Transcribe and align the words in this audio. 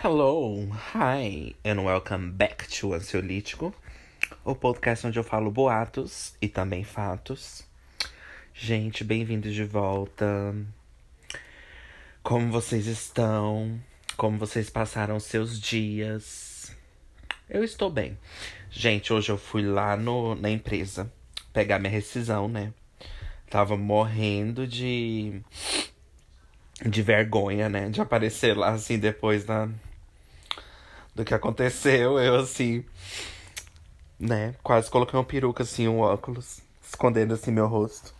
Hello, 0.00 0.64
hi, 0.94 1.56
and 1.64 1.84
welcome 1.84 2.30
back 2.30 2.68
to 2.68 2.94
Ansiolítico, 2.94 3.74
o 4.44 4.54
podcast 4.54 5.04
onde 5.08 5.18
eu 5.18 5.24
falo 5.24 5.50
boatos 5.50 6.36
e 6.40 6.46
também 6.46 6.84
fatos. 6.84 7.66
Gente, 8.54 9.02
bem-vindos 9.02 9.52
de 9.52 9.64
volta. 9.64 10.54
Como 12.22 12.48
vocês 12.52 12.86
estão? 12.86 13.80
Como 14.16 14.38
vocês 14.38 14.70
passaram 14.70 15.18
seus 15.18 15.60
dias? 15.60 16.72
Eu 17.50 17.64
estou 17.64 17.90
bem. 17.90 18.16
Gente, 18.70 19.12
hoje 19.12 19.32
eu 19.32 19.36
fui 19.36 19.62
lá 19.62 19.96
no, 19.96 20.36
na 20.36 20.48
empresa 20.48 21.12
pegar 21.52 21.80
minha 21.80 21.90
rescisão, 21.90 22.46
né? 22.46 22.72
Tava 23.50 23.76
morrendo 23.76 24.64
de 24.64 25.42
de 26.88 27.02
vergonha, 27.02 27.68
né? 27.68 27.88
De 27.88 28.00
aparecer 28.00 28.56
lá 28.56 28.68
assim 28.68 28.96
depois 28.96 29.44
da, 29.44 29.68
do 31.18 31.24
que 31.24 31.34
aconteceu. 31.34 32.18
Eu 32.18 32.36
assim, 32.36 32.84
né? 34.18 34.54
Quase 34.62 34.88
coloquei 34.88 35.18
uma 35.18 35.24
peruca 35.24 35.64
assim, 35.64 35.88
um 35.88 35.98
óculos, 35.98 36.60
escondendo 36.80 37.34
assim 37.34 37.50
meu 37.50 37.66
rosto. 37.66 38.14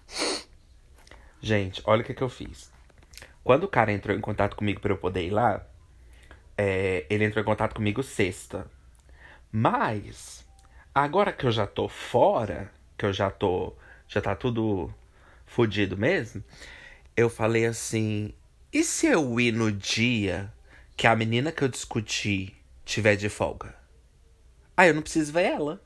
Gente, 1.40 1.80
olha 1.84 2.02
o 2.02 2.04
que, 2.04 2.12
que 2.12 2.22
eu 2.22 2.28
fiz. 2.28 2.72
Quando 3.44 3.64
o 3.64 3.68
cara 3.68 3.92
entrou 3.92 4.16
em 4.16 4.20
contato 4.20 4.56
comigo 4.56 4.80
para 4.80 4.92
eu 4.92 4.98
poder 4.98 5.24
ir 5.24 5.30
lá, 5.30 5.64
é, 6.56 7.06
ele 7.08 7.24
entrou 7.24 7.40
em 7.40 7.46
contato 7.46 7.76
comigo 7.76 8.02
sexta. 8.02 8.68
Mas, 9.50 10.44
agora 10.92 11.32
que 11.32 11.46
eu 11.46 11.52
já 11.52 11.66
tô 11.66 11.88
fora, 11.88 12.70
que 12.98 13.06
eu 13.06 13.12
já 13.12 13.30
tô. 13.30 13.74
Já 14.08 14.20
tá 14.20 14.34
tudo 14.34 14.92
fodido 15.46 15.96
mesmo, 15.96 16.42
eu 17.16 17.30
falei 17.30 17.66
assim: 17.66 18.34
e 18.72 18.82
se 18.82 19.06
eu 19.06 19.38
ir 19.38 19.52
no 19.52 19.70
dia 19.70 20.52
que 20.96 21.06
a 21.06 21.14
menina 21.14 21.52
que 21.52 21.62
eu 21.62 21.68
discuti 21.68 22.57
tiver 22.88 23.16
de 23.16 23.28
folga? 23.28 23.74
Ah, 24.76 24.86
eu 24.86 24.94
não 24.94 25.02
preciso 25.02 25.32
ver 25.32 25.44
ela. 25.44 25.80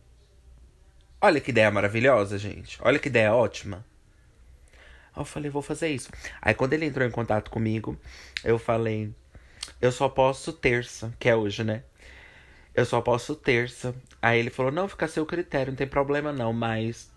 Olha 1.20 1.41
que 1.41 1.50
ideia 1.50 1.70
maravilhosa, 1.70 2.39
gente. 2.39 2.78
Olha 2.81 2.98
que 2.98 3.08
ideia 3.08 3.34
ótima. 3.34 3.84
Eu 5.17 5.25
falei, 5.25 5.50
vou 5.50 5.62
fazer 5.62 5.89
isso. 5.89 6.11
Aí 6.41 6.55
quando 6.55 6.73
ele 6.73 6.86
entrou 6.86 7.06
em 7.06 7.11
contato 7.11 7.50
comigo, 7.50 7.98
eu 8.45 8.58
falei, 8.58 9.12
eu 9.80 9.91
só 9.92 10.08
posso 10.08 10.53
terça, 10.53 11.12
que 11.19 11.28
é 11.28 11.36
hoje, 11.36 11.64
né? 11.64 11.83
Eu 12.75 12.84
só 12.84 13.00
posso 13.00 13.34
terça. 13.34 13.95
Aí 14.20 14.39
ele 14.39 14.50
falou, 14.50 14.73
não, 14.73 14.89
fica 14.89 15.05
a 15.05 15.08
seu 15.08 15.27
critério, 15.27 15.73
não 15.73 15.77
tem 15.77 15.86
problema 15.86 16.33
não, 16.33 16.53
mas 16.53 17.11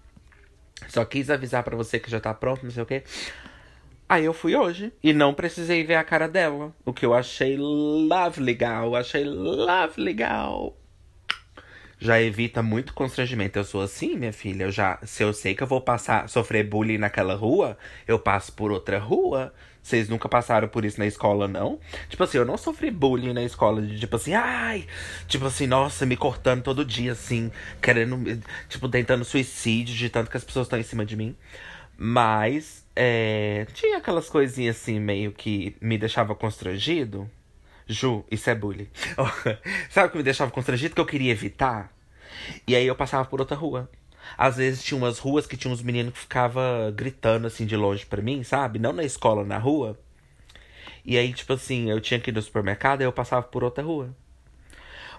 só 0.89 1.05
quis 1.05 1.29
avisar 1.29 1.63
para 1.63 1.77
você 1.77 1.99
que 1.99 2.09
já 2.09 2.19
tá 2.19 2.33
pronto, 2.33 2.63
não 2.63 2.71
sei 2.71 2.83
o 2.83 2.85
quê. 2.85 3.03
Aí 4.07 4.25
eu 4.25 4.33
fui 4.33 4.55
hoje 4.55 4.93
e 5.01 5.13
não 5.13 5.33
precisei 5.33 5.83
ver 5.83 5.95
a 5.95 6.03
cara 6.03 6.27
dela. 6.27 6.73
O 6.85 6.93
que 6.93 7.05
eu 7.05 7.13
achei 7.13 7.57
love 7.57 8.39
legal, 8.39 8.95
achei 8.95 9.23
love 9.23 9.99
legal. 9.99 10.77
Já 11.97 12.21
evita 12.21 12.61
muito 12.61 12.93
constrangimento. 12.93 13.57
Eu 13.57 13.63
sou 13.63 13.81
assim, 13.81 14.15
minha 14.15 14.33
filha. 14.33 14.65
Eu 14.65 14.71
já, 14.71 14.99
se 15.03 15.23
eu 15.23 15.33
sei 15.33 15.55
que 15.55 15.63
eu 15.63 15.67
vou 15.67 15.81
passar, 15.81 16.29
sofrer 16.29 16.63
bullying 16.63 16.99
naquela 16.99 17.33
rua, 17.35 17.77
eu 18.07 18.19
passo 18.19 18.53
por 18.53 18.71
outra 18.71 18.99
rua. 18.99 19.51
Vocês 19.81 20.09
nunca 20.09 20.27
passaram 20.29 20.67
por 20.67 20.85
isso 20.85 20.99
na 20.99 21.05
escola, 21.05 21.47
não? 21.47 21.79
Tipo 22.09 22.23
assim, 22.23 22.37
eu 22.37 22.45
não 22.45 22.57
sofri 22.57 22.91
bullying 22.91 23.33
na 23.33 23.43
escola 23.43 23.81
de 23.81 23.99
tipo 23.99 24.15
assim, 24.15 24.33
ai, 24.33 24.85
tipo 25.27 25.45
assim, 25.45 25.67
nossa, 25.67 26.05
me 26.05 26.17
cortando 26.17 26.63
todo 26.63 26.83
dia, 26.83 27.11
assim, 27.11 27.51
querendo, 27.81 28.17
tipo, 28.67 28.89
tentando 28.89 29.23
suicídio 29.23 29.95
de 29.95 30.09
tanto 30.09 30.29
que 30.31 30.37
as 30.37 30.43
pessoas 30.43 30.65
estão 30.65 30.79
em 30.79 30.83
cima 30.83 31.05
de 31.05 31.15
mim. 31.15 31.35
Mas 31.97 32.84
é, 32.95 33.67
tinha 33.73 33.97
aquelas 33.97 34.29
coisinhas 34.29 34.77
assim, 34.77 34.99
meio 34.99 35.31
que 35.31 35.75
me 35.81 35.97
deixava 35.97 36.33
constrangido. 36.33 37.29
Ju, 37.87 38.25
isso 38.31 38.49
é 38.49 38.55
bullying. 38.55 38.89
Sabe 39.89 40.07
o 40.07 40.11
que 40.11 40.17
me 40.17 40.23
deixava 40.23 40.51
constrangido? 40.51 40.95
Que 40.95 41.01
eu 41.01 41.05
queria 41.05 41.31
evitar. 41.31 41.93
E 42.67 42.75
aí 42.75 42.87
eu 42.87 42.95
passava 42.95 43.25
por 43.25 43.39
outra 43.39 43.55
rua. 43.55 43.89
Às 44.37 44.57
vezes 44.57 44.83
tinha 44.83 44.97
umas 44.97 45.19
ruas 45.19 45.45
que 45.45 45.57
tinha 45.57 45.71
uns 45.71 45.83
meninos 45.83 46.13
que 46.13 46.19
ficava 46.19 46.91
gritando 46.95 47.45
assim 47.47 47.65
de 47.65 47.75
longe 47.75 48.05
para 48.05 48.21
mim, 48.21 48.43
sabe? 48.43 48.79
Não 48.79 48.93
na 48.93 49.03
escola, 49.03 49.43
na 49.43 49.57
rua. 49.57 49.99
E 51.03 51.17
aí, 51.17 51.31
tipo 51.33 51.53
assim, 51.53 51.89
eu 51.89 52.01
tinha 52.01 52.19
que 52.19 52.31
ir 52.31 52.33
no 52.33 52.41
supermercado 52.41 53.01
e 53.01 53.03
eu 53.03 53.13
passava 53.13 53.43
por 53.43 53.63
outra 53.63 53.83
rua. 53.83 54.15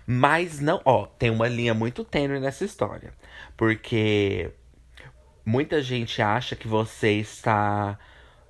Mas 0.06 0.60
não, 0.60 0.80
ó, 0.84 1.06
tem 1.06 1.30
uma 1.30 1.48
linha 1.48 1.74
muito 1.74 2.04
tênue 2.04 2.40
nessa 2.40 2.64
história. 2.64 3.12
Porque 3.56 4.50
muita 5.46 5.80
gente 5.80 6.20
acha 6.20 6.56
que 6.56 6.66
você 6.66 7.12
está 7.12 7.96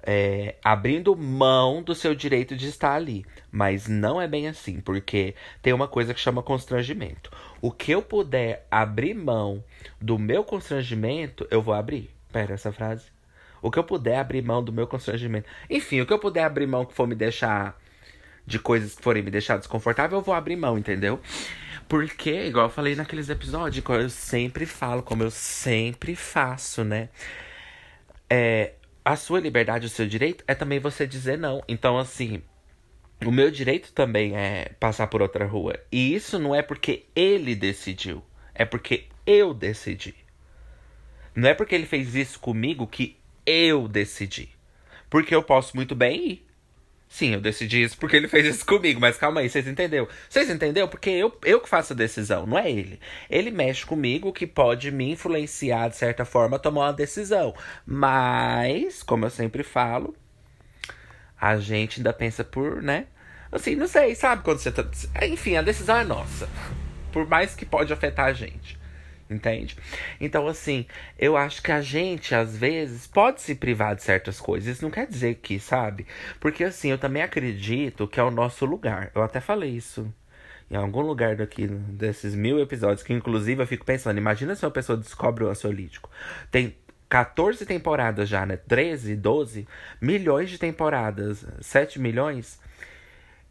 é, 0.02 0.54
abrindo 0.64 1.14
mão 1.14 1.82
do 1.82 1.94
seu 1.94 2.14
direito 2.14 2.56
de 2.56 2.68
estar 2.68 2.94
ali. 2.94 3.26
Mas 3.52 3.86
não 3.86 4.20
é 4.20 4.26
bem 4.26 4.48
assim, 4.48 4.80
porque 4.80 5.34
tem 5.60 5.74
uma 5.74 5.86
coisa 5.86 6.14
que 6.14 6.20
chama 6.20 6.42
constrangimento. 6.42 7.30
O 7.60 7.70
que 7.70 7.92
eu 7.92 8.00
puder 8.00 8.66
abrir 8.70 9.14
mão 9.14 9.62
do 10.00 10.18
meu 10.18 10.42
constrangimento, 10.42 11.46
eu 11.50 11.60
vou 11.60 11.74
abrir. 11.74 12.10
Pera, 12.32 12.54
essa 12.54 12.72
frase. 12.72 13.04
O 13.60 13.70
que 13.70 13.78
eu 13.78 13.84
puder 13.84 14.18
abrir 14.18 14.42
mão 14.42 14.62
do 14.62 14.72
meu 14.72 14.86
constrangimento. 14.86 15.48
Enfim, 15.68 16.00
o 16.00 16.06
que 16.06 16.12
eu 16.12 16.18
puder 16.18 16.44
abrir 16.44 16.66
mão 16.66 16.86
que 16.86 16.94
for 16.94 17.06
me 17.06 17.14
deixar. 17.14 17.78
De 18.46 18.60
coisas 18.60 18.94
que 18.94 19.02
forem 19.02 19.24
me 19.24 19.30
deixar 19.30 19.56
desconfortável, 19.56 20.18
eu 20.18 20.22
vou 20.22 20.32
abrir 20.32 20.54
mão, 20.54 20.78
entendeu? 20.78 21.20
Porque, 21.88 22.46
igual 22.46 22.66
eu 22.66 22.70
falei 22.70 22.96
naqueles 22.96 23.28
episódios, 23.28 23.84
eu 23.88 24.10
sempre 24.10 24.66
falo, 24.66 25.02
como 25.02 25.22
eu 25.22 25.30
sempre 25.30 26.16
faço, 26.16 26.82
né? 26.82 27.08
É, 28.28 28.72
a 29.04 29.14
sua 29.14 29.38
liberdade, 29.38 29.86
o 29.86 29.88
seu 29.88 30.06
direito 30.06 30.42
é 30.48 30.54
também 30.54 30.80
você 30.80 31.06
dizer 31.06 31.38
não. 31.38 31.62
Então, 31.68 31.96
assim, 31.96 32.42
o 33.24 33.30
meu 33.30 33.50
direito 33.50 33.92
também 33.92 34.36
é 34.36 34.70
passar 34.80 35.06
por 35.06 35.22
outra 35.22 35.46
rua. 35.46 35.78
E 35.92 36.12
isso 36.12 36.38
não 36.38 36.54
é 36.54 36.60
porque 36.60 37.04
ele 37.14 37.54
decidiu, 37.54 38.22
é 38.52 38.64
porque 38.64 39.06
eu 39.24 39.54
decidi. 39.54 40.14
Não 41.34 41.48
é 41.48 41.54
porque 41.54 41.74
ele 41.74 41.86
fez 41.86 42.14
isso 42.14 42.40
comigo 42.40 42.86
que 42.86 43.16
eu 43.44 43.86
decidi. 43.86 44.48
Porque 45.08 45.34
eu 45.34 45.42
posso 45.42 45.76
muito 45.76 45.94
bem 45.94 46.30
ir. 46.30 46.45
Sim, 47.08 47.34
eu 47.34 47.40
decidi 47.40 47.82
isso 47.82 47.96
porque 47.96 48.16
ele 48.16 48.28
fez 48.28 48.46
isso 48.46 48.66
comigo, 48.66 49.00
mas 49.00 49.16
calma 49.16 49.40
aí, 49.40 49.48
vocês 49.48 49.66
entenderam? 49.66 50.08
Vocês 50.28 50.50
entenderam? 50.50 50.88
Porque 50.88 51.08
eu, 51.10 51.32
eu 51.44 51.60
que 51.60 51.68
faço 51.68 51.92
a 51.92 51.96
decisão, 51.96 52.46
não 52.46 52.58
é 52.58 52.70
ele. 52.70 53.00
Ele 53.30 53.50
mexe 53.50 53.86
comigo, 53.86 54.32
que 54.32 54.46
pode 54.46 54.90
me 54.90 55.12
influenciar 55.12 55.88
de 55.88 55.96
certa 55.96 56.24
forma 56.24 56.56
a 56.56 56.58
tomar 56.58 56.86
uma 56.86 56.92
decisão. 56.92 57.54
Mas, 57.86 59.02
como 59.02 59.24
eu 59.24 59.30
sempre 59.30 59.62
falo, 59.62 60.14
a 61.40 61.56
gente 61.58 62.00
ainda 62.00 62.12
pensa 62.12 62.44
por, 62.44 62.82
né? 62.82 63.06
Assim, 63.50 63.76
não 63.76 63.86
sei, 63.86 64.14
sabe 64.14 64.42
quando 64.42 64.58
você 64.58 64.72
tá. 64.72 64.84
Enfim, 65.22 65.56
a 65.56 65.62
decisão 65.62 65.96
é 65.96 66.04
nossa. 66.04 66.48
Por 67.12 67.26
mais 67.26 67.54
que 67.54 67.64
pode 67.64 67.92
afetar 67.92 68.26
a 68.26 68.32
gente 68.32 68.75
entende? 69.28 69.76
Então, 70.20 70.46
assim, 70.46 70.86
eu 71.18 71.36
acho 71.36 71.62
que 71.62 71.72
a 71.72 71.80
gente, 71.80 72.34
às 72.34 72.56
vezes, 72.56 73.06
pode 73.06 73.40
se 73.40 73.54
privar 73.54 73.94
de 73.94 74.02
certas 74.02 74.40
coisas. 74.40 74.76
Isso 74.76 74.84
não 74.84 74.90
quer 74.90 75.06
dizer 75.06 75.36
que, 75.36 75.58
sabe? 75.58 76.06
Porque, 76.40 76.64
assim, 76.64 76.90
eu 76.90 76.98
também 76.98 77.22
acredito 77.22 78.08
que 78.08 78.20
é 78.20 78.22
o 78.22 78.30
nosso 78.30 78.64
lugar. 78.64 79.10
Eu 79.14 79.22
até 79.22 79.40
falei 79.40 79.70
isso 79.70 80.12
em 80.70 80.76
algum 80.76 81.00
lugar 81.00 81.36
daqui, 81.36 81.66
desses 81.66 82.34
mil 82.34 82.60
episódios, 82.60 83.02
que 83.02 83.12
inclusive 83.12 83.62
eu 83.62 83.66
fico 83.66 83.84
pensando, 83.84 84.18
imagina 84.18 84.54
se 84.54 84.64
uma 84.64 84.70
pessoa 84.70 84.98
descobre 84.98 85.44
o 85.44 85.48
ansiolítico. 85.48 86.10
Tem 86.50 86.76
14 87.08 87.64
temporadas 87.64 88.28
já, 88.28 88.44
né? 88.44 88.56
13, 88.56 89.16
12, 89.16 89.66
milhões 90.00 90.50
de 90.50 90.58
temporadas, 90.58 91.46
7 91.60 92.00
milhões. 92.00 92.60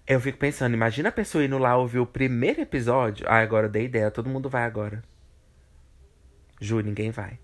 Eu 0.06 0.19
fico 0.19 0.38
pensando, 0.38 0.74
imagina 0.74 1.09
a 1.09 1.12
pessoa 1.12 1.44
indo 1.44 1.57
lá 1.57 1.78
ouvir 1.78 2.00
o 2.00 2.06
primeiro 2.06 2.62
episódio. 2.62 3.25
Ah, 3.28 3.40
agora 3.40 3.68
eu 3.68 3.72
dei 3.72 3.86
ideia, 3.86 4.12
todo 4.12 4.30
mundo 4.30 4.50
vai 4.50 4.63
agora. 4.63 5.02
Ju, 6.60 6.80
ninguém 6.82 7.12
vai. 7.12 7.38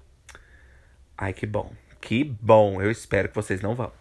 Ai, 1.18 1.34
que 1.34 1.46
bom. 1.46 1.72
Que 2.00 2.24
bom. 2.24 2.82
Eu 2.82 2.90
espero 2.90 3.30
que 3.30 3.36
vocês 3.36 3.62
não 3.62 3.76
vão. 3.76 3.92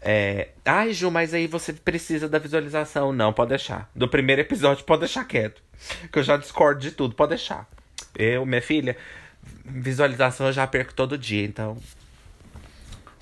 É... 0.00 0.48
Ai, 0.64 0.92
Ju, 0.92 1.10
mas 1.10 1.34
aí 1.34 1.46
você 1.46 1.72
precisa 1.72 2.28
da 2.28 2.38
visualização. 2.38 3.12
Não, 3.12 3.32
pode 3.32 3.50
deixar. 3.50 3.90
Do 3.94 4.08
primeiro 4.08 4.40
episódio, 4.40 4.84
pode 4.84 5.00
deixar 5.00 5.24
quieto. 5.24 5.62
Que 6.12 6.18
eu 6.18 6.22
já 6.22 6.36
discordo 6.36 6.80
de 6.80 6.90
tudo, 6.90 7.14
pode 7.14 7.30
deixar. 7.30 7.68
Eu, 8.16 8.44
minha 8.44 8.62
filha, 8.62 8.96
visualização 9.64 10.46
eu 10.46 10.52
já 10.52 10.66
perco 10.66 10.94
todo 10.94 11.16
dia, 11.16 11.44
então. 11.44 11.76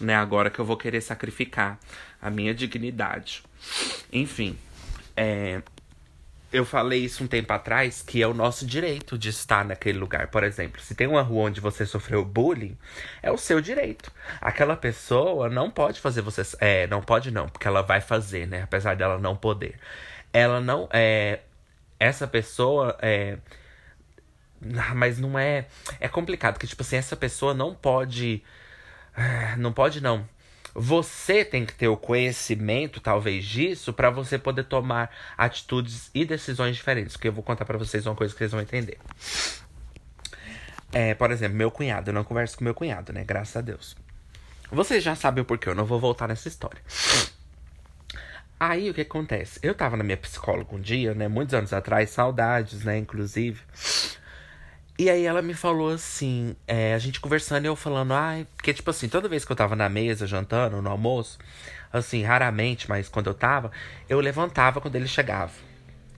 Não 0.01 0.13
é 0.13 0.17
agora 0.17 0.51
que 0.51 0.59
eu 0.59 0.65
vou 0.65 0.77
querer 0.77 1.01
sacrificar 1.01 1.79
a 2.21 2.31
minha 2.31 2.55
dignidade. 2.55 3.43
Enfim. 4.13 4.59
É, 5.17 5.63
eu 6.57 6.65
falei 6.65 7.05
isso 7.05 7.23
um 7.23 7.27
tempo 7.27 7.53
atrás, 7.53 8.03
que 8.03 8.23
é 8.23 8.27
o 8.27 8.35
nosso 8.35 8.67
direito 8.67 9.19
de 9.19 9.29
estar 9.29 9.65
naquele 9.65 9.99
lugar. 9.99 10.29
Por 10.29 10.43
exemplo, 10.43 10.81
se 10.81 10.95
tem 10.95 11.07
uma 11.07 11.23
rua 11.23 11.45
onde 11.45 11.61
você 11.61 11.85
sofreu 11.85 12.25
bullying, 12.25 12.77
é 13.23 13.31
o 13.31 13.39
seu 13.39 13.61
direito. 13.61 14.11
Aquela 14.41 14.77
pessoa 14.77 15.49
não 15.49 15.71
pode 15.71 16.01
fazer 16.01 16.23
você. 16.23 16.43
É, 16.61 16.87
não 16.87 17.03
pode 17.03 17.31
não, 17.31 17.49
porque 17.49 17.69
ela 17.69 17.83
vai 17.83 18.01
fazer, 18.01 18.47
né? 18.47 18.63
Apesar 18.63 18.97
dela 18.97 19.19
não 19.19 19.37
poder. 19.37 19.79
Ela 20.33 20.61
não. 20.61 20.89
É, 20.93 21.41
essa 22.01 22.27
pessoa. 22.27 22.97
É, 23.03 23.39
mas 24.95 25.19
não 25.19 25.39
é. 25.39 25.67
É 26.01 26.09
complicado, 26.09 26.55
porque, 26.55 26.67
tipo 26.67 26.83
assim, 26.83 26.97
essa 26.97 27.17
pessoa 27.17 27.55
não 27.55 27.75
pode. 27.75 28.43
É, 29.17 29.57
não 29.57 29.73
pode, 29.73 30.01
não 30.03 30.27
você 30.79 31.43
tem 31.43 31.65
que 31.65 31.75
ter 31.75 31.89
o 31.89 31.97
conhecimento, 31.97 33.01
talvez, 33.01 33.45
disso, 33.47 33.95
para 33.95 34.11
você 34.11 34.39
poder 34.39 34.65
tomar 34.65 35.11
atitudes 35.37 36.11
e 36.15 36.25
decisões 36.25 36.77
diferentes. 36.77 37.17
Que 37.17 37.29
eu 37.29 37.33
vou 37.33 37.43
contar 37.43 37.65
para 37.65 37.79
vocês 37.79 38.05
uma 38.05 38.15
coisa 38.15 38.35
que 38.35 38.39
vocês 38.39 38.53
vão 38.53 38.61
entender. 38.61 38.99
É, 40.93 41.15
por 41.15 41.31
exemplo, 41.31 41.57
meu 41.57 41.71
cunhado. 41.71 42.11
Eu 42.11 42.15
não 42.15 42.25
converso 42.25 42.59
com 42.59 42.65
meu 42.65 42.75
cunhado, 42.75 43.11
né? 43.11 43.25
Graças 43.25 43.57
a 43.57 43.63
Deus. 43.63 43.97
Vocês 44.71 45.03
já 45.03 45.15
sabem 45.15 45.41
o 45.43 45.45
porquê, 45.47 45.69
eu 45.69 45.75
não 45.75 45.87
vou 45.87 45.99
voltar 45.99 46.29
nessa 46.29 46.47
história. 46.47 46.83
Aí 48.59 48.91
o 48.91 48.95
que 48.95 49.03
acontece? 49.03 49.59
Eu 49.63 49.75
tava 49.75 49.97
na 49.97 50.05
minha 50.05 50.17
psicóloga 50.17 50.75
um 50.75 50.81
dia, 50.81 51.15
né? 51.15 51.29
Muitos 51.29 51.55
anos 51.55 51.73
atrás, 51.73 52.11
saudades, 52.11 52.85
né? 52.85 52.99
Inclusive. 52.99 53.63
E 54.99 55.11
aí 55.11 55.27
ela 55.27 55.43
me 55.43 55.53
falou 55.53 55.91
assim, 55.91 56.57
é, 56.67 56.95
a 56.95 56.99
gente 56.99 57.21
conversando 57.21 57.65
e 57.67 57.69
eu 57.69 57.77
falando, 57.77 58.15
ai, 58.15 58.47
porque 58.57 58.73
tipo 58.73 58.89
assim, 58.89 59.09
toda 59.09 59.29
vez 59.29 59.45
que 59.45 59.53
eu 59.53 59.57
tava 59.57 59.77
na 59.77 59.91
mesa, 59.91 60.27
jantando, 60.27 60.81
no 60.81 60.89
almoço, 60.89 61.39
assim, 61.93 62.23
raramente, 62.23 62.89
mas 62.89 63.07
quando 63.07 63.27
eu 63.27 63.35
tava, 63.35 63.71
eu 64.09 64.19
levantava 64.21 64.81
quando 64.81 64.97
ele 64.97 65.07
chegava. 65.07 65.53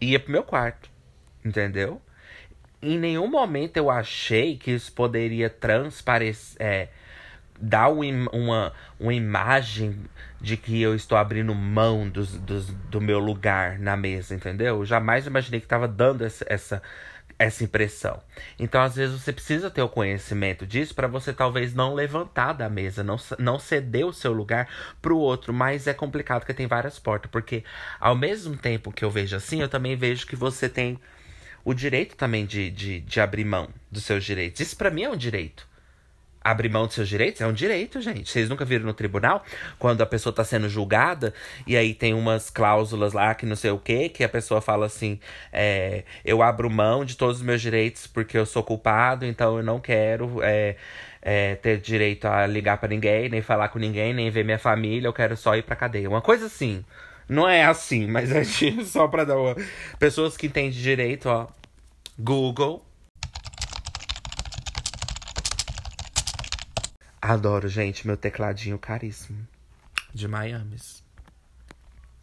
Ia 0.00 0.20
pro 0.20 0.30
meu 0.30 0.44
quarto, 0.44 0.88
entendeu? 1.44 2.00
Em 2.80 2.96
nenhum 2.96 3.28
momento 3.28 3.76
eu 3.76 3.90
achei 3.90 4.56
que 4.56 4.70
isso 4.70 4.92
poderia 4.92 5.50
transparecer, 5.50 6.56
é, 6.60 6.88
dar 7.60 7.88
uma, 7.88 8.72
uma 9.00 9.12
imagem 9.12 10.04
de 10.40 10.56
que 10.56 10.80
eu 10.80 10.94
estou 10.94 11.19
abrindo 11.19 11.52
mão 11.52 12.08
dos, 12.08 12.38
dos, 12.38 12.70
do 12.70 13.00
meu 13.00 13.19
lugar 13.19 13.76
na 13.80 13.96
mesa, 13.96 14.36
entendeu? 14.36 14.76
Eu 14.76 14.84
jamais 14.84 15.26
imaginei 15.26 15.58
que 15.58 15.66
estava 15.66 15.88
dando 15.88 16.25
essa, 16.25 16.46
essa 16.48 16.82
essa 17.38 17.62
impressão. 17.62 18.20
Então, 18.58 18.82
às 18.82 18.96
vezes, 18.96 19.20
você 19.20 19.32
precisa 19.32 19.70
ter 19.70 19.82
o 19.82 19.88
conhecimento 19.88 20.67
disso 20.67 20.94
para 20.94 21.06
você 21.06 21.32
talvez 21.32 21.73
não 21.73 21.94
levantar 21.94 22.52
da 22.52 22.69
mesa, 22.69 23.05
não, 23.05 23.17
não 23.38 23.58
ceder 23.58 24.05
o 24.06 24.12
seu 24.12 24.32
lugar 24.32 24.69
para 25.00 25.12
o 25.12 25.19
outro. 25.19 25.52
Mas 25.52 25.87
é 25.87 25.94
complicado 25.94 26.40
porque 26.40 26.55
tem 26.55 26.67
várias 26.67 26.99
portas. 26.99 27.31
Porque 27.31 27.62
ao 28.00 28.17
mesmo 28.17 28.56
tempo 28.56 28.90
que 28.90 29.05
eu 29.05 29.11
vejo 29.11 29.37
assim, 29.37 29.61
eu 29.61 29.69
também 29.69 29.94
vejo 29.94 30.26
que 30.26 30.35
você 30.35 30.69
tem 30.69 30.99
o 31.64 31.75
direito 31.75 32.17
também 32.17 32.46
de, 32.46 32.70
de, 32.70 33.00
de 33.00 33.20
abrir 33.20 33.44
mão 33.44 33.69
dos 33.90 34.05
seus 34.05 34.25
direitos. 34.25 34.61
Isso 34.61 34.76
para 34.76 34.90
mim 34.90 35.02
é 35.02 35.11
um 35.11 35.17
direito 35.17 35.67
abrir 36.43 36.69
mão 36.69 36.87
dos 36.87 36.94
seus 36.94 37.08
direitos 37.08 37.40
é 37.40 37.46
um 37.46 37.52
direito, 37.52 38.00
gente. 38.00 38.31
Vocês 38.31 38.49
nunca 38.49 38.64
viram 38.64 38.87
no 38.87 38.94
tribunal 38.94 39.44
quando 39.79 40.00
a 40.02 40.06
pessoa 40.06 40.32
tá 40.32 40.44
sendo 40.44 40.69
julgada 40.69 41.35
e 41.67 41.76
aí 41.76 41.94
tem 41.94 42.14
umas 42.14 42.50
cláusulas 42.50 43.12
lá 43.12 43.35
que 43.35 43.44
não 43.46 43.56
sei 43.56 43.70
o 43.70 43.79
que, 43.79 44.08
que 44.08 44.25
a 44.25 44.29
pessoa 44.29 44.61
fala 44.61 44.87
assim: 44.87 45.19
é, 45.52 46.05
eu 46.25 46.43
abro 46.43 46.70
mão 46.70 47.05
de 47.05 47.17
todos 47.17 47.38
os 47.38 47.43
meus 47.43 47.61
direitos 47.61 48.06
porque 48.06 48.38
eu 48.38 48.46
sou 48.46 48.62
culpado, 48.62 49.25
então 49.26 49.56
eu 49.56 49.62
não 49.62 49.81
quero. 49.81 50.43
É, 50.43 50.76
é, 51.20 51.56
ter 51.56 51.79
direito 51.79 52.26
a 52.26 52.46
ligar 52.46 52.79
para 52.79 52.88
ninguém, 52.88 53.29
nem 53.29 53.43
falar 53.43 53.69
com 53.69 53.79
ninguém, 53.79 54.14
nem 54.14 54.31
ver 54.31 54.44
minha 54.44 54.58
família, 54.58 55.08
eu 55.08 55.12
quero 55.12 55.37
só 55.37 55.56
ir 55.56 55.62
pra 55.62 55.76
cadeia. 55.76 56.08
Uma 56.08 56.23
coisa 56.23 56.46
assim. 56.46 56.85
Não 57.29 57.46
é 57.46 57.64
assim, 57.64 58.06
mas 58.06 58.32
é 58.32 58.43
só 58.85 59.06
pra 59.06 59.25
dar 59.25 59.37
uma. 59.37 59.55
Pessoas 59.99 60.37
que 60.37 60.46
entendem 60.46 60.70
direito, 60.70 61.29
ó. 61.29 61.46
Google, 62.19 62.85
Adoro, 67.20 67.68
gente, 67.68 68.06
meu 68.06 68.16
tecladinho 68.16 68.78
caríssimo. 68.78 69.46
De 70.14 70.28
Miami. 70.28 70.76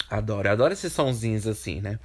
Adoro, 0.10 0.50
adoro 0.50 0.74
esses 0.74 0.94
sonzinhos 0.94 1.46
assim, 1.48 1.82
né? 1.82 2.00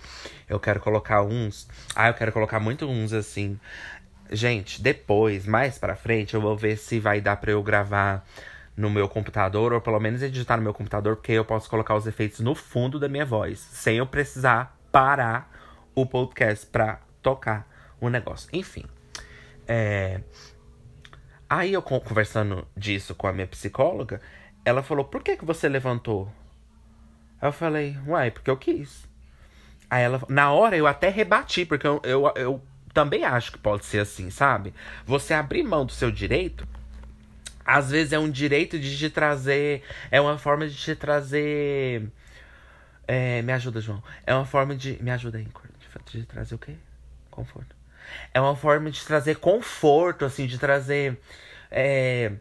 Eu 0.49 0.59
quero 0.59 0.81
colocar 0.81 1.23
uns. 1.23 1.69
Ah, 1.95 2.09
eu 2.09 2.15
quero 2.15 2.33
colocar 2.33 2.59
muito 2.59 2.87
uns 2.87 3.13
assim. 3.13 3.59
Gente, 4.33 4.81
depois, 4.81 5.47
mais 5.47 5.79
pra 5.79 5.95
frente, 5.95 6.35
eu 6.35 6.41
vou 6.41 6.57
ver 6.57 6.77
se 6.77 6.99
vai 6.99 7.21
dar 7.21 7.37
pra 7.37 7.53
eu 7.53 7.63
gravar 7.63 8.27
no 8.77 8.89
meu 8.89 9.09
computador, 9.09 9.73
ou 9.73 9.81
pelo 9.81 10.01
menos 10.01 10.23
editar 10.23 10.57
no 10.57 10.63
meu 10.63 10.73
computador, 10.73 11.17
porque 11.17 11.33
eu 11.33 11.45
posso 11.45 11.69
colocar 11.69 11.95
os 11.95 12.07
efeitos 12.07 12.41
no 12.41 12.55
fundo 12.55 12.99
da 12.99 13.09
minha 13.09 13.27
voz, 13.27 13.59
sem 13.59 13.99
eu 13.99 14.07
precisar 14.07 14.79
parar 14.91 15.51
o 15.95 16.07
podcast 16.07 16.67
pra 16.67 17.01
tocar 17.23 17.69
o 18.01 18.09
negócio. 18.09 18.49
Enfim. 18.53 18.85
É. 19.69 20.21
Aí 21.51 21.73
eu 21.73 21.83
conversando 21.83 22.65
disso 22.77 23.15
com 23.15 23.27
a 23.27 23.33
minha 23.33 23.47
psicóloga, 23.47 24.21
ela 24.65 24.83
falou: 24.83 25.05
"Por 25.05 25.23
que 25.23 25.37
que 25.37 25.45
você 25.45 25.69
levantou?" 25.69 26.33
Eu 27.43 27.53
falei: 27.53 27.99
"Uai, 28.07 28.31
porque 28.31 28.51
eu 28.51 28.57
quis." 28.57 29.09
Aí 29.91 30.05
ela, 30.05 30.23
na 30.29 30.53
hora 30.53 30.77
eu 30.77 30.87
até 30.87 31.09
rebati, 31.09 31.65
porque 31.67 31.87
eu, 31.87 32.01
eu, 32.05 32.33
eu 32.37 32.63
também 32.95 33.25
acho 33.25 33.51
que 33.51 33.59
pode 33.59 33.85
ser 33.85 33.99
assim, 33.99 34.31
sabe? 34.31 34.73
Você 35.05 35.35
abrir 35.35 35.65
mão 35.65 35.85
do 35.85 35.93
seu 35.93 36.13
direito, 36.13 36.67
às 37.65 37.91
vezes 37.91 38.13
é 38.13 38.19
um 38.19 38.31
direito 38.31 38.79
de 38.79 38.97
te 38.97 39.11
trazer, 39.11 39.83
é 40.11 40.21
uma 40.21 40.39
forma 40.39 40.69
de 40.69 40.77
te 40.77 40.95
trazer 40.95 42.09
é, 43.13 43.43
me 43.43 43.53
ajuda, 43.53 43.81
João. 43.81 44.01
É 44.25 44.33
uma 44.33 44.45
forma 44.45 44.77
de. 44.77 45.03
Me 45.03 45.11
ajuda 45.11 45.39
aí, 45.39 45.49
de 46.13 46.25
trazer 46.27 46.55
o 46.55 46.59
quê? 46.59 46.77
Conforto. 47.29 47.80
É 48.33 48.41
uma 48.41 48.57
forma 48.57 48.91
de 48.91 49.05
trazer 49.05 49.37
conforto, 49.37 50.25
assim, 50.25 50.47
de 50.47 50.59
trazer. 50.59 51.19
É, 51.71 52.33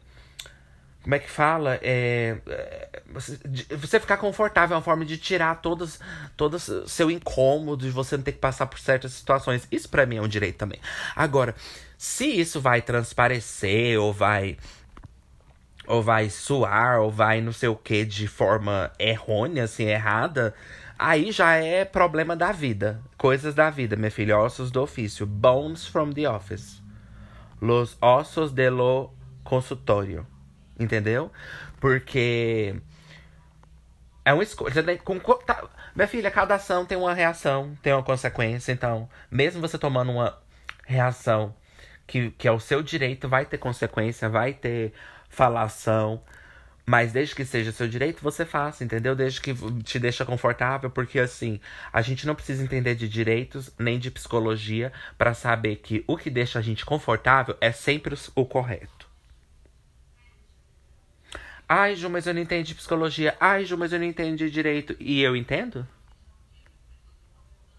como 1.02 1.16
é 1.16 1.20
que 1.20 1.30
fala? 1.30 1.80
É, 1.82 2.38
é 2.48 3.02
você, 3.12 4.00
ficar 4.00 4.18
confortável 4.18 4.76
é 4.76 4.78
uma 4.78 4.84
forma 4.84 5.06
de 5.06 5.18
tirar 5.18 5.56
todos, 5.62 6.00
todos 6.38 6.70
seu 6.88 7.10
incômodo, 7.10 7.86
de 7.86 7.92
você 7.92 8.16
não 8.18 8.24
ter 8.24 8.34
que 8.34 8.40
passar 8.40 8.68
por 8.68 8.80
certas 8.80 9.14
situações. 9.14 9.68
Isso 9.72 9.90
para 9.90 10.06
mim 10.06 10.18
é 10.18 10.22
um 10.22 10.28
direito 10.28 10.58
também. 10.58 10.80
Agora, 11.16 11.56
se 11.98 12.26
isso 12.26 12.62
vai 12.62 12.82
transparecer 12.82 14.00
ou 14.00 14.14
vai 14.14 14.58
ou 15.88 16.04
vai 16.04 16.30
suar 16.30 17.00
ou 17.00 17.10
vai 17.10 17.42
não 17.42 17.52
sei 17.52 17.68
o 17.68 17.76
que 17.76 18.06
de 18.06 18.28
forma 18.28 18.92
errônea, 19.00 19.64
assim, 19.64 19.86
errada, 19.86 20.54
Aí 21.02 21.32
já 21.32 21.56
é 21.56 21.86
problema 21.86 22.36
da 22.36 22.52
vida. 22.52 23.02
Coisas 23.18 23.56
da 23.56 23.70
vida, 23.70 23.96
minha 23.96 24.12
filha. 24.12 24.38
Ossos 24.38 24.70
do 24.70 24.82
ofício. 24.82 25.26
Bones 25.26 25.88
from 25.88 26.12
the 26.12 26.30
office. 26.30 26.84
Los 27.62 27.98
ossos 28.02 28.52
de 28.52 28.70
lo 28.70 29.14
consultório. 29.46 30.28
Entendeu? 30.78 31.32
Porque. 31.80 32.76
É 34.26 34.34
uma 34.34 34.44
escolha. 34.44 34.74
Tá, 35.46 35.70
minha 35.96 36.08
filha, 36.08 36.30
cada 36.30 36.56
ação 36.56 36.86
tem 36.86 36.98
uma 36.98 37.14
reação, 37.14 37.78
tem 37.82 37.94
uma 37.94 38.04
consequência. 38.04 38.74
Então, 38.74 39.10
mesmo 39.32 39.62
você 39.62 39.78
tomando 39.78 40.12
uma 40.12 40.38
reação 40.86 41.56
que, 42.06 42.32
que 42.32 42.46
é 42.46 42.52
o 42.52 42.60
seu 42.60 42.84
direito, 42.84 43.30
vai 43.30 43.46
ter 43.46 43.58
consequência, 43.58 44.28
vai 44.28 44.52
ter 44.52 44.94
falação. 45.30 46.22
Mas 46.90 47.12
desde 47.12 47.36
que 47.36 47.46
seja 47.46 47.72
seu 47.72 47.88
direito, 47.88 48.20
você 48.20 48.44
faça, 48.44 48.84
entendeu? 48.84 49.16
Desde 49.16 49.40
que 49.40 49.54
te 49.84 50.00
deixa 50.00 50.26
confortável, 50.26 50.90
porque 50.90 51.20
assim, 51.20 51.60
a 51.94 52.02
gente 52.02 52.26
não 52.26 52.34
precisa 52.34 52.64
entender 52.64 52.96
de 52.96 53.08
direitos 53.08 53.70
nem 53.78 54.00
de 54.00 54.10
psicologia 54.10 54.92
para 55.16 55.36
saber 55.36 55.76
que 55.76 56.04
o 56.08 56.18
que 56.18 56.32
deixa 56.32 56.58
a 56.58 56.64
gente 56.64 56.84
confortável 56.84 57.56
é 57.62 57.72
sempre 57.72 58.18
o 58.34 58.44
correto. 58.44 59.08
Ai, 61.68 61.96
Ju, 61.96 62.10
mas 62.10 62.26
eu 62.26 62.34
não 62.34 62.42
entendo 62.42 62.66
de 62.66 62.74
psicologia. 62.74 63.38
Ai, 63.40 63.66
Ju, 63.66 63.78
mas 63.78 63.94
eu 63.94 64.00
não 64.00 64.08
entendo 64.08 64.38
de 64.38 64.50
direito. 64.50 64.96
E 65.00 65.22
eu 65.22 65.36
entendo? 65.36 65.88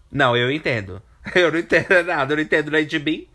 Não, 0.09 0.37
eu 0.37 0.49
entendo. 0.49 1.03
Eu 1.35 1.51
não 1.51 1.59
entendo 1.59 2.01
nada, 2.03 2.33
eu 2.33 2.37
não 2.37 2.43
entendo 2.43 2.71
nem 2.71 2.85
de 2.85 2.97
mim. 2.97 3.27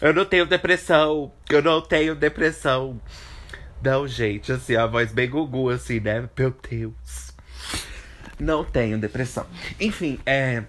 Eu 0.00 0.14
não 0.14 0.24
tenho 0.24 0.46
depressão. 0.46 1.32
Eu 1.50 1.62
não 1.62 1.82
tenho 1.82 2.16
depressão. 2.16 3.00
Não, 3.82 4.06
gente, 4.08 4.50
assim, 4.52 4.74
a 4.76 4.86
voz 4.86 5.12
bem 5.12 5.28
gugu, 5.28 5.70
assim, 5.70 6.00
né? 6.00 6.28
Meu 6.36 6.54
Deus. 6.68 7.32
Não 8.38 8.64
tenho 8.64 8.98
depressão. 8.98 9.46
Enfim, 9.80 10.18
é. 10.26 10.64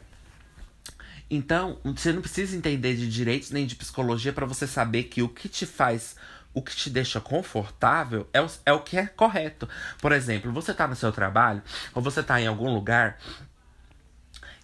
Então, 1.29 1.79
você 1.83 2.13
não 2.13 2.21
precisa 2.21 2.55
entender 2.55 2.95
de 2.95 3.09
direitos 3.09 3.51
nem 3.51 3.65
de 3.65 3.75
psicologia 3.75 4.31
para 4.31 4.45
você 4.45 4.65
saber 4.65 5.03
que 5.03 5.21
o 5.21 5.27
que 5.27 5.49
te 5.49 5.65
faz, 5.65 6.15
o 6.53 6.61
que 6.61 6.73
te 6.73 6.89
deixa 6.89 7.19
confortável 7.19 8.27
é 8.31 8.41
o, 8.41 8.47
é 8.65 8.71
o 8.71 8.79
que 8.79 8.97
é 8.97 9.07
correto. 9.07 9.67
Por 10.01 10.13
exemplo, 10.13 10.51
você 10.53 10.73
tá 10.73 10.87
no 10.87 10.95
seu 10.95 11.11
trabalho, 11.11 11.61
ou 11.93 12.01
você 12.01 12.23
tá 12.23 12.39
em 12.39 12.47
algum 12.47 12.73
lugar 12.73 13.17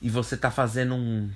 e 0.01 0.09
você 0.09 0.37
tá 0.37 0.49
fazendo 0.49 0.95
um. 0.95 1.29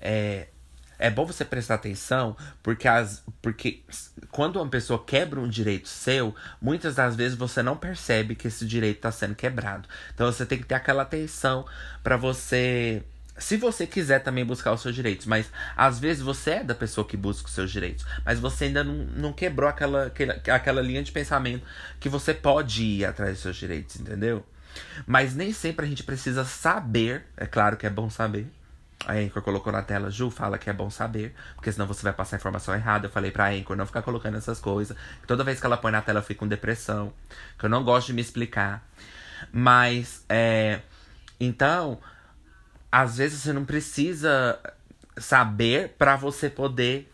É, 0.00 0.48
é 0.98 1.10
bom 1.10 1.24
você 1.24 1.44
prestar 1.44 1.74
atenção, 1.74 2.36
porque, 2.62 2.86
as, 2.88 3.22
porque 3.42 3.82
quando 4.30 4.56
uma 4.56 4.68
pessoa 4.68 5.02
quebra 5.04 5.40
um 5.40 5.48
direito 5.48 5.88
seu, 5.88 6.34
muitas 6.60 6.94
das 6.94 7.16
vezes 7.16 7.36
você 7.36 7.62
não 7.62 7.76
percebe 7.76 8.34
que 8.34 8.48
esse 8.48 8.66
direito 8.66 8.96
está 8.96 9.12
sendo 9.12 9.34
quebrado. 9.34 9.88
Então 10.14 10.30
você 10.30 10.46
tem 10.46 10.58
que 10.58 10.66
ter 10.66 10.74
aquela 10.74 11.02
atenção 11.02 11.66
para 12.02 12.16
você. 12.16 13.02
Se 13.36 13.56
você 13.56 13.86
quiser 13.86 14.20
também 14.20 14.44
buscar 14.44 14.72
os 14.72 14.80
seus 14.80 14.94
direitos, 14.94 15.26
mas 15.26 15.50
às 15.76 15.98
vezes 15.98 16.22
você 16.22 16.50
é 16.50 16.64
da 16.64 16.74
pessoa 16.74 17.06
que 17.06 17.16
busca 17.16 17.48
os 17.48 17.54
seus 17.54 17.70
direitos, 17.70 18.04
mas 18.24 18.38
você 18.38 18.66
ainda 18.66 18.84
não, 18.84 18.94
não 18.94 19.32
quebrou 19.32 19.68
aquela, 19.68 20.06
aquela, 20.06 20.34
aquela 20.34 20.80
linha 20.80 21.02
de 21.02 21.10
pensamento 21.10 21.66
que 21.98 22.08
você 22.08 22.32
pode 22.32 22.84
ir 22.84 23.04
atrás 23.04 23.32
dos 23.32 23.40
seus 23.40 23.56
direitos, 23.56 23.96
entendeu? 23.96 24.46
Mas 25.06 25.34
nem 25.34 25.52
sempre 25.52 25.84
a 25.84 25.88
gente 25.88 26.02
precisa 26.04 26.44
saber, 26.44 27.26
é 27.36 27.46
claro 27.46 27.76
que 27.76 27.86
é 27.86 27.90
bom 27.90 28.08
saber, 28.08 28.46
A 29.06 29.14
Anchor 29.14 29.42
colocou 29.42 29.72
na 29.72 29.82
tela, 29.82 30.10
Ju, 30.10 30.30
fala 30.30 30.56
que 30.56 30.70
é 30.70 30.72
bom 30.72 30.88
saber, 30.88 31.34
porque 31.54 31.70
senão 31.70 31.86
você 31.86 32.02
vai 32.02 32.12
passar 32.12 32.36
a 32.36 32.38
informação 32.38 32.74
errada. 32.74 33.06
Eu 33.06 33.10
falei 33.10 33.30
pra 33.30 33.50
Anchor 33.50 33.76
não 33.76 33.86
ficar 33.86 34.02
colocando 34.02 34.36
essas 34.36 34.58
coisas. 34.58 34.96
Toda 35.26 35.44
vez 35.44 35.60
que 35.60 35.66
ela 35.66 35.76
põe 35.76 35.92
na 35.92 36.00
tela 36.00 36.20
eu 36.20 36.22
fico 36.22 36.40
com 36.40 36.48
depressão. 36.48 37.12
Que 37.58 37.66
eu 37.66 37.70
não 37.70 37.84
gosto 37.84 38.08
de 38.08 38.12
me 38.14 38.22
explicar. 38.22 38.82
Mas, 39.52 40.24
é. 40.28 40.80
Então, 41.38 42.00
às 42.90 43.18
vezes 43.18 43.42
você 43.42 43.52
não 43.52 43.64
precisa 43.64 44.58
saber 45.18 45.94
para 45.98 46.16
você 46.16 46.48
poder 46.48 47.12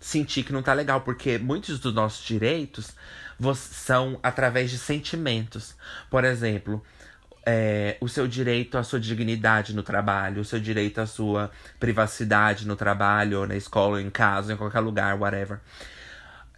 sentir 0.00 0.42
que 0.42 0.52
não 0.52 0.62
tá 0.62 0.72
legal, 0.72 1.00
porque 1.02 1.38
muitos 1.38 1.78
dos 1.78 1.94
nossos 1.94 2.24
direitos 2.24 2.94
são 3.56 4.18
através 4.22 4.70
de 4.70 4.78
sentimentos. 4.78 5.76
Por 6.10 6.24
exemplo, 6.24 6.84
é, 7.50 7.96
o 7.98 8.06
seu 8.06 8.28
direito 8.28 8.76
à 8.76 8.82
sua 8.82 9.00
dignidade 9.00 9.74
no 9.74 9.82
trabalho, 9.82 10.42
o 10.42 10.44
seu 10.44 10.60
direito 10.60 11.00
à 11.00 11.06
sua 11.06 11.50
privacidade 11.80 12.66
no 12.66 12.76
trabalho, 12.76 13.46
na 13.46 13.56
escola, 13.56 14.02
em 14.02 14.10
casa, 14.10 14.52
em 14.52 14.56
qualquer 14.56 14.80
lugar, 14.80 15.18
whatever. 15.18 15.58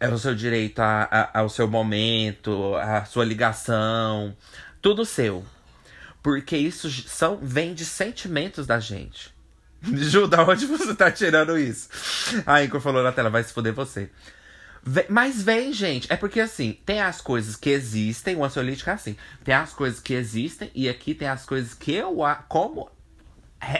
É 0.01 0.09
o 0.09 0.19
seu 0.19 0.35
direito 0.35 0.81
a, 0.81 1.03
a, 1.05 1.39
ao 1.39 1.49
seu 1.49 1.69
momento, 1.69 2.75
a 2.75 3.05
sua 3.05 3.25
ligação, 3.25 4.37
tudo 4.83 5.05
seu. 5.05 5.45
Porque 6.21 6.57
isso 6.57 6.91
são, 7.09 7.39
vem 7.41 7.73
de 7.73 7.85
sentimentos 7.85 8.67
da 8.67 8.81
gente. 8.81 9.33
Ju, 9.81 10.27
da 10.27 10.43
onde 10.43 10.67
você 10.67 10.93
tá 10.93 11.09
tirando 11.09 11.57
isso? 11.57 11.89
A 12.45 12.65
Incor 12.65 12.81
falou 12.81 13.05
na 13.05 13.13
tela, 13.13 13.31
vai 13.31 13.45
se 13.45 13.53
foder 13.53 13.73
você. 13.73 14.11
Mas 15.09 15.43
vem, 15.43 15.73
gente. 15.73 16.11
É 16.13 16.17
porque 16.17 16.41
assim, 16.41 16.79
tem 16.87 17.01
as 17.01 17.21
coisas 17.21 17.57
que 17.57 17.71
existem, 17.71 18.37
o 18.37 18.45
ansiolítico 18.45 18.91
é 18.91 18.95
assim. 18.95 19.17
Tem 19.45 19.55
as 19.55 19.73
coisas 19.73 20.01
que 20.01 20.15
existem 20.15 20.71
e 20.75 20.89
aqui 20.89 21.15
tem 21.15 21.29
as 21.29 21.45
coisas 21.45 21.75
que 21.75 21.93
eu. 21.93 22.19
Como 22.49 22.91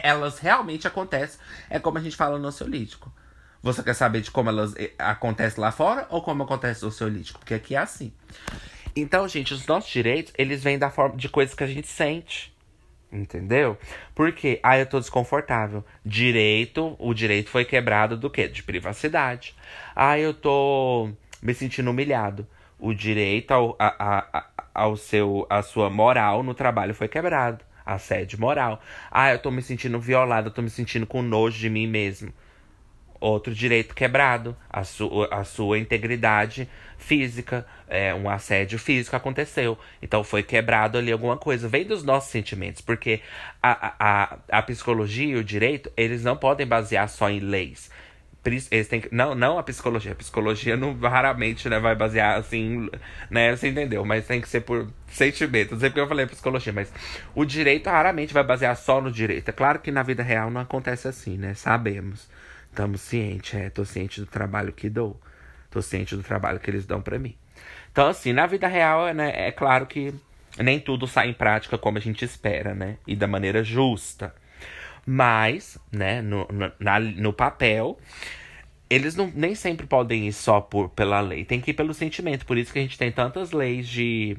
elas 0.03 0.39
realmente 0.39 0.87
acontecem. 0.87 1.41
É 1.69 1.79
como 1.79 1.99
a 1.99 2.01
gente 2.01 2.17
fala 2.17 2.39
no 2.39 2.49
ansiolítico. 2.49 3.13
Você 3.63 3.83
quer 3.83 3.95
saber 3.95 4.23
de 4.23 4.31
como 4.31 4.49
elas 4.49 4.75
eh, 4.77 4.93
acontecem 4.99 5.61
lá 5.61 5.71
fora 5.71 6.07
ou 6.11 6.23
como 6.23 6.43
acontece 6.43 6.83
no 6.83 6.89
ansiolítico? 6.89 7.39
Porque 7.39 7.55
aqui 7.55 7.75
é 7.75 7.79
assim. 7.79 8.13
Então, 8.97 9.29
gente, 9.29 9.53
os 9.53 9.67
nossos 9.67 9.91
direitos, 9.91 10.33
eles 10.37 10.63
vêm 10.63 10.79
da 10.79 10.91
forma 10.91 11.17
de 11.17 11.29
coisas 11.29 11.55
que 11.55 11.65
a 11.65 11.67
gente 11.67 11.87
sente. 11.87 12.55
Entendeu? 13.13 13.77
Porque, 14.15 14.61
ah, 14.63 14.79
eu 14.79 14.87
tô 14.87 15.01
desconfortável. 15.01 15.85
Direito, 16.05 16.95
o 16.99 17.13
direito 17.13 17.51
foi 17.51 17.65
quebrado 17.65 18.17
do 18.17 18.31
quê? 18.31 18.47
De 18.47 18.63
privacidade. 18.63 19.55
Ah, 19.97 20.19
eu 20.19 20.33
tô 20.33 21.11
me 21.43 21.53
sentindo 21.53 21.91
humilhado. 21.91 22.47
O 22.79 22.95
direito 22.95 23.51
ao, 23.51 23.77
a, 23.79 24.27
a, 24.33 24.47
ao 24.73 24.97
seu, 24.97 25.47
a 25.51 25.61
sua 25.63 25.91
moral 25.91 26.43
no 26.43 26.55
trabalho 26.55 26.95
foi 26.95 27.09
quebrado. 27.09 27.65
Assédio 27.85 28.41
moral. 28.41 28.81
Ah, 29.11 29.33
eu 29.33 29.39
tô 29.39 29.51
me 29.51 29.63
sentindo 29.63 29.99
violado, 29.99 30.49
eu 30.49 30.53
tô 30.53 30.63
me 30.63 30.71
sentindo 30.71 31.07
com 31.07 31.21
nojo 31.21 31.59
de 31.59 31.69
mim 31.69 31.87
mesmo 31.87 32.33
outro 33.21 33.55
direito 33.55 33.95
quebrado, 33.95 34.57
a, 34.69 34.83
su 34.83 35.29
a 35.31 35.45
sua 35.45 35.79
integridade 35.79 36.69
física, 36.97 37.67
é, 37.89 38.15
um 38.15 38.29
assédio 38.29 38.79
físico 38.79 39.15
aconteceu. 39.15 39.79
Então 40.01 40.25
foi 40.25 40.43
quebrado 40.43 40.99
ali 40.99 41.13
alguma 41.13 41.37
coisa. 41.37 41.69
Vem 41.69 41.85
dos 41.85 42.03
nossos 42.03 42.31
sentimentos, 42.31 42.81
porque 42.81 43.21
a, 43.63 43.95
a, 43.99 44.39
a 44.59 44.63
psicologia 44.63 45.35
e 45.35 45.37
o 45.37 45.45
direito, 45.45 45.91
eles 45.97 46.25
não 46.25 46.37
podem 46.37 46.67
basear 46.67 47.09
só 47.09 47.29
em 47.31 47.41
leis. 47.41 47.91
Eles 48.43 48.89
têm 48.89 49.03
que, 49.03 49.15
não, 49.15 49.35
não 49.35 49.59
a 49.59 49.63
psicologia. 49.63 50.13
A 50.13 50.15
psicologia 50.15 50.75
não 50.75 50.99
raramente 50.99 51.69
né, 51.69 51.79
vai 51.79 51.95
basear 51.95 52.39
assim, 52.39 52.89
né? 53.29 53.55
Você 53.55 53.69
entendeu? 53.69 54.03
Mas 54.03 54.27
tem 54.27 54.41
que 54.41 54.49
ser 54.49 54.63
por 54.63 54.89
sentimento. 55.09 55.73
Não 55.73 55.81
sei 55.81 55.91
porque 55.91 56.01
eu 56.01 56.09
falei 56.09 56.25
psicologia, 56.25 56.73
mas 56.73 56.91
o 57.35 57.45
direito 57.45 57.91
raramente 57.91 58.33
vai 58.33 58.43
basear 58.43 58.75
só 58.77 58.99
no 58.99 59.13
direito. 59.13 59.51
É 59.51 59.53
claro 59.53 59.81
que 59.81 59.91
na 59.91 60.03
vida 60.03 60.23
real 60.23 60.51
não 60.51 60.61
acontece 60.63 61.07
assim, 61.07 61.37
né? 61.37 61.53
Sabemos. 61.53 62.31
Estamos 62.71 63.01
cientes, 63.01 63.55
é. 63.55 63.69
Tô 63.69 63.85
ciente 63.85 64.21
do 64.21 64.27
trabalho 64.27 64.73
que 64.73 64.89
dou. 64.89 65.21
Tô 65.71 65.83
ciente 65.83 66.17
do 66.17 66.23
trabalho 66.23 66.59
que 66.59 66.71
eles 66.71 66.87
dão 66.87 67.03
para 67.03 67.19
mim. 67.19 67.37
Então, 67.93 68.09
assim, 68.09 68.33
na 68.33 68.47
vida 68.47 68.67
real, 68.69 69.13
né, 69.13 69.33
é 69.35 69.53
claro 69.53 69.87
que 69.87 70.15
nem 70.59 70.81
tudo 70.81 71.07
sai 71.07 71.29
em 71.29 71.33
prática 71.33 71.77
como 71.77 71.99
a 71.99 72.01
gente 72.01 72.25
espera, 72.25 72.75
né? 72.75 72.97
E 73.07 73.15
da 73.15 73.27
maneira 73.27 73.63
justa. 73.63 74.35
Mas, 75.07 75.79
né, 75.91 76.23
no, 76.23 76.47
no, 76.51 76.73
na, 76.79 77.01
no 77.01 77.33
papel, 77.33 77.99
eles 78.89 79.15
não, 79.17 79.31
nem 79.35 79.55
sempre 79.55 79.87
podem 79.87 80.29
ir 80.29 80.33
só 80.33 80.61
por, 80.61 80.89
pela 80.91 81.21
lei. 81.21 81.45
Tem 81.45 81.61
que 81.61 81.71
ir 81.71 81.75
pelo 81.75 81.95
sentimento. 81.95 82.47
Por 82.47 82.59
isso 82.59 82.73
que 82.73 82.79
a 82.79 82.83
gente 82.83 82.99
tem 82.99 83.11
tantas 83.11 83.53
leis 83.53 83.89
de 83.89 84.37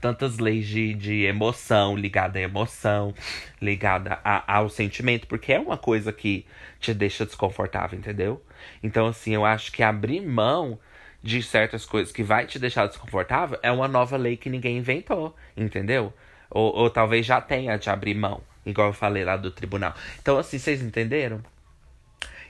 tantas 0.00 0.38
leis 0.38 0.66
de, 0.66 0.94
de 0.94 1.24
emoção, 1.24 1.96
ligada 1.96 2.38
à 2.38 2.42
emoção, 2.42 3.14
ligada 3.60 4.18
a, 4.24 4.56
ao 4.56 4.68
sentimento, 4.68 5.26
porque 5.26 5.52
é 5.52 5.58
uma 5.58 5.76
coisa 5.76 6.12
que 6.12 6.46
te 6.78 6.94
deixa 6.94 7.24
desconfortável, 7.24 7.98
entendeu? 7.98 8.42
Então, 8.82 9.06
assim, 9.06 9.34
eu 9.34 9.44
acho 9.44 9.72
que 9.72 9.82
abrir 9.82 10.20
mão 10.20 10.78
de 11.22 11.42
certas 11.42 11.84
coisas 11.84 12.12
que 12.12 12.22
vai 12.22 12.46
te 12.46 12.58
deixar 12.58 12.86
desconfortável 12.86 13.58
é 13.62 13.70
uma 13.70 13.86
nova 13.86 14.16
lei 14.16 14.36
que 14.36 14.48
ninguém 14.48 14.78
inventou, 14.78 15.34
entendeu? 15.56 16.12
Ou, 16.50 16.74
ou 16.74 16.90
talvez 16.90 17.26
já 17.26 17.40
tenha 17.40 17.76
de 17.76 17.90
abrir 17.90 18.14
mão, 18.14 18.40
igual 18.64 18.88
eu 18.88 18.94
falei 18.94 19.24
lá 19.24 19.36
do 19.36 19.50
tribunal. 19.50 19.94
Então, 20.20 20.38
assim, 20.38 20.58
vocês 20.58 20.82
entenderam? 20.82 21.42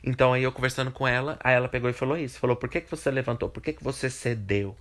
Então 0.02 0.32
aí 0.32 0.42
eu 0.42 0.52
conversando 0.52 0.90
com 0.90 1.06
ela, 1.06 1.38
aí 1.42 1.54
ela 1.54 1.68
pegou 1.68 1.90
e 1.90 1.92
falou 1.92 2.16
isso. 2.16 2.38
Falou, 2.38 2.56
por 2.56 2.68
que, 2.68 2.80
que 2.80 2.90
você 2.90 3.10
levantou? 3.10 3.48
Por 3.48 3.62
que, 3.62 3.72
que 3.72 3.84
você 3.84 4.08
cedeu? 4.08 4.76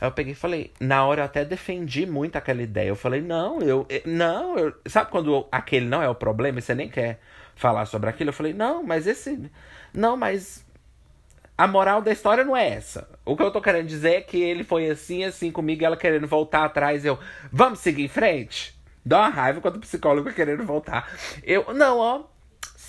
Aí 0.00 0.08
eu 0.08 0.12
peguei 0.12 0.32
e 0.32 0.36
falei, 0.36 0.72
na 0.80 1.04
hora 1.04 1.20
eu 1.20 1.24
até 1.26 1.44
defendi 1.44 2.06
muito 2.06 2.36
aquela 2.36 2.62
ideia. 2.62 2.88
Eu 2.88 2.96
falei, 2.96 3.20
não, 3.20 3.60
eu. 3.60 3.86
Não, 4.04 4.58
eu. 4.58 4.74
Sabe 4.86 5.10
quando 5.10 5.46
aquele 5.52 5.86
não 5.86 6.02
é 6.02 6.08
o 6.08 6.14
problema 6.14 6.58
e 6.58 6.62
você 6.62 6.74
nem 6.74 6.88
quer 6.88 7.20
falar 7.54 7.86
sobre 7.86 8.10
aquilo? 8.10 8.30
Eu 8.30 8.34
falei, 8.34 8.52
não, 8.52 8.82
mas 8.82 9.06
esse. 9.06 9.50
Não, 9.92 10.16
mas. 10.16 10.64
A 11.56 11.66
moral 11.66 12.00
da 12.00 12.10
história 12.10 12.44
não 12.44 12.56
é 12.56 12.68
essa. 12.70 13.08
O 13.24 13.36
que 13.36 13.42
eu 13.42 13.50
tô 13.50 13.60
querendo 13.60 13.86
dizer 13.86 14.14
é 14.14 14.20
que 14.22 14.42
ele 14.42 14.64
foi 14.64 14.88
assim, 14.90 15.22
assim 15.22 15.52
comigo, 15.52 15.84
ela 15.84 15.96
querendo 15.96 16.26
voltar 16.26 16.64
atrás. 16.64 17.04
Eu, 17.04 17.18
vamos 17.52 17.78
seguir 17.78 18.04
em 18.04 18.08
frente? 18.08 18.74
Dá 19.04 19.20
uma 19.20 19.28
raiva 19.28 19.60
quando 19.60 19.76
o 19.76 19.80
psicólogo 19.80 20.32
querendo 20.32 20.64
voltar. 20.64 21.12
Eu, 21.42 21.74
não, 21.74 21.98
ó, 21.98 22.24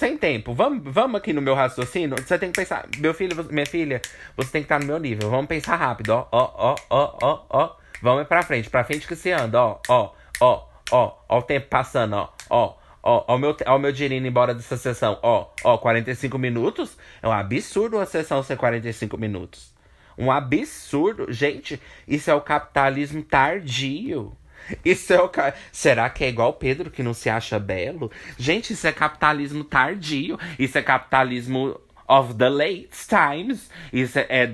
sem 0.03 0.17
tempo. 0.17 0.53
Vamos, 0.53 0.81
vamos 0.83 1.15
aqui 1.15 1.31
no 1.31 1.41
meu 1.41 1.55
raciocínio. 1.55 2.17
Você 2.21 2.37
tem 2.37 2.51
que 2.51 2.59
pensar, 2.59 2.85
meu 2.97 3.13
filho, 3.13 3.41
minha 3.49 3.65
filha, 3.65 4.01
você 4.35 4.51
tem 4.51 4.61
que 4.61 4.65
estar 4.65 4.77
no 4.77 4.85
meu 4.85 4.99
nível. 4.99 5.29
Vamos 5.29 5.47
pensar 5.47 5.77
rápido, 5.77 6.09
ó, 6.09 6.27
ó, 6.29 6.75
ó, 6.89 7.17
ó, 7.21 7.45
ó. 7.49 7.75
Vamos 8.01 8.27
pra 8.27 8.43
frente, 8.43 8.69
pra 8.69 8.83
frente 8.83 9.07
que 9.07 9.15
se 9.15 9.31
anda, 9.31 9.61
ó, 9.61 9.79
ó, 9.87 10.11
ó, 10.41 10.67
ó, 10.91 11.17
ó 11.29 11.37
o 11.37 11.41
tempo 11.41 11.67
passando, 11.69 12.17
ó, 12.17 12.29
ó. 12.49 12.75
Ó, 13.05 13.25
ó, 13.27 13.35
o 13.35 13.37
meu, 13.37 13.55
ó, 13.65 13.77
meu 13.77 13.91
dinheiro 13.91 14.25
embora 14.25 14.53
dessa 14.53 14.77
sessão. 14.77 15.19
Ó, 15.21 15.47
ó, 15.63 15.77
45 15.77 16.37
minutos. 16.37 16.97
É 17.21 17.27
um 17.27 17.33
absurdo 17.33 17.97
uma 17.97 18.05
sessão 18.05 18.41
ser 18.41 18.55
45 18.55 19.17
minutos. 19.17 19.73
Um 20.17 20.31
absurdo. 20.31 21.31
Gente, 21.31 21.81
isso 22.07 22.31
é 22.31 22.33
o 22.33 22.39
capitalismo 22.39 23.21
tardio. 23.21 24.31
Isso 24.83 25.13
é 25.13 25.21
o 25.21 25.29
ca... 25.29 25.53
Será 25.71 26.09
que 26.09 26.23
é 26.23 26.29
igual 26.29 26.53
Pedro 26.53 26.91
que 26.91 27.03
não 27.03 27.13
se 27.13 27.29
acha 27.29 27.59
belo? 27.59 28.11
Gente, 28.37 28.73
isso 28.73 28.87
é 28.87 28.91
capitalismo 28.91 29.63
tardio. 29.63 30.37
Isso 30.57 30.77
é 30.77 30.81
capitalismo 30.81 31.79
of 32.07 32.33
the 32.35 32.49
late 32.49 32.89
times. 33.07 33.69
Isso 33.91 34.19
é, 34.19 34.25
é, 34.29 34.51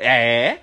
é, 0.00 0.60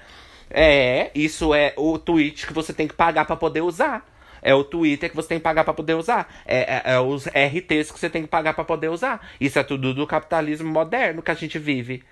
é, 0.49 1.11
isso 1.15 1.53
é 1.53 1.73
o 1.77 1.97
tweet 1.97 2.45
que 2.45 2.53
você 2.53 2.73
tem 2.73 2.87
que 2.87 2.93
pagar 2.93 3.25
para 3.25 3.35
poder 3.35 3.61
usar. 3.61 4.05
É 4.41 4.55
o 4.55 4.63
Twitter 4.63 5.09
que 5.09 5.15
você 5.15 5.29
tem 5.29 5.37
que 5.37 5.43
pagar 5.43 5.63
para 5.63 5.73
poder 5.73 5.93
usar. 5.93 6.41
É, 6.45 6.59
é, 6.59 6.93
é, 6.93 6.99
os 6.99 7.27
RTs 7.27 7.91
que 7.91 7.99
você 7.99 8.09
tem 8.09 8.23
que 8.23 8.27
pagar 8.27 8.53
para 8.53 8.63
poder 8.63 8.89
usar. 8.89 9.25
Isso 9.39 9.59
é 9.59 9.63
tudo 9.63 9.93
do 9.93 10.07
capitalismo 10.07 10.69
moderno 10.69 11.21
que 11.21 11.31
a 11.31 11.35
gente 11.35 11.59
vive. 11.59 12.03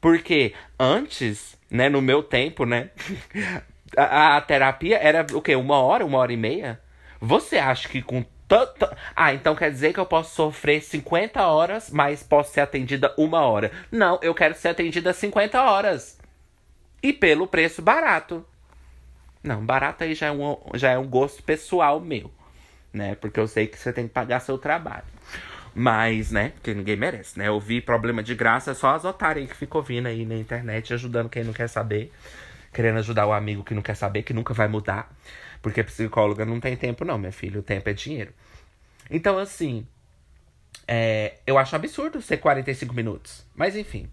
Porque 0.00 0.54
antes, 0.78 1.58
né, 1.70 1.88
no 1.90 2.00
meu 2.00 2.22
tempo, 2.22 2.64
né, 2.64 2.90
a, 3.96 4.36
a 4.36 4.40
terapia 4.40 4.98
era 4.98 5.26
o 5.32 5.42
quê? 5.42 5.54
Uma 5.54 5.78
hora, 5.78 6.04
uma 6.04 6.18
hora 6.18 6.32
e 6.32 6.36
meia? 6.36 6.80
Você 7.20 7.58
acha 7.58 7.88
que 7.88 8.00
com 8.02 8.24
tanto. 8.50 8.88
Ah, 9.14 9.32
então 9.32 9.54
quer 9.54 9.70
dizer 9.70 9.92
que 9.92 10.00
eu 10.00 10.06
posso 10.06 10.34
sofrer 10.34 10.82
50 10.82 11.40
horas, 11.46 11.90
mas 11.90 12.22
posso 12.22 12.52
ser 12.52 12.60
atendida 12.60 13.14
uma 13.16 13.42
hora. 13.42 13.70
Não, 13.92 14.18
eu 14.22 14.34
quero 14.34 14.54
ser 14.54 14.68
atendida 14.68 15.12
50 15.12 15.62
horas. 15.62 16.18
E 17.02 17.12
pelo 17.12 17.46
preço 17.46 17.80
barato. 17.80 18.44
Não, 19.42 19.64
barato 19.64 20.04
aí 20.04 20.14
já 20.14 20.26
é 20.26 20.32
um, 20.32 20.56
já 20.74 20.90
é 20.90 20.98
um 20.98 21.06
gosto 21.06 21.42
pessoal 21.42 22.00
meu. 22.00 22.30
Né? 22.92 23.14
Porque 23.14 23.38
eu 23.38 23.46
sei 23.46 23.68
que 23.68 23.78
você 23.78 23.92
tem 23.92 24.08
que 24.08 24.12
pagar 24.12 24.40
seu 24.40 24.58
trabalho. 24.58 25.04
Mas, 25.72 26.32
né? 26.32 26.48
Porque 26.56 26.74
ninguém 26.74 26.96
merece, 26.96 27.38
né? 27.38 27.48
Ouvir 27.48 27.82
problema 27.82 28.24
de 28.24 28.34
graça 28.34 28.72
é 28.72 28.74
só 28.74 28.96
as 28.96 29.04
otárias 29.04 29.48
que 29.48 29.56
ficam 29.56 29.80
ouvindo 29.80 30.08
aí 30.08 30.26
na 30.26 30.34
internet, 30.34 30.92
ajudando 30.92 31.28
quem 31.28 31.44
não 31.44 31.52
quer 31.52 31.68
saber 31.68 32.12
querendo 32.72 32.98
ajudar 32.98 33.26
o 33.26 33.32
amigo 33.32 33.64
que 33.64 33.74
não 33.74 33.82
quer 33.82 33.94
saber, 33.94 34.22
que 34.22 34.32
nunca 34.32 34.54
vai 34.54 34.68
mudar. 34.68 35.12
Porque 35.62 35.82
psicóloga 35.82 36.44
não 36.44 36.60
tem 36.60 36.76
tempo, 36.76 37.04
não, 37.04 37.18
minha 37.18 37.32
filha. 37.32 37.60
O 37.60 37.62
tempo 37.62 37.88
é 37.88 37.92
dinheiro. 37.92 38.32
Então, 39.10 39.38
assim. 39.38 39.86
É, 40.86 41.34
eu 41.46 41.58
acho 41.58 41.76
absurdo 41.76 42.20
ser 42.20 42.38
45 42.38 42.94
minutos. 42.94 43.44
Mas 43.54 43.76
enfim. 43.76 44.08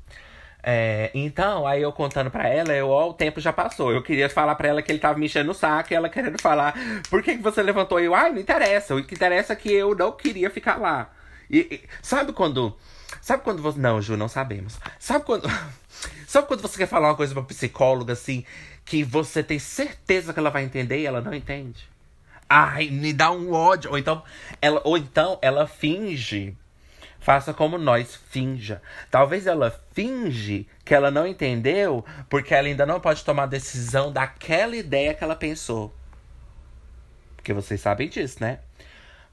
É, 0.62 1.12
então, 1.14 1.66
aí 1.66 1.82
eu 1.82 1.94
contando 1.94 2.30
pra 2.30 2.50
ela, 2.50 2.74
eu, 2.74 2.90
ó, 2.90 3.10
o 3.10 3.14
tempo 3.14 3.40
já 3.40 3.54
passou. 3.54 3.92
Eu 3.92 4.04
queria 4.04 4.30
falar 4.30 4.54
pra 4.56 4.68
ela 4.68 4.82
que 4.82 4.92
ele 4.92 5.00
tava 5.00 5.18
me 5.18 5.26
enchendo 5.26 5.52
o 5.52 5.54
saco 5.54 5.94
e 5.94 5.96
ela 5.96 6.10
querendo 6.10 6.40
falar, 6.42 6.74
por 7.10 7.24
que, 7.24 7.38
que 7.38 7.44
você 7.44 7.64
levantou? 7.64 8.00
Eu, 8.00 8.14
ai, 8.14 8.32
não 8.32 8.40
interessa. 8.40 8.96
O 8.96 9.04
que 9.04 9.16
interessa 9.16 9.54
é 9.54 9.56
que 9.56 9.72
eu 9.72 9.96
não 9.96 10.12
queria 10.12 10.50
ficar 10.50 10.76
lá. 10.76 11.10
E, 11.50 11.60
e, 11.60 11.82
sabe 12.02 12.34
quando. 12.34 12.76
Sabe 13.22 13.44
quando 13.44 13.62
você. 13.62 13.80
Não, 13.80 14.02
Ju, 14.02 14.18
não 14.18 14.28
sabemos. 14.28 14.80
Sabe 15.00 15.26
quando. 15.26 15.50
sabe 16.28 16.48
quando 16.48 16.62
você 16.62 16.78
quer 16.78 16.88
falar 16.88 17.10
uma 17.10 17.16
coisa 17.16 17.34
pra 17.34 17.44
psicóloga 17.44 18.14
assim, 18.14 18.46
que 18.86 19.04
você 19.04 19.44
tem 19.44 19.60
certeza 19.60 20.34
que 20.34 20.40
ela 20.40 20.50
vai 20.50 20.64
entender 20.64 21.00
e 21.00 21.06
ela 21.06 21.22
não 21.22 21.34
entende? 21.34 21.88
Ai, 22.50 22.90
me 22.90 23.14
dá 23.14 23.32
um 23.32 23.54
ódio. 23.54 23.92
Ou 23.92 23.98
então, 23.98 24.24
ela, 24.62 24.82
ou 24.84 24.98
então 24.98 25.38
ela 25.42 25.68
finge. 25.68 26.56
Faça 27.20 27.54
como 27.54 27.78
nós, 27.78 28.16
finja. 28.30 28.82
Talvez 29.12 29.48
ela 29.48 29.78
finge 29.92 30.66
que 30.86 30.94
ela 30.94 31.12
não 31.12 31.28
entendeu, 31.28 32.06
porque 32.30 32.54
ela 32.54 32.68
ainda 32.68 32.86
não 32.86 33.02
pode 33.02 33.24
tomar 33.26 33.44
a 33.44 33.48
decisão 33.48 34.12
daquela 34.12 34.76
ideia 34.76 35.14
que 35.14 35.24
ela 35.24 35.36
pensou. 35.36 35.94
Porque 37.36 37.54
vocês 37.54 37.82
sabem 37.82 38.08
disso, 38.08 38.38
né? 38.40 38.60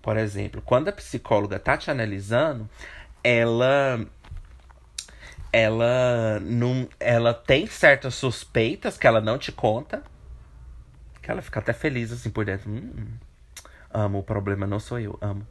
Por 0.05 0.19
exemplo, 0.19 0.61
quando 0.61 0.89
a 0.89 0.93
psicóloga 0.93 1.59
tá 1.59 1.79
te 1.79 1.91
analisando, 1.91 2.69
ela 3.23 4.05
ela 5.51 6.39
não 6.41 6.87
ela 7.01 7.33
tem 7.33 7.67
certas 7.67 8.15
suspeitas 8.15 8.99
que 8.99 9.07
ela 9.07 9.23
não 9.23 9.39
te 9.39 9.51
conta. 9.51 10.03
Que 11.23 11.31
ela 11.31 11.41
fica 11.41 11.59
até 11.59 11.73
feliz 11.73 12.13
assim 12.13 12.29
por 12.29 12.45
dentro. 12.45 12.71
Hum, 12.71 13.15
amo, 13.91 14.19
o 14.19 14.23
problema 14.23 14.67
não 14.67 14.79
sou 14.79 15.01
eu, 15.01 15.19
amo. 15.23 15.47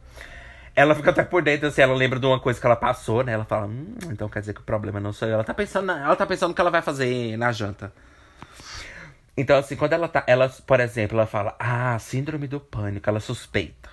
Ela 0.75 0.93
fica 0.93 1.09
até 1.09 1.23
por 1.23 1.41
dentro, 1.41 1.67
assim, 1.67 1.81
ela 1.81 1.95
lembra 1.95 2.19
de 2.19 2.25
uma 2.27 2.39
coisa 2.39 2.59
que 2.59 2.65
ela 2.67 2.75
passou, 2.75 3.23
né? 3.23 3.31
Ela 3.33 3.45
fala, 3.45 3.65
hum, 3.65 3.95
então 4.11 4.29
quer 4.29 4.41
dizer 4.41 4.53
que 4.53 4.61
o 4.61 4.63
problema 4.63 4.99
não 4.99 5.11
sou 5.11 5.27
eu. 5.27 5.33
Ela 5.33 5.43
tá 5.43 5.53
pensando, 5.55 5.85
na, 5.87 5.99
ela 6.05 6.15
tá 6.15 6.27
pensando 6.27 6.51
o 6.51 6.53
que 6.53 6.61
ela 6.61 6.69
vai 6.69 6.83
fazer 6.83 7.35
na 7.37 7.51
janta. 7.51 7.91
Então, 9.35 9.57
assim, 9.57 9.75
quando 9.75 9.93
ela 9.93 10.07
tá. 10.07 10.23
Ela, 10.27 10.47
por 10.67 10.79
exemplo, 10.79 11.17
ela 11.17 11.25
fala, 11.25 11.55
ah, 11.57 11.97
síndrome 11.97 12.47
do 12.47 12.59
pânico, 12.59 13.09
ela 13.09 13.19
suspeita. 13.19 13.92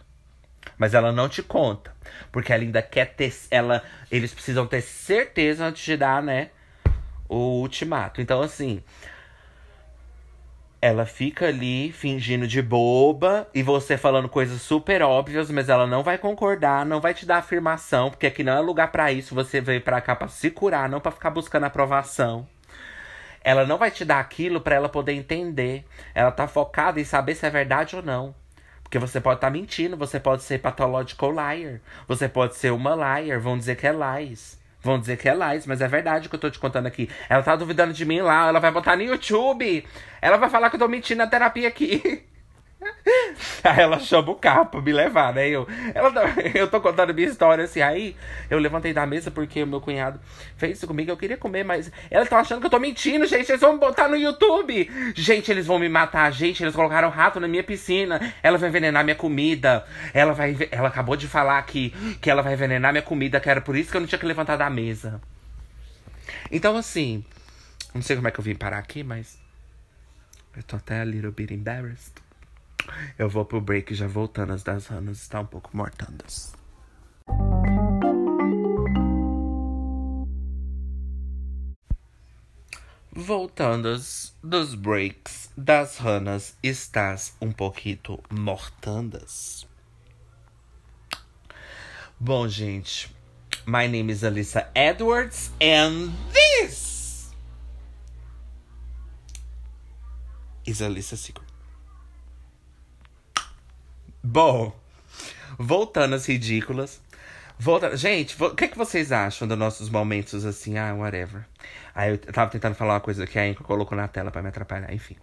Mas 0.76 0.94
ela 0.94 1.12
não 1.12 1.28
te 1.28 1.42
conta. 1.42 1.94
Porque 2.32 2.52
ela 2.52 2.62
ainda 2.62 2.82
quer 2.82 3.14
ter. 3.14 3.34
Ela, 3.50 3.82
eles 4.10 4.32
precisam 4.32 4.66
ter 4.66 4.80
certeza 4.80 5.64
antes 5.64 5.84
de 5.84 5.96
dar, 5.96 6.22
né? 6.22 6.50
O 7.28 7.60
ultimato. 7.60 8.20
Então, 8.20 8.40
assim. 8.40 8.82
Ela 10.82 11.04
fica 11.04 11.46
ali 11.46 11.92
fingindo 11.92 12.48
de 12.48 12.62
boba 12.62 13.46
e 13.54 13.62
você 13.62 13.98
falando 13.98 14.30
coisas 14.30 14.62
super 14.62 15.02
óbvias, 15.02 15.50
mas 15.50 15.68
ela 15.68 15.86
não 15.86 16.02
vai 16.02 16.16
concordar, 16.16 16.86
não 16.86 17.02
vai 17.02 17.12
te 17.12 17.26
dar 17.26 17.36
afirmação, 17.36 18.08
porque 18.08 18.26
aqui 18.26 18.42
não 18.42 18.54
é 18.54 18.60
lugar 18.60 18.90
para 18.90 19.12
isso. 19.12 19.34
Você 19.34 19.60
veio 19.60 19.82
para 19.82 20.00
cá 20.00 20.16
para 20.16 20.28
se 20.28 20.50
curar, 20.50 20.88
não 20.88 20.98
para 20.98 21.12
ficar 21.12 21.28
buscando 21.28 21.64
aprovação. 21.64 22.48
Ela 23.42 23.66
não 23.66 23.76
vai 23.76 23.90
te 23.90 24.06
dar 24.06 24.20
aquilo 24.20 24.58
para 24.58 24.74
ela 24.74 24.88
poder 24.88 25.12
entender. 25.12 25.84
Ela 26.14 26.30
tá 26.30 26.48
focada 26.48 26.98
em 26.98 27.04
saber 27.04 27.34
se 27.34 27.44
é 27.44 27.50
verdade 27.50 27.94
ou 27.94 28.02
não. 28.02 28.34
Porque 28.90 28.98
você 28.98 29.20
pode 29.20 29.36
estar 29.36 29.46
tá 29.46 29.52
mentindo, 29.52 29.96
você 29.96 30.18
pode 30.18 30.42
ser 30.42 30.58
pathological 30.58 31.30
liar, 31.30 31.80
você 32.08 32.28
pode 32.28 32.56
ser 32.56 32.72
uma 32.72 32.96
liar, 32.96 33.38
vão 33.38 33.56
dizer 33.56 33.76
que 33.76 33.86
é 33.86 33.92
lies. 33.92 34.58
Vão 34.82 34.98
dizer 34.98 35.16
que 35.16 35.28
é 35.28 35.34
lies, 35.34 35.64
mas 35.64 35.80
é 35.80 35.86
verdade 35.86 36.26
o 36.26 36.30
que 36.30 36.34
eu 36.34 36.40
tô 36.40 36.50
te 36.50 36.58
contando 36.58 36.86
aqui. 36.86 37.08
Ela 37.28 37.40
tá 37.40 37.54
duvidando 37.54 37.92
de 37.92 38.04
mim 38.04 38.20
lá, 38.20 38.48
ela 38.48 38.58
vai 38.58 38.72
botar 38.72 38.96
no 38.96 39.04
YouTube. 39.04 39.86
Ela 40.20 40.38
vai 40.38 40.50
falar 40.50 40.70
que 40.70 40.74
eu 40.74 40.80
tô 40.80 40.88
mentindo 40.88 41.18
na 41.18 41.28
terapia 41.28 41.68
aqui. 41.68 42.24
Aí 43.62 43.80
ela 43.80 43.98
chama 43.98 44.30
o 44.30 44.34
carro 44.34 44.66
pra 44.66 44.80
me 44.80 44.92
levar, 44.92 45.34
né? 45.34 45.48
Eu, 45.48 45.66
ela, 45.94 46.10
tá, 46.10 46.22
eu 46.54 46.68
tô 46.68 46.80
contando 46.80 47.12
minha 47.12 47.28
história 47.28 47.64
assim. 47.64 47.80
Aí 47.80 48.16
eu 48.48 48.58
levantei 48.58 48.92
da 48.92 49.06
mesa 49.06 49.30
porque 49.30 49.62
o 49.62 49.66
meu 49.66 49.80
cunhado 49.80 50.20
fez 50.56 50.78
isso 50.78 50.86
comigo. 50.86 51.10
Eu 51.10 51.16
queria 51.16 51.36
comer, 51.36 51.64
mas 51.64 51.90
ela 52.10 52.24
tá 52.24 52.38
achando 52.38 52.60
que 52.60 52.66
eu 52.66 52.70
tô 52.70 52.78
mentindo, 52.78 53.26
gente. 53.26 53.50
Eles 53.50 53.60
vão 53.60 53.74
me 53.74 53.78
botar 53.78 54.08
no 54.08 54.16
YouTube. 54.16 54.90
Gente, 55.14 55.50
eles 55.50 55.66
vão 55.66 55.78
me 55.78 55.88
matar. 55.88 56.32
Gente, 56.32 56.62
eles 56.62 56.74
colocaram 56.74 57.10
rato 57.10 57.38
na 57.38 57.48
minha 57.48 57.62
piscina. 57.62 58.34
Ela 58.42 58.56
vai 58.56 58.68
envenenar 58.68 59.04
minha 59.04 59.16
comida. 59.16 59.84
Ela 60.14 60.32
vai. 60.32 60.56
Ela 60.70 60.88
acabou 60.88 61.16
de 61.16 61.28
falar 61.28 61.62
que, 61.62 61.90
que 62.20 62.30
ela 62.30 62.42
vai 62.42 62.54
envenenar 62.54 62.92
minha 62.92 63.02
comida, 63.02 63.40
que 63.40 63.50
era 63.50 63.60
por 63.60 63.76
isso 63.76 63.90
que 63.90 63.96
eu 63.96 64.00
não 64.00 64.08
tinha 64.08 64.18
que 64.18 64.26
levantar 64.26 64.56
da 64.56 64.70
mesa. 64.70 65.20
Então, 66.50 66.76
assim. 66.76 67.24
Não 67.92 68.02
sei 68.02 68.14
como 68.14 68.28
é 68.28 68.30
que 68.30 68.38
eu 68.38 68.44
vim 68.44 68.54
parar 68.54 68.78
aqui, 68.78 69.02
mas. 69.02 69.38
Eu 70.56 70.62
tô 70.62 70.76
até 70.76 71.00
a 71.00 71.04
little 71.04 71.30
bit 71.30 71.52
embarrassed. 71.52 72.29
Eu 73.18 73.28
vou 73.28 73.44
pro 73.44 73.60
break 73.60 73.94
já 73.94 74.06
voltando. 74.06 74.52
As 74.52 74.62
das 74.62 74.86
ranas 74.86 75.22
estão 75.22 75.42
um 75.42 75.46
pouco 75.46 75.76
mortandas. 75.76 76.52
Voltando 83.12 84.00
dos 84.42 84.74
breaks 84.74 85.50
das 85.56 85.98
ranas, 85.98 86.56
estás 86.62 87.34
um 87.40 87.50
pouquinho 87.52 88.20
mortandas. 88.30 89.66
Bom, 92.18 92.46
gente, 92.48 93.10
my 93.66 93.88
name 93.88 94.12
is 94.12 94.22
Alyssa 94.22 94.70
Edwards 94.74 95.50
and 95.60 96.12
this 96.32 97.32
is 100.66 100.80
Alyssa 100.80 101.16
Secret. 101.16 101.49
Bom, 104.22 104.78
voltando 105.58 106.14
às 106.14 106.26
ridículas. 106.26 107.00
Volta... 107.58 107.96
Gente, 107.96 108.42
o 108.42 108.54
que, 108.54 108.68
que 108.68 108.76
vocês 108.78 109.12
acham 109.12 109.48
dos 109.48 109.58
nossos 109.58 109.88
momentos 109.88 110.44
assim? 110.44 110.76
Ah, 110.78 110.94
whatever. 110.94 111.46
Aí 111.94 112.10
eu 112.10 112.18
tava 112.18 112.50
tentando 112.50 112.74
falar 112.74 112.94
uma 112.94 113.00
coisa 113.00 113.26
que 113.26 113.38
a 113.38 113.42
Anchor 113.42 113.66
colocou 113.66 113.96
na 113.96 114.08
tela 114.08 114.30
para 114.30 114.42
me 114.42 114.48
atrapalhar, 114.48 114.92
enfim. 114.92 115.16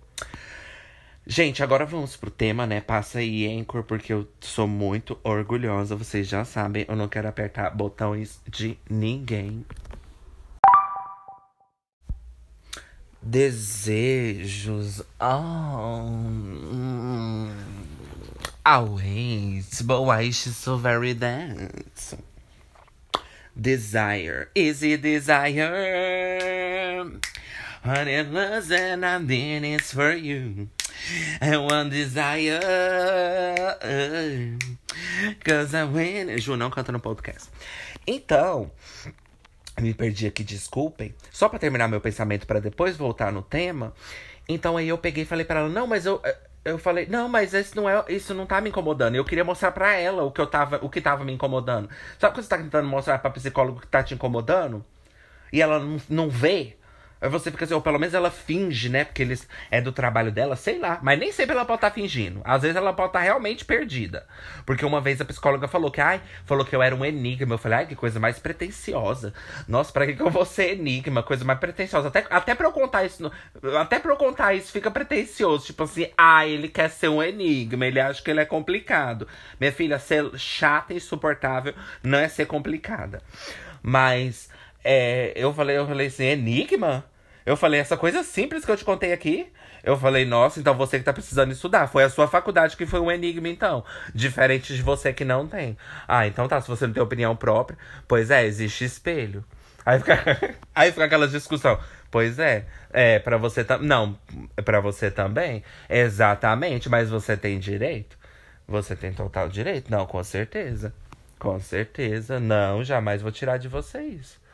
Gente, 1.26 1.62
agora 1.62 1.86
vamos 1.86 2.16
pro 2.16 2.32
tema, 2.32 2.66
né? 2.66 2.80
Passa 2.82 3.20
aí, 3.20 3.46
Anchor, 3.60 3.84
porque 3.84 4.14
eu 4.14 4.28
sou 4.40 4.68
muito 4.68 5.20
orgulhosa. 5.24 5.96
Vocês 5.96 6.28
já 6.28 6.46
sabem, 6.46 6.86
eu 6.88 6.96
não 6.96 7.08
quero 7.08 7.28
apertar 7.28 7.70
botões 7.70 8.42
de 8.50 8.80
ninguém. 8.90 9.66
Desejos. 13.22 15.04
Oh. 15.20 16.08
Always, 18.68 19.82
but 19.82 20.02
why 20.02 20.24
is 20.24 20.36
she 20.36 20.50
so 20.50 20.76
very 20.76 21.14
dense? 21.14 22.14
Desire, 23.56 24.50
is 24.54 24.84
it 24.84 25.02
desire? 25.02 25.72
It 27.86 28.28
was 28.30 28.70
and 28.70 29.06
I 29.06 29.20
did 29.20 29.64
it's 29.64 29.94
for 29.94 30.12
you. 30.12 30.68
And 31.40 31.64
one 31.64 31.90
desire. 31.90 32.60
Cause 35.46 35.74
I 35.74 35.86
win. 35.86 36.38
Ju 36.38 36.58
não 36.58 36.70
canta 36.70 36.92
no 36.92 37.00
podcast. 37.00 37.50
Então, 38.06 38.70
me 39.80 39.94
perdi 39.94 40.28
aqui, 40.28 40.44
desculpem. 40.44 41.16
Só 41.32 41.48
para 41.48 41.60
terminar 41.60 41.88
meu 41.88 42.02
pensamento 42.02 42.46
para 42.46 42.60
depois 42.60 42.98
voltar 42.98 43.32
no 43.32 43.42
tema. 43.42 43.94
Então 44.50 44.76
aí 44.76 44.90
eu 44.90 44.98
peguei 44.98 45.24
e 45.24 45.26
falei 45.26 45.46
para 45.46 45.62
ela: 45.62 45.70
"Não, 45.70 45.88
mas 45.88 46.06
eu 46.06 46.22
eu 46.66 46.78
falei, 46.78 47.08
não, 47.08 47.30
mas 47.30 47.54
isso 47.54 47.76
não, 47.76 47.90
é, 47.90 48.04
isso 48.10 48.34
não 48.34 48.46
tá 48.46 48.60
me 48.60 48.70
incomodando. 48.70 49.16
Eu 49.16 49.26
queria 49.26 49.44
mostrar 49.44 49.72
para 49.72 49.94
ela 49.94 50.24
o 50.24 50.32
que 50.32 50.42
eu 50.42 50.48
tava, 50.48 50.80
o 50.84 50.90
que 50.90 51.02
tava 51.02 51.24
me 51.24 51.32
incomodando. 51.34 51.90
Sabe 52.20 52.36
quando 52.36 52.44
você 52.44 52.50
tá 52.50 52.58
tentando 52.58 52.88
mostrar 52.88 53.20
pra 53.20 53.32
psicólogo 53.32 53.80
que 53.82 53.88
tá 53.88 54.04
te 54.04 54.14
incomodando? 54.14 54.84
E 55.52 55.62
ela 55.62 55.80
não, 55.80 55.98
não 56.10 56.30
vê? 56.30 56.78
Aí 57.20 57.30
você 57.30 57.50
fica 57.50 57.66
assim, 57.66 57.74
ou 57.74 57.82
pelo 57.82 58.00
menos 58.00 58.14
ela 58.14 58.30
finge, 58.30 58.90
né? 58.90 59.04
Porque 59.04 59.22
eles 59.22 59.48
é 59.72 59.82
do 59.82 59.92
trabalho 59.92 60.32
dela, 60.32 60.56
sei 60.56 60.80
lá. 60.80 61.00
Mas 61.02 61.18
nem 61.18 61.32
sempre 61.32 61.56
ela 61.56 61.66
pode 61.66 61.78
estar 61.78 61.90
tá 61.90 61.94
fingindo. 61.94 62.42
Às 62.44 62.62
vezes 62.62 62.78
ela 62.78 62.94
pode 62.94 63.10
estar 63.10 63.20
tá 63.20 63.26
realmente 63.26 63.66
perdida. 63.66 64.26
Porque 64.66 64.86
uma 64.86 65.02
vez 65.02 65.20
a 65.20 65.26
psicóloga 65.26 65.68
falou 65.68 65.90
que, 65.90 66.00
ai, 66.00 66.22
falou 66.46 66.64
que 66.64 66.76
eu 66.76 66.82
era 66.82 66.96
um 66.96 67.04
enigma. 67.04 67.56
Eu 67.56 67.58
falei, 67.58 67.80
ai, 67.80 67.86
que 67.88 67.96
coisa 67.96 68.20
mais 68.20 68.38
pretensiosa. 68.38 69.34
Nossa, 69.68 69.92
pra 69.92 70.06
que, 70.06 70.14
que 70.14 70.22
eu 70.22 70.30
vou 70.30 70.46
ser 70.46 70.74
enigma? 70.74 71.24
Coisa 71.24 71.44
mais 71.44 71.60
pretensiosa. 71.60 72.08
Até, 72.10 72.26
até 72.30 72.54
pra 72.54 72.68
eu 72.68 72.72
contar 72.72 73.04
isso. 73.04 73.32
Até 73.80 74.00
pra 74.00 74.12
eu 74.12 74.18
contar 74.18 74.54
isso 74.54 74.72
fica 74.72 74.92
pretensioso. 74.92 75.66
Tipo 75.66 75.84
assim, 75.84 76.10
ah, 76.18 76.46
ele 76.46 76.70
quer 76.70 76.90
ser 76.90 77.08
um 77.08 77.24
enigma. 77.24 77.86
Ele 77.86 78.00
acha 78.00 78.22
que 78.22 78.30
ele 78.30 78.42
é 78.42 78.46
complicado. 78.46 79.28
Minha 79.60 79.72
filha, 79.72 79.98
ser 79.98 80.30
chata 80.38 80.94
e 80.94 80.98
insuportável 80.98 81.74
não 82.04 82.20
é 82.20 82.28
ser 82.28 82.46
complicada. 82.46 83.22
Mas 83.82 84.50
é, 84.90 85.34
eu 85.36 85.54
falei, 85.54 85.78
eu 85.78 85.86
falei 85.86 86.08
assim, 86.08 86.24
enigma? 86.24 87.04
Eu 87.46 87.58
falei, 87.58 87.80
essa 87.80 87.98
coisa 87.98 88.24
simples 88.24 88.64
que 88.64 88.72
eu 88.72 88.78
te 88.78 88.86
contei 88.86 89.12
aqui. 89.12 89.52
Eu 89.84 89.98
falei, 89.98 90.26
nossa, 90.26 90.62
então 90.62 90.76
você 90.76 90.98
que 90.98 91.04
tá 91.04 91.12
precisando 91.12 91.52
estudar. 91.52 91.88
Foi 91.88 92.04
a 92.06 92.10
sua 92.10 92.26
faculdade 92.26 92.78
que 92.78 92.86
foi 92.86 93.02
um 93.02 93.12
enigma, 93.12 93.50
então. 93.50 93.84
Diferente 94.16 94.74
de 94.74 94.82
você 94.82 95.12
que 95.12 95.26
não 95.26 95.46
tem. 95.46 95.78
Ah, 96.08 96.26
então 96.26 96.48
tá, 96.48 96.62
se 96.62 96.70
você 96.70 96.88
não 96.88 96.94
tem 96.94 97.04
opinião 97.04 97.36
própria, 97.36 97.78
pois 98.08 98.32
é, 98.32 98.46
existe 98.46 98.86
espelho. 98.86 99.44
Aí 99.86 100.00
fica, 100.00 100.56
aí 100.74 100.92
fica 100.92 101.04
aquela 101.04 101.28
discussão. 101.28 101.78
Pois 102.10 102.40
é, 102.40 102.66
é 102.92 103.20
para 103.20 103.38
você 103.38 103.66
também. 103.66 103.88
Não, 103.88 104.18
para 104.64 104.80
você 104.80 105.12
também. 105.12 105.64
Exatamente, 105.90 106.88
mas 106.88 107.10
você 107.10 107.36
tem 107.36 107.60
direito? 107.60 108.18
Você 108.66 108.96
tem 108.96 109.12
total 109.12 109.50
direito? 109.50 109.92
Não, 109.92 110.06
com 110.06 110.24
certeza. 110.24 110.94
Com 111.38 111.60
certeza. 111.60 112.40
Não, 112.40 112.86
jamais 112.86 113.22
vou 113.22 113.32
tirar 113.34 113.58
de 113.58 113.68
você 113.68 114.02
isso. 114.02 114.47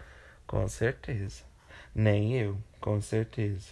Com 0.53 0.67
certeza. 0.67 1.41
Nem 1.95 2.37
eu, 2.37 2.55
com 2.79 3.01
certeza. 3.01 3.69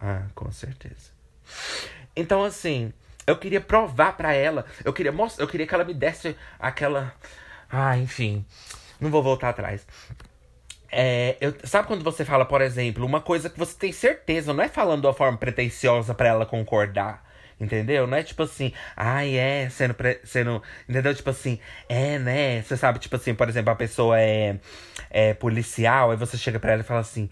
Ah, 0.00 0.24
com 0.34 0.50
certeza. 0.50 1.12
Então, 2.16 2.42
assim, 2.42 2.92
eu 3.24 3.36
queria 3.36 3.60
provar 3.60 4.16
para 4.16 4.32
ela, 4.34 4.66
eu 4.84 4.92
queria 4.92 5.12
mostrar, 5.12 5.44
eu 5.44 5.48
queria 5.48 5.68
que 5.68 5.72
ela 5.72 5.84
me 5.84 5.94
desse 5.94 6.36
aquela 6.58 7.14
Ah, 7.70 7.96
enfim. 7.96 8.44
Não 9.00 9.08
vou 9.08 9.22
voltar 9.22 9.50
atrás. 9.50 9.86
É, 10.90 11.36
eu, 11.40 11.54
sabe 11.62 11.86
quando 11.86 12.02
você 12.02 12.24
fala, 12.24 12.44
por 12.44 12.60
exemplo, 12.60 13.06
uma 13.06 13.20
coisa 13.20 13.48
que 13.48 13.56
você 13.56 13.78
tem 13.78 13.92
certeza, 13.92 14.52
não 14.52 14.64
é 14.64 14.68
falando 14.68 15.02
de 15.02 15.06
uma 15.06 15.14
forma 15.14 15.38
pretensiosa 15.38 16.12
para 16.12 16.28
ela 16.30 16.44
concordar. 16.44 17.24
Entendeu? 17.60 18.06
Não 18.06 18.16
é 18.16 18.22
tipo 18.22 18.42
assim, 18.42 18.72
ai, 18.96 19.38
ah, 19.38 19.42
é, 19.42 19.68
sendo, 19.68 19.94
sendo. 20.24 20.62
Entendeu? 20.88 21.14
Tipo 21.14 21.28
assim, 21.28 21.60
é, 21.88 22.18
né? 22.18 22.62
Você 22.62 22.74
sabe, 22.74 22.98
tipo 22.98 23.16
assim, 23.16 23.34
por 23.34 23.48
exemplo, 23.50 23.70
a 23.70 23.76
pessoa 23.76 24.18
é, 24.18 24.56
é 25.10 25.34
policial, 25.34 26.10
aí 26.10 26.16
você 26.16 26.38
chega 26.38 26.58
pra 26.58 26.72
ela 26.72 26.80
e 26.80 26.84
fala 26.84 27.00
assim, 27.00 27.28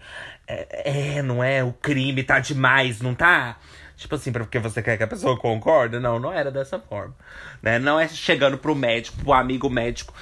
é, 0.47 1.17
é, 1.17 1.21
não 1.23 1.43
é? 1.43 1.63
O 1.63 1.73
crime 1.73 2.23
tá 2.23 2.39
demais, 2.39 3.01
não 3.01 3.15
tá? 3.15 3.57
Tipo 3.97 4.15
assim, 4.15 4.31
porque 4.31 4.59
você 4.59 4.81
quer 4.81 4.97
que 4.97 5.03
a 5.03 5.07
pessoa 5.07 5.37
concorde? 5.37 5.99
Não, 5.99 6.19
não 6.19 6.31
era 6.31 6.49
dessa 6.49 6.79
forma. 6.79 7.13
Né? 7.61 7.79
Não 7.79 7.99
é 7.99 8.07
chegando 8.07 8.57
pro 8.57 8.73
médico, 8.73 9.17
pro 9.17 9.33
amigo 9.33 9.69
médico, 9.69 10.13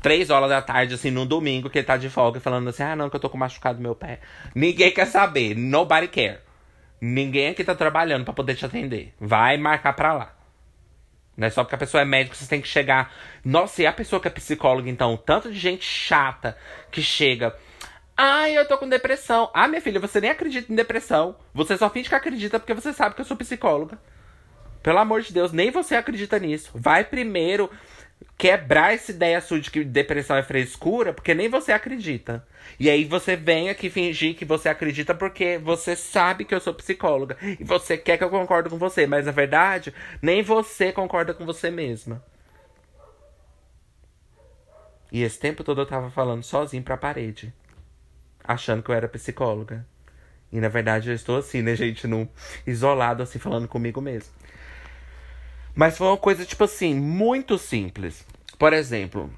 três 0.00 0.30
horas 0.30 0.48
da 0.48 0.62
tarde, 0.62 0.94
assim, 0.94 1.10
num 1.10 1.26
domingo, 1.26 1.68
que 1.68 1.78
ele 1.78 1.86
tá 1.86 1.96
de 1.96 2.08
folga, 2.08 2.40
falando 2.40 2.68
assim, 2.68 2.84
ah, 2.84 2.96
não, 2.96 3.10
que 3.10 3.16
eu 3.16 3.20
tô 3.20 3.28
com 3.28 3.36
machucado 3.36 3.76
no 3.78 3.82
meu 3.82 3.94
pé. 3.94 4.20
Ninguém 4.54 4.90
quer 4.90 5.06
saber. 5.06 5.54
Nobody 5.54 6.08
care. 6.08 6.45
Ninguém 7.00 7.48
aqui 7.48 7.62
tá 7.62 7.74
trabalhando 7.74 8.24
para 8.24 8.34
poder 8.34 8.54
te 8.54 8.64
atender. 8.64 9.14
Vai 9.20 9.56
marcar 9.56 9.92
pra 9.92 10.12
lá. 10.12 10.36
Não 11.36 11.46
é 11.46 11.50
só 11.50 11.62
porque 11.62 11.74
a 11.74 11.78
pessoa 11.78 12.00
é 12.00 12.04
médico, 12.04 12.34
você 12.34 12.48
tem 12.48 12.62
que 12.62 12.68
chegar. 12.68 13.12
Nossa, 13.44 13.82
e 13.82 13.86
a 13.86 13.92
pessoa 13.92 14.20
que 14.20 14.28
é 14.28 14.30
psicóloga, 14.30 14.88
então? 14.88 15.16
Tanto 15.16 15.52
de 15.52 15.58
gente 15.58 15.84
chata 15.84 16.56
que 16.90 17.02
chega. 17.02 17.54
Ai, 18.16 18.56
eu 18.56 18.66
tô 18.66 18.78
com 18.78 18.88
depressão. 18.88 19.50
Ah, 19.52 19.68
minha 19.68 19.82
filha, 19.82 20.00
você 20.00 20.20
nem 20.20 20.30
acredita 20.30 20.72
em 20.72 20.76
depressão. 20.76 21.36
Você 21.52 21.76
só 21.76 21.90
finge 21.90 22.08
que 22.08 22.14
acredita 22.14 22.58
porque 22.58 22.72
você 22.72 22.92
sabe 22.92 23.14
que 23.14 23.20
eu 23.20 23.26
sou 23.26 23.36
psicóloga. 23.36 23.98
Pelo 24.82 24.98
amor 24.98 25.20
de 25.20 25.34
Deus, 25.34 25.52
nem 25.52 25.70
você 25.70 25.96
acredita 25.96 26.38
nisso. 26.38 26.70
Vai 26.74 27.04
primeiro 27.04 27.70
quebrar 28.38 28.94
essa 28.94 29.10
ideia 29.10 29.40
sua 29.40 29.60
de 29.60 29.70
que 29.70 29.82
depressão 29.84 30.36
é 30.36 30.42
frescura, 30.42 31.12
porque 31.12 31.34
nem 31.34 31.48
você 31.48 31.72
acredita. 31.72 32.46
E 32.78 32.90
aí 32.90 33.04
você 33.04 33.36
vem 33.36 33.70
aqui 33.70 33.88
fingir 33.88 34.34
que 34.34 34.44
você 34.44 34.68
acredita 34.68 35.14
porque 35.14 35.58
você 35.58 35.96
sabe 35.96 36.44
que 36.44 36.54
eu 36.54 36.60
sou 36.60 36.74
psicóloga. 36.74 37.36
E 37.42 37.64
você 37.64 37.96
quer 37.96 38.18
que 38.18 38.24
eu 38.24 38.30
concorde 38.30 38.68
com 38.68 38.78
você, 38.78 39.06
mas 39.06 39.26
na 39.26 39.32
verdade, 39.32 39.94
nem 40.20 40.42
você 40.42 40.92
concorda 40.92 41.32
com 41.32 41.46
você 41.46 41.70
mesma. 41.70 42.22
E 45.10 45.22
esse 45.22 45.38
tempo 45.38 45.64
todo 45.64 45.80
eu 45.80 45.86
tava 45.86 46.10
falando 46.10 46.42
sozinho 46.42 46.82
pra 46.82 46.96
parede 46.96 47.54
achando 48.46 48.82
que 48.82 48.90
eu 48.90 48.94
era 48.94 49.08
psicóloga. 49.08 49.84
E 50.52 50.60
na 50.60 50.68
verdade 50.68 51.10
eu 51.10 51.14
estou 51.14 51.36
assim, 51.36 51.60
né, 51.60 51.74
gente, 51.74 52.06
num 52.06 52.28
isolado 52.66 53.22
assim 53.22 53.38
falando 53.38 53.66
comigo 53.66 54.00
mesmo. 54.00 54.32
Mas 55.76 55.96
foi 55.96 56.08
uma 56.08 56.16
coisa 56.16 56.44
tipo 56.44 56.64
assim, 56.64 56.94
muito 56.94 57.58
simples. 57.58 58.26
Por 58.58 58.72
exemplo, 58.72 59.30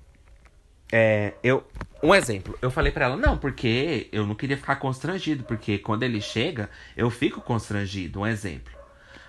é, 0.90 1.35
eu 1.42 1.66
um 2.01 2.14
exemplo, 2.14 2.57
eu 2.62 2.70
falei 2.70 2.92
para 2.92 3.07
ela, 3.07 3.16
não, 3.16 3.37
porque 3.37 4.09
eu 4.12 4.24
não 4.24 4.37
queria 4.37 4.57
ficar 4.57 4.77
constrangido, 4.77 5.42
porque 5.42 5.79
quando 5.79 6.05
ele 6.05 6.20
chega, 6.20 6.70
eu 6.96 7.11
fico 7.11 7.40
constrangido, 7.40 8.20
um 8.20 8.27
exemplo. 8.27 8.72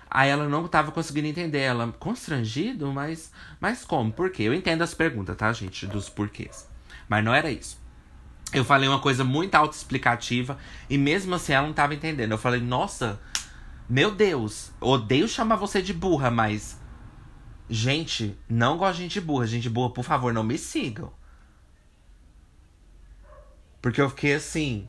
Aí 0.08 0.30
ela 0.30 0.48
não 0.48 0.66
tava 0.68 0.92
conseguindo 0.92 1.26
entender, 1.26 1.58
ela, 1.58 1.92
constrangido? 1.98 2.92
Mas, 2.92 3.32
mas 3.60 3.84
como? 3.84 4.12
Por 4.12 4.30
quê? 4.30 4.44
Eu 4.44 4.54
entendo 4.54 4.82
as 4.82 4.94
perguntas, 4.94 5.36
tá, 5.36 5.52
gente, 5.52 5.84
dos 5.86 6.08
porquês. 6.08 6.68
Mas 7.08 7.24
não 7.24 7.34
era 7.34 7.50
isso. 7.50 7.76
Eu 8.52 8.64
falei 8.64 8.88
uma 8.88 9.00
coisa 9.00 9.24
muito 9.24 9.54
autoexplicativa 9.56 10.58
e 10.88 10.96
mesmo 10.96 11.34
assim 11.34 11.52
ela 11.52 11.66
não 11.66 11.74
tava 11.74 11.94
entendendo. 11.94 12.32
Eu 12.32 12.38
falei, 12.38 12.60
nossa, 12.60 13.20
meu 13.88 14.12
Deus, 14.12 14.70
odeio 14.80 15.28
chamar 15.28 15.56
você 15.56 15.82
de 15.82 15.92
burra, 15.92 16.30
mas. 16.30 16.79
Gente, 17.72 18.36
não 18.48 18.76
gosto 18.76 18.96
de 18.96 19.02
gente 19.04 19.20
burra. 19.20 19.46
Gente 19.46 19.70
burra, 19.70 19.94
por 19.94 20.04
favor, 20.04 20.32
não 20.32 20.42
me 20.42 20.58
sigam. 20.58 21.12
Porque 23.80 24.00
eu 24.00 24.10
fiquei 24.10 24.34
assim. 24.34 24.88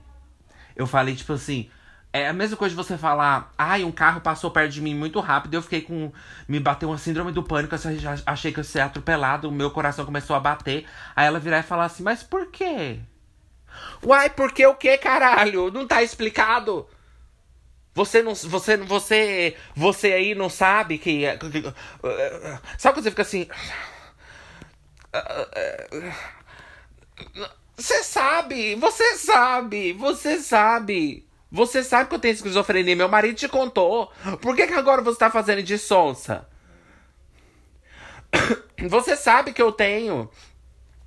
Eu 0.76 0.88
falei, 0.88 1.16
tipo 1.16 1.32
assim. 1.34 1.70
É 2.12 2.28
a 2.28 2.34
mesma 2.34 2.58
coisa 2.58 2.76
de 2.76 2.84
você 2.84 2.98
falar, 2.98 3.54
ai, 3.58 3.86
um 3.86 3.92
carro 3.92 4.20
passou 4.20 4.52
perto 4.52 4.74
de 4.74 4.82
mim 4.82 4.94
muito 4.94 5.18
rápido, 5.22 5.54
eu 5.54 5.62
fiquei 5.62 5.82
com. 5.82 6.12
Me 6.46 6.60
bateu 6.60 6.90
uma 6.90 6.98
síndrome 6.98 7.32
do 7.32 7.42
pânico, 7.42 7.74
eu 7.74 7.80
achei 8.26 8.52
que 8.52 8.60
eu 8.60 8.64
ia 8.64 8.70
ser 8.70 8.82
atropelado, 8.82 9.48
o 9.48 9.52
meu 9.52 9.72
coração 9.72 10.04
começou 10.04 10.36
a 10.36 10.40
bater. 10.40 10.86
Aí 11.16 11.26
ela 11.28 11.40
virar 11.40 11.60
e 11.60 11.64
falar 11.64 11.86
assim, 11.86 12.04
mas 12.04 12.22
por 12.22 12.48
quê? 12.48 13.00
Uai, 14.04 14.30
porque 14.32 14.66
o 14.66 14.76
que, 14.76 14.98
caralho? 14.98 15.72
Não 15.72 15.88
tá 15.88 16.04
explicado? 16.04 16.86
Você 17.94 18.22
não. 18.22 18.34
Você, 18.34 18.78
você, 18.78 19.56
você 19.76 20.14
aí 20.14 20.36
não 20.36 20.50
sabe 20.50 20.98
que. 20.98 21.24
Sabe 22.78 22.96
quando 22.96 23.04
você 23.04 23.10
fica 23.10 23.22
assim. 23.22 23.48
Você 27.76 28.04
sabe, 28.04 28.76
você 28.76 29.18
sabe, 29.18 29.94
você 29.94 30.40
sabe. 30.40 31.28
Você 31.52 31.84
sabe 31.84 32.08
que 32.08 32.16
eu 32.16 32.20
tenho 32.20 32.34
esquizofrenia, 32.34 32.96
meu 32.96 33.10
marido 33.10 33.36
te 33.36 33.50
contou. 33.50 34.10
Por 34.42 34.56
que, 34.56 34.68
que 34.68 34.74
agora 34.74 35.02
você 35.02 35.20
tá 35.20 35.30
fazendo 35.30 35.62
de 35.62 35.78
sonsa? 35.78 36.48
Você 38.88 39.18
sabe 39.18 39.52
que 39.52 39.62
eu 39.62 39.72
tenho. 39.72 40.30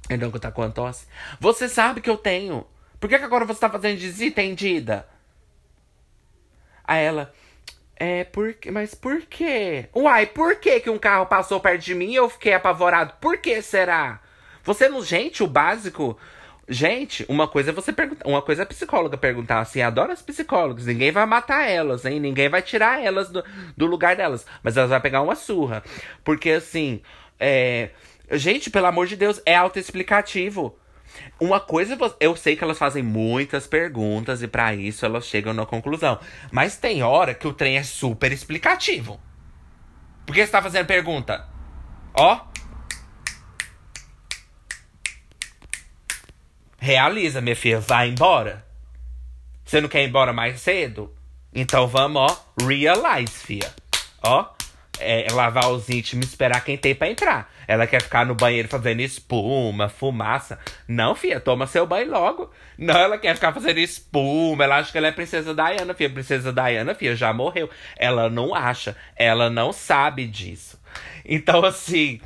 Perdão 0.07 0.31
que 0.31 0.39
tá 0.39 0.53
com 0.53 0.63
a 0.63 0.69
tosse. 0.69 1.07
Você 1.41 1.67
sabe 1.67 2.03
que 2.03 2.11
eu 2.11 2.19
tenho. 2.19 2.67
Por 3.01 3.09
que, 3.09 3.19
que 3.19 3.25
agora 3.25 3.47
você 3.47 3.59
tá 3.59 3.71
fazendo 3.71 3.99
desentendida? 3.99 5.09
A 6.85 6.97
ela. 6.97 7.33
É, 7.97 8.25
por 8.25 8.55
Mas 8.73 8.95
por 8.95 9.23
quê? 9.23 9.89
Uai, 9.95 10.27
por 10.27 10.57
que, 10.57 10.81
que 10.81 10.91
um 10.91 10.99
carro 10.99 11.27
passou 11.27 11.61
perto 11.61 11.83
de 11.83 11.95
mim 11.95 12.13
e 12.13 12.17
eu 12.17 12.29
fiquei 12.29 12.55
apavorado? 12.55 13.15
Por 13.21 13.39
que 13.39 13.63
será? 13.63 14.21
Você 14.65 14.89
não. 14.89 15.03
Gente, 15.03 15.43
o 15.43 15.47
básico. 15.47 16.19
Gente, 16.69 17.27
uma 17.29 17.47
coisa 17.47 17.71
é 17.71 17.73
você 17.75 17.93
perguntar. 17.93 18.27
Uma 18.27 18.43
coisa 18.43 18.63
é 18.63 18.65
a 18.65 18.67
psicóloga 18.67 19.17
perguntar 19.17 19.61
assim, 19.61 19.83
adoro 19.83 20.13
as 20.13 20.23
psicólogas. 20.23 20.87
Ninguém 20.87 21.13
vai 21.13 21.27
matar 21.27 21.69
elas, 21.69 22.05
hein? 22.05 22.19
Ninguém 22.21 22.49
vai 22.49 22.63
tirar 22.63 23.03
elas 23.03 23.29
do, 23.29 23.45
do 23.77 23.87
lugar 23.87 24.17
delas. 24.17 24.47
Mas 24.63 24.77
elas 24.77 24.91
vão 24.91 25.01
pegar 25.01 25.23
uma 25.23 25.35
surra. 25.35 25.83
Porque 26.25 26.51
assim. 26.51 27.03
É 27.39 27.91
Gente, 28.31 28.71
pelo 28.71 28.87
amor 28.87 29.07
de 29.07 29.17
Deus, 29.17 29.41
é 29.45 29.55
autoexplicativo. 29.55 30.77
Uma 31.41 31.61
coisa, 31.61 31.97
eu 32.21 32.37
sei 32.37 32.57
que 32.57 32.65
elas 32.65 32.79
fazem 32.79 33.03
muitas 33.03 33.67
perguntas 33.67 34.43
e 34.43 34.49
para 34.49 34.75
isso 34.75 35.05
elas 35.05 35.27
chegam 35.27 35.53
na 35.53 35.67
conclusão. 35.67 36.19
Mas 36.51 36.77
tem 36.77 37.03
hora 37.03 37.35
que 37.35 37.47
o 37.47 37.53
trem 37.53 37.77
é 37.77 37.83
super 37.83 38.33
explicativo. 38.33 39.21
Por 40.27 40.35
que 40.35 40.45
você 40.45 40.53
tá 40.53 40.63
fazendo 40.63 40.87
pergunta? 40.87 41.47
Ó. 42.15 42.41
Realiza, 46.79 47.41
minha 47.41 47.57
filha, 47.57 47.81
vai 47.81 48.09
embora. 48.09 48.65
Você 49.65 49.81
não 49.81 49.89
quer 49.89 50.03
ir 50.03 50.09
embora 50.09 50.33
mais 50.33 50.61
cedo? 50.61 51.15
Então 51.55 51.87
vamos, 51.87 52.21
ó, 52.21 52.65
realize, 52.67 53.33
filha. 53.33 53.73
Ó, 54.23 54.47
é, 54.99 55.27
lavar 55.33 55.71
os 55.71 55.89
íntimos 55.89 56.27
esperar 56.27 56.65
quem 56.65 56.77
tem 56.77 56.95
pra 56.95 57.09
entrar. 57.09 57.53
Ela 57.67 57.87
quer 57.87 58.03
ficar 58.03 58.27
no 58.27 58.35
banheiro 58.35 58.69
fazendo 58.69 59.01
espuma, 59.01 59.89
fumaça. 59.89 60.59
Não, 60.87 61.15
filha, 61.15 61.41
toma 61.41 61.67
seu 61.67 61.87
banho 61.87 62.11
logo. 62.11 62.51
Não, 62.79 62.97
ela 62.97 63.19
quer 63.19 63.35
ficar 63.35 63.53
fazendo 63.53 63.79
espuma. 63.79 64.65
Ela 64.65 64.77
acha 64.79 64.93
que 64.93 64.99
ela 64.99 65.09
é 65.09 65.13
princesa 65.13 65.55
Diana, 65.55 65.95
filha. 65.95 66.11
Princesa 66.11 66.53
Diana, 66.53 66.95
filha, 66.95 67.17
já 67.17 67.33
morreu. 67.33 67.69
Ela 67.97 68.29
não 68.29 68.55
acha. 68.55 68.97
Ela 69.17 69.51
não 69.51 69.73
sabe 69.73 70.27
disso. 70.27 70.81
Então, 71.25 71.65
assim. 71.65 72.21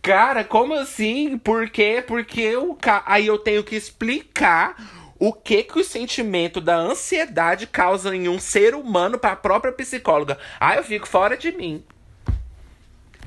Cara, 0.00 0.44
como 0.44 0.74
assim? 0.74 1.36
Por 1.36 1.68
quê? 1.68 2.02
Porque 2.06 2.56
o 2.56 2.74
ca... 2.74 3.02
aí 3.06 3.26
eu 3.26 3.38
tenho 3.38 3.64
que 3.64 3.76
explicar 3.76 4.76
o 5.18 5.32
que 5.32 5.64
que 5.64 5.80
o 5.80 5.84
sentimento 5.84 6.60
da 6.60 6.76
ansiedade 6.76 7.66
causa 7.66 8.14
em 8.14 8.28
um 8.28 8.38
ser 8.38 8.74
humano 8.74 9.18
para 9.18 9.32
a 9.32 9.36
própria 9.36 9.72
psicóloga. 9.72 10.38
Ah, 10.60 10.76
eu 10.76 10.84
fico 10.84 11.08
fora 11.08 11.36
de 11.36 11.50
mim. 11.50 11.84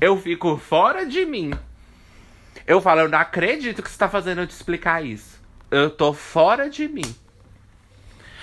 Eu 0.02 0.20
fico 0.20 0.56
fora 0.58 1.06
de 1.06 1.24
mim. 1.24 1.52
Eu 2.66 2.80
falo, 2.80 3.02
eu 3.02 3.08
não 3.08 3.20
acredito 3.20 3.80
que 3.80 3.88
você 3.88 3.96
tá 3.96 4.08
fazendo 4.08 4.40
eu 4.40 4.48
te 4.48 4.50
explicar 4.50 5.00
isso. 5.00 5.40
Eu 5.70 5.90
tô 5.90 6.12
fora 6.12 6.68
de 6.68 6.88
mim. 6.88 7.14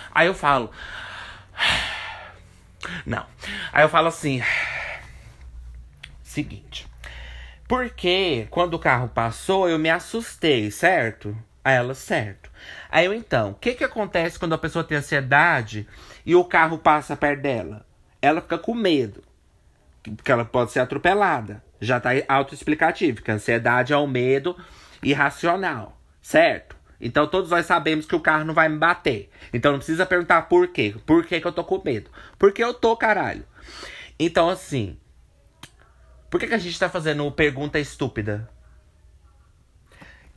Aí 0.10 0.28
eu 0.28 0.34
falo. 0.34 0.72
Não. 3.06 3.26
Aí 3.74 3.84
eu 3.84 3.90
falo 3.90 4.08
assim. 4.08 4.42
Seguinte. 6.24 6.88
Porque 7.68 8.48
quando 8.50 8.76
o 8.76 8.80
carro 8.80 9.10
passou, 9.10 9.68
eu 9.68 9.78
me 9.78 9.90
assustei, 9.90 10.72
certo? 10.72 11.38
Aí 11.62 11.76
ela, 11.76 11.94
certo. 11.94 12.50
Aí 12.90 13.06
eu 13.06 13.14
então, 13.14 13.52
o 13.52 13.56
que 13.56 13.74
que 13.74 13.84
acontece 13.84 14.40
quando 14.40 14.54
a 14.54 14.58
pessoa 14.58 14.86
tem 14.86 14.98
ansiedade 14.98 15.86
e 16.26 16.34
o 16.38 16.46
carro 16.46 16.78
passa 16.78 17.18
perto 17.18 17.42
dela? 17.42 17.86
Ela 18.22 18.40
fica 18.40 18.58
com 18.58 18.74
medo 18.74 19.28
porque 20.16 20.32
ela 20.32 20.46
pode 20.46 20.72
ser 20.72 20.80
atropelada. 20.80 21.64
Já 21.80 21.98
está 21.98 22.10
autoexplicativo, 22.28 23.22
que 23.22 23.32
a 23.32 23.36
ansiedade 23.36 23.94
é 23.94 23.98
um 23.98 24.08
medo 24.08 24.56
irracional, 25.02 26.00
certo? 26.22 26.76
Então 27.00 27.28
todos 27.28 27.50
nós 27.50 27.66
sabemos 27.66 28.06
que 28.06 28.16
o 28.16 28.20
carro 28.20 28.44
não 28.44 28.54
vai 28.54 28.68
me 28.68 28.78
bater. 28.78 29.30
Então 29.54 29.72
não 29.72 29.80
precisa 29.80 30.06
perguntar 30.06 30.44
por 30.44 30.68
quê. 30.68 30.96
Por 31.06 31.26
que, 31.26 31.40
que 31.40 31.48
eu 31.48 31.54
tô 31.54 31.64
com 31.64 31.82
medo? 31.84 32.10
Porque 32.38 32.64
eu 32.64 32.74
tô, 32.74 32.96
caralho. 32.98 33.46
Então, 34.20 34.50
assim. 34.50 34.98
Por 36.30 36.40
que, 36.40 36.48
que 36.48 36.54
a 36.54 36.60
gente 36.60 36.78
tá 36.78 36.90
fazendo 36.90 37.32
pergunta 37.32 37.80
estúpida? 37.80 38.50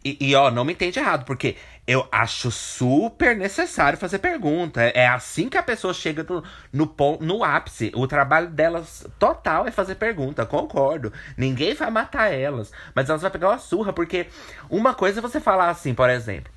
E, 0.05 0.17
e, 0.21 0.35
ó, 0.35 0.51
não 0.51 0.65
me 0.65 0.73
entende 0.73 0.99
errado, 0.99 1.25
porque 1.25 1.57
eu 1.87 2.07
acho 2.13 2.51
super 2.51 3.37
necessário 3.37 3.99
fazer 3.99 4.19
pergunta. 4.19 4.81
É, 4.81 5.07
assim 5.09 5.49
que 5.49 5.59
a 5.59 5.63
pessoa 5.63 5.93
chega 5.93 6.23
no, 6.23 6.43
no, 6.73 7.19
no 7.21 7.45
ápice. 7.45 7.91
O 7.95 8.07
trabalho 8.07 8.49
delas 8.49 9.07
total 9.19 9.67
é 9.67 9.71
fazer 9.71 9.97
pergunta, 9.97 10.47
concordo. 10.47 11.13
Ninguém 11.37 11.75
vai 11.75 11.91
matar 11.91 12.33
elas. 12.33 12.73
Mas 12.95 13.09
elas 13.09 13.23
vão 13.23 13.31
pegar 13.31 13.49
uma 13.49 13.59
surra, 13.59 13.93
porque 13.93 14.29
uma 14.71 14.95
coisa 14.95 15.19
é 15.19 15.23
você 15.23 15.41
falar 15.41 15.71
assim, 15.71 15.93
por 15.93 16.09
exemplo. 16.09 16.53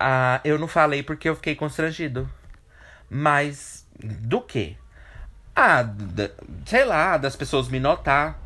Ah, 0.00 0.40
eu 0.44 0.58
não 0.58 0.66
falei 0.66 1.02
porque 1.02 1.28
eu 1.28 1.36
fiquei 1.36 1.54
constrangido. 1.54 2.28
Mas 3.10 3.86
do 4.02 4.40
quê? 4.40 4.76
Ah, 5.54 5.84
sei 6.64 6.84
lá, 6.86 7.18
das 7.18 7.36
pessoas 7.36 7.68
me 7.68 7.78
notar. 7.78 8.40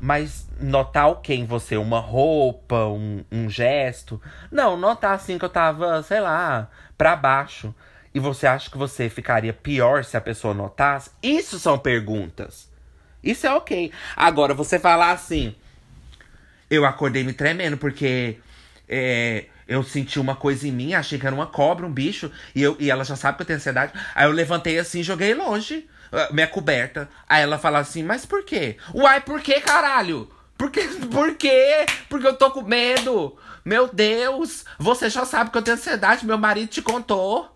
Mas 0.00 0.46
notar 0.60 1.08
o 1.10 1.16
que 1.16 1.34
em 1.34 1.46
você? 1.46 1.76
Uma 1.76 2.00
roupa, 2.00 2.86
um, 2.86 3.24
um 3.30 3.48
gesto? 3.48 4.20
Não, 4.50 4.76
notar 4.76 5.14
assim 5.14 5.38
que 5.38 5.44
eu 5.44 5.48
tava, 5.48 6.02
sei 6.02 6.20
lá, 6.20 6.70
pra 6.96 7.16
baixo. 7.16 7.74
E 8.14 8.20
você 8.20 8.46
acha 8.46 8.70
que 8.70 8.78
você 8.78 9.08
ficaria 9.08 9.52
pior 9.52 10.04
se 10.04 10.16
a 10.16 10.20
pessoa 10.20 10.54
notasse? 10.54 11.10
Isso 11.22 11.58
são 11.58 11.78
perguntas. 11.78 12.70
Isso 13.22 13.46
é 13.46 13.52
ok. 13.54 13.90
Agora, 14.14 14.54
você 14.54 14.78
falar 14.78 15.12
assim. 15.12 15.54
Eu 16.70 16.84
acordei 16.84 17.24
me 17.24 17.32
tremendo 17.32 17.76
porque 17.76 18.38
é, 18.88 19.46
eu 19.66 19.82
senti 19.82 20.20
uma 20.20 20.36
coisa 20.36 20.68
em 20.68 20.72
mim, 20.72 20.94
achei 20.94 21.18
que 21.18 21.26
era 21.26 21.34
uma 21.34 21.46
cobra, 21.46 21.86
um 21.86 21.92
bicho, 21.92 22.30
e, 22.54 22.62
eu, 22.62 22.76
e 22.78 22.90
ela 22.90 23.04
já 23.04 23.16
sabe 23.16 23.36
que 23.36 23.42
eu 23.42 23.46
tenho 23.46 23.58
ansiedade. 23.58 23.92
Aí 24.14 24.26
eu 24.26 24.32
levantei 24.32 24.78
assim 24.78 25.00
e 25.00 25.02
joguei 25.02 25.34
longe. 25.34 25.88
Minha 26.30 26.46
coberta. 26.46 27.08
Aí 27.28 27.42
ela 27.42 27.58
fala 27.58 27.78
assim, 27.78 28.02
mas 28.02 28.24
por 28.24 28.44
quê? 28.44 28.76
Uai, 28.94 29.20
por 29.20 29.40
quê, 29.40 29.60
caralho? 29.60 30.30
Por 30.56 30.70
quê? 30.70 30.82
Por 31.10 31.34
quê? 31.34 31.86
Porque 32.08 32.26
eu 32.26 32.36
tô 32.36 32.50
com 32.50 32.62
medo. 32.62 33.36
Meu 33.64 33.88
Deus, 33.88 34.64
você 34.78 35.08
já 35.08 35.24
sabe 35.24 35.50
que 35.50 35.58
eu 35.58 35.62
tenho 35.62 35.76
ansiedade, 35.76 36.26
meu 36.26 36.38
marido 36.38 36.68
te 36.68 36.82
contou. 36.82 37.50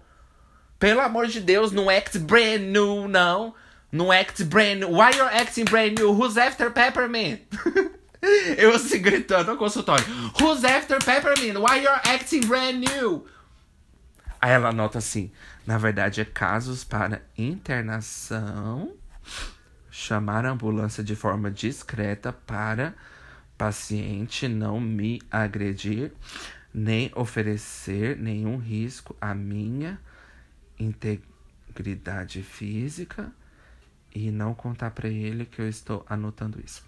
Pelo 0.78 1.00
amor 1.00 1.26
de 1.26 1.40
Deus, 1.40 1.72
não 1.72 1.90
act 1.90 2.18
brand 2.18 2.60
new, 2.60 3.08
não. 3.08 3.54
Não 3.90 4.12
act 4.12 4.44
brand 4.44 4.78
new. 4.80 4.90
Why 4.90 5.10
you're 5.16 5.34
acting 5.34 5.64
brand 5.64 5.98
new? 5.98 6.12
Who's 6.12 6.36
after 6.36 6.70
Peppermint? 6.70 7.40
eu 8.56 8.74
assim 8.74 9.00
gritando 9.00 9.52
no 9.52 9.58
consultório. 9.58 10.04
Who's 10.40 10.64
after 10.64 10.98
Peppermint? 10.98 11.58
Why 11.58 11.82
you're 11.82 12.00
acting 12.04 12.40
brand 12.40 12.78
new? 12.78 13.26
Aí 14.40 14.52
ela 14.52 14.72
nota 14.72 14.98
assim: 14.98 15.30
na 15.68 15.76
verdade, 15.76 16.22
é 16.22 16.24
casos 16.24 16.82
para 16.82 17.20
internação. 17.36 18.96
Chamar 19.90 20.46
a 20.46 20.52
ambulância 20.52 21.04
de 21.04 21.14
forma 21.14 21.50
discreta 21.50 22.32
para 22.32 22.94
paciente 23.58 24.48
não 24.48 24.80
me 24.80 25.20
agredir, 25.30 26.14
nem 26.72 27.12
oferecer 27.14 28.16
nenhum 28.16 28.56
risco 28.56 29.14
à 29.20 29.34
minha 29.34 30.00
integridade 30.80 32.42
física 32.42 33.30
e 34.14 34.30
não 34.30 34.54
contar 34.54 34.92
para 34.92 35.10
ele 35.10 35.44
que 35.44 35.60
eu 35.60 35.68
estou 35.68 36.02
anotando 36.08 36.58
isso. 36.64 36.82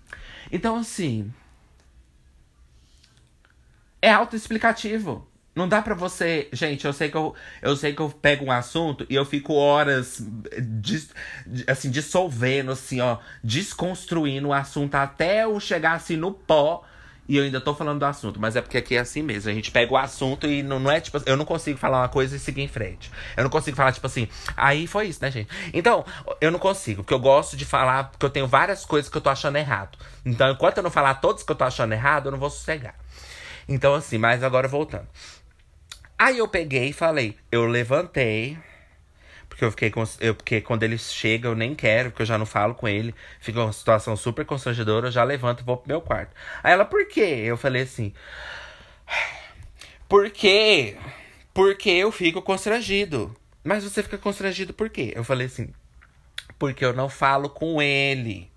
Então, 0.50 0.76
assim, 0.76 1.30
é 4.00 4.10
autoexplicativo. 4.10 5.29
Não 5.54 5.68
dá 5.68 5.82
para 5.82 5.94
você. 5.94 6.48
Gente, 6.52 6.84
eu 6.84 6.92
sei 6.92 7.10
que 7.10 7.16
eu, 7.16 7.34
eu 7.60 7.76
sei 7.76 7.92
que 7.92 8.00
eu 8.00 8.08
pego 8.08 8.44
um 8.44 8.52
assunto 8.52 9.04
e 9.10 9.14
eu 9.14 9.24
fico 9.24 9.54
horas 9.54 10.24
dis, 10.62 11.10
assim, 11.66 11.90
dissolvendo, 11.90 12.70
assim, 12.70 13.00
ó, 13.00 13.18
desconstruindo 13.42 14.48
o 14.48 14.52
assunto 14.52 14.94
até 14.94 15.44
eu 15.44 15.58
chegar 15.58 15.94
assim 15.94 16.16
no 16.16 16.32
pó. 16.32 16.84
E 17.28 17.36
eu 17.36 17.44
ainda 17.44 17.60
tô 17.60 17.72
falando 17.72 18.00
do 18.00 18.04
assunto, 18.04 18.40
mas 18.40 18.56
é 18.56 18.60
porque 18.60 18.76
aqui 18.76 18.96
é 18.96 18.98
assim 18.98 19.22
mesmo. 19.22 19.50
A 19.50 19.54
gente 19.54 19.70
pega 19.70 19.92
o 19.92 19.96
assunto 19.96 20.48
e 20.48 20.64
não, 20.64 20.80
não 20.80 20.90
é 20.90 21.00
tipo. 21.00 21.16
Eu 21.24 21.36
não 21.36 21.44
consigo 21.44 21.78
falar 21.78 22.00
uma 22.00 22.08
coisa 22.08 22.34
e 22.34 22.40
seguir 22.40 22.62
em 22.62 22.68
frente. 22.68 23.08
Eu 23.36 23.44
não 23.44 23.50
consigo 23.50 23.76
falar, 23.76 23.92
tipo 23.92 24.06
assim, 24.06 24.26
aí 24.56 24.88
foi 24.88 25.06
isso, 25.06 25.22
né, 25.22 25.30
gente? 25.30 25.48
Então, 25.72 26.04
eu 26.40 26.50
não 26.50 26.58
consigo, 26.58 27.04
porque 27.04 27.14
eu 27.14 27.20
gosto 27.20 27.56
de 27.56 27.64
falar, 27.64 28.10
porque 28.10 28.26
eu 28.26 28.30
tenho 28.30 28.48
várias 28.48 28.84
coisas 28.84 29.08
que 29.08 29.16
eu 29.16 29.20
tô 29.20 29.30
achando 29.30 29.56
errado. 29.56 29.96
Então, 30.26 30.50
enquanto 30.50 30.78
eu 30.78 30.82
não 30.82 30.90
falar 30.90 31.14
todas 31.14 31.44
que 31.44 31.52
eu 31.52 31.56
tô 31.56 31.62
achando 31.62 31.92
errado, 31.92 32.26
eu 32.26 32.32
não 32.32 32.38
vou 32.38 32.50
sossegar. 32.50 32.96
Então, 33.68 33.94
assim, 33.94 34.18
mas 34.18 34.42
agora 34.42 34.66
voltando. 34.66 35.06
Aí 36.20 36.36
eu 36.36 36.46
peguei 36.46 36.90
e 36.90 36.92
falei, 36.92 37.34
eu 37.50 37.64
levantei. 37.64 38.58
Porque 39.48 39.64
eu 39.64 39.70
fiquei. 39.70 39.90
Eu, 40.20 40.34
porque 40.34 40.60
quando 40.60 40.82
ele 40.82 40.98
chega, 40.98 41.48
eu 41.48 41.54
nem 41.54 41.74
quero, 41.74 42.10
porque 42.10 42.20
eu 42.20 42.26
já 42.26 42.36
não 42.36 42.44
falo 42.44 42.74
com 42.74 42.86
ele. 42.86 43.14
Fica 43.40 43.58
uma 43.58 43.72
situação 43.72 44.14
super 44.18 44.44
constrangedora, 44.44 45.06
eu 45.06 45.10
já 45.10 45.24
levanto 45.24 45.60
e 45.60 45.64
vou 45.64 45.78
pro 45.78 45.88
meu 45.88 46.02
quarto. 46.02 46.36
Aí 46.62 46.74
ela, 46.74 46.84
por 46.84 47.08
quê? 47.08 47.20
Eu 47.46 47.56
falei 47.56 47.80
assim. 47.84 48.12
Por 50.06 50.28
quê? 50.28 50.98
Porque 51.54 51.88
eu 51.88 52.12
fico 52.12 52.42
constrangido. 52.42 53.34
Mas 53.64 53.82
você 53.82 54.02
fica 54.02 54.18
constrangido 54.18 54.74
por 54.74 54.90
quê? 54.90 55.14
Eu 55.16 55.24
falei 55.24 55.46
assim. 55.46 55.70
Porque 56.58 56.84
eu 56.84 56.92
não 56.92 57.08
falo 57.08 57.48
com 57.48 57.80
ele. 57.80 58.49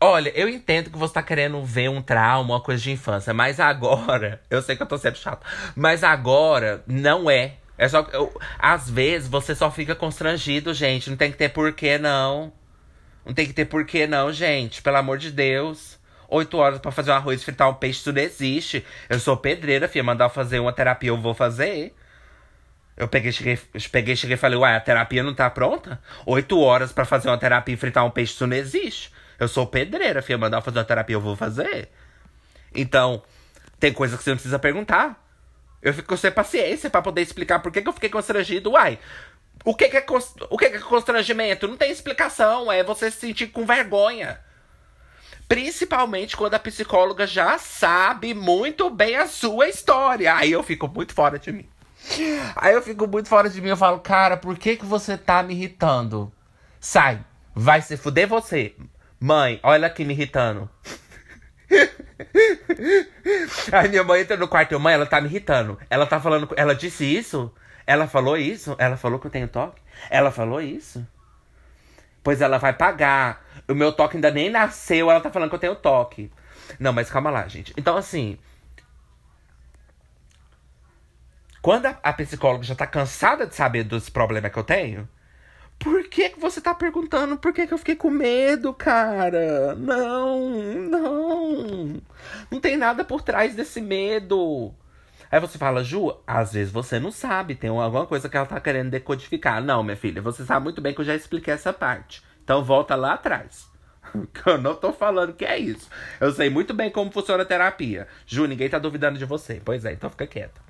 Olha, 0.00 0.30
eu 0.38 0.48
entendo 0.48 0.90
que 0.90 0.98
você 0.98 1.14
tá 1.14 1.22
querendo 1.22 1.62
ver 1.64 1.90
um 1.90 2.00
trauma, 2.00 2.54
uma 2.54 2.60
coisa 2.60 2.80
de 2.80 2.92
infância, 2.92 3.34
mas 3.34 3.58
agora, 3.58 4.40
eu 4.48 4.62
sei 4.62 4.76
que 4.76 4.82
eu 4.82 4.86
tô 4.86 4.96
sempre 4.96 5.18
chato, 5.18 5.44
mas 5.74 6.04
agora 6.04 6.84
não 6.86 7.28
é. 7.28 7.56
É 7.76 7.88
só 7.88 8.06
eu, 8.12 8.32
às 8.58 8.88
vezes 8.88 9.28
você 9.28 9.54
só 9.54 9.70
fica 9.70 9.94
constrangido, 9.94 10.72
gente, 10.72 11.10
não 11.10 11.16
tem 11.16 11.30
que 11.30 11.38
ter 11.38 11.48
porquê 11.48 11.98
não. 11.98 12.52
Não 13.24 13.34
tem 13.34 13.46
que 13.46 13.52
ter 13.52 13.64
porquê 13.66 14.06
não, 14.06 14.32
gente, 14.32 14.82
pelo 14.82 14.96
amor 14.96 15.18
de 15.18 15.30
Deus. 15.30 15.98
Oito 16.28 16.56
horas 16.58 16.78
para 16.78 16.90
fazer 16.90 17.10
um 17.10 17.14
arroz, 17.14 17.42
fritar 17.42 17.68
um 17.68 17.74
peixe, 17.74 18.10
não 18.10 18.20
existe. 18.20 18.84
Eu 19.08 19.18
sou 19.18 19.36
pedreira, 19.36 19.88
filha, 19.88 20.04
mandar 20.04 20.28
fazer 20.28 20.58
uma 20.60 20.72
terapia, 20.72 21.10
eu 21.10 21.16
vou 21.16 21.34
fazer. 21.34 21.94
Eu 22.96 23.06
peguei, 23.08 23.30
cheguei, 23.32 23.58
peguei, 23.92 24.16
cheguei 24.16 24.34
e 24.34 24.38
falei, 24.38 24.58
uai, 24.58 24.76
a 24.76 24.80
terapia 24.80 25.22
não 25.22 25.34
tá 25.34 25.48
pronta? 25.48 26.00
Oito 26.26 26.58
horas 26.60 26.92
para 26.92 27.04
fazer 27.04 27.28
uma 27.28 27.38
terapia 27.38 27.74
e 27.74 27.78
fritar 27.78 28.04
um 28.04 28.10
peixe, 28.10 28.32
isso 28.32 28.46
não 28.46 28.56
existe. 28.56 29.12
Eu 29.38 29.48
sou 29.48 29.66
pedreira, 29.66 30.22
filha. 30.22 30.38
Mandar 30.38 30.60
fazer 30.60 30.78
uma 30.78 30.84
terapia, 30.84 31.16
eu 31.16 31.20
vou 31.20 31.36
fazer. 31.36 31.88
Então, 32.74 33.22
tem 33.78 33.92
coisa 33.92 34.16
que 34.16 34.22
você 34.22 34.30
não 34.30 34.36
precisa 34.36 34.58
perguntar. 34.58 35.24
Eu 35.80 35.94
fico 35.94 36.16
sem 36.16 36.30
paciência 36.30 36.90
para 36.90 37.02
poder 37.02 37.22
explicar 37.22 37.60
por 37.60 37.70
que, 37.70 37.80
que 37.80 37.88
eu 37.88 37.92
fiquei 37.92 38.10
constrangido. 38.10 38.72
Uai, 38.72 38.98
o 39.64 39.74
que, 39.74 39.88
que 39.88 39.96
é, 39.96 40.06
o 40.50 40.58
que, 40.58 40.70
que 40.70 40.76
é 40.76 40.80
constrangimento? 40.80 41.68
Não 41.68 41.76
tem 41.76 41.90
explicação. 41.90 42.70
É 42.70 42.82
você 42.82 43.10
se 43.10 43.20
sentir 43.20 43.48
com 43.48 43.64
vergonha. 43.64 44.40
Principalmente 45.48 46.36
quando 46.36 46.54
a 46.54 46.58
psicóloga 46.58 47.26
já 47.26 47.56
sabe 47.58 48.34
muito 48.34 48.90
bem 48.90 49.16
a 49.16 49.26
sua 49.26 49.68
história. 49.68 50.34
Aí 50.34 50.52
eu 50.52 50.62
fico 50.62 50.88
muito 50.88 51.14
fora 51.14 51.38
de 51.38 51.52
mim. 51.52 51.68
Aí 52.56 52.74
eu 52.74 52.82
fico 52.82 53.06
muito 53.06 53.28
fora 53.28 53.48
de 53.48 53.60
mim. 53.60 53.68
Eu 53.68 53.76
falo, 53.76 54.00
cara, 54.00 54.36
por 54.36 54.58
que, 54.58 54.76
que 54.76 54.84
você 54.84 55.16
tá 55.16 55.42
me 55.42 55.54
irritando? 55.54 56.30
Sai. 56.80 57.24
Vai 57.54 57.80
se 57.82 57.96
fuder 57.96 58.28
você. 58.28 58.74
Mãe, 59.20 59.58
olha 59.62 59.86
aqui 59.86 60.04
me 60.04 60.14
irritando. 60.14 60.70
Aí 63.72 63.88
minha 63.88 64.04
mãe 64.04 64.20
entra 64.20 64.36
no 64.36 64.48
quarto 64.48 64.74
e 64.74 64.78
mãe, 64.78 64.94
ela 64.94 65.06
tá 65.06 65.20
me 65.20 65.28
irritando. 65.28 65.78
Ela 65.90 66.06
tá 66.06 66.20
falando. 66.20 66.48
Ela 66.56 66.74
disse 66.74 67.04
isso? 67.04 67.52
Ela 67.86 68.06
falou 68.06 68.36
isso? 68.36 68.76
Ela 68.78 68.96
falou 68.96 69.18
que 69.18 69.26
eu 69.26 69.30
tenho 69.30 69.48
toque? 69.48 69.80
Ela 70.10 70.30
falou 70.30 70.60
isso? 70.60 71.06
Pois 72.22 72.40
ela 72.40 72.58
vai 72.58 72.72
pagar. 72.72 73.44
O 73.68 73.74
meu 73.74 73.92
toque 73.92 74.16
ainda 74.16 74.30
nem 74.30 74.50
nasceu, 74.50 75.10
ela 75.10 75.20
tá 75.20 75.30
falando 75.30 75.48
que 75.48 75.56
eu 75.56 75.60
tenho 75.60 75.76
toque. 75.76 76.30
Não, 76.78 76.92
mas 76.92 77.10
calma 77.10 77.30
lá, 77.30 77.46
gente. 77.48 77.72
Então, 77.76 77.96
assim. 77.96 78.38
Quando 81.60 81.86
a, 81.86 81.98
a 82.02 82.12
psicóloga 82.12 82.64
já 82.64 82.74
tá 82.74 82.86
cansada 82.86 83.46
de 83.46 83.54
saber 83.54 83.84
dos 83.84 84.08
problemas 84.08 84.52
que 84.52 84.58
eu 84.58 84.64
tenho, 84.64 85.08
por 85.78 86.08
que, 86.08 86.30
que 86.30 86.40
você 86.40 86.60
tá 86.60 86.74
perguntando 86.74 87.36
por 87.36 87.52
que, 87.52 87.66
que 87.66 87.72
eu 87.72 87.78
fiquei 87.78 87.94
com 87.94 88.10
medo, 88.10 88.74
cara? 88.74 89.74
Não, 89.76 90.50
não. 90.50 92.02
Não 92.50 92.60
tem 92.60 92.76
nada 92.76 93.04
por 93.04 93.22
trás 93.22 93.54
desse 93.54 93.80
medo. 93.80 94.74
Aí 95.30 95.38
você 95.40 95.58
fala, 95.58 95.84
Ju, 95.84 96.16
às 96.26 96.52
vezes 96.52 96.72
você 96.72 96.98
não 96.98 97.10
sabe, 97.10 97.54
tem 97.54 97.70
alguma 97.70 98.06
coisa 98.06 98.28
que 98.28 98.36
ela 98.36 98.46
tá 98.46 98.58
querendo 98.60 98.90
decodificar. 98.90 99.62
Não, 99.62 99.82
minha 99.82 99.96
filha, 99.96 100.22
você 100.22 100.44
sabe 100.44 100.64
muito 100.64 100.80
bem 100.80 100.94
que 100.94 101.00
eu 101.00 101.04
já 101.04 101.14
expliquei 101.14 101.52
essa 101.52 101.72
parte. 101.72 102.22
Então 102.42 102.64
volta 102.64 102.96
lá 102.96 103.12
atrás. 103.14 103.68
eu 104.46 104.58
não 104.58 104.74
tô 104.74 104.92
falando 104.92 105.34
que 105.34 105.44
é 105.44 105.58
isso. 105.58 105.88
Eu 106.18 106.32
sei 106.32 106.48
muito 106.48 106.72
bem 106.72 106.90
como 106.90 107.12
funciona 107.12 107.42
a 107.42 107.46
terapia. 107.46 108.08
Ju, 108.26 108.46
ninguém 108.46 108.68
tá 108.68 108.78
duvidando 108.78 109.18
de 109.18 109.24
você. 109.24 109.60
Pois 109.64 109.84
é, 109.84 109.92
então 109.92 110.10
fica 110.10 110.26
quieta. 110.26 110.60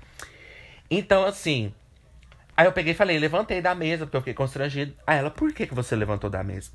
Então, 0.90 1.24
assim, 1.24 1.72
Aí 2.58 2.66
eu 2.66 2.72
peguei 2.72 2.92
e 2.92 2.96
falei, 2.96 3.16
levantei 3.20 3.62
da 3.62 3.72
mesa, 3.72 4.04
porque 4.04 4.16
eu 4.16 4.20
fiquei 4.20 4.34
constrangido. 4.34 4.92
Aí 5.06 5.16
ela, 5.16 5.30
por 5.30 5.52
que, 5.52 5.64
que 5.64 5.74
você 5.76 5.94
levantou 5.94 6.28
da 6.28 6.42
mesa? 6.42 6.72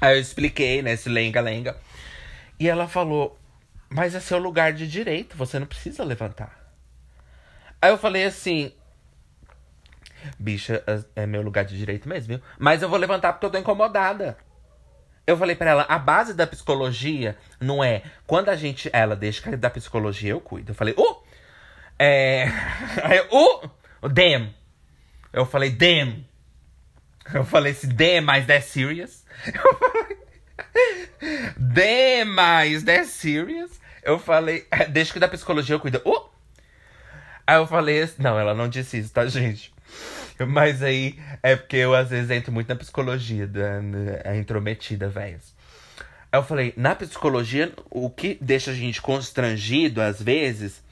Aí 0.00 0.16
eu 0.16 0.20
expliquei, 0.20 0.80
né, 0.80 0.92
esse 0.92 1.08
lenga-lenga. 1.08 1.76
E 2.56 2.68
ela 2.68 2.86
falou, 2.86 3.36
mas 3.88 4.14
é 4.14 4.20
seu 4.20 4.38
lugar 4.38 4.72
de 4.72 4.86
direito, 4.86 5.36
você 5.36 5.58
não 5.58 5.66
precisa 5.66 6.04
levantar. 6.04 6.56
Aí 7.80 7.90
eu 7.90 7.98
falei 7.98 8.26
assim, 8.26 8.72
bicha, 10.38 10.84
é, 10.86 11.22
é 11.22 11.26
meu 11.26 11.42
lugar 11.42 11.64
de 11.64 11.76
direito 11.76 12.08
mesmo, 12.08 12.36
viu? 12.36 12.42
Mas 12.56 12.80
eu 12.80 12.88
vou 12.88 12.96
levantar 12.96 13.32
porque 13.32 13.46
eu 13.46 13.50
tô 13.50 13.58
incomodada. 13.58 14.38
Eu 15.26 15.36
falei 15.36 15.56
para 15.56 15.70
ela, 15.70 15.86
a 15.88 15.98
base 15.98 16.32
da 16.32 16.46
psicologia 16.46 17.36
não 17.58 17.82
é 17.82 18.04
quando 18.24 18.50
a 18.50 18.54
gente. 18.54 18.88
Ela 18.92 19.16
deixa 19.16 19.42
que 19.42 19.56
da 19.56 19.68
psicologia 19.68 20.30
eu 20.30 20.40
cuido. 20.40 20.70
Eu 20.70 20.76
falei, 20.76 20.94
uh! 20.96 21.24
É. 21.98 22.46
Aí, 23.02 23.20
uh! 23.32 24.08
Damn! 24.08 24.61
Eu 25.32 25.46
falei, 25.46 25.70
damn! 25.70 26.24
Eu 27.32 27.44
falei 27.44 27.72
assim, 27.72 27.88
damn, 27.88 28.26
mas 28.26 28.46
that's 28.46 28.66
serious? 28.66 29.24
Eu 29.46 29.78
falei, 29.78 30.18
damn, 31.56 32.30
mas 32.32 32.82
that's 32.82 33.10
serious? 33.10 33.80
Eu 34.02 34.18
falei, 34.18 34.66
deixa 34.90 35.12
que 35.12 35.20
da 35.20 35.28
psicologia 35.28 35.74
eu 35.74 35.80
cuido. 35.80 36.02
Uh! 36.04 36.28
Aí 37.46 37.56
eu 37.56 37.66
falei, 37.66 38.08
não, 38.18 38.38
ela 38.38 38.54
não 38.54 38.68
disse 38.68 38.98
isso, 38.98 39.12
tá, 39.12 39.26
gente? 39.26 39.72
Mas 40.46 40.82
aí 40.82 41.18
é 41.42 41.54
porque 41.56 41.76
eu 41.76 41.94
às 41.94 42.10
vezes 42.10 42.30
entro 42.30 42.52
muito 42.52 42.68
na 42.68 42.76
psicologia, 42.76 43.46
da, 43.46 43.80
é 44.24 44.36
intrometida, 44.36 45.08
velho. 45.08 45.38
Aí 46.30 46.38
eu 46.38 46.42
falei, 46.42 46.72
na 46.76 46.94
psicologia, 46.94 47.72
o 47.90 48.08
que 48.08 48.38
deixa 48.40 48.70
a 48.70 48.74
gente 48.74 49.02
constrangido 49.02 50.00
às 50.00 50.20
vezes 50.20 50.82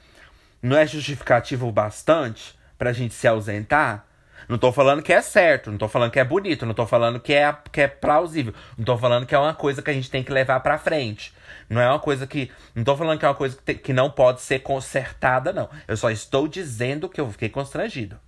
não 0.61 0.77
é 0.77 0.85
justificativo 0.85 1.71
bastante 1.71 2.55
pra 2.77 2.93
gente 2.93 3.13
se 3.13 3.27
ausentar. 3.27 4.05
Não 4.51 4.57
tô 4.57 4.69
falando 4.73 5.01
que 5.01 5.13
é 5.13 5.21
certo, 5.21 5.71
não 5.71 5.77
tô 5.77 5.87
falando 5.87 6.11
que 6.11 6.19
é 6.19 6.25
bonito, 6.25 6.65
não 6.65 6.73
tô 6.73 6.85
falando 6.85 7.21
que 7.21 7.33
é, 7.33 7.55
que 7.71 7.79
é 7.79 7.87
plausível. 7.87 8.53
Não 8.77 8.83
tô 8.83 8.97
falando 8.97 9.25
que 9.25 9.33
é 9.33 9.39
uma 9.39 9.53
coisa 9.53 9.81
que 9.81 9.89
a 9.89 9.93
gente 9.93 10.11
tem 10.11 10.21
que 10.21 10.29
levar 10.29 10.59
pra 10.59 10.77
frente. 10.77 11.33
Não 11.69 11.79
é 11.79 11.87
uma 11.87 12.01
coisa 12.01 12.27
que. 12.27 12.51
Não 12.75 12.83
tô 12.83 12.97
falando 12.97 13.17
que 13.17 13.23
é 13.23 13.29
uma 13.29 13.33
coisa 13.33 13.55
que, 13.55 13.63
te, 13.63 13.75
que 13.75 13.93
não 13.93 14.11
pode 14.11 14.41
ser 14.41 14.59
consertada, 14.59 15.53
não. 15.53 15.69
Eu 15.87 15.95
só 15.95 16.11
estou 16.11 16.49
dizendo 16.49 17.07
que 17.07 17.21
eu 17.21 17.31
fiquei 17.31 17.47
constrangido. 17.47 18.19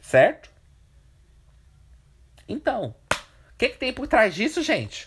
Certo? 0.00 0.48
Então, 2.48 2.94
o 3.12 3.58
que, 3.58 3.68
que 3.68 3.76
tem 3.76 3.92
por 3.92 4.06
trás 4.06 4.34
disso, 4.34 4.62
gente? 4.62 5.04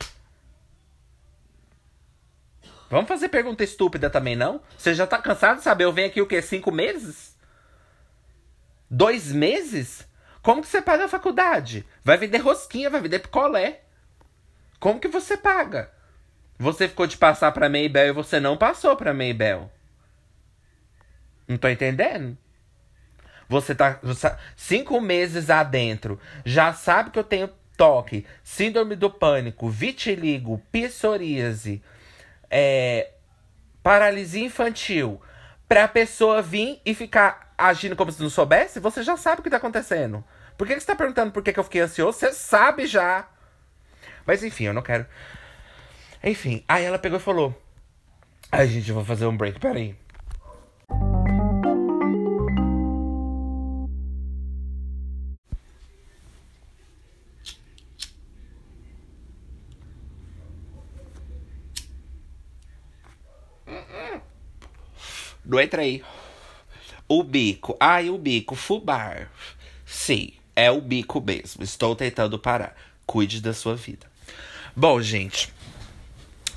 Vamos 2.92 3.08
fazer 3.08 3.30
pergunta 3.30 3.64
estúpida 3.64 4.08
também, 4.08 4.36
não? 4.36 4.62
Você 4.78 4.94
já 4.94 5.08
tá 5.08 5.18
cansado 5.18 5.58
de 5.58 5.64
saber? 5.64 5.86
Eu 5.86 5.94
venho 5.94 6.10
aqui 6.10 6.22
o 6.22 6.28
quê? 6.28 6.44
Cinco 6.44 6.72
meses? 6.72 7.36
Dois 8.88 9.32
meses? 9.32 10.11
Como 10.42 10.62
que 10.62 10.68
você 10.68 10.82
paga 10.82 11.06
a 11.06 11.10
faculdade? 11.10 11.86
Vai 12.04 12.18
vender 12.18 12.40
rosquinha, 12.40 12.90
vai 12.90 13.02
vender 13.02 13.20
picolé. 13.20 13.82
Como 14.80 15.00
que 15.00 15.08
você 15.08 15.38
paga? 15.38 15.92
Você 16.58 16.88
ficou 16.88 17.08
de 17.08 17.18
passar 17.18 17.52
pra 17.52 17.70
Maybell 17.70 18.10
e 18.10 18.12
você 18.14 18.40
não 18.40 18.58
passou 18.58 18.96
pra 18.96 19.14
Maybell. 19.14 19.72
Não 21.48 21.58
tô 21.58 21.68
entendendo? 21.68 22.38
Você 23.50 23.76
tá 23.76 24.00
cinco 24.56 25.02
meses 25.02 25.50
adentro, 25.50 26.18
já 26.46 26.72
sabe 26.72 27.12
que 27.12 27.20
eu 27.20 27.24
tenho 27.24 27.50
toque, 27.76 28.26
síndrome 28.44 28.96
do 28.96 29.10
pânico, 29.10 29.70
vitiligo, 29.70 30.62
psoríase, 30.72 31.84
é, 32.50 33.12
paralisia 33.84 34.46
infantil. 34.46 35.22
Pra 35.68 35.88
pessoa 35.88 36.42
vir 36.42 36.82
e 36.86 36.94
ficar 36.94 37.51
agindo 37.62 37.96
como 37.96 38.12
se 38.12 38.22
não 38.22 38.30
soubesse, 38.30 38.80
você 38.80 39.04
já 39.04 39.16
sabe 39.16 39.42
o 39.42 39.44
que 39.44 39.50
tá 39.50 39.58
acontecendo. 39.58 40.24
Por 40.58 40.68
que, 40.68 40.74
que 40.74 40.80
você 40.80 40.88
tá 40.88 40.96
perguntando 40.96 41.32
por 41.32 41.44
que, 41.44 41.54
que 41.54 41.60
eu 41.60 41.64
fiquei 41.64 41.82
ansioso? 41.82 42.18
Você 42.18 42.34
sabe 42.34 42.86
já. 42.86 43.28
Mas 44.26 44.44
enfim, 44.44 44.66
eu 44.66 44.74
não 44.74 44.82
quero. 44.82 45.06
Enfim, 46.24 46.64
aí 46.68 46.84
ela 46.84 47.00
pegou 47.00 47.18
e 47.20 47.22
falou: 47.22 47.56
Ai, 48.52 48.68
gente, 48.68 48.90
eu 48.90 48.96
vou 48.96 49.06
fazer 49.06 49.26
um 49.26 49.38
break, 49.38 49.60
peraí. 49.60 49.96
Não 65.44 65.60
entra 65.60 65.82
aí. 65.82 66.04
O 67.14 67.24
bico. 67.24 67.76
Ai, 67.78 68.10
o 68.10 68.18
bico. 68.18 68.56
Fubar. 68.56 69.30
Sim, 69.86 70.32
é 70.56 70.72
o 70.72 70.80
bico 70.80 71.20
mesmo. 71.20 71.62
Estou 71.62 71.94
tentando 71.94 72.40
parar. 72.40 72.74
Cuide 73.06 73.42
da 73.42 73.54
sua 73.54 73.76
vida. 73.76 74.08
Bom, 74.74 75.02
gente. 75.02 75.54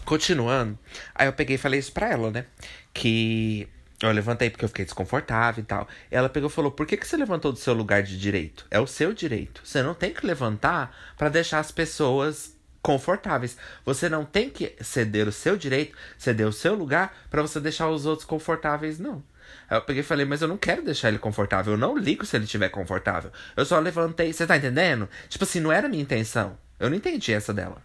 Continuando. 0.05 0.79
Aí 1.13 1.27
eu 1.27 1.33
peguei 1.33 1.57
e 1.57 1.59
falei 1.59 1.81
isso 1.81 1.91
pra 1.91 2.09
ela, 2.09 2.31
né? 2.31 2.47
Que 2.93 3.69
eu 4.01 4.13
levantei 4.13 4.49
porque 4.49 4.65
eu 4.65 4.69
fiquei 4.69 4.85
desconfortável 4.85 5.61
e 5.61 5.67
tal. 5.67 5.89
Ela 6.09 6.29
pegou 6.29 6.49
e 6.49 6.53
falou: 6.53 6.71
Por 6.71 6.87
que, 6.87 6.97
que 6.97 7.09
você 7.09 7.17
levantou 7.17 7.51
do 7.51 7.59
seu 7.59 7.75
lugar 7.75 8.05
de 8.05 8.17
direito? 8.17 8.65
É 8.71 8.79
o 8.79 8.87
seu 8.87 9.13
direito. 9.13 9.61
Você 9.65 9.83
não 9.83 9.93
tem 9.93 10.15
que 10.15 10.25
levantar 10.25 10.97
para 11.19 11.31
deixar 11.31 11.59
as 11.59 11.73
pessoas 11.73 12.57
confortáveis. 12.81 13.57
Você 13.85 14.09
não 14.09 14.25
tem 14.25 14.49
que 14.49 14.73
ceder 14.81 15.27
o 15.27 15.33
seu 15.33 15.57
direito, 15.57 15.97
ceder 16.17 16.47
o 16.47 16.53
seu 16.53 16.77
lugar 16.77 17.13
para 17.29 17.43
você 17.43 17.59
deixar 17.59 17.89
os 17.89 18.07
outros 18.07 18.25
confortáveis, 18.25 19.01
não. 19.01 19.21
Aí 19.69 19.77
eu 19.77 19.83
peguei 19.83 20.01
e 20.03 20.05
falei, 20.05 20.25
mas 20.25 20.43
eu 20.43 20.49
não 20.49 20.57
quero 20.57 20.83
deixar 20.83 21.09
ele 21.09 21.19
confortável. 21.19 21.75
Eu 21.75 21.79
não 21.79 21.97
ligo 21.97 22.25
se 22.25 22.37
ele 22.37 22.45
estiver 22.45 22.69
confortável. 22.69 23.33
Eu 23.57 23.65
só 23.65 23.79
levantei. 23.79 24.33
Você 24.33 24.47
tá 24.47 24.57
entendendo? 24.57 25.09
Tipo 25.29 25.45
assim, 25.45 25.61
não 25.61 25.73
era 25.73 25.87
a 25.87 25.91
minha 25.91 26.03
intenção. 26.03 26.59
Eu 26.79 26.91
não 26.91 26.97
entendi 26.97 27.33
essa 27.33 27.53
dela. 27.53 27.83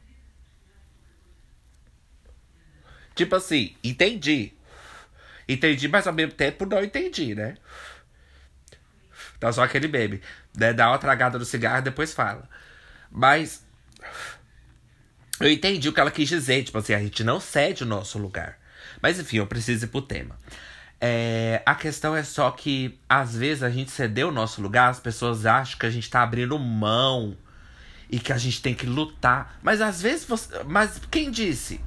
Tipo 3.15 3.36
assim, 3.36 3.75
entendi. 3.84 4.53
Entendi, 5.47 5.88
mas 5.88 6.08
ao 6.08 6.13
mesmo 6.13 6.34
tempo 6.34 6.65
não 6.65 6.84
entendi, 6.84 7.34
né? 7.34 7.55
Tá 9.39 9.51
só 9.51 9.63
aquele 9.63 9.88
meme. 9.88 10.21
Né? 10.55 10.73
Dá 10.73 10.89
uma 10.89 10.97
tragada 10.97 11.39
no 11.39 11.45
cigarro 11.45 11.82
depois 11.82 12.13
fala. 12.13 12.47
Mas 13.10 13.65
eu 15.39 15.49
entendi 15.49 15.88
o 15.88 15.93
que 15.93 15.99
ela 15.99 16.12
quis 16.12 16.27
dizer, 16.27 16.63
tipo 16.63 16.77
assim, 16.77 16.93
a 16.93 16.99
gente 16.99 17.23
não 17.23 17.39
cede 17.39 17.84
o 17.84 17.88
nosso 17.88 18.19
lugar. 18.19 18.60
Mas 19.01 19.19
enfim, 19.19 19.38
eu 19.38 19.47
preciso 19.47 19.86
ir 19.86 19.88
pro 19.88 20.01
tema. 20.01 20.38
É, 21.01 21.62
a 21.65 21.75
questão 21.75 22.15
é 22.15 22.23
só 22.23 22.51
que, 22.51 22.99
às 23.07 23.35
vezes, 23.35 23.63
a 23.63 23.69
gente 23.69 23.89
ceder 23.89 24.27
o 24.27 24.31
nosso 24.31 24.62
lugar, 24.62 24.89
as 24.89 24.99
pessoas 24.99 25.45
acham 25.45 25.79
que 25.79 25.85
a 25.85 25.89
gente 25.89 26.09
tá 26.09 26.21
abrindo 26.21 26.59
mão 26.59 27.38
e 28.09 28.19
que 28.19 28.33
a 28.33 28.38
gente 28.38 28.62
tem 28.62 28.73
que 28.73 28.85
lutar. 28.85 29.57
Mas 29.62 29.81
às 29.81 30.01
vezes 30.01 30.25
você. 30.25 30.63
Mas 30.63 30.99
quem 31.12 31.29
disse? 31.29 31.79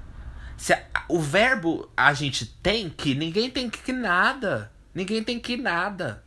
Se 0.57 0.73
a, 0.73 0.83
o 1.09 1.21
verbo 1.21 1.91
a 1.97 2.15
gente 2.15 2.47
tem 2.47 2.89
que, 2.89 3.15
ninguém 3.15 3.51
tem 3.51 3.69
que 3.69 3.93
nada. 3.93 4.71
Ninguém 4.95 5.25
tem 5.25 5.41
que 5.41 5.57
nada. 5.57 6.23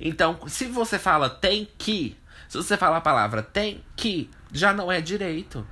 Então, 0.00 0.40
se 0.48 0.66
você 0.66 0.98
fala 0.98 1.30
tem 1.30 1.68
que, 1.78 2.16
se 2.48 2.56
você 2.56 2.76
fala 2.76 2.96
a 2.96 3.02
palavra 3.02 3.42
tem 3.42 3.84
que, 3.94 4.28
já 4.52 4.72
não 4.72 4.90
é 4.90 5.00
direito. 5.00 5.66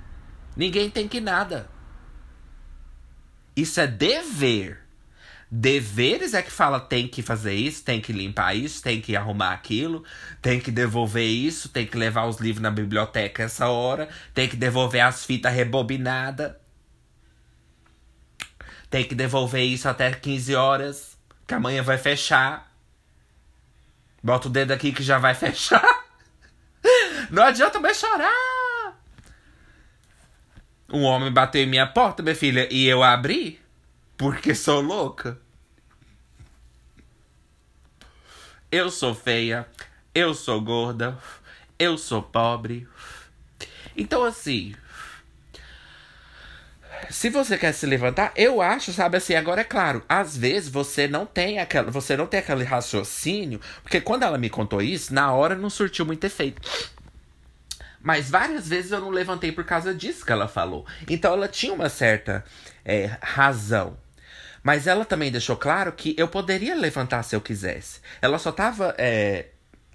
Ninguém 0.56 0.88
tem 0.88 1.08
que 1.08 1.20
nada. 1.20 1.68
Isso 3.56 3.80
é 3.80 3.86
dever. 3.86 4.87
Deveres 5.50 6.34
é 6.34 6.42
que 6.42 6.50
fala 6.50 6.78
tem 6.78 7.08
que 7.08 7.22
fazer 7.22 7.54
isso, 7.54 7.82
tem 7.82 8.02
que 8.02 8.12
limpar 8.12 8.54
isso, 8.54 8.82
tem 8.82 9.00
que 9.00 9.16
arrumar 9.16 9.52
aquilo, 9.52 10.04
tem 10.42 10.60
que 10.60 10.70
devolver 10.70 11.26
isso, 11.26 11.70
tem 11.70 11.86
que 11.86 11.96
levar 11.96 12.26
os 12.26 12.38
livros 12.38 12.62
na 12.62 12.70
biblioteca 12.70 13.44
essa 13.44 13.66
hora, 13.68 14.10
tem 14.34 14.46
que 14.46 14.56
devolver 14.56 15.00
as 15.00 15.24
fitas 15.24 15.52
rebobinadas. 15.52 16.52
Tem 18.90 19.04
que 19.04 19.14
devolver 19.14 19.64
isso 19.64 19.88
até 19.88 20.10
15 20.12 20.54
horas, 20.54 21.18
que 21.46 21.54
amanhã 21.54 21.82
vai 21.82 21.96
fechar. 21.96 22.70
Bota 24.22 24.48
o 24.48 24.50
dedo 24.50 24.72
aqui 24.72 24.92
que 24.92 25.02
já 25.02 25.18
vai 25.18 25.32
fechar. 25.34 26.04
Não 27.30 27.42
adianta 27.42 27.80
mais 27.80 27.98
chorar. 27.98 28.98
Um 30.90 31.02
homem 31.02 31.32
bateu 31.32 31.62
em 31.62 31.66
minha 31.66 31.86
porta, 31.86 32.22
minha 32.22 32.34
filha, 32.34 32.68
e 32.70 32.86
eu 32.86 33.02
abri 33.02 33.60
porque 34.18 34.52
sou 34.54 34.80
louca. 34.80 35.38
Eu 38.70 38.90
sou 38.90 39.14
feia, 39.14 39.66
eu 40.14 40.34
sou 40.34 40.60
gorda, 40.60 41.16
eu 41.78 41.96
sou 41.96 42.20
pobre. 42.20 42.86
Então, 43.96 44.24
assim. 44.24 44.74
Se 47.08 47.30
você 47.30 47.56
quer 47.56 47.72
se 47.72 47.86
levantar, 47.86 48.32
eu 48.34 48.60
acho, 48.60 48.92
sabe 48.92 49.16
assim, 49.16 49.34
agora 49.34 49.60
é 49.60 49.64
claro, 49.64 50.04
às 50.08 50.36
vezes 50.36 50.68
você 50.68 51.06
não 51.06 51.24
tem 51.24 51.60
aquela, 51.60 51.90
você 51.92 52.16
não 52.16 52.26
tem 52.26 52.40
aquele 52.40 52.64
raciocínio, 52.64 53.60
porque 53.82 54.00
quando 54.00 54.24
ela 54.24 54.36
me 54.36 54.50
contou 54.50 54.82
isso, 54.82 55.14
na 55.14 55.32
hora 55.32 55.54
não 55.54 55.70
surtiu 55.70 56.04
muito 56.04 56.24
efeito. 56.24 56.60
Mas 58.00 58.28
várias 58.28 58.68
vezes 58.68 58.90
eu 58.90 59.00
não 59.00 59.10
levantei 59.10 59.52
por 59.52 59.64
causa 59.64 59.94
disso 59.94 60.26
que 60.26 60.32
ela 60.32 60.48
falou. 60.48 60.84
Então 61.08 61.32
ela 61.32 61.48
tinha 61.48 61.72
uma 61.72 61.88
certa 61.88 62.44
é, 62.84 63.16
razão. 63.22 63.96
Mas 64.62 64.86
ela 64.86 65.04
também 65.04 65.30
deixou 65.30 65.56
claro 65.56 65.92
que 65.92 66.14
eu 66.18 66.28
poderia 66.28 66.74
levantar 66.74 67.22
se 67.22 67.34
eu 67.34 67.40
quisesse. 67.40 68.00
Ela 68.20 68.38
só 68.38 68.52
tava 68.52 68.94
é, 68.98 69.46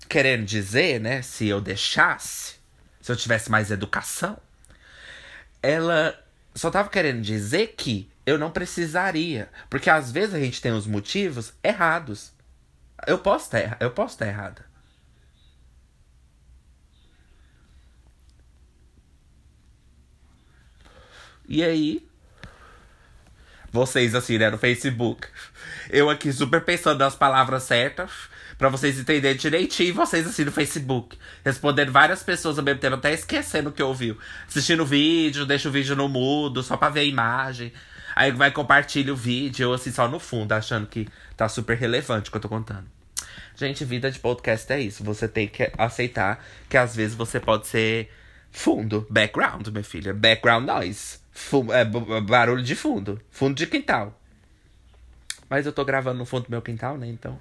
querendo 0.07 0.45
dizer, 0.45 0.99
né, 0.99 1.21
se 1.21 1.47
eu 1.47 1.61
deixasse, 1.61 2.55
se 3.01 3.11
eu 3.11 3.15
tivesse 3.15 3.51
mais 3.51 3.71
educação, 3.71 4.37
ela 5.61 6.17
só 6.55 6.69
tava 6.69 6.89
querendo 6.89 7.21
dizer 7.21 7.75
que 7.77 8.09
eu 8.25 8.37
não 8.37 8.51
precisaria. 8.51 9.49
Porque 9.69 9.89
às 9.89 10.11
vezes 10.11 10.35
a 10.35 10.39
gente 10.39 10.61
tem 10.61 10.71
os 10.71 10.87
motivos 10.87 11.53
errados. 11.63 12.31
Eu 13.07 13.19
posso 13.19 13.45
estar, 13.45 13.77
eu 13.79 13.91
posso 13.91 14.15
estar 14.15 14.27
errada. 14.27 14.65
E 21.47 21.63
aí? 21.63 22.07
Vocês 23.73 24.13
assim, 24.13 24.37
né, 24.37 24.51
no 24.51 24.57
Facebook. 24.59 25.27
Eu 25.89 26.07
aqui 26.07 26.31
super 26.31 26.63
pensando 26.63 26.99
nas 26.99 27.15
palavras 27.15 27.63
certas. 27.63 28.11
Pra 28.55 28.69
vocês 28.69 28.99
entenderem 28.99 29.35
direitinho, 29.35 29.89
e 29.89 29.91
vocês 29.91 30.27
assim 30.27 30.45
no 30.45 30.51
Facebook. 30.51 31.17
Respondendo 31.43 31.91
várias 31.91 32.21
pessoas 32.21 32.59
ao 32.59 32.63
mesmo 32.63 32.79
tempo, 32.79 32.95
até 32.95 33.11
esquecendo 33.11 33.69
o 33.69 33.73
que 33.73 33.81
ouviu. 33.81 34.15
Assistindo 34.47 34.83
o 34.83 34.85
vídeo, 34.85 35.43
deixa 35.43 35.69
o 35.69 35.71
vídeo 35.71 35.95
no 35.95 36.07
mudo, 36.07 36.61
só 36.61 36.77
pra 36.77 36.89
ver 36.89 36.99
a 36.99 37.03
imagem. 37.03 37.73
Aí 38.15 38.31
vai 38.31 38.51
compartilha 38.51 39.11
o 39.11 39.15
vídeo, 39.15 39.63
eu 39.63 39.73
assim, 39.73 39.91
só 39.91 40.07
no 40.07 40.19
fundo, 40.19 40.51
achando 40.51 40.85
que 40.85 41.07
tá 41.35 41.49
super 41.49 41.75
relevante 41.75 42.29
o 42.29 42.31
que 42.31 42.37
eu 42.37 42.41
tô 42.41 42.47
contando. 42.47 42.85
Gente, 43.55 43.83
vida 43.83 44.11
de 44.11 44.19
podcast 44.19 44.71
é 44.71 44.79
isso. 44.79 45.03
Você 45.03 45.27
tem 45.27 45.47
que 45.47 45.71
aceitar 45.79 46.45
que 46.69 46.77
às 46.77 46.95
vezes 46.95 47.15
você 47.15 47.39
pode 47.39 47.65
ser 47.65 48.11
fundo, 48.51 49.07
background, 49.09 49.67
minha 49.69 49.83
filha. 49.83 50.13
Background 50.13 50.67
noise. 50.67 51.22
Fu 51.33 51.73
é, 51.73 51.83
barulho 51.83 52.63
de 52.63 52.75
fundo. 52.75 53.19
Fundo 53.31 53.55
de 53.55 53.65
quintal. 53.65 54.19
Mas 55.49 55.65
eu 55.65 55.73
tô 55.73 55.83
gravando 55.83 56.19
no 56.19 56.25
fundo 56.25 56.45
do 56.45 56.51
meu 56.51 56.61
quintal, 56.61 56.97
né? 56.97 57.07
Então. 57.07 57.39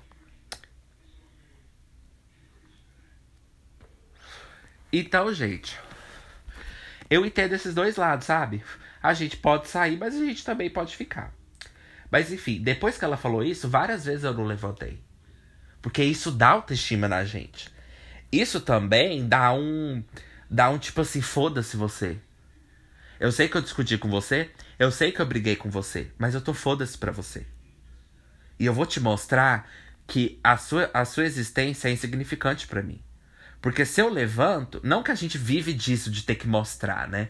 Então, 4.93 5.33
gente. 5.33 5.79
Eu 7.09 7.27
entendo 7.27 7.53
esses 7.53 7.75
dois 7.75 7.97
lados, 7.97 8.27
sabe? 8.27 8.65
A 9.03 9.13
gente 9.13 9.37
pode 9.37 9.69
sair, 9.69 9.99
mas 9.99 10.15
a 10.15 10.25
gente 10.25 10.45
também 10.45 10.71
pode 10.71 10.97
ficar. 10.97 11.33
Mas 12.11 12.33
enfim, 12.33 12.61
depois 12.63 12.97
que 12.97 13.05
ela 13.05 13.17
falou 13.17 13.43
isso, 13.43 13.69
várias 13.69 14.05
vezes 14.05 14.25
eu 14.25 14.33
não 14.33 14.45
levantei. 14.45 14.99
Porque 15.83 16.03
isso 16.03 16.31
dá 16.31 16.51
autoestima 16.51 17.09
na 17.09 17.25
gente. 17.25 17.69
Isso 18.31 18.61
também 18.61 19.29
dá 19.29 19.53
um. 19.53 20.03
Dá 20.49 20.71
um 20.71 20.79
tipo 20.79 21.01
assim, 21.01 21.21
foda-se 21.21 21.77
você. 21.77 22.19
Eu 23.23 23.31
sei 23.31 23.49
que 23.49 23.57
eu 23.57 23.61
discuti 23.61 23.97
com 23.97 24.11
você, 24.11 24.51
eu 24.81 24.91
sei 24.91 25.13
que 25.13 25.21
eu 25.21 25.27
briguei 25.27 25.55
com 25.55 25.71
você, 25.71 26.11
mas 26.19 26.35
eu 26.35 26.41
tô 26.41 26.53
foda-se 26.53 26.99
pra 26.99 27.13
você. 27.13 27.47
E 28.59 28.67
eu 28.67 28.75
vou 28.75 28.85
te 28.85 28.99
mostrar 28.99 29.71
que 30.09 30.41
a 30.43 30.57
sua, 30.57 30.91
a 30.93 31.05
sua 31.05 31.25
existência 31.25 31.87
é 31.87 31.93
insignificante 31.93 32.67
para 32.67 32.83
mim. 32.83 33.01
Porque 33.61 33.85
se 33.85 34.01
eu 34.01 34.09
levanto, 34.09 34.81
não 34.83 35.05
que 35.05 35.13
a 35.13 35.15
gente 35.15 35.39
vive 35.39 35.73
disso 35.73 36.11
de 36.11 36.25
ter 36.25 36.35
que 36.35 36.49
mostrar, 36.49 37.07
né? 37.07 37.29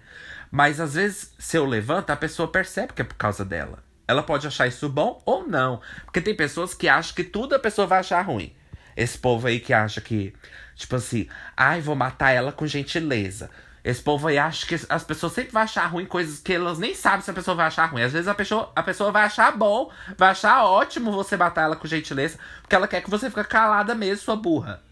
Mas 0.50 0.80
às 0.80 0.94
vezes, 0.94 1.34
se 1.38 1.58
eu 1.58 1.66
levanto, 1.66 2.08
a 2.08 2.16
pessoa 2.16 2.50
percebe 2.50 2.94
que 2.94 3.02
é 3.02 3.04
por 3.04 3.16
causa 3.16 3.44
dela. 3.44 3.84
Ela 4.08 4.22
pode 4.22 4.46
achar 4.46 4.66
isso 4.66 4.88
bom 4.88 5.22
ou 5.26 5.46
não. 5.46 5.82
Porque 6.06 6.22
tem 6.22 6.34
pessoas 6.34 6.72
que 6.72 6.88
acham 6.88 7.14
que 7.14 7.22
tudo 7.22 7.54
a 7.54 7.58
pessoa 7.58 7.86
vai 7.86 7.98
achar 7.98 8.22
ruim. 8.22 8.56
Esse 8.96 9.18
povo 9.18 9.46
aí 9.46 9.60
que 9.60 9.74
acha 9.74 10.00
que, 10.00 10.32
tipo 10.74 10.96
assim, 10.96 11.28
ai, 11.54 11.82
vou 11.82 11.94
matar 11.94 12.30
ela 12.30 12.50
com 12.50 12.66
gentileza. 12.66 13.50
Esse 13.84 14.00
povo 14.00 14.28
aí 14.28 14.38
acha 14.38 14.64
que 14.64 14.76
as 14.88 15.02
pessoas 15.02 15.32
sempre 15.32 15.52
vão 15.52 15.62
achar 15.62 15.86
ruim 15.86 16.06
coisas 16.06 16.38
que 16.38 16.52
elas 16.52 16.78
nem 16.78 16.94
sabem 16.94 17.20
se 17.20 17.30
a 17.30 17.34
pessoa 17.34 17.56
vai 17.56 17.66
achar 17.66 17.86
ruim. 17.86 18.02
Às 18.02 18.12
vezes 18.12 18.28
a 18.28 18.34
pessoa, 18.34 18.70
a 18.76 18.82
pessoa 18.82 19.10
vai 19.10 19.24
achar 19.24 19.50
bom, 19.56 19.90
vai 20.16 20.30
achar 20.30 20.64
ótimo 20.64 21.10
você 21.10 21.36
matar 21.36 21.62
ela 21.62 21.74
com 21.74 21.88
gentileza, 21.88 22.38
porque 22.60 22.76
ela 22.76 22.86
quer 22.86 23.02
que 23.02 23.10
você 23.10 23.28
fique 23.28 23.42
calada 23.44 23.94
mesmo, 23.94 24.24
sua 24.24 24.36
burra. 24.36 24.82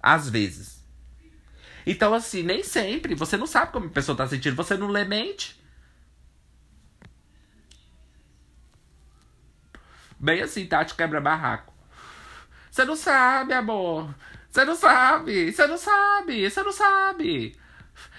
Às 0.00 0.28
vezes. 0.28 0.84
Então, 1.84 2.14
assim, 2.14 2.42
nem 2.44 2.62
sempre. 2.62 3.14
Você 3.14 3.36
não 3.36 3.46
sabe 3.46 3.72
como 3.72 3.86
a 3.86 3.90
pessoa 3.90 4.16
tá 4.16 4.26
sentindo. 4.26 4.54
Você 4.56 4.76
não 4.76 4.86
lê 4.86 5.04
mente. 5.04 5.60
Bem 10.18 10.40
assim, 10.42 10.66
Tati 10.66 10.94
quebra 10.94 11.20
barraco. 11.20 11.72
Você 12.70 12.84
não 12.84 12.94
sabe, 12.94 13.52
amor. 13.52 14.14
Você 14.48 14.64
não 14.64 14.76
sabe. 14.76 15.52
Você 15.52 15.66
não 15.66 15.76
sabe. 15.76 16.48
Você 16.48 16.62
não 16.62 16.72
sabe. 16.72 17.61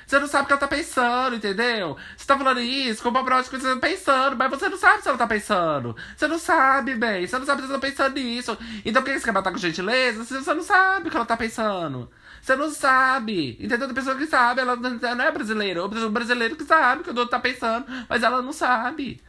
Você 0.05 0.19
não 0.19 0.27
sabe 0.27 0.43
o 0.43 0.47
que 0.47 0.53
ela 0.53 0.59
tá 0.59 0.67
pensando, 0.67 1.35
entendeu? 1.35 1.97
Você 2.15 2.25
tá 2.25 2.37
falando 2.37 2.59
isso 2.59 3.01
com 3.01 3.09
uma 3.09 3.41
de 3.41 3.49
que 3.49 3.57
você 3.57 3.73
tá 3.73 3.79
pensando, 3.79 4.35
mas 4.35 4.49
você 4.49 4.69
não 4.69 4.77
sabe 4.77 5.01
se 5.01 5.07
ela 5.09 5.17
tá 5.17 5.27
pensando. 5.27 5.95
Você 6.15 6.27
não 6.27 6.37
sabe, 6.37 6.95
bem. 6.95 7.25
Você 7.25 7.37
não 7.39 7.45
sabe 7.45 7.61
se 7.61 7.69
ela 7.69 7.79
tá 7.79 7.87
pensando 7.87 8.15
nisso. 8.15 8.57
Então 8.85 9.01
por 9.01 9.11
que 9.11 9.19
você 9.19 9.25
quer 9.25 9.31
matar 9.31 9.51
com 9.51 9.57
gentileza? 9.57 10.23
Você 10.23 10.53
não 10.53 10.63
sabe 10.63 11.07
o 11.07 11.11
que 11.11 11.17
ela 11.17 11.25
tá 11.25 11.37
pensando. 11.37 12.09
Você 12.41 12.55
não 12.55 12.69
sabe. 12.69 13.57
Entendeu? 13.59 13.87
Tem 13.87 13.95
pessoa 13.95 14.17
que 14.17 14.27
sabe, 14.27 14.61
ela 14.61 14.75
não 14.75 15.23
é 15.23 15.31
brasileira. 15.31 15.85
O 15.85 16.09
brasileiro 16.09 16.55
que 16.57 16.65
sabe 16.65 17.01
o 17.01 17.03
que 17.03 17.09
o 17.09 17.15
outro 17.15 17.29
tá 17.29 17.39
pensando, 17.39 17.85
mas 18.09 18.21
ela 18.21 18.41
não 18.41 18.51
sabe. 18.51 19.21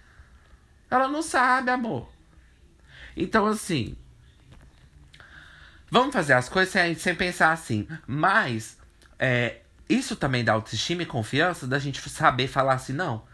Ela 0.90 1.08
não 1.08 1.22
sabe, 1.22 1.70
amor. 1.70 2.08
Então, 3.16 3.46
assim. 3.46 3.96
Vamos 5.90 6.12
fazer 6.12 6.32
as 6.32 6.48
coisas 6.48 6.72
sem, 6.72 6.94
sem 6.96 7.14
pensar 7.14 7.52
assim. 7.52 7.86
Mas, 8.06 8.76
é, 9.16 9.60
isso 9.88 10.16
também 10.16 10.44
dá 10.44 10.52
autoestima 10.52 11.02
e 11.02 11.06
confiança 11.06 11.66
da 11.66 11.78
gente 11.78 12.00
saber 12.08 12.48
falar 12.48 12.74
assim, 12.74 12.92
não. 12.92 13.24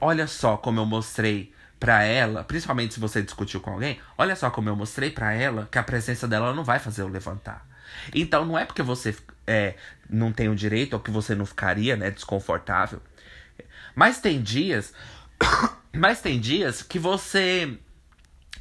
Olha 0.00 0.26
só 0.26 0.56
como 0.56 0.80
eu 0.80 0.86
mostrei 0.86 1.52
pra 1.78 2.02
ela, 2.02 2.42
principalmente 2.44 2.94
se 2.94 3.00
você 3.00 3.22
discutiu 3.22 3.60
com 3.60 3.70
alguém, 3.70 4.00
olha 4.16 4.34
só 4.34 4.50
como 4.50 4.68
eu 4.68 4.76
mostrei 4.76 5.10
pra 5.10 5.32
ela 5.32 5.68
que 5.70 5.78
a 5.78 5.82
presença 5.82 6.26
dela 6.26 6.54
não 6.54 6.64
vai 6.64 6.78
fazer 6.78 7.02
eu 7.02 7.08
levantar. 7.08 7.66
Então 8.14 8.44
não 8.44 8.58
é 8.58 8.64
porque 8.64 8.82
você 8.82 9.14
é, 9.46 9.74
não 10.08 10.32
tem 10.32 10.48
o 10.48 10.54
direito 10.54 10.94
ou 10.94 11.00
que 11.00 11.10
você 11.10 11.34
não 11.34 11.46
ficaria, 11.46 11.96
né, 11.96 12.10
desconfortável. 12.10 13.00
Mas 13.94 14.18
tem 14.20 14.42
dias, 14.42 14.92
mas 15.94 16.20
tem 16.20 16.40
dias 16.40 16.82
que 16.82 16.98
você 16.98 17.78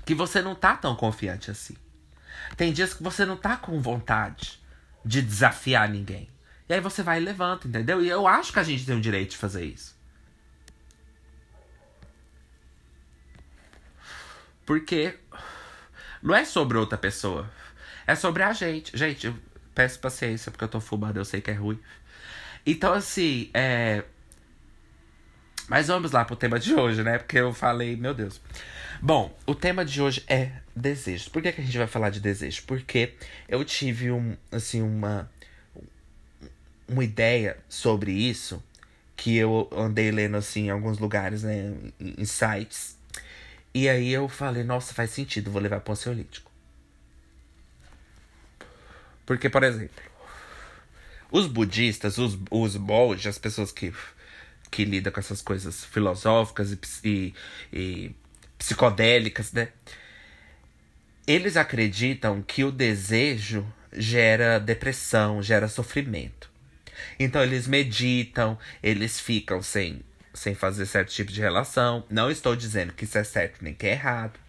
que 0.06 0.14
você 0.14 0.42
não 0.42 0.54
tá 0.54 0.76
tão 0.76 0.96
confiante 0.96 1.50
assim. 1.50 1.76
Tem 2.58 2.74
dias 2.74 2.94
que 2.94 3.02
você 3.02 3.26
não 3.26 3.38
tá 3.38 3.56
com 3.56 3.82
vontade 3.82 4.62
de 5.04 5.22
desafiar 5.22 5.90
ninguém. 5.90 6.30
E 6.74 6.76
aí 6.76 6.82
você 6.82 7.04
vai 7.04 7.22
e 7.22 7.24
levanta, 7.24 7.68
entendeu? 7.68 8.04
E 8.04 8.10
eu 8.10 8.26
acho 8.26 8.52
que 8.52 8.58
a 8.58 8.64
gente 8.64 8.84
tem 8.84 8.98
o 8.98 9.00
direito 9.00 9.30
de 9.30 9.38
fazer 9.38 9.64
isso. 9.64 9.96
Porque 14.66 15.14
não 16.20 16.34
é 16.34 16.44
sobre 16.44 16.80
outra 16.80 16.98
pessoa. 16.98 17.48
É 18.08 18.16
sobre 18.16 18.42
a 18.42 18.54
gente. 18.54 18.98
Gente, 18.98 19.28
eu 19.28 19.36
peço 19.76 20.00
paciência 20.00 20.52
porque 20.52 20.64
eu 20.64 20.68
tô 20.68 20.80
fumando, 20.80 21.18
eu 21.18 21.26
sei 21.26 21.42
que 21.42 21.52
é 21.52 21.54
ruim. 21.54 21.80
Então, 22.66 22.92
assim, 22.92 23.52
é. 23.54 24.04
Mas 25.68 25.90
vamos 25.90 26.12
lá 26.12 26.26
pro 26.26 26.36
tema 26.36 26.60
de 26.60 26.74
hoje, 26.74 27.04
né? 27.04 27.20
Porque 27.20 27.38
eu 27.38 27.54
falei, 27.54 27.96
meu 27.96 28.16
Deus. 28.16 28.42
Bom, 29.00 29.38
o 29.46 29.54
tema 29.54 29.86
de 29.86 30.02
hoje 30.02 30.24
é 30.28 30.54
desejos. 30.76 31.30
Por 31.30 31.40
que, 31.40 31.52
que 31.52 31.62
a 31.62 31.64
gente 31.64 31.78
vai 31.78 31.86
falar 31.86 32.10
de 32.10 32.20
desejo? 32.20 32.64
Porque 32.66 33.14
eu 33.48 33.64
tive 33.64 34.10
um, 34.10 34.36
assim, 34.52 34.82
uma 34.82 35.30
uma 36.94 37.04
ideia 37.04 37.58
sobre 37.68 38.12
isso 38.12 38.64
que 39.16 39.36
eu 39.38 39.70
andei 39.72 40.12
lendo 40.12 40.38
assim 40.38 40.66
em 40.66 40.70
alguns 40.70 40.98
lugares, 40.98 41.44
né, 41.44 41.74
em 42.00 42.26
sites. 42.26 42.98
E 43.74 43.90
aí 43.90 44.12
eu 44.12 44.28
falei, 44.30 44.64
nossa, 44.64 44.94
faz 44.94 45.12
sentido, 45.12 45.52
vou 45.52 45.62
levar 45.62 45.80
para 45.80 45.92
o 45.92 45.94
ansiolítico. 45.94 46.52
Porque, 49.26 49.50
por 49.50 49.64
exemplo, 49.64 50.04
os 51.32 51.48
budistas, 51.48 52.18
os, 52.18 52.38
os 52.52 52.76
monges, 52.76 53.28
as 53.28 53.38
pessoas 53.38 53.72
que, 53.72 53.94
que 54.70 54.86
lidam 54.86 55.12
com 55.12 55.20
essas 55.20 55.42
coisas 55.42 55.86
filosóficas 55.86 56.72
e, 56.72 56.80
e, 57.04 57.34
e 57.72 58.16
psicodélicas, 58.58 59.52
né? 59.52 59.70
Eles 61.26 61.56
acreditam 61.56 62.42
que 62.42 62.64
o 62.64 62.72
desejo 62.72 63.66
gera 63.94 64.60
depressão, 64.60 65.42
gera 65.42 65.68
sofrimento. 65.68 66.53
Então 67.20 67.42
eles 67.42 67.68
meditam, 67.68 68.58
eles 68.82 69.20
ficam 69.20 69.62
sem, 69.62 70.02
sem 70.34 70.56
fazer 70.56 70.86
certo 70.86 71.12
tipo 71.12 71.32
de 71.32 71.42
relação. 71.42 72.04
Não 72.10 72.30
estou 72.30 72.56
dizendo 72.56 72.94
que 72.94 73.06
isso 73.06 73.18
é 73.18 73.24
certo 73.24 73.64
nem 73.64 73.74
que 73.74 73.88
é 73.88 73.92
errado. 73.92 74.40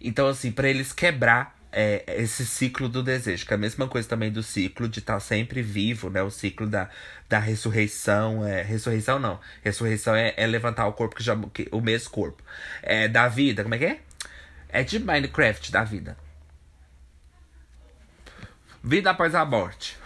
Então, 0.00 0.28
assim, 0.28 0.52
para 0.52 0.68
eles 0.68 0.92
quebrar 0.92 1.58
é, 1.72 2.04
esse 2.18 2.46
ciclo 2.46 2.88
do 2.88 3.02
desejo, 3.02 3.44
que 3.44 3.52
é 3.52 3.56
a 3.56 3.58
mesma 3.58 3.88
coisa 3.88 4.08
também 4.08 4.30
do 4.30 4.42
ciclo 4.42 4.88
de 4.88 5.00
estar 5.00 5.14
tá 5.14 5.20
sempre 5.20 5.60
vivo, 5.60 6.08
né? 6.08 6.22
O 6.22 6.30
ciclo 6.30 6.68
da, 6.68 6.88
da 7.28 7.38
ressurreição. 7.38 8.46
É, 8.46 8.62
ressurreição 8.62 9.18
não. 9.18 9.40
Ressurreição 9.62 10.14
é, 10.14 10.34
é 10.36 10.46
levantar 10.46 10.86
o 10.86 10.92
corpo 10.92 11.16
que 11.16 11.22
já. 11.22 11.36
Que, 11.52 11.68
o 11.72 11.80
mesmo 11.80 12.10
corpo. 12.10 12.42
É 12.82 13.08
da 13.08 13.26
vida, 13.26 13.62
como 13.62 13.74
é 13.74 13.78
que 13.78 13.84
é? 13.86 14.00
É 14.68 14.84
de 14.84 15.00
Minecraft 15.00 15.72
da 15.72 15.82
vida. 15.82 16.16
Vida 18.82 19.10
após 19.10 19.34
a 19.34 19.44
morte 19.44 19.96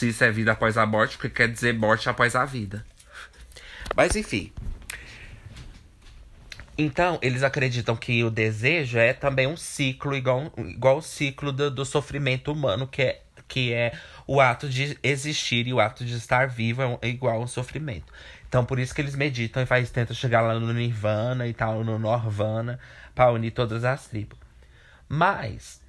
se 0.00 0.08
isso 0.08 0.24
é 0.24 0.30
vida 0.30 0.52
após 0.52 0.78
a 0.78 0.86
morte, 0.86 1.16
porque 1.16 1.28
quer 1.28 1.48
dizer 1.48 1.74
morte 1.74 2.08
após 2.08 2.34
a 2.34 2.46
vida. 2.46 2.84
Mas 3.94 4.16
enfim. 4.16 4.50
Então, 6.78 7.18
eles 7.20 7.42
acreditam 7.42 7.94
que 7.94 8.24
o 8.24 8.30
desejo 8.30 8.96
é 8.98 9.12
também 9.12 9.46
um 9.46 9.56
ciclo, 9.58 10.16
igual, 10.16 10.50
igual 10.56 10.96
o 10.96 11.02
ciclo 11.02 11.52
do, 11.52 11.70
do 11.70 11.84
sofrimento 11.84 12.50
humano, 12.50 12.86
que 12.86 13.02
é, 13.02 13.22
que 13.46 13.74
é 13.74 13.92
o 14.26 14.40
ato 14.40 14.70
de 14.70 14.98
existir 15.02 15.66
e 15.66 15.74
o 15.74 15.80
ato 15.80 16.02
de 16.02 16.16
estar 16.16 16.48
vivo 16.48 16.98
é, 17.02 17.08
igual 17.08 17.42
ao 17.42 17.46
sofrimento. 17.46 18.10
Então, 18.48 18.64
por 18.64 18.78
isso 18.78 18.94
que 18.94 19.02
eles 19.02 19.14
meditam 19.14 19.62
e 19.62 19.66
faz, 19.66 19.90
tentam 19.90 20.16
chegar 20.16 20.40
lá 20.40 20.58
no 20.58 20.72
Nirvana 20.72 21.46
e 21.46 21.52
tal, 21.52 21.84
no 21.84 21.98
Norvana, 21.98 22.80
para 23.14 23.30
unir 23.30 23.50
todas 23.50 23.84
as 23.84 24.06
tribos. 24.06 24.38
Mas, 25.06 25.82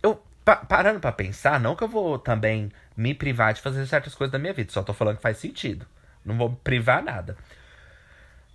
eu 0.00 0.22
pa 0.44 0.56
parando 0.56 1.00
para 1.00 1.10
pensar, 1.10 1.58
não 1.58 1.74
que 1.74 1.82
eu 1.82 1.88
vou 1.88 2.16
também 2.16 2.70
me 2.96 3.14
privar 3.14 3.54
de 3.54 3.60
fazer 3.60 3.86
certas 3.86 4.14
coisas 4.14 4.32
da 4.32 4.38
minha 4.38 4.52
vida, 4.52 4.72
só 4.72 4.82
tô 4.82 4.92
falando 4.92 5.16
que 5.16 5.22
faz 5.22 5.38
sentido. 5.38 5.86
Não 6.24 6.36
vou 6.36 6.54
privar 6.56 7.02
nada. 7.02 7.36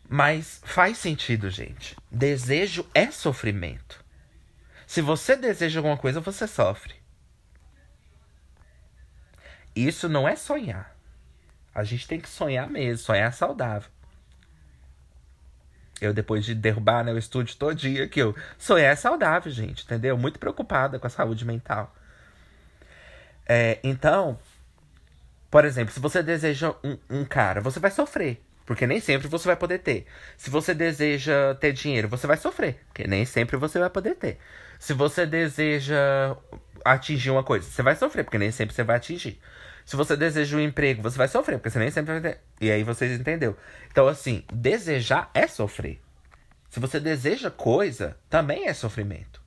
Mas 0.08 0.62
faz 0.64 0.98
sentido, 0.98 1.50
gente. 1.50 1.96
Desejo 2.12 2.86
é 2.94 3.10
sofrimento. 3.10 4.04
Se 4.86 5.02
você 5.02 5.36
deseja 5.36 5.80
alguma 5.80 5.98
coisa, 5.98 6.20
você 6.20 6.48
sofre. 6.48 6.94
Isso 9.76 10.08
não 10.08 10.28
é 10.28 10.36
sonhar. 10.36 10.96
A 11.74 11.84
gente 11.84 12.08
tem 12.08 12.20
que 12.20 12.30
sonhar 12.30 12.70
mesmo, 12.70 13.04
sonhar 13.04 13.34
saudável. 13.34 13.90
Eu, 16.00 16.14
depois 16.14 16.46
de 16.46 16.54
derrubar 16.54 17.04
né, 17.04 17.12
o 17.12 17.18
estúdio 17.18 17.56
todo 17.58 17.76
dia, 17.76 18.08
que 18.08 18.22
eu 18.22 18.36
sonhar 18.58 18.94
é 18.94 18.96
saudável, 18.96 19.52
gente, 19.52 19.84
entendeu? 19.84 20.18
Muito 20.18 20.40
preocupada 20.40 21.00
com 21.00 21.08
a 21.08 21.10
saúde 21.10 21.46
mental. 21.46 21.94
É, 23.48 23.80
então, 23.84 24.40
por 25.52 25.66
exemplo, 25.66 25.94
se 25.94 26.00
você 26.00 26.22
deseja 26.24 26.74
um, 26.84 26.98
um 27.10 27.26
cara, 27.26 27.62
você 27.62 27.80
vai 27.80 27.92
sofrer. 27.92 28.42
Porque 28.66 28.88
nem 28.88 29.00
sempre 29.00 29.28
você 29.28 29.48
vai 29.48 29.56
poder 29.56 29.80
ter. 29.80 30.08
Se 30.36 30.50
você 30.50 30.74
deseja 30.74 31.54
ter 31.56 31.72
dinheiro, 31.72 32.08
você 32.08 32.26
vai 32.26 32.36
sofrer. 32.36 32.80
Porque 32.88 33.08
nem 33.08 33.24
sempre 33.24 33.58
você 33.58 33.78
vai 33.78 33.90
poder 33.90 34.16
ter. 34.16 34.40
Se 34.80 34.94
você 34.94 35.26
deseja 35.26 36.36
atingir 36.84 37.30
uma 37.30 37.44
coisa, 37.44 37.70
você 37.70 37.82
vai 37.84 37.96
sofrer, 37.96 38.24
porque 38.24 38.38
nem 38.38 38.52
sempre 38.52 38.76
você 38.76 38.84
vai 38.84 38.98
atingir. 38.98 39.40
Se 39.86 39.96
você 39.96 40.18
deseja 40.18 40.58
um 40.58 40.60
emprego, 40.60 41.02
você 41.02 41.18
vai 41.18 41.28
sofrer, 41.28 41.58
porque 41.58 41.70
você 41.70 41.78
nem 41.78 41.92
sempre 41.92 42.20
vai 42.20 42.34
ter. 42.34 42.42
E 42.60 42.72
aí 42.72 42.84
vocês 42.84 43.20
entendeu. 43.20 43.56
Então, 43.92 44.08
assim, 44.08 44.44
desejar 44.52 45.30
é 45.34 45.48
sofrer. 45.48 46.02
Se 46.70 46.80
você 46.80 47.00
deseja 47.00 47.52
coisa, 47.52 48.18
também 48.30 48.68
é 48.68 48.74
sofrimento. 48.74 49.45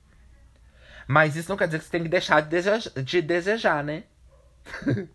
Mas 1.11 1.35
isso 1.35 1.49
não 1.49 1.57
quer 1.57 1.65
dizer 1.65 1.79
que 1.79 1.85
você 1.85 1.91
tem 1.91 2.03
que 2.03 2.07
deixar 2.07 2.39
de 2.39 2.49
desejar, 2.49 2.91
de 3.01 3.19
desejar 3.19 3.83
né? 3.83 4.03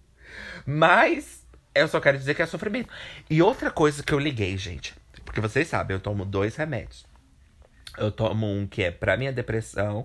Mas 0.67 1.47
eu 1.73 1.87
só 1.87 2.01
quero 2.01 2.19
dizer 2.19 2.35
que 2.35 2.43
é 2.43 2.47
sofrimento. 2.47 2.89
E 3.31 3.41
outra 3.41 3.71
coisa 3.71 4.03
que 4.03 4.13
eu 4.13 4.19
liguei, 4.19 4.57
gente. 4.59 4.93
Porque 5.25 5.41
vocês 5.41 5.69
sabem, 5.69 5.95
eu 5.95 6.01
tomo 6.01 6.25
dois 6.25 6.57
remédios. 6.57 7.07
Eu 7.97 8.11
tomo 8.11 8.45
um 8.45 8.67
que 8.67 8.83
é 8.83 8.91
pra 8.91 9.17
minha 9.17 9.33
depressão, 9.33 10.05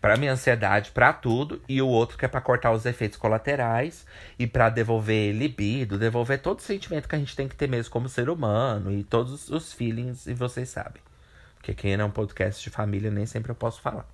pra 0.00 0.16
minha 0.16 0.32
ansiedade, 0.32 0.90
pra 0.90 1.12
tudo. 1.12 1.62
E 1.68 1.82
o 1.82 1.88
outro 1.88 2.16
que 2.16 2.24
é 2.24 2.28
pra 2.28 2.40
cortar 2.40 2.72
os 2.72 2.86
efeitos 2.86 3.18
colaterais 3.18 4.06
e 4.38 4.46
pra 4.46 4.70
devolver 4.70 5.34
libido, 5.34 5.98
devolver 5.98 6.40
todo 6.40 6.60
o 6.60 6.62
sentimento 6.62 7.10
que 7.10 7.14
a 7.14 7.18
gente 7.18 7.36
tem 7.36 7.46
que 7.46 7.54
ter 7.54 7.68
mesmo 7.68 7.92
como 7.92 8.08
ser 8.08 8.30
humano. 8.30 8.90
E 8.90 9.04
todos 9.04 9.50
os 9.50 9.70
feelings, 9.70 10.26
e 10.26 10.32
vocês 10.32 10.70
sabem. 10.70 11.02
Porque 11.56 11.74
quem 11.74 11.92
é 11.92 12.02
um 12.02 12.10
podcast 12.10 12.64
de 12.64 12.70
família, 12.70 13.10
nem 13.10 13.26
sempre 13.26 13.52
eu 13.52 13.56
posso 13.56 13.82
falar. 13.82 14.13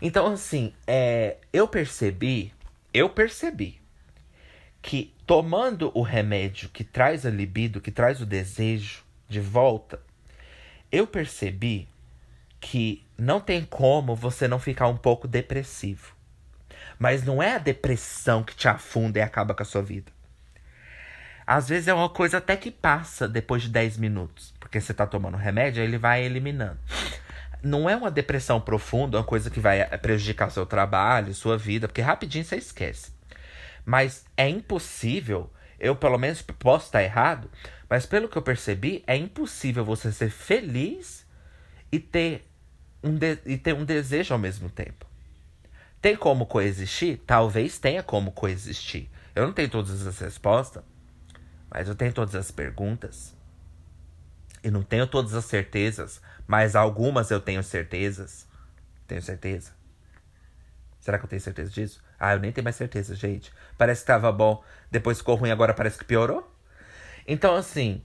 Então, 0.00 0.26
assim, 0.26 0.72
é, 0.86 1.36
eu 1.52 1.68
percebi, 1.68 2.52
eu 2.92 3.10
percebi 3.10 3.80
que 4.80 5.14
tomando 5.26 5.90
o 5.94 6.02
remédio 6.02 6.68
que 6.70 6.82
traz 6.82 7.26
a 7.26 7.30
libido, 7.30 7.80
que 7.80 7.90
traz 7.90 8.20
o 8.20 8.26
desejo 8.26 9.04
de 9.28 9.40
volta, 9.40 10.00
eu 10.90 11.06
percebi 11.06 11.88
que 12.60 13.06
não 13.16 13.40
tem 13.40 13.64
como 13.64 14.14
você 14.14 14.48
não 14.48 14.58
ficar 14.58 14.88
um 14.88 14.96
pouco 14.96 15.28
depressivo. 15.28 16.14
Mas 16.98 17.24
não 17.24 17.42
é 17.42 17.54
a 17.54 17.58
depressão 17.58 18.42
que 18.42 18.54
te 18.54 18.68
afunda 18.68 19.18
e 19.18 19.22
acaba 19.22 19.54
com 19.54 19.62
a 19.62 19.66
sua 19.66 19.82
vida. 19.82 20.12
Às 21.46 21.68
vezes 21.68 21.88
é 21.88 21.94
uma 21.94 22.08
coisa 22.08 22.38
até 22.38 22.56
que 22.56 22.70
passa 22.70 23.28
depois 23.28 23.62
de 23.62 23.70
10 23.70 23.96
minutos. 23.96 24.54
Porque 24.60 24.80
você 24.80 24.94
tá 24.94 25.06
tomando 25.06 25.36
remédio, 25.36 25.82
ele 25.82 25.98
vai 25.98 26.22
eliminando. 26.22 26.78
Não 27.62 27.88
é 27.88 27.96
uma 27.96 28.10
depressão 28.10 28.60
profunda, 28.60 29.18
uma 29.18 29.24
coisa 29.24 29.50
que 29.50 29.60
vai 29.60 29.86
prejudicar 29.98 30.50
seu 30.50 30.64
trabalho, 30.64 31.34
sua 31.34 31.58
vida, 31.58 31.86
porque 31.86 32.00
rapidinho 32.00 32.44
você 32.44 32.56
esquece. 32.56 33.12
Mas 33.84 34.24
é 34.36 34.48
impossível, 34.48 35.50
eu 35.78 35.94
pelo 35.96 36.18
menos 36.18 36.42
posso 36.42 36.86
estar 36.86 37.02
errado, 37.02 37.50
mas 37.88 38.06
pelo 38.06 38.28
que 38.28 38.36
eu 38.38 38.42
percebi, 38.42 39.02
é 39.06 39.16
impossível 39.16 39.84
você 39.84 40.12
ser 40.12 40.30
feliz 40.30 41.26
e 41.90 41.98
ter 41.98 42.48
um, 43.02 43.18
e 43.44 43.58
ter 43.58 43.74
um 43.74 43.84
desejo 43.84 44.32
ao 44.32 44.38
mesmo 44.38 44.70
tempo. 44.70 45.06
Tem 46.00 46.16
como 46.16 46.46
coexistir? 46.46 47.20
Talvez 47.26 47.78
tenha 47.78 48.02
como 48.02 48.32
coexistir. 48.32 49.08
Eu 49.34 49.46
não 49.46 49.52
tenho 49.52 49.68
todas 49.68 50.06
as 50.06 50.18
respostas, 50.18 50.82
mas 51.70 51.88
eu 51.88 51.94
tenho 51.94 52.12
todas 52.12 52.34
as 52.34 52.50
perguntas. 52.50 53.34
E 54.62 54.70
não 54.70 54.82
tenho 54.82 55.06
todas 55.06 55.34
as 55.34 55.44
certezas, 55.46 56.20
mas 56.50 56.74
algumas 56.74 57.30
eu 57.30 57.40
tenho 57.40 57.62
certezas. 57.62 58.44
Tenho 59.06 59.22
certeza. 59.22 59.70
Será 60.98 61.16
que 61.16 61.24
eu 61.24 61.28
tenho 61.28 61.40
certeza 61.40 61.70
disso? 61.70 62.02
Ah, 62.18 62.32
eu 62.32 62.40
nem 62.40 62.50
tenho 62.50 62.64
mais 62.64 62.74
certeza, 62.74 63.14
gente. 63.14 63.52
Parece 63.78 64.00
que 64.00 64.08
tava 64.08 64.32
bom, 64.32 64.60
depois 64.90 65.18
ficou 65.18 65.36
ruim, 65.36 65.52
agora 65.52 65.72
parece 65.72 65.96
que 65.96 66.04
piorou. 66.04 66.52
Então, 67.24 67.54
assim. 67.54 68.02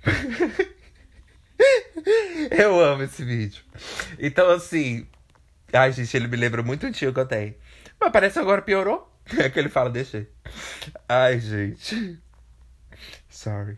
eu 2.56 2.80
amo 2.84 3.02
esse 3.02 3.24
vídeo. 3.24 3.64
Então, 4.16 4.48
assim. 4.48 5.08
Ai, 5.72 5.90
gente, 5.90 6.16
ele 6.16 6.28
me 6.28 6.36
lembra 6.36 6.62
muito 6.62 6.86
um 6.86 6.92
tio 6.92 7.12
que 7.12 7.18
eu 7.18 7.26
tenho. 7.26 7.56
Mas 7.98 8.12
parece 8.12 8.34
que 8.34 8.38
agora 8.38 8.62
piorou. 8.62 9.12
É 9.36 9.50
que 9.50 9.58
ele 9.58 9.68
fala, 9.68 9.90
deixa 9.90 10.18
aí. 10.18 10.28
Ai, 11.08 11.40
gente. 11.40 12.22
Sorry. 13.28 13.76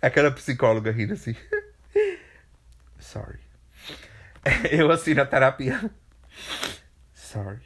Aquela 0.00 0.30
psicóloga 0.30 0.90
rindo 0.90 1.12
assim. 1.12 1.36
Sorry. 3.10 3.40
Eu 4.70 4.92
assim 4.92 5.14
na 5.14 5.26
terapia. 5.26 5.90
Sorry. 7.12 7.60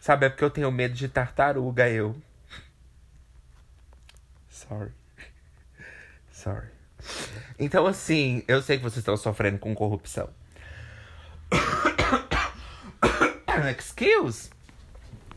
Sabe, 0.00 0.26
é 0.26 0.28
porque 0.28 0.44
eu 0.44 0.50
tenho 0.50 0.70
medo 0.70 0.94
de 0.94 1.08
tartaruga, 1.08 1.88
eu. 1.88 2.14
Sorry. 4.50 4.92
Sorry. 6.30 6.68
Então, 7.58 7.86
assim, 7.86 8.44
eu 8.46 8.60
sei 8.60 8.76
que 8.76 8.82
vocês 8.82 8.98
estão 8.98 9.16
sofrendo 9.16 9.58
com 9.58 9.74
corrupção. 9.74 10.28
Excuse? 13.78 14.50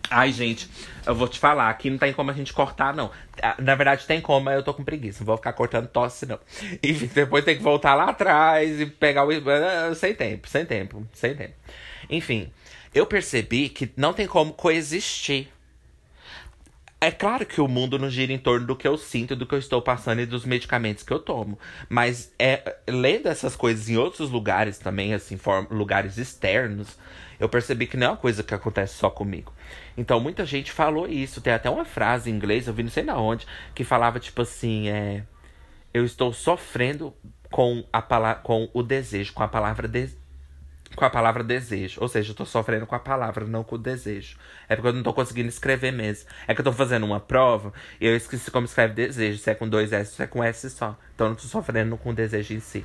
Ai, 0.10 0.32
gente, 0.32 0.70
eu 1.05 1.14
vou 1.14 1.28
te 1.28 1.38
falar, 1.39 1.70
aqui 1.70 1.89
não 1.89 1.97
tem 1.97 2.14
como 2.14 2.32
a 2.32 2.34
gente 2.34 2.53
cortar, 2.53 2.93
não. 2.93 3.12
Ah, 3.41 3.55
na 3.60 3.76
verdade, 3.76 4.05
tem 4.05 4.22
como, 4.22 4.45
mas 4.45 4.55
eu 4.55 4.64
tô 4.64 4.74
com 4.74 4.84
preguiça. 4.84 5.20
Não 5.20 5.26
vou 5.26 5.38
ficar 5.38 5.53
cortando 5.53 5.88
tosse, 5.88 6.26
não. 6.26 6.39
E 6.82 6.93
depois 7.14 7.43
tem 7.43 7.58
que 7.58 7.64
voltar 7.64 7.93
lá 7.95 8.10
atrás 8.10 8.80
e 8.80 8.86
pegar 8.86 9.26
o. 9.26 9.30
Ah, 9.32 9.93
sem 9.95 10.14
tempo, 10.16 10.47
sem 10.47 10.66
tempo, 10.66 11.05
sem 11.14 11.36
tempo. 11.36 11.53
Enfim, 12.10 12.51
eu 12.93 13.05
percebi 13.05 13.70
que 13.70 13.91
não 13.97 14.14
tem 14.14 14.28
como 14.28 14.53
coexistir. 14.53 15.49
É 17.00 17.12
claro 17.12 17.45
que 17.45 17.62
o 17.62 17.68
mundo 17.68 18.00
não 18.00 18.10
gira 18.10 18.34
em 18.34 18.39
torno 18.39 18.66
do 18.66 18.76
que 18.76 18.88
eu 18.88 18.98
sinto, 18.98 19.36
do 19.36 19.45
que 19.45 19.54
eu 19.54 19.60
estou 19.60 19.80
passando 19.82 20.20
e 20.20 20.26
dos 20.26 20.45
medicamentos 20.45 21.04
que 21.04 21.14
eu 21.14 21.20
tomo. 21.20 21.60
Mas 21.88 22.34
é 22.39 22.78
lendo 22.88 23.28
essas 23.28 23.56
coisas 23.56 23.88
em 23.88 23.98
outros 23.98 24.32
lugares 24.32 24.80
também, 24.80 25.14
assim, 25.14 25.39
lugares 25.70 26.18
externos, 26.18 26.98
eu 27.39 27.48
percebi 27.48 27.86
que 27.86 27.98
não 27.98 28.08
é 28.08 28.10
uma 28.10 28.18
coisa 28.18 28.41
que 28.41 28.54
acontece 28.54 28.95
só 28.95 29.12
comigo. 29.12 29.54
Então 29.95 30.20
muita 30.20 30.43
gente 30.43 30.72
falou 30.72 31.08
isso. 31.08 31.39
Tem 31.39 31.54
até 31.54 31.70
uma 31.70 31.86
frase 31.86 32.32
em 32.32 32.34
inglês, 32.34 32.68
eu 32.68 32.74
vi 32.74 32.82
não 32.82 32.89
sei 32.89 33.04
na 33.04 33.18
onde, 33.18 33.45
que 33.76 33.84
falava 33.84 34.20
tipo 34.20 34.41
assim, 34.41 34.89
é. 34.89 35.24
Eu 35.93 36.04
estou 36.04 36.34
sofrendo 36.34 37.14
com 37.52 37.84
a 37.93 38.02
com 38.36 38.70
o 38.74 38.84
desejo, 38.84 39.34
com 39.34 39.43
a 39.43 39.48
palavra 39.48 39.88
desejo 39.88 40.26
com 40.98 41.06
a 41.06 41.10
palavra 41.12 41.43
desejo. 41.43 42.02
Ou 42.02 42.08
seja, 42.08 42.32
eu 42.32 42.36
tô 42.36 42.43
sofrendo 42.43 42.88
com 42.88 42.95
a 42.95 43.00
palavra, 43.00 43.45
não 43.45 43.64
com 43.64 43.76
o 43.76 43.78
desejo. 43.78 44.36
É 44.68 44.76
porque 44.76 44.89
eu 44.89 44.93
não 44.93 45.04
tô 45.04 45.14
conseguindo 45.14 45.48
escrever 45.48 45.91
mesmo. 45.91 46.28
É 46.48 46.56
que 46.56 46.60
eu 46.60 46.66
tô 46.66 46.74
fazendo 46.74 47.06
uma 47.06 47.20
prova 47.20 47.72
e 48.02 48.08
eu 48.08 48.18
esqueci 48.18 48.50
como 48.50 48.66
escreve 48.66 48.95
desejo. 48.95 49.38
Se 49.38 49.52
é 49.52 49.54
com 49.54 49.70
dois 49.70 49.93
S, 49.93 50.16
se 50.16 50.24
é 50.24 50.28
com 50.28 50.43
S 50.43 50.68
só. 50.72 50.98
Então 51.14 51.28
eu 51.28 51.30
não 51.30 51.38
tô 51.38 51.43
sofrendo 51.43 51.95
com 51.98 52.10
o 52.10 52.14
desejo 52.16 52.52
em 52.52 52.60
si. 52.60 52.84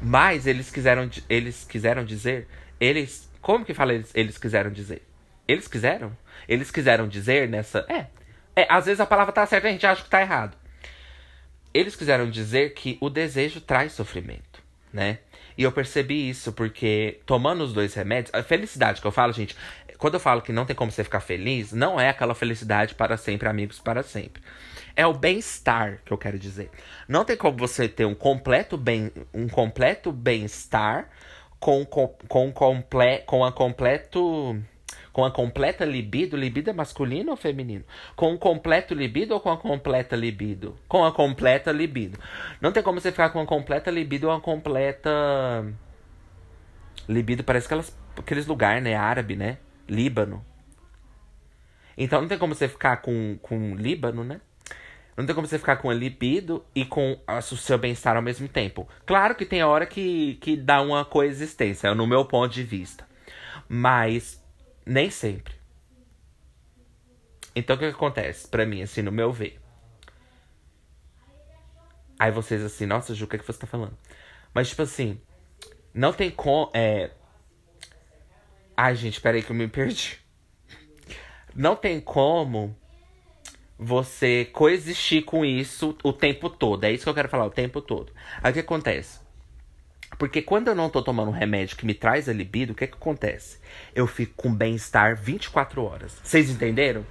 Mas 0.00 0.46
eles 0.46 0.70
quiseram, 0.70 1.10
eles 1.28 1.64
quiseram 1.64 2.04
dizer. 2.04 2.46
Eles. 2.78 3.28
Como 3.40 3.64
que 3.64 3.74
fala 3.74 3.92
eles, 3.92 4.12
eles 4.14 4.38
quiseram 4.38 4.70
dizer? 4.70 5.02
Eles 5.48 5.66
quiseram? 5.66 6.16
Eles 6.48 6.70
quiseram 6.70 7.08
dizer 7.08 7.48
nessa. 7.48 7.84
É. 7.88 8.06
É, 8.54 8.66
às 8.70 8.86
vezes 8.86 9.00
a 9.00 9.06
palavra 9.06 9.32
tá 9.32 9.44
certa 9.44 9.66
e 9.66 9.70
a 9.70 9.72
gente 9.72 9.86
acha 9.86 10.04
que 10.04 10.08
tá 10.08 10.20
errado. 10.20 10.56
Eles 11.74 11.96
quiseram 11.96 12.30
dizer 12.30 12.74
que 12.74 12.96
o 13.00 13.10
desejo 13.10 13.60
traz 13.60 13.90
sofrimento, 13.90 14.62
né? 14.92 15.18
E 15.56 15.62
eu 15.62 15.72
percebi 15.72 16.28
isso 16.28 16.52
porque 16.52 17.20
tomando 17.24 17.62
os 17.62 17.72
dois 17.72 17.94
remédios, 17.94 18.34
a 18.34 18.42
felicidade 18.42 19.00
que 19.00 19.06
eu 19.06 19.12
falo, 19.12 19.32
gente, 19.32 19.56
quando 19.98 20.14
eu 20.14 20.20
falo 20.20 20.42
que 20.42 20.52
não 20.52 20.66
tem 20.66 20.74
como 20.74 20.90
você 20.90 21.04
ficar 21.04 21.20
feliz, 21.20 21.72
não 21.72 22.00
é 22.00 22.08
aquela 22.08 22.34
felicidade 22.34 22.94
para 22.94 23.16
sempre, 23.16 23.48
amigos 23.48 23.78
para 23.78 24.02
sempre. 24.02 24.42
É 24.96 25.06
o 25.06 25.12
bem-estar 25.12 26.00
que 26.04 26.12
eu 26.12 26.18
quero 26.18 26.38
dizer. 26.38 26.70
Não 27.08 27.24
tem 27.24 27.36
como 27.36 27.56
você 27.56 27.88
ter 27.88 28.04
um 28.04 28.14
completo 28.14 28.76
bem, 28.76 29.10
um 29.32 29.48
completo 29.48 30.12
bem-estar 30.12 31.08
com 31.58 31.84
com 31.84 32.08
com, 32.28 32.52
comple, 32.52 33.18
com 33.26 33.44
a 33.44 33.52
completo 33.52 34.60
com 35.14 35.24
a 35.24 35.30
completa 35.30 35.84
libido, 35.84 36.36
libido 36.36 36.70
é 36.70 36.72
masculino 36.72 37.30
ou 37.30 37.36
feminino? 37.36 37.84
Com 38.16 38.32
um 38.32 38.36
completo 38.36 38.92
libido 38.94 39.32
ou 39.32 39.38
com 39.38 39.48
a 39.48 39.56
completa 39.56 40.16
libido? 40.16 40.76
Com 40.88 41.04
a 41.04 41.12
completa 41.12 41.70
libido. 41.70 42.18
Não 42.60 42.72
tem 42.72 42.82
como 42.82 43.00
você 43.00 43.12
ficar 43.12 43.30
com 43.30 43.40
a 43.40 43.46
completa 43.46 43.92
libido 43.92 44.26
ou 44.26 44.32
a 44.32 44.40
completa. 44.40 45.72
Libido 47.08 47.44
parece 47.44 47.66
aquelas, 47.66 47.96
aqueles 48.18 48.44
lugares, 48.44 48.82
né? 48.82 48.96
Árabe, 48.96 49.36
né? 49.36 49.58
Líbano. 49.88 50.44
Então 51.96 52.20
não 52.20 52.26
tem 52.26 52.36
como 52.36 52.52
você 52.52 52.66
ficar 52.66 52.96
com, 52.96 53.38
com 53.40 53.76
Líbano, 53.76 54.24
né? 54.24 54.40
Não 55.16 55.24
tem 55.24 55.32
como 55.32 55.46
você 55.46 55.60
ficar 55.60 55.76
com 55.76 55.90
a 55.90 55.94
libido 55.94 56.64
e 56.74 56.84
com 56.84 57.16
o 57.28 57.40
seu 57.40 57.78
bem-estar 57.78 58.16
ao 58.16 58.22
mesmo 58.22 58.48
tempo. 58.48 58.88
Claro 59.06 59.36
que 59.36 59.46
tem 59.46 59.62
hora 59.62 59.86
que, 59.86 60.34
que 60.40 60.56
dá 60.56 60.82
uma 60.82 61.04
coexistência, 61.04 61.94
no 61.94 62.04
meu 62.04 62.24
ponto 62.24 62.52
de 62.52 62.64
vista. 62.64 63.06
Mas 63.68 64.43
nem 64.84 65.10
sempre. 65.10 65.54
Então 67.54 67.76
o 67.76 67.78
que, 67.78 67.88
que 67.88 67.94
acontece 67.94 68.48
para 68.48 68.66
mim, 68.66 68.82
assim, 68.82 69.02
no 69.02 69.12
meu 69.12 69.32
ver? 69.32 69.60
Aí 72.18 72.30
vocês 72.30 72.62
assim, 72.62 72.86
nossa, 72.86 73.14
Ju, 73.14 73.24
o 73.24 73.28
que, 73.28 73.36
é 73.36 73.38
que 73.38 73.46
você 73.46 73.58
tá 73.58 73.66
falando? 73.66 73.96
Mas, 74.52 74.68
tipo 74.68 74.82
assim, 74.82 75.20
não 75.92 76.12
tem 76.12 76.30
como. 76.30 76.70
É... 76.72 77.10
Ai, 78.76 78.94
gente, 78.96 79.20
peraí 79.20 79.42
que 79.42 79.50
eu 79.50 79.56
me 79.56 79.68
perdi. 79.68 80.18
Não 81.54 81.76
tem 81.76 82.00
como 82.00 82.76
você 83.78 84.44
coexistir 84.46 85.24
com 85.24 85.44
isso 85.44 85.96
o 86.02 86.12
tempo 86.12 86.48
todo. 86.50 86.84
É 86.84 86.92
isso 86.92 87.04
que 87.04 87.10
eu 87.10 87.14
quero 87.14 87.28
falar, 87.28 87.46
o 87.46 87.50
tempo 87.50 87.80
todo. 87.80 88.12
Aí 88.42 88.50
o 88.50 88.54
que 88.54 88.60
acontece? 88.60 89.20
Porque 90.18 90.42
quando 90.42 90.68
eu 90.68 90.74
não 90.74 90.88
tô 90.88 91.02
tomando 91.02 91.28
um 91.28 91.34
remédio 91.34 91.76
que 91.76 91.86
me 91.86 91.94
traz 91.94 92.28
a 92.28 92.32
libido, 92.32 92.72
o 92.72 92.76
que 92.76 92.86
que 92.86 92.94
acontece? 92.94 93.58
Eu 93.94 94.06
fico 94.06 94.34
com 94.36 94.54
bem-estar 94.54 95.16
24 95.16 95.82
horas. 95.82 96.16
Vocês 96.22 96.50
entenderam? 96.50 97.04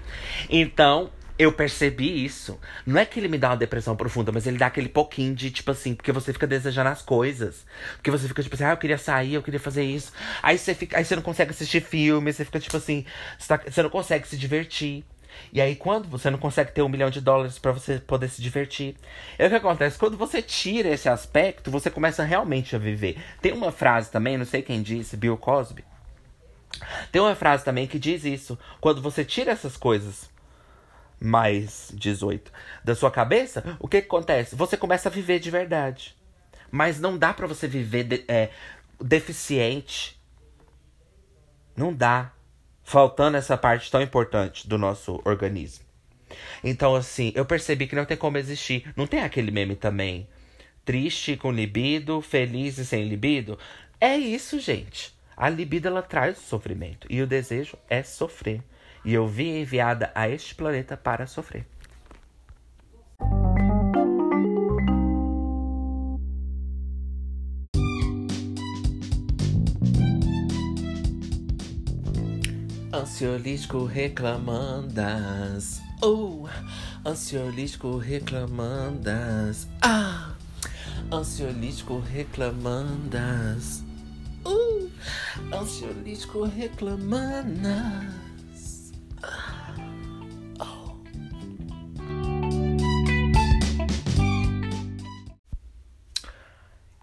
Então, 0.49 1.11
eu 1.37 1.51
percebi 1.51 2.23
isso. 2.23 2.59
Não 2.85 2.99
é 2.99 3.05
que 3.05 3.19
ele 3.19 3.27
me 3.27 3.37
dá 3.37 3.49
uma 3.49 3.57
depressão 3.57 3.95
profunda, 3.95 4.31
mas 4.31 4.45
ele 4.45 4.57
dá 4.57 4.67
aquele 4.67 4.89
pouquinho 4.89 5.33
de, 5.33 5.49
tipo 5.51 5.71
assim, 5.71 5.95
porque 5.95 6.11
você 6.11 6.31
fica 6.31 6.45
desejando 6.45 6.89
as 6.89 7.01
coisas. 7.01 7.65
Porque 7.95 8.11
você 8.11 8.27
fica, 8.27 8.43
tipo 8.43 8.55
assim, 8.55 8.63
ah, 8.63 8.71
eu 8.71 8.77
queria 8.77 8.97
sair, 8.97 9.33
eu 9.33 9.43
queria 9.43 9.59
fazer 9.59 9.83
isso. 9.83 10.11
Aí 10.41 10.57
você 10.57 10.73
fica, 10.73 10.97
aí 10.97 11.05
você 11.05 11.15
não 11.15 11.23
consegue 11.23 11.51
assistir 11.51 11.81
filme, 11.81 12.31
você 12.31 12.45
fica, 12.45 12.59
tipo 12.59 12.77
assim, 12.77 13.05
você, 13.37 13.47
tá, 13.47 13.61
você 13.67 13.81
não 13.81 13.89
consegue 13.89 14.27
se 14.27 14.37
divertir. 14.37 15.03
E 15.51 15.61
aí, 15.61 15.75
quando 15.75 16.07
você 16.07 16.29
não 16.29 16.37
consegue 16.37 16.71
ter 16.71 16.81
um 16.81 16.89
milhão 16.89 17.09
de 17.09 17.21
dólares 17.21 17.59
para 17.59 17.71
você 17.71 17.99
poder 17.99 18.29
se 18.29 18.41
divertir. 18.41 18.95
É 19.37 19.45
o 19.45 19.49
que 19.49 19.55
acontece. 19.55 19.97
Quando 19.97 20.17
você 20.17 20.41
tira 20.41 20.89
esse 20.89 21.07
aspecto, 21.07 21.69
você 21.69 21.89
começa 21.89 22.23
realmente 22.23 22.75
a 22.75 22.79
viver. 22.79 23.17
Tem 23.41 23.53
uma 23.53 23.71
frase 23.71 24.09
também, 24.11 24.37
não 24.37 24.45
sei 24.45 24.61
quem 24.61 24.81
disse, 24.81 25.17
Bill 25.17 25.37
Cosby. 25.37 25.83
Tem 27.11 27.21
uma 27.21 27.35
frase 27.35 27.63
também 27.63 27.87
que 27.87 27.99
diz 27.99 28.25
isso. 28.25 28.57
Quando 28.81 29.01
você 29.01 29.23
tira 29.23 29.51
essas 29.51 29.77
coisas 29.77 30.29
mais 31.19 31.91
18 31.93 32.51
da 32.83 32.95
sua 32.95 33.09
cabeça, 33.09 33.77
o 33.79 33.87
que, 33.87 34.01
que 34.01 34.07
acontece? 34.07 34.55
Você 34.55 34.75
começa 34.75 35.07
a 35.07 35.11
viver 35.11 35.39
de 35.39 35.49
verdade. 35.49 36.15
Mas 36.69 36.99
não 36.99 37.17
dá 37.17 37.33
para 37.33 37.47
você 37.47 37.67
viver 37.67 38.03
de, 38.03 38.25
é, 38.27 38.49
deficiente. 38.99 40.19
Não 41.75 41.93
dá 41.93 42.31
faltando 42.83 43.37
essa 43.37 43.57
parte 43.57 43.89
tão 43.89 44.01
importante 44.01 44.67
do 44.67 44.77
nosso 44.77 45.21
organismo. 45.25 45.85
Então, 46.63 46.95
assim, 46.95 47.31
eu 47.35 47.45
percebi 47.45 47.87
que 47.87 47.95
não 47.95 48.05
tem 48.05 48.17
como 48.17 48.37
existir. 48.37 48.91
Não 48.95 49.07
tem 49.07 49.21
aquele 49.21 49.51
meme 49.51 49.75
também. 49.75 50.27
Triste 50.83 51.37
com 51.37 51.51
libido, 51.51 52.21
feliz 52.21 52.77
e 52.77 52.85
sem 52.85 53.07
libido. 53.07 53.57
É 53.99 54.17
isso, 54.17 54.59
gente. 54.59 55.13
A 55.35 55.49
libido 55.49 55.87
ela 55.87 56.01
traz 56.01 56.37
o 56.37 56.41
sofrimento. 56.41 57.07
E 57.09 57.21
o 57.21 57.27
desejo 57.27 57.77
é 57.89 58.03
sofrer. 58.03 58.61
E 59.05 59.13
eu 59.13 59.27
vim 59.27 59.59
enviada 59.59 60.11
a 60.15 60.29
este 60.29 60.55
planeta 60.55 60.95
para 60.95 61.27
sofrer. 61.27 61.65
Ansiolítico 72.93 73.85
reclamandas. 73.85 75.81
Oh, 75.99 76.47
ansiolítico 77.03 77.97
reclamandas. 77.97 79.67
Ah, 79.81 80.35
ansiolítico 81.11 82.01
reclamandas. 82.01 83.81
Uh, 84.45 84.91
ansiolítico 85.51 86.45
reclamandas. 86.45 88.91
Oh. 90.59 90.95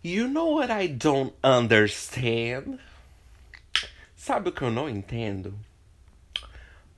You 0.05 0.28
know 0.28 0.51
what 0.51 0.70
I 0.70 0.86
don't 0.86 1.34
understand? 1.43 2.78
Sabe 4.14 4.51
o 4.51 4.53
que 4.53 4.62
eu 4.62 4.70
não 4.70 4.88
entendo? 4.88 5.53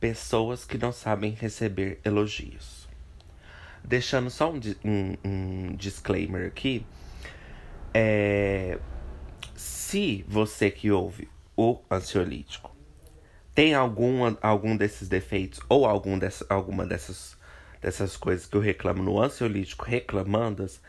Pessoas 0.03 0.65
que 0.65 0.77
não 0.77 0.91
sabem 0.91 1.31
receber 1.31 2.01
elogios. 2.05 2.89
Deixando 3.85 4.31
só 4.31 4.51
um, 4.53 4.59
um, 4.85 5.17
um 5.25 5.77
disclaimer 5.77 6.49
aqui. 6.49 6.85
É, 7.95 8.81
se 9.55 10.25
você 10.27 10.73
que 10.73 10.91
ouve 10.91 11.29
o 11.57 11.79
ansiolítico 11.89 12.75
tem 13.55 13.75
algum, 13.75 14.37
algum 14.43 14.77
desses 14.77 15.09
defeitos 15.09 15.61
ou 15.69 15.87
algum 15.87 16.19
dessa, 16.19 16.45
alguma 16.49 16.85
dessas, 16.85 17.39
dessas 17.81 18.17
coisas 18.17 18.45
que 18.45 18.57
eu 18.57 18.61
reclamo 18.61 19.05
no 19.05 19.23
ansiolítico 19.23 19.85
reclamandas, 19.85 20.81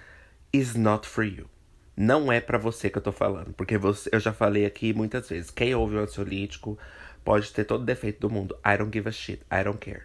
is 0.52 0.74
not 0.74 1.08
for 1.08 1.24
you. 1.24 1.48
Não 1.96 2.32
é 2.32 2.42
para 2.42 2.58
você 2.58 2.90
que 2.90 2.98
eu 2.98 3.02
tô 3.02 3.12
falando, 3.12 3.54
porque 3.54 3.78
você, 3.78 4.10
eu 4.12 4.20
já 4.20 4.34
falei 4.34 4.66
aqui 4.66 4.92
muitas 4.92 5.30
vezes. 5.30 5.52
Quem 5.52 5.76
ouve 5.76 5.98
o 5.98 6.00
ansiolítico 6.00 6.80
Pode 7.24 7.52
ter 7.54 7.64
todo 7.64 7.86
defeito 7.86 8.20
do 8.20 8.30
mundo. 8.30 8.58
I 8.66 8.78
don't 8.78 8.92
give 8.92 9.08
a 9.08 9.12
shit. 9.12 9.42
I 9.52 9.64
don't 9.64 9.80
care. 9.80 10.04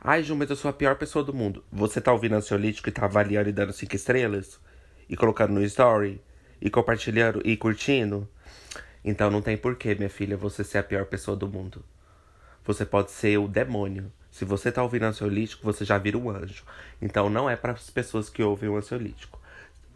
Ai, 0.00 0.22
Ju, 0.22 0.34
mas 0.34 0.50
eu 0.50 0.56
sou 0.56 0.68
a 0.68 0.72
pior 0.72 0.96
pessoa 0.96 1.24
do 1.24 1.32
mundo. 1.32 1.64
Você 1.72 2.00
tá 2.00 2.12
ouvindo 2.12 2.34
ansiolítico 2.34 2.88
e 2.88 2.92
tá 2.92 3.04
avaliando 3.04 3.48
e 3.48 3.52
dando 3.52 3.72
cinco 3.72 3.96
estrelas? 3.96 4.60
E 5.08 5.16
colocando 5.16 5.54
no 5.54 5.62
story? 5.64 6.20
E 6.60 6.68
compartilhando 6.68 7.40
e 7.44 7.56
curtindo? 7.56 8.28
Então 9.04 9.30
não 9.30 9.40
tem 9.40 9.56
porquê, 9.56 9.94
minha 9.94 10.10
filha, 10.10 10.36
você 10.36 10.64
ser 10.64 10.78
a 10.78 10.82
pior 10.82 11.06
pessoa 11.06 11.36
do 11.36 11.48
mundo. 11.48 11.84
Você 12.64 12.84
pode 12.84 13.12
ser 13.12 13.38
o 13.38 13.46
demônio. 13.46 14.10
Se 14.30 14.44
você 14.44 14.72
tá 14.72 14.82
ouvindo 14.82 15.04
ansiolítico, 15.04 15.64
você 15.64 15.84
já 15.84 15.96
vira 15.96 16.18
um 16.18 16.28
anjo. 16.28 16.64
Então 17.00 17.30
não 17.30 17.48
é 17.48 17.54
para 17.54 17.72
as 17.72 17.88
pessoas 17.90 18.28
que 18.28 18.42
ouvem 18.42 18.68
o 18.68 18.76
ansiolítico. 18.76 19.40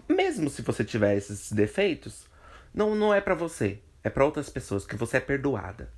Mesmo 0.09 0.49
se 0.49 0.63
você 0.63 0.85
tiver 0.85 1.17
esses 1.17 1.51
defeitos, 1.51 2.27
não, 2.73 2.95
não 2.95 3.13
é 3.13 3.21
para 3.21 3.35
você. 3.35 3.81
É 4.05 4.09
para 4.09 4.25
outras 4.25 4.49
pessoas 4.49 4.87
que 4.87 4.97
você 4.97 5.17
é 5.17 5.21
perdoada. 5.21 5.91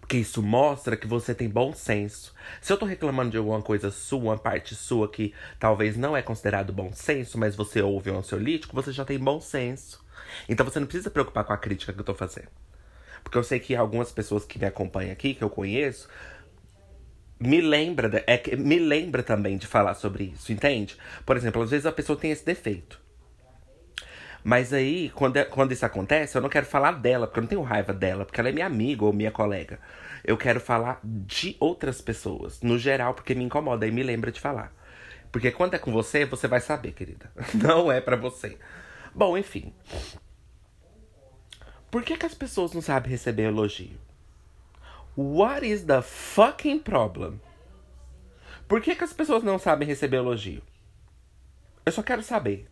Porque 0.00 0.18
isso 0.18 0.42
mostra 0.42 0.96
que 0.96 1.06
você 1.06 1.34
tem 1.34 1.48
bom 1.48 1.72
senso. 1.72 2.34
Se 2.60 2.72
eu 2.72 2.76
tô 2.76 2.84
reclamando 2.84 3.30
de 3.30 3.36
alguma 3.36 3.62
coisa 3.62 3.90
sua, 3.90 4.18
uma 4.18 4.38
parte 4.38 4.74
sua 4.74 5.08
que 5.08 5.32
talvez 5.58 5.96
não 5.96 6.16
é 6.16 6.22
considerado 6.22 6.72
bom 6.72 6.92
senso, 6.92 7.38
mas 7.38 7.56
você 7.56 7.80
ouve 7.80 8.10
um 8.10 8.18
ansiolítico, 8.18 8.74
você 8.74 8.92
já 8.92 9.04
tem 9.04 9.18
bom 9.18 9.40
senso. 9.40 10.04
Então 10.48 10.64
você 10.66 10.80
não 10.80 10.86
precisa 10.86 11.08
se 11.08 11.12
preocupar 11.12 11.44
com 11.44 11.52
a 11.52 11.58
crítica 11.58 11.92
que 11.92 12.00
eu 12.00 12.04
tô 12.04 12.14
fazendo. 12.14 12.48
Porque 13.22 13.38
eu 13.38 13.44
sei 13.44 13.60
que 13.60 13.74
algumas 13.74 14.10
pessoas 14.12 14.44
que 14.44 14.58
me 14.58 14.66
acompanham 14.66 15.12
aqui, 15.12 15.34
que 15.34 15.42
eu 15.42 15.50
conheço, 15.50 16.08
me 17.38 17.60
lembra, 17.60 18.22
é, 18.26 18.56
me 18.56 18.78
lembra 18.78 19.22
também 19.22 19.56
de 19.56 19.66
falar 19.66 19.94
sobre 19.94 20.24
isso, 20.24 20.52
entende? 20.52 20.96
Por 21.24 21.36
exemplo, 21.36 21.62
às 21.62 21.70
vezes 21.70 21.86
a 21.86 21.92
pessoa 21.92 22.18
tem 22.18 22.30
esse 22.30 22.44
defeito. 22.44 23.00
Mas 24.42 24.72
aí, 24.72 25.10
quando, 25.10 25.36
é, 25.36 25.44
quando 25.44 25.72
isso 25.72 25.84
acontece, 25.84 26.36
eu 26.36 26.42
não 26.42 26.48
quero 26.48 26.66
falar 26.66 26.92
dela, 26.92 27.26
porque 27.26 27.38
eu 27.38 27.42
não 27.42 27.48
tenho 27.48 27.62
raiva 27.62 27.92
dela, 27.92 28.24
porque 28.24 28.40
ela 28.40 28.48
é 28.48 28.52
minha 28.52 28.66
amiga 28.66 29.04
ou 29.04 29.12
minha 29.12 29.30
colega. 29.30 29.78
Eu 30.24 30.36
quero 30.36 30.60
falar 30.60 31.00
de 31.02 31.56
outras 31.60 32.00
pessoas, 32.00 32.60
no 32.62 32.78
geral, 32.78 33.14
porque 33.14 33.34
me 33.34 33.44
incomoda 33.44 33.86
e 33.86 33.90
me 33.90 34.02
lembra 34.02 34.32
de 34.32 34.40
falar. 34.40 34.72
Porque 35.30 35.50
quando 35.50 35.74
é 35.74 35.78
com 35.78 35.92
você, 35.92 36.24
você 36.24 36.48
vai 36.48 36.60
saber, 36.60 36.92
querida. 36.92 37.30
Não 37.54 37.90
é 37.90 38.00
para 38.00 38.16
você. 38.16 38.58
Bom, 39.14 39.36
enfim. 39.36 39.72
Por 41.90 42.02
que, 42.02 42.16
que 42.16 42.26
as 42.26 42.34
pessoas 42.34 42.72
não 42.72 42.80
sabem 42.80 43.10
receber 43.10 43.44
elogio? 43.44 43.98
What 45.16 45.66
is 45.66 45.82
the 45.82 46.00
fucking 46.02 46.78
problem? 46.78 47.40
Por 48.68 48.80
que, 48.80 48.94
que 48.94 49.02
as 49.02 49.12
pessoas 49.12 49.42
não 49.42 49.58
sabem 49.58 49.88
receber 49.88 50.18
elogio? 50.18 50.62
Eu 51.84 51.90
só 51.90 52.04
quero 52.04 52.22
saber. 52.22 52.68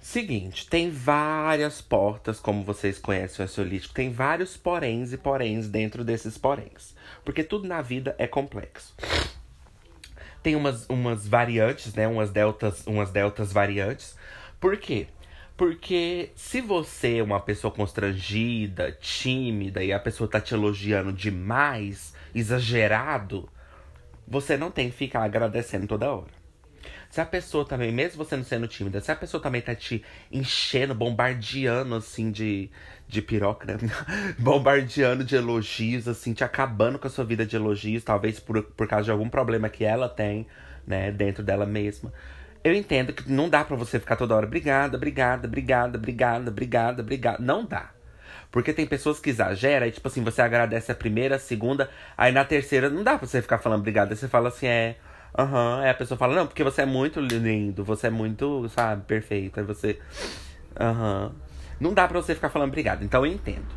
Seguinte, 0.00 0.68
tem 0.68 0.90
várias 0.90 1.80
portas, 1.82 2.38
como 2.38 2.62
vocês 2.62 2.98
conhecem 2.98 3.44
o 3.44 3.48
ansiolítico, 3.48 3.92
tem 3.92 4.10
vários 4.10 4.56
poréns 4.56 5.12
e 5.12 5.18
poréns 5.18 5.68
dentro 5.68 6.04
desses 6.04 6.38
poréns. 6.38 6.94
Porque 7.24 7.42
tudo 7.42 7.66
na 7.66 7.82
vida 7.82 8.14
é 8.16 8.26
complexo. 8.26 8.94
Tem 10.42 10.54
umas, 10.54 10.88
umas 10.88 11.26
variantes, 11.26 11.94
né? 11.94 12.06
Umas 12.06 12.30
deltas, 12.30 12.86
umas 12.86 13.10
deltas 13.10 13.52
variantes. 13.52 14.16
Por 14.60 14.76
quê? 14.76 15.08
Porque 15.56 16.30
se 16.36 16.60
você 16.60 17.18
é 17.18 17.22
uma 17.22 17.40
pessoa 17.40 17.72
constrangida, 17.72 18.92
tímida 18.92 19.82
e 19.82 19.92
a 19.92 19.98
pessoa 19.98 20.30
tá 20.30 20.40
te 20.40 20.54
elogiando 20.54 21.12
demais, 21.12 22.14
exagerado, 22.32 23.48
você 24.26 24.56
não 24.56 24.70
tem 24.70 24.88
que 24.88 24.96
ficar 24.96 25.24
agradecendo 25.24 25.88
toda 25.88 26.12
hora. 26.12 26.37
Se 27.10 27.20
a 27.20 27.24
pessoa 27.24 27.64
também, 27.64 27.90
mesmo 27.90 28.22
você 28.22 28.36
não 28.36 28.44
sendo 28.44 28.68
tímida, 28.68 29.00
se 29.00 29.10
a 29.10 29.16
pessoa 29.16 29.42
também 29.42 29.62
tá 29.62 29.74
te 29.74 30.04
enchendo, 30.30 30.94
bombardeando, 30.94 31.94
assim, 31.94 32.30
de, 32.30 32.70
de 33.08 33.22
piroca, 33.22 33.66
né? 33.66 33.78
bombardeando 34.38 35.24
de 35.24 35.34
elogios, 35.34 36.06
assim, 36.06 36.34
te 36.34 36.44
acabando 36.44 36.98
com 36.98 37.06
a 37.06 37.10
sua 37.10 37.24
vida 37.24 37.46
de 37.46 37.56
elogios, 37.56 38.04
talvez 38.04 38.38
por, 38.38 38.62
por 38.62 38.86
causa 38.86 39.04
de 39.04 39.10
algum 39.10 39.28
problema 39.28 39.70
que 39.70 39.84
ela 39.84 40.08
tem, 40.08 40.46
né, 40.86 41.10
dentro 41.10 41.42
dela 41.42 41.64
mesma. 41.64 42.12
Eu 42.62 42.74
entendo 42.74 43.12
que 43.12 43.30
não 43.30 43.48
dá 43.48 43.64
para 43.64 43.76
você 43.76 43.98
ficar 43.98 44.16
toda 44.16 44.34
hora, 44.36 44.46
obrigada, 44.46 44.96
obrigada, 44.96 45.46
obrigada, 45.46 45.96
obrigada, 45.96 46.50
obrigada, 46.50 47.02
obrigada. 47.02 47.38
Não 47.40 47.64
dá. 47.64 47.90
Porque 48.50 48.72
tem 48.72 48.86
pessoas 48.86 49.20
que 49.20 49.30
exageram, 49.30 49.86
e 49.86 49.90
tipo 49.90 50.08
assim, 50.08 50.22
você 50.22 50.42
agradece 50.42 50.90
a 50.90 50.94
primeira, 50.94 51.36
a 51.36 51.38
segunda, 51.38 51.88
aí 52.16 52.32
na 52.32 52.44
terceira 52.44 52.88
não 52.88 53.02
dá 53.02 53.16
pra 53.18 53.26
você 53.26 53.40
ficar 53.42 53.58
falando 53.58 53.80
obrigada. 53.80 54.14
Você 54.14 54.28
fala 54.28 54.48
assim, 54.48 54.66
é. 54.66 54.96
Aham, 55.36 55.76
uhum. 55.76 55.82
aí 55.82 55.90
a 55.90 55.94
pessoa 55.94 56.18
fala, 56.18 56.34
não, 56.34 56.46
porque 56.46 56.64
você 56.64 56.82
é 56.82 56.86
muito 56.86 57.20
lindo, 57.20 57.84
você 57.84 58.08
é 58.08 58.10
muito, 58.10 58.68
sabe, 58.68 59.04
perfeito. 59.04 59.60
Aí 59.60 59.66
você. 59.66 59.98
Aham. 60.78 61.26
Uhum. 61.26 61.48
Não 61.80 61.94
dá 61.94 62.08
pra 62.08 62.20
você 62.20 62.34
ficar 62.34 62.48
falando 62.48 62.68
obrigado, 62.68 63.04
então 63.04 63.24
eu 63.24 63.32
entendo. 63.32 63.68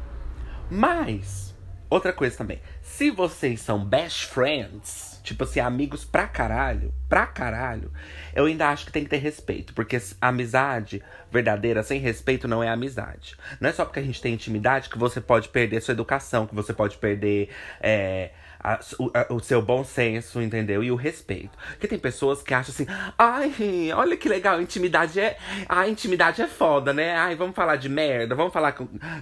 Mas, 0.69 1.55
outra 1.89 2.11
coisa 2.11 2.35
também. 2.35 2.59
Se 2.81 3.11
vocês 3.11 3.61
são 3.61 3.85
best 3.85 4.25
friends, 4.25 5.19
tipo 5.23 5.43
assim, 5.43 5.59
amigos 5.59 6.03
pra 6.03 6.27
caralho, 6.27 6.93
pra 7.07 7.27
caralho, 7.27 7.91
eu 8.33 8.45
ainda 8.45 8.69
acho 8.69 8.85
que 8.87 8.91
tem 8.91 9.03
que 9.03 9.09
ter 9.09 9.17
respeito. 9.17 9.73
Porque 9.73 10.01
amizade 10.19 11.03
verdadeira 11.31 11.83
sem 11.83 11.99
respeito 11.99 12.47
não 12.47 12.63
é 12.63 12.69
amizade. 12.69 13.35
Não 13.59 13.69
é 13.69 13.73
só 13.73 13.85
porque 13.85 13.99
a 13.99 14.03
gente 14.03 14.21
tem 14.21 14.33
intimidade 14.33 14.89
que 14.89 14.97
você 14.97 15.21
pode 15.21 15.49
perder 15.49 15.81
sua 15.81 15.91
educação, 15.91 16.47
que 16.47 16.55
você 16.55 16.73
pode 16.73 16.97
perder 16.97 17.49
é, 17.79 18.31
a, 18.63 18.79
o, 18.99 19.11
a, 19.13 19.33
o, 19.33 19.39
seu 19.39 19.61
bom 19.61 19.83
senso, 19.83 20.41
entendeu? 20.41 20.83
E 20.83 20.91
o 20.91 20.95
respeito. 20.95 21.57
Porque 21.71 21.87
tem 21.87 21.99
pessoas 21.99 22.43
que 22.43 22.53
acham 22.53 22.73
assim, 22.73 22.85
ai, 23.17 23.91
olha 23.93 24.15
que 24.15 24.29
legal, 24.29 24.61
intimidade 24.61 25.19
é. 25.19 25.37
A 25.67 25.87
intimidade 25.87 26.41
é 26.41 26.47
foda, 26.47 26.93
né? 26.93 27.15
Ai, 27.15 27.35
vamos 27.35 27.55
falar 27.55 27.75
de 27.75 27.89
merda, 27.89 28.35
vamos 28.35 28.53
falar 28.53 28.75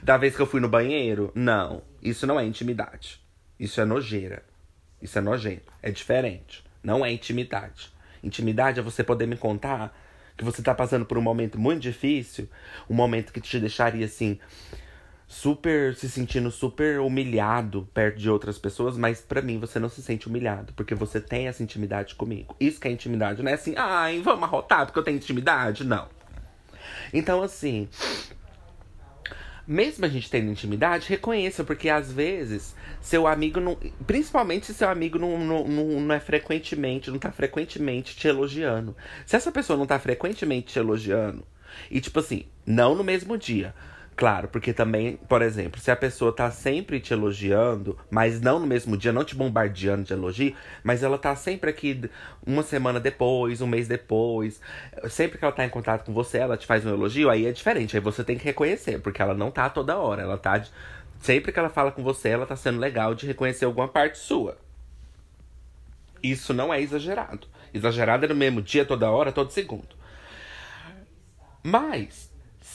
da 0.04 0.18
vez 0.18 0.36
que 0.36 0.42
eu 0.42 0.48
fui 0.48 0.60
no 0.60 0.70
banheiro? 0.70 1.32
Não, 1.34 1.82
isso 2.02 2.28
não 2.28 2.40
é 2.40 2.46
intimidade. 2.46 3.22
Isso 3.60 3.80
é 3.80 3.86
nojeira. 3.86 4.44
Isso 5.02 5.18
é 5.18 5.22
nojento. 5.22 5.72
É 5.82 5.92
diferente. 5.92 6.64
Não 6.84 7.06
é 7.06 7.12
intimidade. 7.12 7.92
Intimidade 8.24 8.80
é 8.80 8.84
você 8.84 9.04
poder 9.04 9.28
me 9.28 9.38
contar 9.38 9.94
que 10.38 10.46
você 10.46 10.62
tá 10.62 10.74
passando 10.74 11.06
por 11.06 11.18
um 11.18 11.22
momento 11.22 11.60
muito 11.60 11.82
difícil, 11.82 12.48
um 12.90 12.94
momento 12.94 13.34
que 13.34 13.42
te 13.42 13.60
deixaria 13.60 14.06
assim 14.06 14.40
super 15.30 15.94
se 15.96 16.10
sentindo 16.10 16.50
super 16.50 17.00
humilhado 17.00 17.88
perto 17.94 18.18
de 18.18 18.28
outras 18.28 18.58
pessoas, 18.58 18.98
mas 18.98 19.22
para 19.22 19.44
mim 19.44 19.60
você 19.60 19.80
não 19.80 19.88
se 19.88 20.02
sente 20.02 20.28
humilhado, 20.28 20.74
porque 20.74 20.96
você 20.96 21.22
tem 21.22 21.48
essa 21.48 21.62
intimidade 21.62 22.16
comigo. 22.16 22.56
Isso 22.60 22.82
que 22.82 22.88
é 22.88 22.92
intimidade, 22.92 23.44
não 23.44 23.52
é 23.52 23.54
assim, 23.54 23.76
ai, 23.78 24.20
vamos 24.22 24.44
arrotar 24.44 24.88
porque 24.88 24.98
eu 24.98 25.04
tenho 25.04 25.18
intimidade, 25.18 25.84
não. 25.84 26.10
Então 27.14 27.44
assim, 27.44 27.88
mesmo 29.68 30.04
a 30.04 30.10
gente 30.10 30.32
tendo 30.32 30.50
intimidade, 30.50 31.08
reconheça, 31.08 31.64
porque 31.64 31.90
às 31.90 32.12
vezes 32.12 32.76
seu 33.00 33.28
amigo 33.28 33.60
não. 33.60 33.78
Principalmente 34.08 34.66
se 34.66 34.74
seu 34.74 34.90
amigo 34.90 35.20
não, 35.20 35.38
não, 35.38 35.68
não, 35.68 36.16
é 36.16 36.20
frequentemente, 36.20 37.12
não 37.12 37.20
tá 37.20 37.32
frequentemente 37.32 38.16
te 38.16 38.28
elogiando. 38.28 38.98
Se 39.28 39.36
essa 39.36 39.52
pessoa 39.52 39.78
não 39.78 39.86
tá 39.86 40.00
frequentemente 40.00 40.74
te 40.74 40.80
elogiando, 40.80 41.46
e 41.92 42.02
tipo 42.02 42.20
assim, 42.20 42.46
não 42.66 42.96
no 42.96 43.04
mesmo 43.04 43.38
dia, 43.38 43.76
Claro, 44.20 44.50
porque 44.50 44.74
também, 44.74 45.16
por 45.30 45.42
exemplo, 45.42 45.80
se 45.80 45.90
a 45.90 45.96
pessoa 45.96 46.36
tá 46.36 46.52
sempre 46.52 47.00
te 47.00 47.14
elogiando, 47.14 47.98
mas 48.12 48.42
não 48.42 48.60
no 48.60 48.68
mesmo 48.68 48.98
dia, 48.98 49.14
não 49.14 49.24
te 49.24 49.34
bombardeando 49.34 50.04
de 50.04 50.12
elogio, 50.12 50.54
mas 50.84 51.04
ela 51.04 51.18
tá 51.18 51.34
sempre 51.38 51.70
aqui 51.70 52.02
uma 52.46 52.62
semana 52.62 53.00
depois, 53.00 53.62
um 53.62 53.68
mês 53.68 53.88
depois, 53.88 54.60
sempre 55.10 55.38
que 55.38 55.46
ela 55.46 55.54
tá 55.54 55.64
em 55.64 55.70
contato 55.70 56.04
com 56.04 56.14
você, 56.14 56.38
ela 56.38 56.58
te 56.58 56.68
faz 56.68 56.86
um 56.86 56.90
elogio, 56.90 57.30
aí 57.30 57.46
é 57.46 57.54
diferente, 57.54 57.96
aí 57.96 58.02
você 58.02 58.22
tem 58.22 58.38
que 58.38 58.44
reconhecer, 58.44 59.00
porque 59.00 59.22
ela 59.22 59.34
não 59.34 59.50
tá 59.52 59.70
toda 59.70 59.98
hora, 59.98 60.24
ela 60.24 60.38
tá. 60.38 60.66
Sempre 61.22 61.54
que 61.54 61.60
ela 61.60 61.70
fala 61.70 61.90
com 61.90 62.04
você, 62.04 62.28
ela 62.28 62.46
tá 62.46 62.58
sendo 62.58 62.78
legal 62.78 63.16
de 63.16 63.26
reconhecer 63.26 63.64
alguma 63.64 63.88
parte 63.88 64.18
sua. 64.18 64.58
Isso 66.22 66.54
não 66.54 66.74
é 66.74 66.82
exagerado. 66.82 67.48
Exagerado 67.74 68.26
é 68.26 68.28
no 68.28 68.36
mesmo 68.36 68.62
dia, 68.62 68.84
toda 68.84 69.10
hora, 69.10 69.32
todo 69.32 69.50
segundo. 69.50 69.96
Mas 71.64 72.29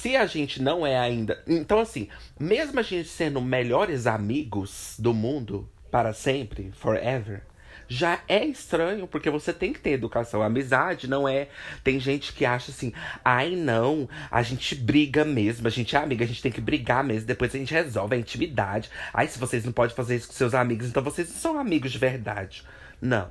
se 0.05 0.19
a 0.19 0.27
gente 0.27 0.61
não 0.61 0.87
é 0.87 0.99
ainda. 0.99 1.43
Então, 1.47 1.79
assim, 1.79 2.09
mesmo 2.39 2.79
a 2.79 2.83
gente 2.83 3.09
sendo 3.09 3.41
melhores 3.41 4.07
amigos 4.07 4.97
do 4.99 5.15
mundo 5.15 5.67
para 5.91 6.13
sempre, 6.13 6.71
forever, 6.75 7.43
já 7.89 8.21
é 8.29 8.45
estranho, 8.45 9.07
porque 9.07 9.31
você 9.31 9.51
tem 9.51 9.73
que 9.73 9.81
ter 9.81 9.93
educação. 9.93 10.43
Amizade 10.43 11.09
não 11.09 11.27
é. 11.27 11.49
Tem 11.83 11.99
gente 11.99 12.35
que 12.35 12.45
acha 12.45 12.71
assim, 12.71 12.93
ai 13.25 13.57
não, 13.57 14.07
a 14.31 14.43
gente 14.43 14.75
briga 14.75 15.25
mesmo, 15.25 15.67
a 15.67 15.71
gente 15.71 15.97
é 15.97 15.99
amiga, 15.99 16.23
a 16.23 16.29
gente 16.29 16.43
tem 16.43 16.53
que 16.53 16.61
brigar 16.61 17.03
mesmo, 17.03 17.27
depois 17.27 17.55
a 17.55 17.59
gente 17.59 17.73
resolve 17.73 18.15
a 18.15 18.19
intimidade. 18.19 18.91
Ai, 19.11 19.27
se 19.27 19.39
vocês 19.39 19.65
não 19.65 19.73
podem 19.73 19.97
fazer 19.97 20.17
isso 20.17 20.29
com 20.29 20.35
seus 20.35 20.53
amigos, 20.53 20.87
então 20.87 21.03
vocês 21.03 21.31
não 21.31 21.37
são 21.37 21.59
amigos 21.59 21.91
de 21.91 21.97
verdade. 21.97 22.63
Não. 23.01 23.31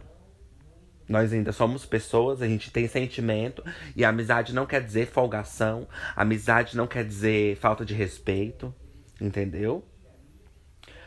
Nós 1.14 1.32
ainda 1.32 1.51
somos 1.51 1.86
pessoas, 1.86 2.41
a 2.41 2.47
gente 2.47 2.72
tem 2.72 2.88
sentimento. 2.88 3.64
E 3.95 4.03
amizade 4.03 4.51
não 4.51 4.66
quer 4.66 4.84
dizer 4.84 5.05
folgação. 5.05 5.88
Amizade 6.16 6.76
não 6.76 6.88
quer 6.88 7.05
dizer 7.05 7.55
falta 7.57 7.86
de 7.86 7.93
respeito. 7.93 8.74
Entendeu? 9.22 9.86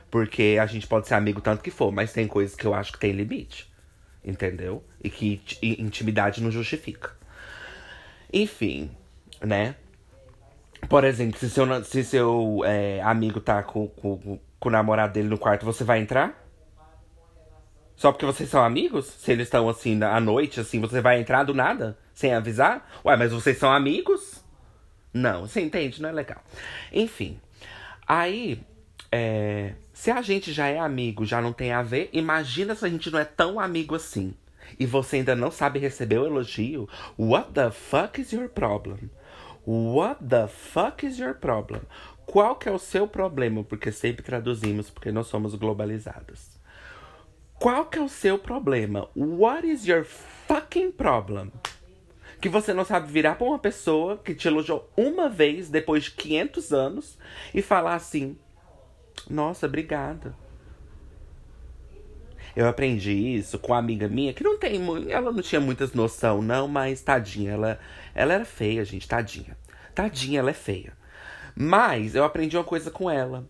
Porque 0.09 0.59
a 0.62 0.66
gente 0.66 0.86
pode 0.86 1.09
ser 1.09 1.14
amigo 1.14 1.40
tanto 1.40 1.61
que 1.61 1.72
for, 1.72 1.90
mas 1.90 2.12
tem 2.12 2.28
coisas 2.28 2.54
que 2.54 2.64
eu 2.64 2.72
acho 2.72 2.92
que 2.92 3.00
tem 3.00 3.11
limite. 3.11 3.68
Entendeu? 4.24 4.84
E 5.02 5.11
que 5.11 5.42
intimidade 5.61 6.40
não 6.40 6.52
justifica. 6.52 7.11
Enfim, 8.32 8.92
né? 9.40 9.74
Por 10.88 11.02
exemplo, 11.02 11.36
se 11.36 11.50
seu, 11.50 11.84
se 11.84 12.04
seu 12.04 12.61
é, 12.64 13.02
amigo 13.02 13.40
tá 13.40 13.61
com, 13.64 13.88
com, 13.88 14.38
com 14.61 14.68
o 14.68 14.72
namorado 14.72 15.14
dele 15.14 15.28
no 15.28 15.36
quarto, 15.36 15.66
você 15.66 15.82
vai 15.82 15.98
entrar? 15.98 16.45
Só 17.97 18.12
porque 18.12 18.26
vocês 18.26 18.49
são 18.51 18.62
amigos? 18.62 19.07
Se 19.07 19.32
eles 19.32 19.47
estão 19.47 19.68
assim 19.68 20.01
à 20.03 20.20
noite, 20.20 20.61
assim, 20.61 20.80
você 20.80 21.01
vai 21.01 21.18
entrar 21.18 21.44
do 21.44 21.55
nada? 21.55 21.99
Sem 22.14 22.34
avisar? 22.34 22.86
Ué, 23.05 23.16
mas 23.16 23.32
vocês 23.32 23.57
são 23.57 23.72
amigos? 23.72 24.44
Não, 25.12 25.49
você 25.49 25.62
entende? 25.62 26.03
Não 26.03 26.11
é 26.11 26.12
legal. 26.12 26.42
Enfim. 26.92 27.40
Aí, 28.07 28.61
é, 29.11 29.72
se 29.94 30.11
a 30.11 30.20
gente 30.20 30.53
já 30.53 30.66
é 30.66 30.78
amigo, 30.78 31.24
já 31.24 31.40
não 31.40 31.55
tem 31.55 31.72
a 31.72 31.82
ver, 31.82 32.11
imagina 32.12 32.74
se 32.74 32.84
a 32.84 32.88
gente 32.88 33.11
não 33.11 33.18
é 33.18 33.24
tão 33.24 33.59
amigo 33.59 33.94
assim. 33.94 34.34
E 34.78 34.84
você 34.84 35.16
ainda 35.16 35.34
não 35.34 35.51
sabe 35.51 35.78
receber 35.78 36.18
o 36.18 36.26
elogio. 36.26 36.88
What 37.18 37.53
the 37.53 37.70
fuck 37.70 38.20
is 38.20 38.32
your 38.32 38.49
problem? 38.49 39.11
What 39.66 40.22
the 40.24 40.49
fuck 40.49 41.05
is 41.07 41.18
your 41.18 41.34
problem? 41.34 41.80
Qual 42.26 42.57
que 42.57 42.68
é 42.68 42.72
o 42.72 42.78
seu 42.78 43.09
problema? 43.09 43.64
Porque 43.64 43.90
sempre 43.90 44.22
traduzimos, 44.22 44.90
porque 44.90 45.11
nós 45.11 45.28
somos 45.28 45.55
globalizados. 45.55 46.55
Qual 47.59 47.86
que 47.86 47.98
é 47.98 48.02
o 48.02 48.09
seu 48.09 48.38
problema? 48.38 49.09
What 49.16 49.66
is 49.66 49.86
your 49.86 50.04
fucking 50.04 50.92
problem? 50.92 51.50
Que 52.38 52.50
você 52.50 52.74
não 52.74 52.84
sabe 52.84 53.11
virar 53.11 53.36
para 53.36 53.46
uma 53.46 53.59
pessoa 53.59 54.18
que 54.18 54.34
te 54.34 54.46
elogiou 54.46 54.90
uma 54.94 55.28
vez 55.28 55.70
depois 55.70 56.04
de 56.04 56.11
500 56.12 56.72
anos 56.72 57.18
e 57.54 57.62
falar 57.62 57.94
assim: 57.94 58.36
Nossa, 59.28 59.66
obrigada. 59.66 60.36
Eu 62.54 62.68
aprendi 62.68 63.12
isso 63.12 63.59
com 63.59 63.72
uma 63.72 63.78
amiga 63.78 64.07
minha 64.07 64.34
que 64.34 64.44
não 64.44 64.59
tem, 64.59 64.80
ela 65.11 65.32
não 65.32 65.42
tinha 65.42 65.61
muitas 65.61 65.92
noção 65.92 66.40
não, 66.40 66.66
mas 66.68 67.02
tadinha, 67.02 67.52
ela, 67.52 67.78
ela 68.14 68.32
era 68.34 68.44
feia, 68.44 68.84
gente, 68.84 69.09
tadinha. 69.09 69.57
Tadinha, 69.94 70.40
ela 70.40 70.50
é 70.50 70.54
feia. 70.54 70.92
Mas 71.54 72.14
eu 72.14 72.22
aprendi 72.22 72.57
uma 72.57 72.64
coisa 72.64 72.90
com 72.90 73.11
ela. 73.11 73.46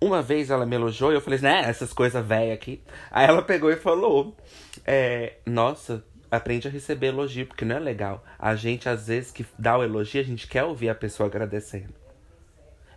Uma 0.00 0.20
vez 0.20 0.50
ela 0.50 0.66
me 0.66 0.76
elogiou 0.76 1.12
e 1.12 1.14
eu 1.14 1.20
falei, 1.20 1.38
né, 1.38 1.62
essas 1.66 1.92
coisas 1.92 2.24
velhas 2.24 2.54
aqui. 2.54 2.82
Aí 3.10 3.26
ela 3.26 3.42
pegou 3.42 3.70
e 3.70 3.76
falou: 3.76 4.36
é, 4.84 5.34
Nossa, 5.46 6.04
aprende 6.30 6.68
a 6.68 6.70
receber 6.70 7.08
elogio, 7.08 7.46
porque 7.46 7.64
não 7.64 7.76
é 7.76 7.80
legal. 7.80 8.24
A 8.38 8.54
gente, 8.54 8.88
às 8.88 9.06
vezes, 9.06 9.30
que 9.30 9.46
dá 9.58 9.78
o 9.78 9.82
elogio, 9.82 10.20
a 10.20 10.24
gente 10.24 10.46
quer 10.46 10.64
ouvir 10.64 10.88
a 10.88 10.94
pessoa 10.94 11.28
agradecendo. 11.28 11.94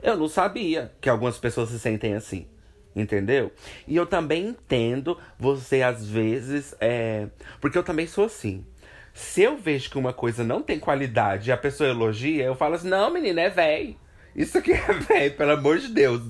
Eu 0.02 0.18
não 0.18 0.28
sabia 0.28 0.92
que 1.02 1.10
algumas 1.10 1.38
pessoas 1.38 1.70
se 1.70 1.80
sentem 1.80 2.14
assim. 2.14 2.48
Entendeu? 2.96 3.52
E 3.88 3.96
eu 3.96 4.08
também 4.08 4.48
entendo 4.48 5.20
você, 5.38 5.84
às 5.84 6.08
vezes, 6.08 6.76
é... 6.80 7.28
porque 7.62 7.78
eu 7.78 7.84
também 7.84 8.08
sou 8.08 8.26
assim. 8.26 8.66
Se 9.14 9.44
eu 9.44 9.56
vejo 9.56 9.90
que 9.90 9.98
uma 9.98 10.14
coisa 10.14 10.44
não 10.44 10.64
tem 10.64 10.80
qualidade 10.80 11.50
e 11.50 11.54
a 11.54 11.58
pessoa 11.58 11.90
elogia, 11.90 12.44
eu 12.44 12.56
falo 12.56 12.76
assim: 12.76 12.90
não, 12.90 13.12
menina, 13.12 13.42
é 13.42 13.50
velho. 13.50 13.96
Isso 14.38 14.60
aqui 14.60 14.72
é 14.72 14.94
velho, 14.94 15.34
pelo 15.34 15.52
amor 15.52 15.80
de 15.80 15.88
Deus. 15.88 16.22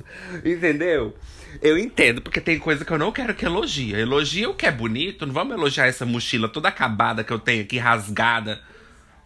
Entendeu? 0.43 1.13
Eu 1.61 1.77
entendo, 1.77 2.21
porque 2.21 2.39
tem 2.39 2.57
coisa 2.57 2.85
que 2.85 2.91
eu 2.91 2.97
não 2.97 3.11
quero 3.11 3.35
que 3.35 3.45
elogie. 3.45 3.93
Elogia 3.93 4.49
o 4.49 4.55
que 4.55 4.65
é 4.65 4.71
bonito, 4.71 5.25
não 5.25 5.33
vamos 5.33 5.53
elogiar 5.53 5.87
essa 5.87 6.05
mochila 6.05 6.47
toda 6.47 6.69
acabada 6.69 7.23
que 7.23 7.33
eu 7.33 7.39
tenho 7.39 7.63
aqui, 7.63 7.77
rasgada. 7.77 8.61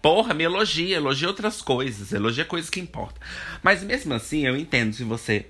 Porra, 0.01 0.33
me 0.33 0.43
elogia, 0.43 0.95
elogia 0.95 1.27
outras 1.27 1.61
coisas, 1.61 2.11
elogia 2.11 2.43
coisas 2.43 2.71
que 2.71 2.79
importam. 2.79 3.21
Mas 3.61 3.83
mesmo 3.83 4.15
assim, 4.15 4.47
eu 4.47 4.57
entendo 4.57 4.93
se 4.93 5.03
você. 5.03 5.45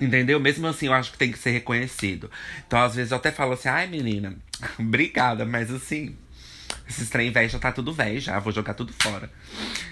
Entendeu? 0.00 0.38
Mesmo 0.38 0.66
assim, 0.68 0.86
eu 0.86 0.92
acho 0.92 1.12
que 1.12 1.18
tem 1.18 1.32
que 1.32 1.38
ser 1.38 1.50
reconhecido. 1.50 2.30
Então, 2.66 2.80
às 2.80 2.94
vezes, 2.94 3.10
eu 3.10 3.16
até 3.16 3.32
falo 3.32 3.52
assim, 3.52 3.68
ai, 3.68 3.86
menina, 3.88 4.36
obrigada, 4.78 5.44
mas 5.44 5.70
assim, 5.72 6.16
Esses 6.88 7.08
trem 7.08 7.30
velho 7.30 7.48
já 7.48 7.58
tá 7.58 7.72
tudo 7.72 7.92
velho, 7.92 8.20
já 8.20 8.38
vou 8.38 8.52
jogar 8.52 8.74
tudo 8.74 8.92
fora. 8.92 9.30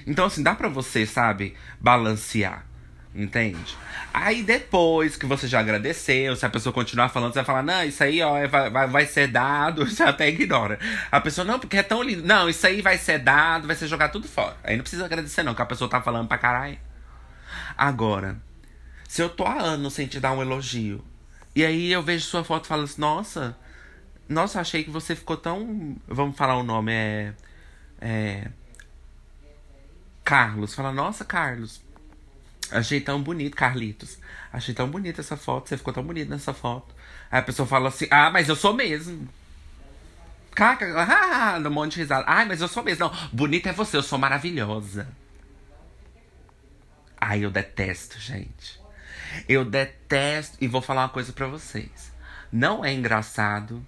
Então, 0.06 0.26
assim, 0.26 0.42
dá 0.42 0.54
pra 0.54 0.68
você, 0.68 1.06
sabe, 1.06 1.54
balancear. 1.80 2.66
Entende? 3.12 3.76
Aí 4.14 4.42
depois 4.44 5.16
que 5.16 5.26
você 5.26 5.48
já 5.48 5.58
agradeceu, 5.58 6.36
se 6.36 6.46
a 6.46 6.48
pessoa 6.48 6.72
continuar 6.72 7.08
falando, 7.08 7.32
você 7.32 7.40
vai 7.40 7.44
falar, 7.44 7.62
não, 7.62 7.84
isso 7.84 8.04
aí, 8.04 8.22
ó, 8.22 8.36
é, 8.36 8.46
vai, 8.46 8.70
vai, 8.70 8.86
vai 8.86 9.06
ser 9.06 9.26
dado, 9.26 9.84
você 9.90 10.04
até 10.04 10.28
ignora. 10.28 10.78
A 11.10 11.20
pessoa, 11.20 11.44
não, 11.44 11.58
porque 11.58 11.76
é 11.76 11.82
tão 11.82 12.02
lindo. 12.02 12.22
Não, 12.24 12.48
isso 12.48 12.64
aí 12.66 12.80
vai 12.80 12.96
ser 12.98 13.18
dado, 13.18 13.66
vai 13.66 13.74
ser 13.74 13.88
jogar 13.88 14.10
tudo 14.10 14.28
fora. 14.28 14.56
Aí 14.62 14.76
não 14.76 14.82
precisa 14.82 15.04
agradecer, 15.04 15.42
não, 15.42 15.54
que 15.54 15.62
a 15.62 15.66
pessoa 15.66 15.90
tá 15.90 16.00
falando 16.00 16.28
pra 16.28 16.38
caralho. 16.38 16.78
Agora, 17.76 18.36
se 19.08 19.20
eu 19.20 19.28
tô 19.28 19.44
há 19.44 19.60
anos 19.60 19.94
sem 19.94 20.06
te 20.06 20.20
dar 20.20 20.32
um 20.32 20.40
elogio, 20.40 21.04
e 21.54 21.64
aí 21.64 21.90
eu 21.90 22.02
vejo 22.02 22.24
sua 22.24 22.44
foto 22.44 22.66
e 22.66 22.68
falo 22.68 22.84
assim, 22.84 23.00
nossa, 23.00 23.56
nossa, 24.30 24.60
achei 24.60 24.84
que 24.84 24.90
você 24.90 25.16
ficou 25.16 25.36
tão. 25.36 25.96
Vamos 26.06 26.36
falar 26.36 26.56
o 26.56 26.62
nome, 26.62 26.92
é. 26.92 27.34
É. 28.00 28.48
Carlos. 30.24 30.72
Fala, 30.72 30.92
nossa, 30.92 31.24
Carlos. 31.24 31.82
Achei 32.70 33.00
tão 33.00 33.20
bonito, 33.20 33.56
Carlitos. 33.56 34.18
Achei 34.52 34.72
tão 34.72 34.88
bonita 34.88 35.20
essa 35.20 35.36
foto, 35.36 35.68
você 35.68 35.76
ficou 35.76 35.92
tão 35.92 36.04
bonito 36.04 36.28
nessa 36.28 36.54
foto. 36.54 36.94
Aí 37.30 37.40
a 37.40 37.42
pessoa 37.42 37.66
fala 37.66 37.88
assim, 37.88 38.06
ah, 38.10 38.30
mas 38.30 38.48
eu 38.48 38.54
sou 38.54 38.72
mesmo. 38.72 39.28
Caca, 40.54 40.86
ah, 40.96 41.58
um 41.58 41.70
monte 41.70 41.94
de 41.94 42.00
risada. 42.00 42.24
Ah, 42.26 42.44
mas 42.44 42.60
eu 42.60 42.68
sou 42.68 42.84
mesmo. 42.84 43.06
Não, 43.06 43.28
bonita 43.32 43.70
é 43.70 43.72
você, 43.72 43.96
eu 43.96 44.02
sou 44.02 44.18
maravilhosa. 44.18 45.08
Ai, 47.20 47.44
eu 47.44 47.50
detesto, 47.50 48.18
gente. 48.20 48.80
Eu 49.48 49.64
detesto. 49.64 50.56
E 50.60 50.68
vou 50.68 50.80
falar 50.80 51.02
uma 51.02 51.08
coisa 51.08 51.32
para 51.32 51.48
vocês. 51.48 52.12
Não 52.52 52.84
é 52.84 52.92
engraçado. 52.92 53.84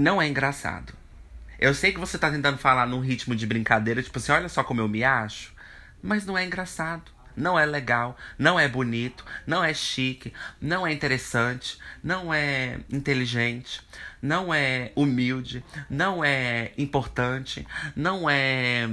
Não 0.00 0.20
é 0.20 0.26
engraçado. 0.26 0.94
Eu 1.58 1.74
sei 1.74 1.92
que 1.92 2.00
você 2.00 2.16
tá 2.16 2.30
tentando 2.30 2.56
falar 2.56 2.86
num 2.86 3.00
ritmo 3.00 3.36
de 3.36 3.46
brincadeira, 3.46 4.02
tipo 4.02 4.18
assim, 4.18 4.32
olha 4.32 4.48
só 4.48 4.64
como 4.64 4.80
eu 4.80 4.88
me 4.88 5.04
acho. 5.04 5.52
Mas 6.02 6.24
não 6.24 6.38
é 6.38 6.46
engraçado. 6.46 7.12
Não 7.36 7.58
é 7.58 7.66
legal, 7.66 8.16
não 8.38 8.58
é 8.58 8.66
bonito, 8.66 9.26
não 9.46 9.62
é 9.62 9.74
chique, 9.74 10.32
não 10.58 10.86
é 10.86 10.92
interessante, 10.92 11.78
não 12.02 12.32
é 12.32 12.80
inteligente, 12.90 13.82
não 14.22 14.54
é 14.54 14.90
humilde, 14.96 15.62
não 15.90 16.24
é 16.24 16.72
importante, 16.78 17.66
não 17.94 18.28
é 18.28 18.88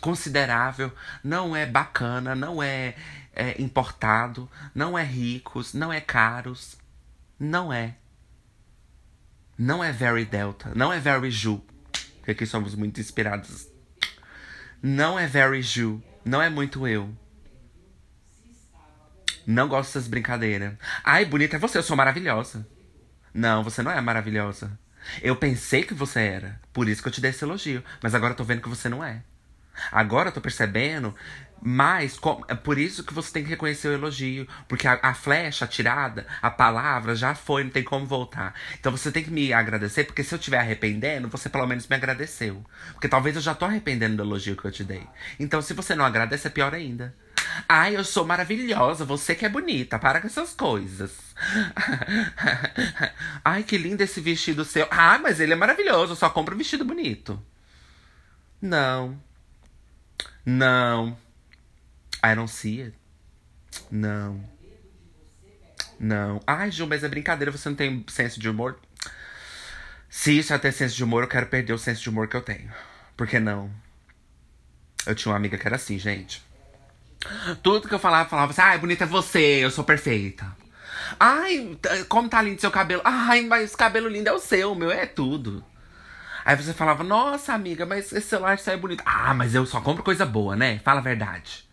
considerável, 0.00 0.92
não 1.22 1.54
é 1.54 1.64
bacana, 1.64 2.34
não 2.34 2.60
é, 2.60 2.96
é 3.32 3.54
importado, 3.62 4.50
não 4.74 4.98
é 4.98 5.04
ricos, 5.04 5.74
não 5.74 5.92
é 5.92 6.00
caros. 6.00 6.76
Não 7.38 7.72
é. 7.72 7.94
Não 9.62 9.84
é 9.84 9.92
very 9.92 10.24
Delta, 10.24 10.72
não 10.74 10.90
é 10.90 10.98
very 10.98 11.30
Ju, 11.30 11.62
porque 12.16 12.30
aqui 12.30 12.46
somos 12.46 12.74
muito 12.74 12.98
inspirados. 12.98 13.68
Não 14.82 15.18
é 15.18 15.26
very 15.26 15.60
Ju, 15.60 16.02
não 16.24 16.40
é 16.40 16.48
muito 16.48 16.88
eu. 16.88 17.14
Não 19.46 19.68
gosto 19.68 19.88
dessas 19.88 20.08
brincadeiras. 20.08 20.78
Ai, 21.04 21.26
bonita 21.26 21.56
é 21.56 21.58
você, 21.58 21.76
eu 21.76 21.82
sou 21.82 21.94
maravilhosa. 21.94 22.66
Não, 23.34 23.62
você 23.62 23.82
não 23.82 23.90
é 23.92 24.00
maravilhosa. 24.00 24.78
Eu 25.20 25.36
pensei 25.36 25.82
que 25.82 25.92
você 25.92 26.20
era, 26.20 26.58
por 26.72 26.88
isso 26.88 27.02
que 27.02 27.08
eu 27.08 27.12
te 27.12 27.20
dei 27.20 27.30
esse 27.30 27.44
elogio, 27.44 27.84
mas 28.02 28.14
agora 28.14 28.32
eu 28.32 28.38
tô 28.38 28.44
vendo 28.44 28.62
que 28.62 28.68
você 28.70 28.88
não 28.88 29.04
é. 29.04 29.22
Agora 29.92 30.30
eu 30.30 30.32
tô 30.32 30.40
percebendo 30.40 31.14
mas 31.60 32.18
é 32.48 32.54
por 32.54 32.78
isso 32.78 33.04
que 33.04 33.12
você 33.12 33.32
tem 33.32 33.42
que 33.42 33.50
reconhecer 33.50 33.88
o 33.88 33.92
elogio. 33.92 34.48
Porque 34.66 34.88
a, 34.88 34.98
a, 35.02 35.14
flecha 35.14 35.66
tirada, 35.66 36.26
a 36.40 36.50
palavra 36.50 37.14
já 37.14 37.34
foi, 37.34 37.64
não 37.64 37.70
tem 37.70 37.82
como 37.82 38.06
voltar. 38.06 38.54
Então 38.78 38.90
você 38.90 39.12
tem 39.12 39.22
que 39.22 39.30
me 39.30 39.52
agradecer, 39.52 40.04
porque 40.04 40.24
se 40.24 40.34
eu 40.34 40.38
estiver 40.38 40.58
arrependendo, 40.58 41.28
você 41.28 41.48
pelo 41.48 41.66
menos 41.66 41.86
me 41.86 41.96
agradeceu. 41.96 42.64
Porque 42.92 43.08
talvez 43.08 43.36
eu 43.36 43.42
já 43.42 43.54
tô 43.54 43.64
arrependendo 43.64 44.16
do 44.16 44.22
elogio 44.22 44.56
que 44.56 44.64
eu 44.64 44.72
te 44.72 44.84
dei. 44.84 45.06
Então 45.38 45.60
se 45.60 45.74
você 45.74 45.94
não 45.94 46.04
agradece, 46.04 46.46
é 46.46 46.50
pior 46.50 46.74
ainda. 46.74 47.14
Ai, 47.68 47.96
eu 47.96 48.04
sou 48.04 48.24
maravilhosa, 48.24 49.04
você 49.04 49.34
que 49.34 49.44
é 49.44 49.48
bonita, 49.48 49.98
para 49.98 50.20
com 50.20 50.26
essas 50.26 50.52
coisas. 50.52 51.12
Ai, 53.44 53.62
que 53.62 53.76
lindo 53.76 54.02
esse 54.02 54.20
vestido 54.20 54.64
seu. 54.64 54.86
Ah, 54.90 55.18
mas 55.18 55.40
ele 55.40 55.52
é 55.52 55.56
maravilhoso, 55.56 56.16
só 56.16 56.30
compra 56.30 56.54
um 56.54 56.58
vestido 56.58 56.84
bonito. 56.84 57.40
Não, 58.60 59.20
não. 60.44 61.16
I 62.24 62.34
don't 62.34 62.50
see 62.50 62.82
it. 62.82 62.96
Não. 63.90 64.44
Não. 65.98 66.40
Ai, 66.46 66.70
Ju, 66.70 66.86
mas 66.86 67.04
é 67.04 67.08
brincadeira, 67.08 67.50
você 67.50 67.68
não 67.68 67.76
tem 67.76 68.04
senso 68.08 68.40
de 68.40 68.48
humor? 68.48 68.78
Se 70.08 70.36
isso 70.36 70.52
é 70.52 70.58
ter 70.58 70.72
senso 70.72 70.96
de 70.96 71.04
humor, 71.04 71.22
eu 71.22 71.28
quero 71.28 71.46
perder 71.46 71.72
o 71.72 71.78
senso 71.78 72.02
de 72.02 72.08
humor 72.08 72.26
que 72.26 72.36
eu 72.36 72.42
tenho. 72.42 72.72
Por 73.16 73.26
que 73.26 73.38
não? 73.38 73.70
Eu 75.06 75.14
tinha 75.14 75.30
uma 75.30 75.36
amiga 75.36 75.56
que 75.56 75.66
era 75.66 75.76
assim, 75.76 75.98
gente. 75.98 76.42
Tudo 77.62 77.86
que 77.86 77.94
eu 77.94 77.98
falava, 77.98 78.28
falava 78.28 78.50
assim, 78.50 78.60
ai, 78.60 78.78
bonita 78.78 79.04
é 79.04 79.06
você, 79.06 79.64
eu 79.64 79.70
sou 79.70 79.84
perfeita. 79.84 80.56
Ai, 81.18 81.78
como 82.08 82.28
tá 82.28 82.40
lindo 82.42 82.60
seu 82.60 82.70
cabelo. 82.70 83.02
Ai, 83.04 83.42
mas 83.42 83.76
cabelo 83.76 84.08
lindo 84.08 84.28
é 84.28 84.32
o 84.32 84.38
seu, 84.38 84.72
o 84.72 84.76
meu 84.76 84.90
é 84.90 85.06
tudo. 85.06 85.64
Aí 86.44 86.56
você 86.56 86.72
falava, 86.72 87.04
nossa, 87.04 87.52
amiga, 87.52 87.84
mas 87.84 88.12
esse 88.12 88.28
celular 88.28 88.58
sai 88.58 88.76
bonito. 88.76 89.02
Ah, 89.04 89.34
mas 89.34 89.54
eu 89.54 89.66
só 89.66 89.80
compro 89.80 90.02
coisa 90.02 90.24
boa, 90.24 90.56
né? 90.56 90.78
Fala 90.80 91.00
a 91.00 91.02
verdade. 91.02 91.68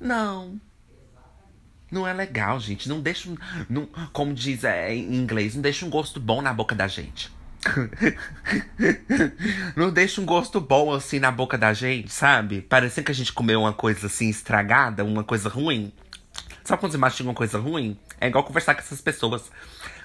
Não. 0.00 0.60
Não 1.90 2.06
é 2.06 2.12
legal, 2.12 2.60
gente. 2.60 2.88
Não 2.88 3.00
deixa. 3.00 3.30
Não, 3.68 3.86
como 4.12 4.34
diz 4.34 4.64
é, 4.64 4.94
em 4.94 5.14
inglês, 5.14 5.54
não 5.54 5.62
deixa 5.62 5.86
um 5.86 5.90
gosto 5.90 6.18
bom 6.18 6.42
na 6.42 6.52
boca 6.52 6.74
da 6.74 6.88
gente. 6.88 7.30
não 9.76 9.90
deixa 9.90 10.20
um 10.20 10.26
gosto 10.26 10.60
bom 10.60 10.92
assim 10.92 11.18
na 11.18 11.30
boca 11.30 11.58
da 11.58 11.72
gente, 11.72 12.12
sabe? 12.12 12.62
Parecendo 12.62 13.06
que 13.06 13.12
a 13.12 13.14
gente 13.14 13.32
comeu 13.32 13.60
uma 13.60 13.72
coisa 13.72 14.06
assim 14.06 14.28
estragada, 14.28 15.04
uma 15.04 15.24
coisa 15.24 15.48
ruim. 15.48 15.92
Sabe 16.64 16.80
quando 16.80 16.92
você 16.92 16.98
mastiga 16.98 17.28
uma 17.28 17.34
coisa 17.34 17.58
ruim? 17.58 17.98
É 18.20 18.26
igual 18.26 18.44
conversar 18.44 18.74
com 18.74 18.80
essas 18.80 19.00
pessoas. 19.00 19.50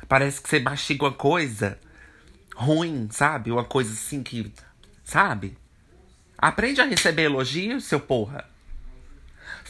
Parece 0.07 0.41
que 0.41 0.49
você 0.49 0.59
mastiga 0.59 1.05
uma 1.05 1.13
coisa 1.13 1.77
ruim, 2.55 3.07
sabe? 3.11 3.51
Uma 3.51 3.63
coisa 3.63 3.91
assim 3.91 4.21
que. 4.21 4.51
Sabe? 5.03 5.57
Aprende 6.37 6.81
a 6.81 6.85
receber 6.85 7.23
elogios, 7.23 7.85
seu 7.85 7.99
porra. 7.99 8.50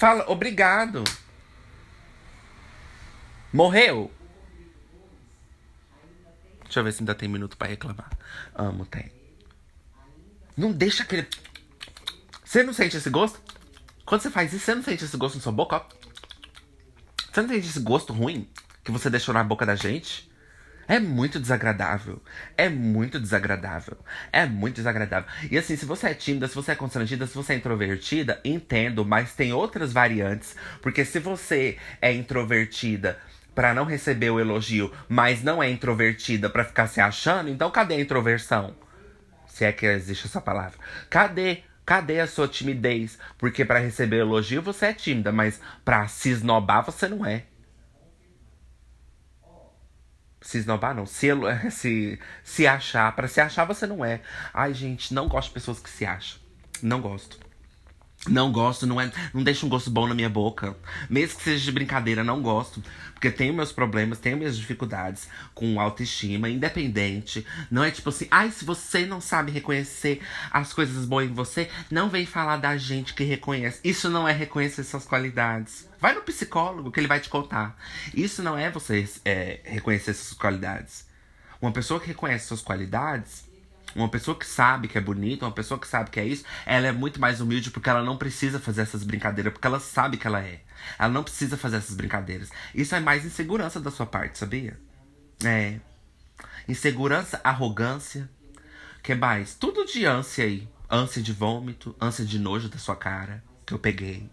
Fala, 0.02 0.26
obrigado. 0.32 1.04
Morreu? 3.54 4.12
Deixa 6.64 6.80
eu 6.80 6.84
ver 6.84 6.92
se 6.92 7.04
ainda 7.04 7.14
tem 7.14 7.30
minuto 7.30 7.56
para 7.56 7.68
reclamar. 7.68 8.10
Amo, 8.56 8.84
tem. 8.84 9.12
Não 10.58 10.72
deixa 10.72 11.04
aquele. 11.04 11.28
Você 12.44 12.64
não 12.64 12.74
sente 12.74 12.98
esse 12.98 13.12
gosto? 13.12 13.40
Quando 14.04 14.22
você 14.22 14.32
faz 14.32 14.52
isso, 14.52 14.66
você 14.66 14.74
não 14.74 14.82
sente 14.82 15.06
esse 15.06 15.16
gosto 15.16 15.36
na 15.36 15.42
sua 15.42 15.52
boca? 15.52 15.86
Você 17.32 17.40
não 17.44 17.50
sente 17.50 17.68
esse 17.68 17.80
gosto 17.82 18.12
ruim 18.12 18.50
que 18.84 18.90
você 18.90 19.08
deixou 19.08 19.36
na 19.36 19.44
boca 19.44 19.68
da 19.68 19.76
gente? 19.76 20.31
É 20.88 21.00
muito 21.00 21.40
desagradável. 21.40 22.22
É 22.58 22.70
muito 22.70 23.20
desagradável. 23.20 23.98
É 24.32 24.46
muito 24.46 24.76
desagradável. 24.76 25.30
E 25.50 25.58
assim, 25.58 25.76
se 25.76 25.86
você 25.86 26.08
é 26.08 26.14
tímida, 26.14 26.48
se 26.48 26.56
você 26.56 26.72
é 26.72 26.76
constrangida, 26.76 27.28
se 27.28 27.36
você 27.36 27.54
é 27.54 27.56
introvertida, 27.58 28.40
entendo, 28.44 29.06
mas 29.06 29.34
tem 29.34 29.54
outras 29.54 29.94
variantes. 29.94 30.56
Porque 30.82 31.06
se 31.06 31.20
você 31.20 31.78
é 32.02 32.14
introvertida 32.14 33.18
para 33.54 33.74
não 33.74 33.86
receber 33.86 34.30
o 34.30 34.40
elogio, 34.40 34.92
mas 35.08 35.44
não 35.44 35.62
é 35.62 35.70
introvertida 35.70 36.50
para 36.50 36.64
ficar 36.64 36.88
se 36.88 37.02
achando, 37.02 37.50
então 37.50 37.70
cadê 37.70 37.96
a 37.96 38.02
introversão? 38.02 38.76
Se 39.46 39.66
é 39.66 39.72
que 39.72 39.86
existe 39.86 40.28
essa 40.28 40.40
palavra. 40.40 40.80
Cadê? 41.10 41.64
Cadê 41.86 42.20
a 42.22 42.28
sua 42.28 42.48
timidez? 42.48 43.18
Porque 43.38 43.66
para 43.66 43.80
receber 43.80 44.18
elogio 44.18 44.62
você 44.62 44.88
é 44.88 44.94
tímida, 44.94 45.32
mas 45.32 45.60
para 45.84 46.08
se 46.08 46.30
esnobar 46.30 46.86
você 46.86 47.08
não 47.08 47.26
é 47.26 47.44
se 50.42 50.58
esnobar, 50.58 50.96
não. 50.96 51.06
Se, 51.06 51.30
se, 51.70 52.20
se 52.44 52.68
achar. 52.68 53.16
para 53.16 53.28
se 53.28 53.40
achar, 53.40 53.66
você 53.66 53.86
não 53.86 54.04
é. 54.04 54.22
Ai, 54.54 54.74
gente, 54.74 55.14
não 55.14 55.28
gosto 55.28 55.50
de 55.50 55.54
pessoas 55.54 55.80
que 55.80 55.90
se 55.90 56.06
acham. 56.06 56.40
Não 56.82 57.00
gosto. 57.00 57.40
Não 58.28 58.52
gosto, 58.52 58.86
não 58.86 59.02
é, 59.02 59.12
não 59.34 59.44
deixa 59.44 59.66
um 59.66 59.70
gosto 59.70 59.90
bom 59.90 60.08
na 60.08 60.14
minha 60.14 60.30
boca. 60.30 60.78
Mesmo 61.10 61.38
que 61.38 61.44
seja 61.44 61.66
de 61.66 61.72
brincadeira, 61.72 62.24
não 62.24 62.40
gosto. 62.40 62.84
Porque 63.14 63.32
tenho 63.32 63.54
meus 63.54 63.72
problemas, 63.72 64.20
tenho 64.20 64.38
minhas 64.38 64.56
dificuldades 64.56 65.28
com 65.56 65.80
autoestima, 65.80 66.48
independente. 66.48 67.46
Não 67.70 67.84
é 67.84 67.90
tipo 67.90 68.10
assim, 68.10 68.28
ai, 68.30 68.52
se 68.52 68.64
você 68.64 69.08
não 69.08 69.20
sabe 69.20 69.52
reconhecer 69.52 70.22
as 70.52 70.72
coisas 70.72 71.06
boas 71.06 71.30
em 71.30 71.34
você, 71.34 71.68
não 71.90 72.10
vem 72.10 72.26
falar 72.26 72.58
da 72.58 72.78
gente 72.78 73.16
que 73.16 73.24
reconhece. 73.24 73.80
Isso 73.84 74.08
não 74.08 74.28
é 74.28 74.32
reconhecer 74.32 74.84
suas 74.84 75.06
qualidades. 75.06 75.90
Vai 76.00 76.14
no 76.14 76.22
psicólogo 76.22 76.92
que 76.92 77.00
ele 77.00 77.08
vai 77.08 77.20
te 77.20 77.30
contar. 77.30 77.76
Isso 78.14 78.44
não 78.44 78.56
é 78.56 78.70
você 78.70 79.10
é, 79.26 79.62
reconhecer 79.64 80.14
suas 80.14 80.38
qualidades. 80.38 81.08
Uma 81.60 81.72
pessoa 81.72 82.00
que 82.00 82.08
reconhece 82.08 82.48
suas 82.48 82.62
qualidades 82.62 83.51
uma 83.96 84.10
pessoa 84.10 84.38
que 84.38 84.46
sabe 84.46 84.88
que 84.88 84.98
é 84.98 85.02
bonita, 85.02 85.46
uma 85.46 85.52
pessoa 85.52 85.80
que 85.80 85.88
sabe 85.88 86.10
que 86.10 86.20
é 86.20 86.26
isso, 86.26 86.44
ela 86.66 86.88
é 86.88 86.92
muito 86.92 87.20
mais 87.20 87.42
humilde 87.42 87.72
porque 87.72 87.90
ela 87.90 88.04
não 88.04 88.18
precisa 88.18 88.60
fazer 88.60 88.82
essas 88.82 89.04
brincadeiras, 89.04 89.52
porque 89.54 89.68
ela 89.68 89.80
sabe 89.80 90.18
que 90.18 90.28
ela 90.28 90.42
é. 90.42 90.62
Ela 90.98 91.10
não 91.10 91.24
precisa 91.24 91.58
fazer 91.58 91.78
essas 91.78 91.96
brincadeiras. 91.96 92.50
Isso 92.74 92.96
é 92.96 93.00
mais 93.00 93.26
insegurança 93.26 93.80
da 93.80 93.92
sua 93.92 94.06
parte, 94.06 94.38
sabia? 94.38 94.80
É. 95.44 95.80
Insegurança, 96.68 97.40
arrogância. 97.44 98.30
Que 99.04 99.16
mais? 99.16 99.56
Tudo 99.56 99.86
de 99.86 100.06
ânsia 100.06 100.46
aí. 100.46 100.68
Ânsia 100.90 101.22
de 101.22 101.32
vômito, 101.32 101.96
ânsia 102.00 102.26
de 102.26 102.38
nojo 102.38 102.68
da 102.68 102.78
sua 102.78 102.96
cara, 102.96 103.44
que 103.66 103.74
eu 103.74 103.80
peguei. 103.80 104.30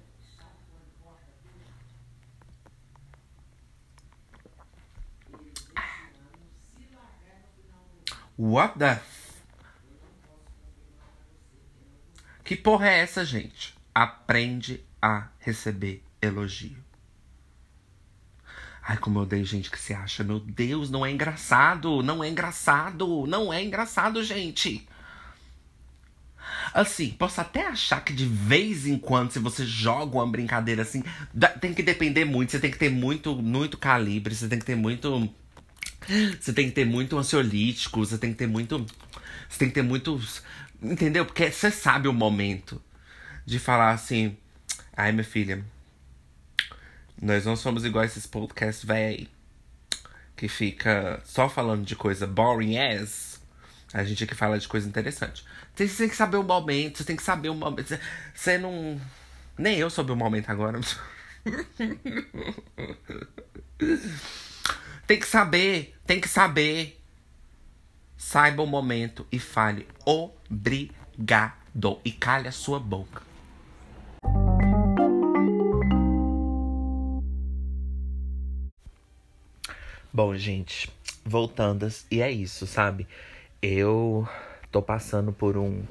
What 8.37 8.79
the. 8.79 9.01
Que 12.49 12.57
porra 12.57 12.89
é 12.89 13.01
essa, 13.01 13.27
gente? 13.27 13.75
Aprende 13.95 14.81
a 15.03 15.29
receber 15.39 16.03
elogio. 16.23 16.83
Ai, 18.83 18.97
como 18.97 19.19
eu 19.19 19.25
odeio 19.25 19.45
gente 19.45 19.71
que 19.71 19.79
se 19.79 19.93
acha. 19.93 20.25
Meu 20.25 20.41
Deus, 20.41 20.89
não 20.89 21.05
é 21.05 21.11
engraçado. 21.11 22.03
Não 22.03 22.25
é 22.25 22.31
engraçado. 22.31 23.27
Não 23.27 23.53
é 23.53 23.63
engraçado, 23.63 24.25
gente. 24.25 24.89
Assim, 26.73 27.11
posso 27.11 27.39
até 27.39 27.67
achar 27.67 28.03
que 28.03 28.15
de 28.15 28.25
vez 28.25 28.87
em 28.87 28.97
quando, 28.99 29.31
se 29.31 29.39
você 29.39 29.67
joga 29.67 30.17
uma 30.17 30.27
brincadeira 30.27 30.81
assim, 30.81 31.05
tem 31.61 31.75
que 31.75 31.83
depender 31.83 32.25
muito. 32.25 32.53
Você 32.53 32.59
tem 32.59 32.71
que 32.71 32.79
ter 32.79 32.89
muito, 32.89 33.37
muito 33.37 33.77
calibre. 33.77 34.35
Você 34.35 34.49
tem 34.49 34.59
que 34.59 34.65
ter 34.65 34.75
muito. 34.75 35.31
Você 36.41 36.55
tem 36.55 36.69
que 36.69 36.75
ter 36.75 36.87
muito 36.87 37.19
ansiolítico. 37.19 38.07
Você 38.07 38.17
tem 38.17 38.33
que 38.33 38.39
ter 38.39 38.47
muito. 38.47 38.87
Você 39.51 39.59
tem 39.59 39.69
que 39.69 39.75
ter 39.75 39.83
muito. 39.83 40.19
Entendeu? 40.81 41.27
Porque 41.27 41.51
você 41.51 41.71
sabe 41.71 42.09
o 42.09 42.13
momento 42.13 42.81
de 43.45 43.59
falar 43.59 43.91
assim. 43.91 44.37
Ai, 44.97 45.13
minha 45.13 45.25
filha, 45.25 45.65
nós 47.21 47.45
não 47.45 47.57
somos 47.57 47.85
igual 47.85 48.05
esses 48.05 48.27
podcasts 48.27 48.85
véi. 48.85 49.29
Que 50.37 50.49
fica 50.49 51.21
só 51.25 51.49
falando 51.49 51.85
de 51.85 51.97
coisa 51.97 52.27
boring 52.27 52.79
as. 52.79 53.41
A 53.93 54.05
gente 54.05 54.23
aqui 54.25 54.35
fala 54.35 54.59
de 54.59 54.69
coisa 54.69 54.89
interessante. 54.89 55.45
Você 55.75 55.89
tem 55.89 56.09
que 56.09 56.17
saber 56.17 56.37
o 56.37 56.43
momento, 56.43 56.99
você 56.99 57.05
tem 57.05 57.17
que 57.17 57.23
saber 57.23 57.49
o 57.49 57.55
momento. 57.55 57.99
Você 58.35 58.59
não. 58.59 59.01
Nem 59.57 59.79
eu 59.79 59.91
soube 59.91 60.13
o 60.13 60.17
momento 60.17 60.51
agora. 60.51 60.81
tem 65.07 65.19
que 65.19 65.27
saber, 65.27 65.97
tem 66.07 66.21
que 66.21 66.29
saber. 66.29 66.98
Saiba 68.21 68.65
o 68.65 68.67
momento 68.67 69.25
e 69.31 69.39
fale 69.39 69.87
obrigado. 70.05 72.01
E 72.05 72.11
calhe 72.11 72.49
a 72.49 72.53
sua 72.53 72.81
boca. 72.81 73.23
Bom, 80.13 80.35
gente, 80.35 80.91
voltando, 81.25 81.87
e 82.11 82.21
é 82.21 82.29
isso, 82.29 82.67
sabe? 82.67 83.07
Eu 83.63 84.29
tô 84.73 84.83
passando 84.83 85.33
por 85.33 85.57
um. 85.57 85.85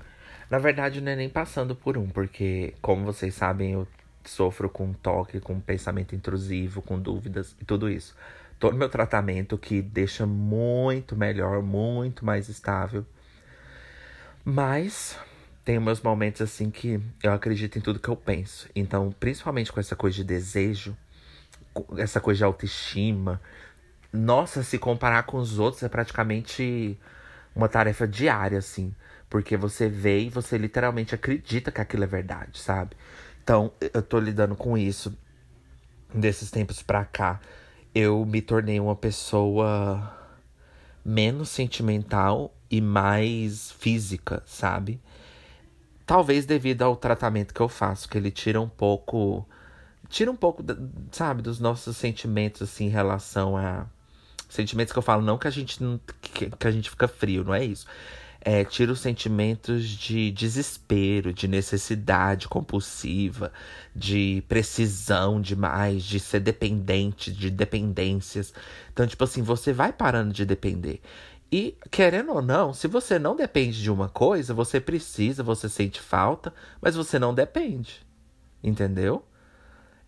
Na 0.49 0.59
verdade, 0.59 0.99
não 0.99 1.13
é 1.13 1.15
nem 1.15 1.29
passando 1.29 1.73
por 1.77 1.97
um, 1.97 2.09
porque, 2.09 2.73
como 2.81 3.05
vocês 3.05 3.33
sabem, 3.35 3.71
eu 3.71 3.87
sofro 4.25 4.69
com 4.69 4.91
toque, 4.91 5.39
com 5.39 5.61
pensamento 5.61 6.13
intrusivo, 6.13 6.81
com 6.81 6.99
dúvidas 6.99 7.55
e 7.61 7.63
tudo 7.63 7.89
isso. 7.89 8.13
Tô 8.59 8.71
no 8.71 8.77
meu 8.77 8.89
tratamento 8.89 9.57
que 9.57 9.81
deixa 9.81 10.25
muito 10.25 11.15
melhor, 11.15 11.61
muito 11.61 12.25
mais 12.25 12.49
estável. 12.49 13.05
Mas 14.43 15.17
tem 15.63 15.79
meus 15.79 16.01
momentos 16.01 16.41
assim 16.41 16.71
que 16.71 16.99
eu 17.21 17.33
acredito 17.33 17.77
em 17.77 17.81
tudo 17.81 17.99
que 17.99 18.09
eu 18.09 18.15
penso. 18.15 18.69
Então, 18.75 19.13
principalmente 19.19 19.71
com 19.71 19.79
essa 19.79 19.95
coisa 19.95 20.15
de 20.15 20.23
desejo, 20.23 20.97
essa 21.97 22.19
coisa 22.19 22.37
de 22.39 22.43
autoestima, 22.45 23.41
nossa, 24.11 24.63
se 24.63 24.79
comparar 24.79 25.23
com 25.23 25.37
os 25.37 25.59
outros 25.59 25.83
é 25.83 25.89
praticamente 25.89 26.97
uma 27.55 27.67
tarefa 27.67 28.07
diária, 28.07 28.57
assim. 28.57 28.95
Porque 29.29 29.57
você 29.57 29.89
vê 29.89 30.21
e 30.21 30.29
você 30.29 30.57
literalmente 30.57 31.13
acredita 31.13 31.71
que 31.71 31.81
aquilo 31.81 32.05
é 32.05 32.07
verdade, 32.07 32.59
sabe? 32.59 32.95
Então, 33.43 33.71
eu 33.93 34.01
tô 34.01 34.19
lidando 34.19 34.55
com 34.55 34.77
isso 34.77 35.15
desses 36.13 36.49
tempos 36.49 36.81
pra 36.81 37.03
cá. 37.05 37.39
Eu 37.93 38.25
me 38.25 38.41
tornei 38.41 38.79
uma 38.79 38.95
pessoa 38.95 40.15
menos 41.03 41.49
sentimental 41.49 42.53
e 42.69 42.81
mais 42.81 43.71
física, 43.71 44.43
sabe? 44.45 44.99
Talvez 46.05 46.45
devido 46.45 46.83
ao 46.83 46.95
tratamento 46.95 47.53
que 47.53 47.61
eu 47.61 47.69
faço, 47.69 48.07
que 48.09 48.17
ele 48.17 48.31
tira 48.31 48.61
um 48.61 48.69
pouco. 48.69 49.47
Tira 50.09 50.31
um 50.31 50.35
pouco, 50.35 50.63
sabe, 51.11 51.41
dos 51.41 51.59
nossos 51.59 51.97
sentimentos, 51.97 52.61
assim, 52.61 52.85
em 52.85 52.89
relação 52.89 53.57
a 53.57 53.87
Sentimentos 54.49 54.93
que 54.93 54.99
eu 54.99 55.03
falo, 55.03 55.21
não 55.21 55.37
que 55.37 55.47
a 55.47 55.51
gente 55.51 55.83
não, 55.83 55.99
que, 56.21 56.49
que 56.49 56.67
a 56.67 56.71
gente 56.71 56.89
fica 56.89 57.07
frio, 57.07 57.43
não 57.43 57.53
é 57.53 57.65
isso. 57.65 57.85
É, 58.49 58.63
tira 58.63 58.93
os 58.93 59.01
sentimentos 59.01 59.83
de 59.89 60.31
desespero, 60.31 61.33
de 61.33 61.49
necessidade 61.49 62.47
compulsiva, 62.47 63.51
de 63.93 64.41
precisão 64.47 65.41
demais, 65.41 66.01
de 66.01 66.17
ser 66.17 66.39
dependente, 66.39 67.29
de 67.29 67.49
dependências. 67.51 68.53
Então, 68.93 69.05
tipo 69.05 69.21
assim, 69.21 69.41
você 69.41 69.73
vai 69.73 69.91
parando 69.91 70.31
de 70.33 70.45
depender. 70.45 71.01
E, 71.51 71.75
querendo 71.91 72.31
ou 72.31 72.41
não, 72.41 72.73
se 72.73 72.87
você 72.87 73.19
não 73.19 73.35
depende 73.35 73.81
de 73.81 73.91
uma 73.91 74.07
coisa, 74.07 74.53
você 74.53 74.79
precisa, 74.79 75.43
você 75.43 75.67
sente 75.67 75.99
falta, 75.99 76.53
mas 76.81 76.95
você 76.95 77.19
não 77.19 77.33
depende. 77.33 78.05
Entendeu? 78.63 79.25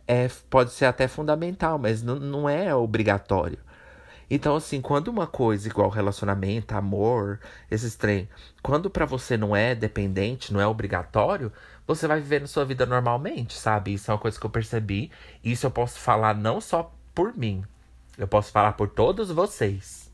É, 0.08 0.30
pode 0.50 0.72
ser 0.72 0.86
até 0.86 1.10
fundamental, 1.10 1.78
mas 1.78 2.02
não, 2.02 2.16
não 2.16 2.48
é 2.50 2.74
obrigatório. 2.74 3.60
Então, 4.30 4.56
assim, 4.56 4.80
quando 4.80 5.08
uma 5.08 5.26
coisa 5.26 5.68
igual 5.68 5.90
relacionamento, 5.90 6.76
amor, 6.76 7.40
esses 7.70 7.96
trem, 7.96 8.30
quando 8.62 8.90
para 8.90 9.06
você 9.06 9.36
não 9.36 9.56
é 9.56 9.74
dependente, 9.74 10.54
não 10.54 10.62
é 10.62 10.68
obrigatório, 10.68 11.52
você 11.88 12.08
vai 12.08 12.22
vivendo 12.22 12.48
sua 12.48 12.64
vida 12.64 12.86
normalmente, 12.86 13.56
sabe? 13.56 13.94
Isso 13.94 14.12
é 14.12 14.14
uma 14.14 14.20
coisa 14.20 14.40
que 14.40 14.46
eu 14.46 14.50
percebi. 14.50 15.12
Isso 15.44 15.66
eu 15.66 15.72
posso 15.72 16.00
falar 16.00 16.36
não 16.36 16.62
só 16.62 16.94
por 17.16 17.36
mim, 17.36 17.64
eu 18.18 18.28
posso 18.28 18.52
falar 18.52 18.74
por 18.74 18.90
todos 18.90 19.32
vocês. 19.32 20.12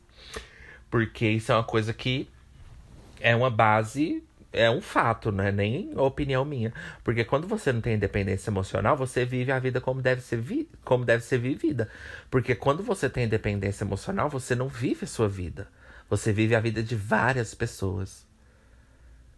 Porque 0.90 1.28
isso 1.28 1.52
é 1.52 1.54
uma 1.54 1.64
coisa 1.64 1.92
que 1.92 2.28
é 3.20 3.36
uma 3.36 3.50
base 3.50 4.24
é 4.56 4.70
um 4.70 4.80
fato, 4.80 5.30
não 5.30 5.44
é 5.44 5.52
nem 5.52 5.96
opinião 5.96 6.44
minha. 6.44 6.72
Porque 7.04 7.24
quando 7.24 7.46
você 7.46 7.72
não 7.72 7.80
tem 7.80 7.94
independência 7.94 8.50
emocional, 8.50 8.96
você 8.96 9.24
vive 9.24 9.52
a 9.52 9.58
vida 9.58 9.80
como 9.80 10.02
deve 10.02 10.20
ser, 10.22 10.38
vi 10.38 10.68
como 10.84 11.04
deve 11.04 11.22
ser 11.22 11.38
vivida. 11.38 11.88
Porque 12.30 12.54
quando 12.54 12.82
você 12.82 13.08
tem 13.08 13.24
independência 13.24 13.84
emocional, 13.84 14.28
você 14.28 14.54
não 14.54 14.68
vive 14.68 15.04
a 15.04 15.08
sua 15.08 15.28
vida. 15.28 15.68
Você 16.08 16.32
vive 16.32 16.54
a 16.54 16.60
vida 16.60 16.82
de 16.82 16.96
várias 16.96 17.54
pessoas. 17.54 18.26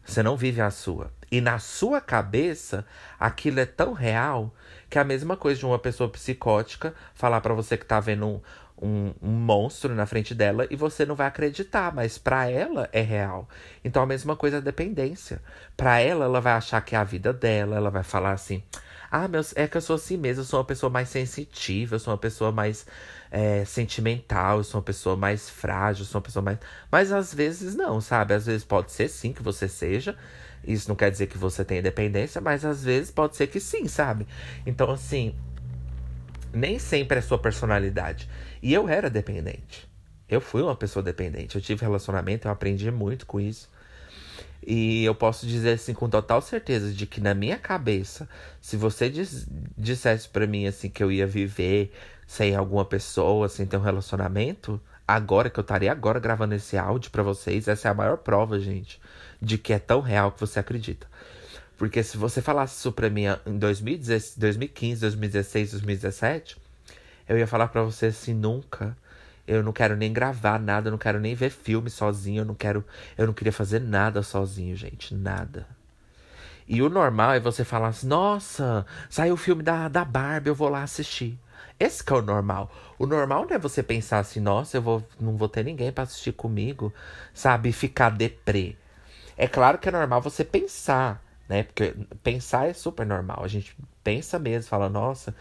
Você 0.05 0.23
não 0.23 0.37
vive 0.37 0.61
a 0.61 0.71
sua. 0.71 1.13
E 1.31 1.41
na 1.41 1.59
sua 1.59 2.01
cabeça, 2.01 2.87
aquilo 3.21 3.61
é 3.61 3.67
tão 3.67 3.93
real 3.93 4.55
que 4.89 4.97
é 4.97 5.01
a 5.03 5.05
mesma 5.05 5.37
coisa 5.37 5.61
de 5.61 5.67
uma 5.67 5.79
pessoa 5.79 6.09
psicótica 6.09 6.95
falar 7.15 7.43
para 7.43 7.53
você 7.53 7.77
que 7.77 7.85
tá 7.85 8.01
vendo 8.01 8.27
um, 8.27 8.41
um, 8.81 9.13
um, 9.23 9.31
monstro 9.31 9.95
na 9.95 10.07
frente 10.07 10.35
dela 10.35 10.67
e 10.71 10.77
você 10.77 11.05
não 11.05 11.15
vai 11.15 11.27
acreditar, 11.27 11.95
mas 11.95 12.19
para 12.19 12.49
ela 12.49 12.89
é 12.93 13.01
real. 13.01 13.49
Então 13.85 14.03
a 14.03 14.07
mesma 14.07 14.37
coisa 14.37 14.59
a 14.59 14.61
dependência. 14.61 15.41
Para 15.77 16.01
ela, 16.01 16.25
ela 16.25 16.41
vai 16.41 16.53
achar 16.53 16.81
que 16.81 16.95
é 16.95 16.99
a 16.99 17.05
vida 17.05 17.33
dela, 17.33 17.77
ela 17.77 17.91
vai 17.91 18.03
falar 18.03 18.33
assim: 18.33 18.63
ah, 19.11 19.27
meus, 19.27 19.57
é 19.57 19.67
que 19.67 19.77
eu 19.77 19.81
sou 19.81 19.97
assim 19.97 20.17
mesmo, 20.17 20.43
eu 20.43 20.47
sou 20.47 20.59
uma 20.59 20.67
pessoa 20.67 20.91
mais 20.91 21.09
sensitiva, 21.09 21.97
eu 21.97 22.01
sou 22.01 22.13
uma 22.13 22.19
pessoa 22.19 22.53
mais 22.53 22.87
é, 23.31 23.65
sentimental, 23.65 24.59
eu 24.59 24.65
sou 24.65 24.79
uma 24.79 24.85
pessoa 24.85 25.17
mais 25.17 25.49
frágil, 25.49 26.03
eu 26.03 26.07
sou 26.07 26.19
uma 26.19 26.25
pessoa 26.25 26.43
mais. 26.43 26.59
Mas 26.91 27.13
às 27.13 27.33
vezes 27.33 27.75
não, 27.75 28.01
sabe? 28.01 28.35
Às 28.35 28.47
vezes 28.47 28.65
pode 28.65 28.93
ser 28.93 29.09
sim 29.09 29.33
que 29.33 29.43
você 29.43 29.69
seja. 29.69 30.17
Isso 30.65 30.89
não 30.89 30.97
quer 30.97 31.11
dizer 31.11 31.29
que 31.29 31.39
você 31.39 31.65
tenha 31.65 31.81
dependência, 31.81 32.41
mas 32.41 32.65
às 32.65 32.85
vezes 32.85 33.11
pode 33.11 33.37
ser 33.37 33.47
que 33.47 33.61
sim, 33.61 33.89
sabe? 33.89 34.27
Então, 34.67 34.91
assim, 34.91 35.35
nem 36.53 36.79
sempre 36.79 37.19
é 37.19 37.21
sua 37.23 37.39
personalidade. 37.39 38.29
E 38.63 38.73
eu 38.73 38.89
era 38.89 39.09
dependente. 39.09 39.89
Eu 40.29 40.41
fui 40.41 40.63
uma 40.63 40.77
pessoa 40.77 41.03
dependente. 41.03 41.57
Eu 41.57 41.63
tive 41.63 41.83
relacionamento, 41.83 42.47
eu 42.47 42.53
aprendi 42.53 42.91
muito 42.91 43.27
com 43.27 43.41
isso. 43.41 43.69
E 44.67 45.05
eu 45.05 45.15
posso 45.15 45.47
dizer 45.47 45.73
assim 45.73 45.95
com 45.95 46.09
total 46.09 46.43
certeza 46.43 46.93
de 46.93 47.07
que 47.07 47.21
na 47.21 47.33
minha 47.33 47.57
cabeça, 47.57 48.29
se 48.61 48.77
você 48.77 49.09
diz, 49.09 49.47
dissesse 49.77 50.29
para 50.29 50.47
mim 50.47 50.67
assim 50.67 50.91
que 50.91 51.03
eu 51.03 51.11
ia 51.11 51.27
viver 51.27 51.93
sem 52.27 52.55
alguma 52.55 52.85
pessoa, 52.85 53.49
sem 53.49 53.65
ter 53.65 53.77
um 53.77 53.83
relacionamento, 53.83 54.81
agora 55.07 55.49
que 55.49 55.59
eu 55.59 55.63
estaria 55.63 55.91
agora 55.91 56.21
gravando 56.21 56.55
esse 56.55 56.77
áudio 56.77 57.11
para 57.11 57.23
vocês, 57.23 57.67
essa 57.67 57.89
é 57.89 57.91
a 57.91 57.95
maior 57.95 58.19
prova, 58.19 58.61
gente, 58.61 59.01
de 59.41 59.57
que 59.57 59.73
é 59.73 59.79
tão 59.79 60.03
real 60.03 60.33
que 60.33 60.41
você 60.41 60.59
acredita. 60.59 61.07
Porque 61.79 62.03
se 62.03 62.19
você 62.19 62.43
falasse 62.43 62.79
isso 62.79 62.93
pra 62.93 63.09
mim 63.09 63.25
em 63.47 63.57
2015, 63.57 64.39
2016, 64.39 65.71
2017, 65.71 66.59
eu 67.29 67.39
ia 67.39 67.47
falar 67.47 67.69
para 67.69 67.83
você 67.83 68.07
assim, 68.07 68.35
nunca. 68.35 68.97
Eu 69.47 69.63
não 69.63 69.73
quero 69.73 69.97
nem 69.97 70.13
gravar 70.13 70.59
nada, 70.61 70.89
eu 70.89 70.91
não 70.91 70.99
quero 70.99 71.19
nem 71.21 71.35
ver 71.35 71.51
filme 71.51 71.89
sozinho, 71.91 72.43
eu 72.43 72.45
não 72.45 72.55
quero, 72.55 72.85
eu 73.17 73.27
não 73.27 73.33
queria 73.35 73.53
fazer 73.53 73.81
nada 73.81 74.23
sozinho, 74.23 74.77
gente, 74.77 75.15
nada. 75.15 75.67
E 76.69 76.83
o 76.83 76.89
normal 76.91 77.33
é 77.33 77.41
você 77.41 77.65
falar 77.65 77.89
assim: 77.89 78.07
"Nossa, 78.07 78.85
saiu 79.09 79.35
o 79.35 79.37
filme 79.39 79.63
da 79.63 79.89
da 79.89 80.05
Barbie, 80.05 80.51
eu 80.51 80.55
vou 80.55 80.69
lá 80.69 80.83
assistir". 80.83 81.39
Esse 81.81 82.05
que 82.05 82.13
é 82.13 82.17
o 82.17 82.23
normal. 82.23 82.71
O 82.99 83.07
normal 83.07 83.47
não 83.49 83.57
é 83.57 83.59
você 83.59 83.83
pensar 83.83 84.19
assim: 84.19 84.41
"Nossa, 84.41 84.77
eu 84.77 84.83
vou 84.83 85.07
não 85.19 85.37
vou 85.37 85.49
ter 85.49 85.65
ninguém 85.65 85.91
para 85.93 86.05
assistir 86.05 86.33
comigo", 86.33 86.93
sabe? 87.33 87.73
Ficar 87.73 88.11
deprê. 88.11 88.77
É 89.37 89.47
claro 89.49 89.79
que 89.79 89.89
é 89.89 89.93
normal 89.93 90.21
você 90.21 90.45
pensar, 90.45 91.23
né? 91.49 91.63
Porque 91.63 91.95
pensar 92.23 92.69
é 92.69 92.73
super 92.73 93.07
normal. 93.07 93.43
A 93.45 93.49
gente 93.49 93.75
pensa 94.05 94.39
mesmo, 94.39 94.69
fala, 94.69 94.89
nossa, 94.89 95.35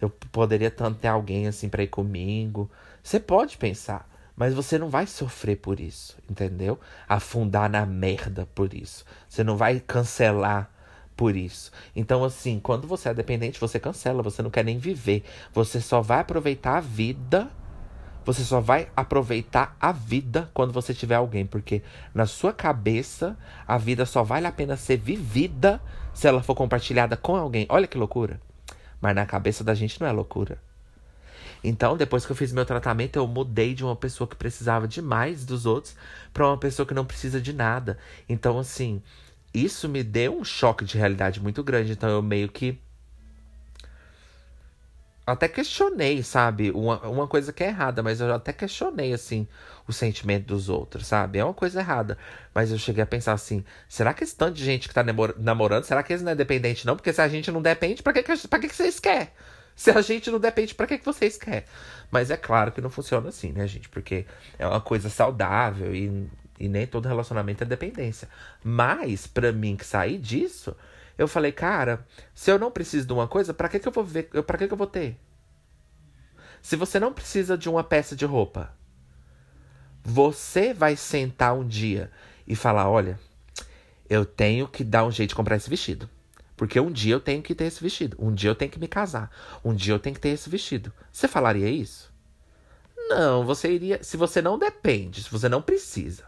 eu 0.00 0.10
poderia 0.10 0.70
tanto 0.70 0.98
ter 0.98 1.08
alguém 1.08 1.46
assim 1.46 1.68
pra 1.68 1.82
ir 1.82 1.88
comigo. 1.88 2.70
Você 3.02 3.18
pode 3.20 3.56
pensar, 3.56 4.08
mas 4.36 4.52
você 4.52 4.78
não 4.78 4.88
vai 4.88 5.06
sofrer 5.06 5.56
por 5.56 5.80
isso, 5.80 6.16
entendeu? 6.28 6.78
Afundar 7.08 7.70
na 7.70 7.86
merda 7.86 8.46
por 8.54 8.74
isso. 8.74 9.04
Você 9.28 9.42
não 9.42 9.56
vai 9.56 9.80
cancelar 9.80 10.70
por 11.16 11.34
isso. 11.34 11.72
Então, 11.94 12.22
assim, 12.22 12.60
quando 12.60 12.86
você 12.86 13.08
é 13.08 13.14
dependente, 13.14 13.58
você 13.58 13.80
cancela, 13.80 14.22
você 14.22 14.42
não 14.42 14.50
quer 14.50 14.64
nem 14.64 14.78
viver. 14.78 15.24
Você 15.52 15.80
só 15.80 16.02
vai 16.02 16.20
aproveitar 16.20 16.76
a 16.76 16.80
vida. 16.80 17.50
Você 18.26 18.42
só 18.42 18.60
vai 18.60 18.88
aproveitar 18.94 19.76
a 19.80 19.92
vida 19.92 20.50
quando 20.52 20.72
você 20.72 20.92
tiver 20.92 21.14
alguém, 21.14 21.46
porque 21.46 21.80
na 22.12 22.26
sua 22.26 22.52
cabeça 22.52 23.38
a 23.66 23.78
vida 23.78 24.04
só 24.04 24.24
vale 24.24 24.48
a 24.48 24.52
pena 24.52 24.76
ser 24.76 24.96
vivida 24.96 25.80
se 26.12 26.26
ela 26.26 26.42
for 26.42 26.56
compartilhada 26.56 27.16
com 27.16 27.36
alguém. 27.36 27.66
Olha 27.68 27.86
que 27.86 27.96
loucura. 27.96 28.40
Mas 29.06 29.14
na 29.14 29.24
cabeça 29.24 29.62
da 29.62 29.72
gente 29.72 30.00
não 30.00 30.08
é 30.08 30.10
loucura. 30.10 30.58
Então, 31.62 31.96
depois 31.96 32.26
que 32.26 32.32
eu 32.32 32.34
fiz 32.34 32.50
meu 32.50 32.66
tratamento, 32.66 33.14
eu 33.14 33.24
mudei 33.24 33.72
de 33.72 33.84
uma 33.84 33.94
pessoa 33.94 34.26
que 34.26 34.34
precisava 34.34 34.88
demais 34.88 35.44
dos 35.44 35.64
outros 35.64 35.94
para 36.32 36.44
uma 36.44 36.58
pessoa 36.58 36.84
que 36.84 36.92
não 36.92 37.04
precisa 37.04 37.40
de 37.40 37.52
nada. 37.52 37.98
Então, 38.28 38.58
assim, 38.58 39.00
isso 39.54 39.88
me 39.88 40.02
deu 40.02 40.36
um 40.36 40.42
choque 40.42 40.84
de 40.84 40.98
realidade 40.98 41.40
muito 41.40 41.62
grande. 41.62 41.92
Então 41.92 42.10
eu 42.10 42.20
meio 42.20 42.48
que. 42.48 42.80
Até 45.26 45.48
questionei, 45.48 46.22
sabe? 46.22 46.70
Uma, 46.70 47.00
uma 47.08 47.26
coisa 47.26 47.52
que 47.52 47.64
é 47.64 47.66
errada, 47.66 48.02
mas 48.02 48.20
eu 48.20 48.32
até 48.32 48.52
questionei, 48.52 49.12
assim, 49.12 49.48
o 49.88 49.92
sentimento 49.92 50.46
dos 50.46 50.68
outros, 50.68 51.06
sabe? 51.06 51.38
É 51.40 51.44
uma 51.44 51.52
coisa 51.52 51.80
errada. 51.80 52.16
Mas 52.54 52.70
eu 52.70 52.78
cheguei 52.78 53.02
a 53.02 53.06
pensar 53.06 53.32
assim: 53.32 53.64
será 53.88 54.14
que 54.14 54.22
esse 54.22 54.36
tanto 54.36 54.54
de 54.54 54.64
gente 54.64 54.88
que 54.88 54.94
tá 54.94 55.04
namorando, 55.36 55.84
será 55.84 56.02
que 56.02 56.12
eles 56.12 56.22
não 56.22 56.32
é 56.32 56.34
dependente, 56.34 56.86
não? 56.86 56.94
Porque 56.94 57.12
se 57.12 57.20
a 57.20 57.28
gente 57.28 57.50
não 57.50 57.60
depende, 57.60 58.02
pra 58.02 58.12
que, 58.12 58.22
pra 58.22 58.58
que, 58.60 58.68
que 58.68 58.76
vocês 58.76 59.00
querem? 59.00 59.28
Se 59.74 59.90
a 59.90 60.00
gente 60.00 60.30
não 60.30 60.38
depende, 60.38 60.74
pra 60.74 60.86
que, 60.86 60.96
que 60.98 61.04
vocês 61.04 61.36
querem? 61.36 61.64
Mas 62.10 62.30
é 62.30 62.36
claro 62.36 62.72
que 62.72 62.80
não 62.80 62.88
funciona 62.88 63.28
assim, 63.28 63.52
né, 63.52 63.66
gente? 63.66 63.88
Porque 63.88 64.24
é 64.58 64.66
uma 64.66 64.80
coisa 64.80 65.10
saudável 65.10 65.94
e 65.94 66.28
e 66.58 66.68
nem 66.68 66.86
todo 66.86 67.06
relacionamento 67.06 67.62
é 67.62 67.66
dependência. 67.66 68.28
Mas, 68.62 69.26
para 69.26 69.52
mim 69.52 69.76
que 69.76 69.84
sair 69.84 70.18
disso, 70.18 70.76
eu 71.18 71.26
falei, 71.26 71.52
cara, 71.52 72.06
se 72.34 72.50
eu 72.50 72.58
não 72.58 72.70
preciso 72.70 73.06
de 73.06 73.12
uma 73.12 73.26
coisa, 73.26 73.54
para 73.54 73.68
que, 73.68 73.78
que 73.78 73.88
eu 73.88 73.92
vou 73.92 74.04
ver? 74.04 74.24
Para 74.44 74.58
que, 74.58 74.66
que 74.66 74.72
eu 74.72 74.78
vou 74.78 74.86
ter? 74.86 75.16
Se 76.60 76.76
você 76.76 76.98
não 77.00 77.12
precisa 77.12 77.56
de 77.56 77.68
uma 77.68 77.82
peça 77.82 78.14
de 78.14 78.24
roupa, 78.24 78.74
você 80.04 80.74
vai 80.74 80.96
sentar 80.96 81.54
um 81.54 81.66
dia 81.66 82.10
e 82.46 82.54
falar: 82.54 82.88
olha, 82.88 83.18
eu 84.08 84.24
tenho 84.24 84.68
que 84.68 84.84
dar 84.84 85.04
um 85.04 85.10
jeito 85.10 85.30
de 85.30 85.34
comprar 85.34 85.56
esse 85.56 85.70
vestido. 85.70 86.08
Porque 86.56 86.80
um 86.80 86.90
dia 86.90 87.14
eu 87.14 87.20
tenho 87.20 87.42
que 87.42 87.54
ter 87.54 87.64
esse 87.64 87.82
vestido. 87.82 88.16
Um 88.18 88.32
dia 88.32 88.48
eu 88.48 88.54
tenho 88.54 88.70
que 88.70 88.78
me 88.78 88.88
casar. 88.88 89.30
Um 89.62 89.74
dia 89.74 89.92
eu 89.92 89.98
tenho 89.98 90.14
que 90.14 90.20
ter 90.20 90.30
esse 90.30 90.48
vestido. 90.48 90.90
Você 91.12 91.28
falaria 91.28 91.68
isso? 91.68 92.10
Não, 92.96 93.44
você 93.44 93.70
iria. 93.70 94.02
Se 94.02 94.16
você 94.16 94.40
não 94.40 94.58
depende, 94.58 95.22
se 95.22 95.30
você 95.30 95.50
não 95.50 95.60
precisa, 95.60 96.24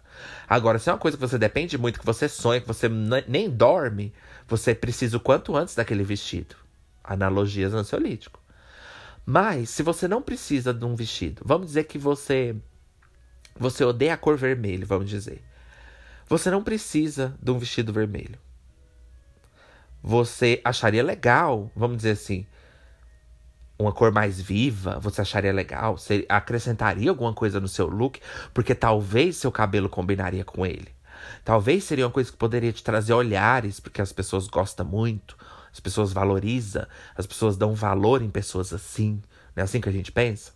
Agora, 0.48 0.78
se 0.78 0.88
é 0.88 0.92
uma 0.92 0.98
coisa 0.98 1.16
que 1.16 1.20
você 1.20 1.38
depende 1.38 1.76
muito, 1.76 2.00
que 2.00 2.06
você 2.06 2.28
sonha, 2.28 2.60
que 2.60 2.66
você 2.66 2.88
nem 2.88 3.50
dorme, 3.50 4.12
você 4.48 4.74
precisa 4.74 5.18
o 5.18 5.20
quanto 5.20 5.54
antes 5.54 5.74
daquele 5.74 6.02
vestido. 6.02 6.56
Analogias 7.04 7.74
ansiolítico. 7.74 8.40
Mas, 9.24 9.68
se 9.68 9.82
você 9.82 10.08
não 10.08 10.22
precisa 10.22 10.72
de 10.72 10.84
um 10.86 10.94
vestido, 10.94 11.42
vamos 11.44 11.66
dizer 11.68 11.84
que 11.84 11.98
você. 11.98 12.56
Você 13.58 13.84
odeia 13.84 14.14
a 14.14 14.16
cor 14.16 14.38
vermelho, 14.38 14.86
vamos 14.86 15.10
dizer. 15.10 15.42
Você 16.26 16.50
não 16.50 16.62
precisa 16.62 17.36
de 17.42 17.50
um 17.50 17.58
vestido 17.58 17.92
vermelho. 17.92 18.38
Você 20.02 20.60
acharia 20.64 21.02
legal, 21.02 21.70
vamos 21.74 21.98
dizer 21.98 22.12
assim, 22.12 22.46
uma 23.78 23.92
cor 23.92 24.12
mais 24.12 24.40
viva, 24.40 24.98
você 25.00 25.20
acharia 25.20 25.52
legal? 25.52 25.98
Você 25.98 26.24
acrescentaria 26.28 27.10
alguma 27.10 27.34
coisa 27.34 27.60
no 27.60 27.68
seu 27.68 27.86
look? 27.86 28.20
Porque 28.54 28.74
talvez 28.74 29.36
seu 29.36 29.52
cabelo 29.52 29.88
combinaria 29.88 30.44
com 30.44 30.64
ele. 30.64 30.88
Talvez 31.44 31.84
seria 31.84 32.06
uma 32.06 32.12
coisa 32.12 32.30
que 32.30 32.36
poderia 32.36 32.72
te 32.72 32.82
trazer 32.82 33.12
olhares, 33.12 33.80
porque 33.80 34.00
as 34.02 34.12
pessoas 34.12 34.46
gostam 34.46 34.86
muito, 34.86 35.36
as 35.72 35.80
pessoas 35.80 36.12
valorizam, 36.12 36.86
as 37.16 37.26
pessoas 37.26 37.56
dão 37.56 37.74
valor 37.74 38.22
em 38.22 38.30
pessoas 38.30 38.72
assim. 38.72 39.22
Não 39.54 39.62
é 39.62 39.64
assim 39.64 39.80
que 39.80 39.88
a 39.88 39.92
gente 39.92 40.12
pensa? 40.12 40.52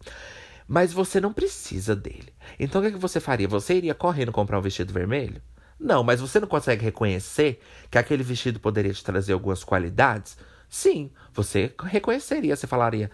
Mas 0.66 0.92
você 0.92 1.20
não 1.20 1.32
precisa 1.32 1.94
dele. 1.94 2.32
Então 2.58 2.80
o 2.80 2.84
que, 2.84 2.90
é 2.90 2.92
que 2.92 2.98
você 2.98 3.20
faria? 3.20 3.48
Você 3.48 3.74
iria 3.74 3.94
correndo 3.94 4.32
comprar 4.32 4.58
um 4.58 4.62
vestido 4.62 4.92
vermelho? 4.92 5.42
Não, 5.78 6.04
mas 6.04 6.20
você 6.20 6.38
não 6.38 6.46
consegue 6.46 6.84
reconhecer 6.84 7.60
que 7.90 7.98
aquele 7.98 8.22
vestido 8.22 8.60
poderia 8.60 8.92
te 8.92 9.02
trazer 9.02 9.32
algumas 9.32 9.64
qualidades? 9.64 10.36
Sim, 10.68 11.10
você 11.34 11.74
reconheceria, 11.82 12.54
você 12.54 12.66
falaria. 12.66 13.10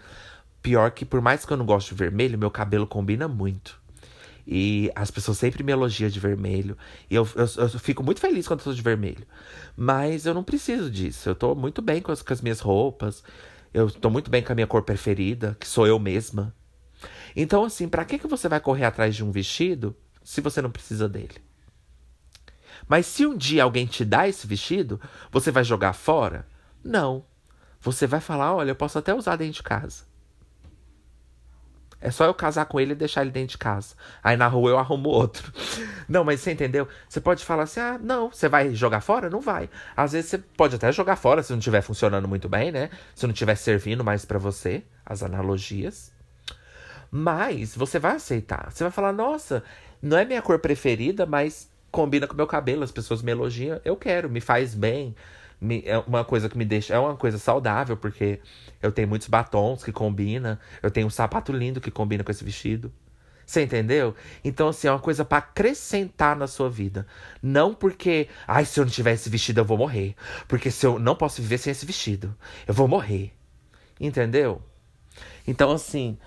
Pior 0.61 0.91
que, 0.91 1.03
por 1.03 1.19
mais 1.19 1.45
que 1.45 1.51
eu 1.51 1.57
não 1.57 1.65
goste 1.65 1.93
de 1.93 1.99
vermelho, 1.99 2.37
meu 2.37 2.51
cabelo 2.51 2.85
combina 2.85 3.27
muito. 3.27 3.79
E 4.51 4.91
as 4.95 5.11
pessoas 5.11 5.37
sempre 5.37 5.61
me 5.61 5.71
elogiam 5.71 6.09
de 6.09 6.19
vermelho. 6.19 6.75
E 7.07 7.13
eu, 7.13 7.27
eu, 7.35 7.45
eu, 7.65 7.69
fico 7.79 8.01
muito 8.01 8.19
feliz 8.19 8.47
quando 8.47 8.61
eu 8.61 8.63
tô 8.63 8.73
de 8.73 8.81
vermelho. 8.81 9.27
Mas 9.77 10.25
eu 10.25 10.33
não 10.33 10.43
preciso 10.43 10.89
disso. 10.89 11.29
Eu 11.29 11.35
tô 11.35 11.53
muito 11.53 11.83
bem 11.83 12.01
com 12.01 12.11
as, 12.11 12.23
com 12.23 12.33
as 12.33 12.41
minhas 12.41 12.59
roupas. 12.59 13.23
Eu 13.71 13.91
tô 13.91 14.09
muito 14.09 14.31
bem 14.31 14.41
com 14.41 14.51
a 14.51 14.55
minha 14.55 14.65
cor 14.65 14.81
preferida, 14.81 15.55
que 15.59 15.67
sou 15.67 15.85
eu 15.85 15.99
mesma. 15.99 16.51
Então, 17.35 17.63
assim, 17.63 17.87
para 17.87 18.03
que, 18.03 18.17
que 18.17 18.25
você 18.25 18.49
vai 18.49 18.59
correr 18.59 18.85
atrás 18.85 19.15
de 19.15 19.23
um 19.23 19.29
vestido 19.31 19.95
se 20.23 20.41
você 20.41 20.63
não 20.63 20.71
precisa 20.71 21.07
dele? 21.07 21.35
Mas 22.87 23.05
se 23.05 23.27
um 23.27 23.37
dia 23.37 23.63
alguém 23.63 23.85
te 23.85 24.03
dá 24.03 24.27
esse 24.27 24.47
vestido, 24.47 24.99
você 25.31 25.51
vai 25.51 25.63
jogar 25.63 25.93
fora? 25.93 26.47
Não. 26.83 27.23
Você 27.79 28.07
vai 28.07 28.19
falar: 28.19 28.55
olha, 28.55 28.71
eu 28.71 28.75
posso 28.75 28.97
até 28.97 29.13
usar 29.13 29.35
dentro 29.35 29.53
de 29.53 29.63
casa. 29.63 30.08
É 32.01 32.09
só 32.11 32.25
eu 32.25 32.33
casar 32.33 32.65
com 32.65 32.79
ele 32.79 32.93
e 32.93 32.95
deixar 32.95 33.21
ele 33.21 33.31
dentro 33.31 33.49
de 33.49 33.57
casa. 33.57 33.93
Aí 34.23 34.37
na 34.37 34.47
rua 34.47 34.69
eu 34.69 34.77
arrumo 34.77 35.09
outro. 35.09 35.51
Não, 36.07 36.23
mas 36.23 36.39
você 36.39 36.51
entendeu? 36.51 36.87
Você 37.07 37.19
pode 37.19 37.43
falar 37.43 37.63
assim: 37.63 37.79
ah, 37.79 37.99
não, 38.01 38.31
você 38.31 38.47
vai 38.47 38.73
jogar 38.73 39.01
fora? 39.01 39.29
Não 39.29 39.41
vai. 39.41 39.69
Às 39.95 40.13
vezes 40.13 40.29
você 40.29 40.37
pode 40.37 40.75
até 40.75 40.91
jogar 40.91 41.17
fora 41.17 41.43
se 41.43 41.51
não 41.51 41.59
estiver 41.59 41.81
funcionando 41.81 42.27
muito 42.27 42.49
bem, 42.49 42.71
né? 42.71 42.89
Se 43.13 43.27
não 43.27 43.33
estiver 43.33 43.55
servindo 43.55 44.03
mais 44.03 44.25
para 44.25 44.39
você, 44.39 44.83
as 45.05 45.21
analogias. 45.21 46.11
Mas 47.11 47.75
você 47.75 47.99
vai 47.99 48.15
aceitar. 48.15 48.71
Você 48.71 48.83
vai 48.83 48.91
falar: 48.91 49.11
nossa, 49.11 49.63
não 50.01 50.17
é 50.17 50.25
minha 50.25 50.41
cor 50.41 50.57
preferida, 50.57 51.25
mas 51.25 51.69
combina 51.91 52.25
com 52.25 52.35
meu 52.35 52.47
cabelo. 52.47 52.83
As 52.83 52.91
pessoas 52.91 53.21
me 53.21 53.31
elogiam. 53.31 53.79
Eu 53.85 53.95
quero, 53.95 54.29
me 54.29 54.41
faz 54.41 54.73
bem 54.73 55.15
me, 55.59 55.83
é 55.85 55.97
uma 55.99 56.23
coisa 56.23 56.47
que 56.47 56.57
me 56.57 56.65
deixa. 56.65 56.93
É 56.93 56.99
uma 56.99 57.15
coisa 57.15 57.37
saudável, 57.37 57.97
porque 57.97 58.39
eu 58.81 58.91
tenho 58.91 59.07
muitos 59.07 59.27
batons 59.27 59.83
que 59.83 59.91
combina. 59.91 60.59
Eu 60.81 60.91
tenho 60.91 61.07
um 61.07 61.09
sapato 61.09 61.51
lindo 61.51 61.81
que 61.81 61.91
combina 61.91 62.23
com 62.23 62.31
esse 62.31 62.43
vestido. 62.43 62.91
Você 63.45 63.63
entendeu? 63.63 64.15
Então, 64.43 64.67
assim, 64.67 64.87
é 64.87 64.91
uma 64.91 64.99
coisa 64.99 65.25
para 65.25 65.39
acrescentar 65.39 66.35
na 66.35 66.45
sua 66.45 66.69
vida. 66.69 67.07
Não 67.41 67.73
porque, 67.73 68.29
ai, 68.47 68.63
se 68.63 68.79
eu 68.79 68.85
não 68.85 68.91
tiver 68.91 69.13
esse 69.13 69.27
vestido, 69.27 69.59
eu 69.59 69.65
vou 69.65 69.77
morrer. 69.77 70.15
Porque 70.47 70.69
se 70.69 70.85
eu 70.85 70.99
não 70.99 71.15
posso 71.15 71.41
viver 71.41 71.57
sem 71.57 71.71
esse 71.71 71.85
vestido, 71.85 72.35
eu 72.67 72.73
vou 72.73 72.87
morrer. 72.87 73.33
Entendeu? 73.99 74.61
Então, 75.47 75.71
assim. 75.71 76.17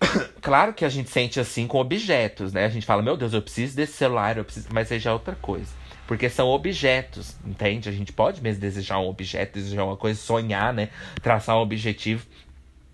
claro 0.40 0.72
que 0.72 0.84
a 0.84 0.88
gente 0.88 1.10
sente 1.10 1.40
assim 1.40 1.66
com 1.66 1.78
objetos, 1.78 2.52
né? 2.52 2.64
A 2.66 2.68
gente 2.68 2.86
fala, 2.86 3.02
meu 3.02 3.16
Deus, 3.16 3.32
eu 3.32 3.42
preciso 3.42 3.74
desse 3.74 3.94
celular, 3.94 4.36
eu 4.38 4.44
preciso. 4.44 4.68
Mas 4.72 4.88
seja 4.88 5.12
outra 5.12 5.34
coisa. 5.34 5.83
Porque 6.06 6.28
são 6.28 6.48
objetos, 6.48 7.36
entende? 7.44 7.88
A 7.88 7.92
gente 7.92 8.12
pode 8.12 8.42
mesmo 8.42 8.60
desejar 8.60 8.98
um 8.98 9.08
objeto, 9.08 9.54
desejar 9.54 9.84
uma 9.84 9.96
coisa, 9.96 10.20
sonhar, 10.20 10.72
né? 10.72 10.90
Traçar 11.22 11.56
um 11.56 11.60
objetivo. 11.60 12.26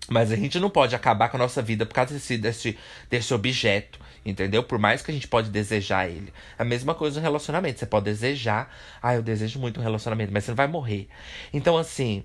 Mas 0.09 0.33
a 0.33 0.37
gente 0.37 0.59
não 0.59 0.71
pode 0.71 0.95
acabar 0.95 1.29
com 1.29 1.37
a 1.37 1.41
nossa 1.41 1.63
vida 1.63 1.87
por 1.87 1.95
causa 1.95 2.15
desse, 2.15 2.37
desse, 2.37 2.79
desse 3.09 3.33
objeto, 3.33 4.01
entendeu? 4.25 4.63
Por 4.63 4.79
mais 4.79 5.03
que 5.03 5.11
a 5.11 5.15
gente 5.15 5.29
pode 5.29 5.51
desejar 5.51 6.09
ele. 6.09 6.33
A 6.59 6.65
mesma 6.65 6.95
coisa 6.95 7.21
no 7.21 7.23
relacionamento. 7.23 7.79
Você 7.79 7.87
pode 7.87 8.05
desejar, 8.05 8.75
ah, 9.03 9.15
eu 9.15 9.23
desejo 9.23 9.59
muito 9.59 9.81
um 9.81 9.83
relacionamento, 9.83 10.33
mas 10.33 10.45
você 10.45 10.51
não 10.51 10.57
vai 10.57 10.67
morrer. 10.67 11.09
Então, 11.53 11.77
assim, 11.77 12.25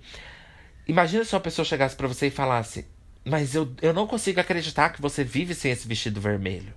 imagina 0.88 1.24
se 1.24 1.34
uma 1.34 1.42
pessoa 1.42 1.66
chegasse 1.66 1.96
para 1.96 2.08
você 2.08 2.28
e 2.28 2.32
falasse, 2.32 2.88
mas 3.24 3.56
eu, 3.56 3.72
eu 3.82 3.94
não 3.94 4.06
consigo 4.06 4.40
acreditar 4.40 4.90
que 4.90 5.02
você 5.02 5.24
vive 5.24 5.56
sem 5.56 5.72
esse 5.72 5.88
vestido 5.88 6.22
vermelho. 6.22 6.74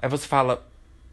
Aí 0.00 0.08
você 0.08 0.26
fala, 0.26 0.66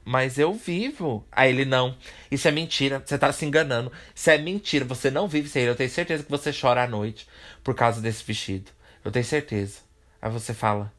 mas 0.05 0.37
eu 0.37 0.53
vivo. 0.53 1.25
Aí 1.31 1.49
ele, 1.51 1.65
não. 1.65 1.97
Isso 2.29 2.47
é 2.47 2.51
mentira. 2.51 3.01
Você 3.03 3.17
tá 3.17 3.31
se 3.31 3.45
enganando. 3.45 3.91
Isso 4.13 4.29
é 4.29 4.37
mentira. 4.37 4.85
Você 4.85 5.09
não 5.09 5.27
vive 5.27 5.49
sem 5.49 5.61
ele. 5.61 5.71
Eu 5.71 5.75
tenho 5.75 5.89
certeza 5.89 6.23
que 6.23 6.31
você 6.31 6.51
chora 6.51 6.83
à 6.83 6.87
noite 6.87 7.27
por 7.63 7.75
causa 7.75 8.01
desse 8.01 8.23
vestido. 8.23 8.71
Eu 9.03 9.11
tenho 9.11 9.25
certeza. 9.25 9.79
Aí 10.21 10.31
você 10.31 10.53
fala: 10.53 10.91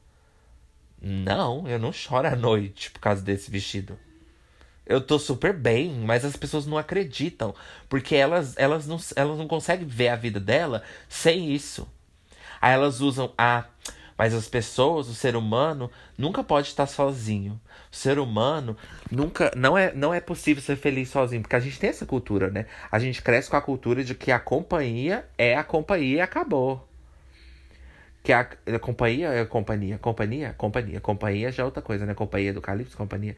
Não, 1.00 1.68
eu 1.68 1.78
não 1.78 1.92
choro 1.92 2.28
à 2.28 2.36
noite 2.36 2.90
por 2.90 3.00
causa 3.00 3.22
desse 3.22 3.50
vestido. 3.50 3.98
Eu 4.86 5.00
tô 5.00 5.18
super 5.18 5.54
bem, 5.54 5.90
mas 5.90 6.24
as 6.24 6.36
pessoas 6.36 6.66
não 6.66 6.76
acreditam. 6.76 7.54
Porque 7.88 8.14
elas, 8.14 8.54
elas, 8.58 8.86
não, 8.86 8.98
elas 9.16 9.38
não 9.38 9.48
conseguem 9.48 9.86
ver 9.86 10.08
a 10.08 10.16
vida 10.16 10.38
dela 10.38 10.82
sem 11.08 11.54
isso. 11.54 11.88
Aí 12.60 12.72
elas 12.72 13.00
usam 13.00 13.32
a. 13.36 13.64
Mas 14.16 14.32
as 14.32 14.48
pessoas, 14.48 15.08
o 15.08 15.14
ser 15.14 15.34
humano, 15.34 15.90
nunca 16.16 16.44
pode 16.44 16.68
estar 16.68 16.86
sozinho. 16.86 17.60
O 17.92 17.96
ser 17.96 18.18
humano 18.18 18.76
nunca. 19.10 19.50
Não 19.56 19.76
é, 19.76 19.92
não 19.92 20.14
é 20.14 20.20
possível 20.20 20.62
ser 20.62 20.76
feliz 20.76 21.08
sozinho. 21.08 21.42
Porque 21.42 21.56
a 21.56 21.60
gente 21.60 21.78
tem 21.78 21.90
essa 21.90 22.06
cultura, 22.06 22.50
né? 22.50 22.66
A 22.90 22.98
gente 22.98 23.20
cresce 23.20 23.50
com 23.50 23.56
a 23.56 23.62
cultura 23.62 24.04
de 24.04 24.14
que 24.14 24.30
a 24.30 24.38
companhia 24.38 25.24
é 25.36 25.56
a 25.56 25.64
companhia 25.64 26.16
e 26.16 26.20
acabou. 26.20 26.86
Que 28.22 28.32
a, 28.32 28.48
a 28.66 28.78
companhia 28.78 29.28
é 29.28 29.40
a 29.40 29.46
companhia. 29.46 29.98
Companhia? 29.98 30.54
Companhia. 30.56 31.00
Companhia 31.00 31.52
já 31.52 31.62
é 31.62 31.66
outra 31.66 31.82
coisa, 31.82 32.06
né? 32.06 32.14
Companhia 32.14 32.52
do 32.52 32.60
Calypso, 32.60 32.96
companhia. 32.96 33.36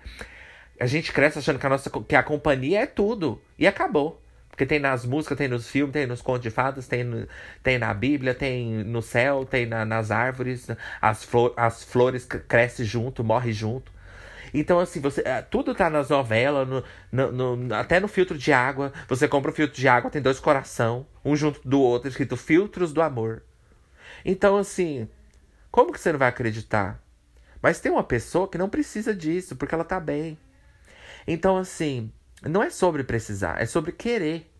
A 0.78 0.86
gente 0.86 1.11
cresce 1.11 1.39
achando 1.39 1.59
que 1.59 1.66
a, 1.66 1.70
nossa, 1.70 1.90
que 1.90 2.15
a 2.15 2.23
companhia 2.23 2.81
é 2.81 2.86
tudo. 2.86 3.40
E 3.59 3.66
acabou. 3.66 4.20
Porque 4.56 4.64
tem 4.64 4.78
nas 4.78 5.04
músicas, 5.04 5.36
tem 5.36 5.48
nos 5.48 5.68
filmes, 5.68 5.92
tem 5.92 6.06
nos 6.06 6.22
contos 6.22 6.40
de 6.40 6.50
fadas, 6.50 6.88
tem, 6.88 7.04
no, 7.04 7.28
tem 7.62 7.78
na 7.78 7.92
Bíblia, 7.92 8.34
tem 8.34 8.82
no 8.84 9.02
céu, 9.02 9.44
tem 9.44 9.66
na, 9.66 9.84
nas 9.84 10.10
árvores. 10.10 10.68
As, 10.98 11.22
flor, 11.24 11.52
as 11.58 11.84
flores 11.84 12.24
crescem 12.24 12.86
junto, 12.86 13.22
morrem 13.22 13.52
junto. 13.52 13.92
Então, 14.54 14.80
assim, 14.80 14.98
você 14.98 15.20
é, 15.26 15.42
tudo 15.42 15.74
tá 15.74 15.90
nas 15.90 16.08
novelas, 16.08 16.66
no, 16.66 16.82
no, 17.12 17.56
no, 17.58 17.74
até 17.74 18.00
no 18.00 18.08
filtro 18.08 18.38
de 18.38 18.50
água. 18.50 18.94
Você 19.08 19.28
compra 19.28 19.50
um 19.50 19.54
filtro 19.54 19.76
de 19.76 19.86
água, 19.86 20.10
tem 20.10 20.22
dois 20.22 20.40
coração, 20.40 21.06
um 21.22 21.36
junto 21.36 21.60
do 21.68 21.78
outro, 21.78 22.08
escrito 22.08 22.34
Filtros 22.34 22.94
do 22.94 23.02
Amor. 23.02 23.42
Então, 24.24 24.56
assim, 24.56 25.06
como 25.70 25.92
que 25.92 26.00
você 26.00 26.12
não 26.12 26.18
vai 26.18 26.28
acreditar? 26.28 26.98
Mas 27.60 27.78
tem 27.78 27.92
uma 27.92 28.04
pessoa 28.04 28.48
que 28.48 28.56
não 28.56 28.70
precisa 28.70 29.14
disso, 29.14 29.54
porque 29.54 29.74
ela 29.74 29.84
tá 29.84 30.00
bem. 30.00 30.38
Então, 31.26 31.58
assim, 31.58 32.10
não 32.42 32.62
é 32.62 32.70
sobre 32.70 33.04
precisar, 33.04 33.60
é 33.60 33.66
sobre 33.66 33.92
querer. 33.92 34.52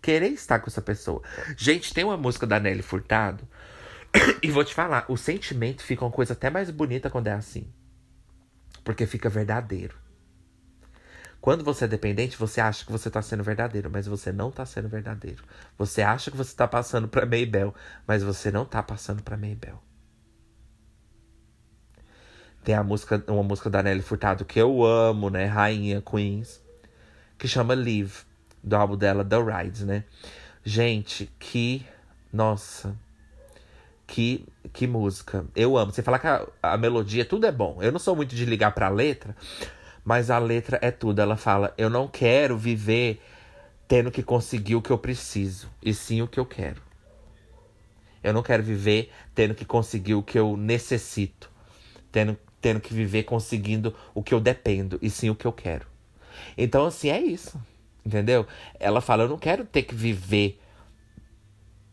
Querer 0.00 0.28
estar 0.28 0.60
com 0.60 0.68
essa 0.68 0.82
pessoa. 0.82 1.22
Gente, 1.56 1.92
tem 1.92 2.04
uma 2.04 2.16
música 2.16 2.46
da 2.46 2.60
Nelly 2.60 2.82
Furtado. 2.82 3.46
e 4.42 4.50
vou 4.50 4.64
te 4.64 4.74
falar, 4.74 5.04
o 5.08 5.16
sentimento 5.16 5.82
fica 5.82 6.04
uma 6.04 6.10
coisa 6.10 6.32
até 6.32 6.48
mais 6.48 6.70
bonita 6.70 7.10
quando 7.10 7.26
é 7.26 7.32
assim. 7.32 7.72
Porque 8.84 9.06
fica 9.06 9.28
verdadeiro. 9.28 9.96
Quando 11.40 11.64
você 11.64 11.84
é 11.84 11.88
dependente, 11.88 12.36
você 12.36 12.60
acha 12.60 12.84
que 12.84 12.92
você 12.92 13.10
tá 13.10 13.22
sendo 13.22 13.42
verdadeiro, 13.42 13.90
mas 13.90 14.06
você 14.06 14.32
não 14.32 14.50
tá 14.50 14.64
sendo 14.64 14.88
verdadeiro. 14.88 15.44
Você 15.78 16.02
acha 16.02 16.30
que 16.30 16.36
você 16.36 16.54
tá 16.54 16.66
passando 16.66 17.08
pra 17.08 17.26
Maybell, 17.26 17.74
mas 18.06 18.22
você 18.22 18.50
não 18.50 18.64
tá 18.64 18.82
passando 18.82 19.22
pra 19.22 19.36
Maybell. 19.36 19.80
Tem 22.64 22.74
a 22.74 22.82
música, 22.82 23.22
uma 23.28 23.44
música 23.44 23.70
da 23.70 23.82
Nelly 23.82 24.02
Furtado 24.02 24.44
que 24.44 24.58
eu 24.58 24.84
amo, 24.84 25.30
né? 25.30 25.46
Rainha 25.46 26.02
Queens 26.02 26.65
que 27.38 27.46
chama 27.46 27.74
Live, 27.74 28.12
do 28.62 28.76
álbum 28.76 28.96
dela 28.96 29.24
The 29.24 29.36
Rides, 29.36 29.82
né? 29.82 30.04
Gente, 30.64 31.30
que. 31.38 31.84
Nossa. 32.32 32.96
Que, 34.06 34.46
que 34.72 34.86
música. 34.86 35.44
Eu 35.54 35.76
amo. 35.76 35.92
Você 35.92 36.02
falar 36.02 36.18
que 36.18 36.26
a, 36.26 36.46
a 36.62 36.76
melodia, 36.76 37.24
tudo 37.24 37.46
é 37.46 37.52
bom. 37.52 37.78
Eu 37.80 37.92
não 37.92 37.98
sou 37.98 38.14
muito 38.14 38.34
de 38.34 38.44
ligar 38.44 38.72
pra 38.72 38.88
letra, 38.88 39.36
mas 40.04 40.30
a 40.30 40.38
letra 40.38 40.78
é 40.82 40.90
tudo. 40.90 41.20
Ela 41.20 41.36
fala: 41.36 41.74
Eu 41.76 41.90
não 41.90 42.08
quero 42.08 42.56
viver 42.56 43.20
tendo 43.88 44.10
que 44.10 44.22
conseguir 44.22 44.74
o 44.74 44.82
que 44.82 44.90
eu 44.90 44.98
preciso, 44.98 45.70
e 45.82 45.94
sim 45.94 46.22
o 46.22 46.28
que 46.28 46.40
eu 46.40 46.46
quero. 46.46 46.82
Eu 48.22 48.32
não 48.32 48.42
quero 48.42 48.62
viver 48.62 49.12
tendo 49.34 49.54
que 49.54 49.64
conseguir 49.64 50.14
o 50.14 50.22
que 50.22 50.38
eu 50.38 50.56
necessito, 50.56 51.48
tendo, 52.10 52.36
tendo 52.60 52.80
que 52.80 52.92
viver 52.92 53.22
conseguindo 53.22 53.94
o 54.12 54.22
que 54.22 54.34
eu 54.34 54.40
dependo, 54.40 54.98
e 55.00 55.08
sim 55.08 55.30
o 55.30 55.34
que 55.34 55.46
eu 55.46 55.52
quero. 55.52 55.86
Então, 56.56 56.86
assim, 56.86 57.10
é 57.10 57.20
isso. 57.20 57.60
Entendeu? 58.04 58.46
Ela 58.78 59.00
fala: 59.00 59.24
eu 59.24 59.28
não 59.28 59.38
quero 59.38 59.64
ter 59.64 59.82
que 59.82 59.94
viver 59.94 60.60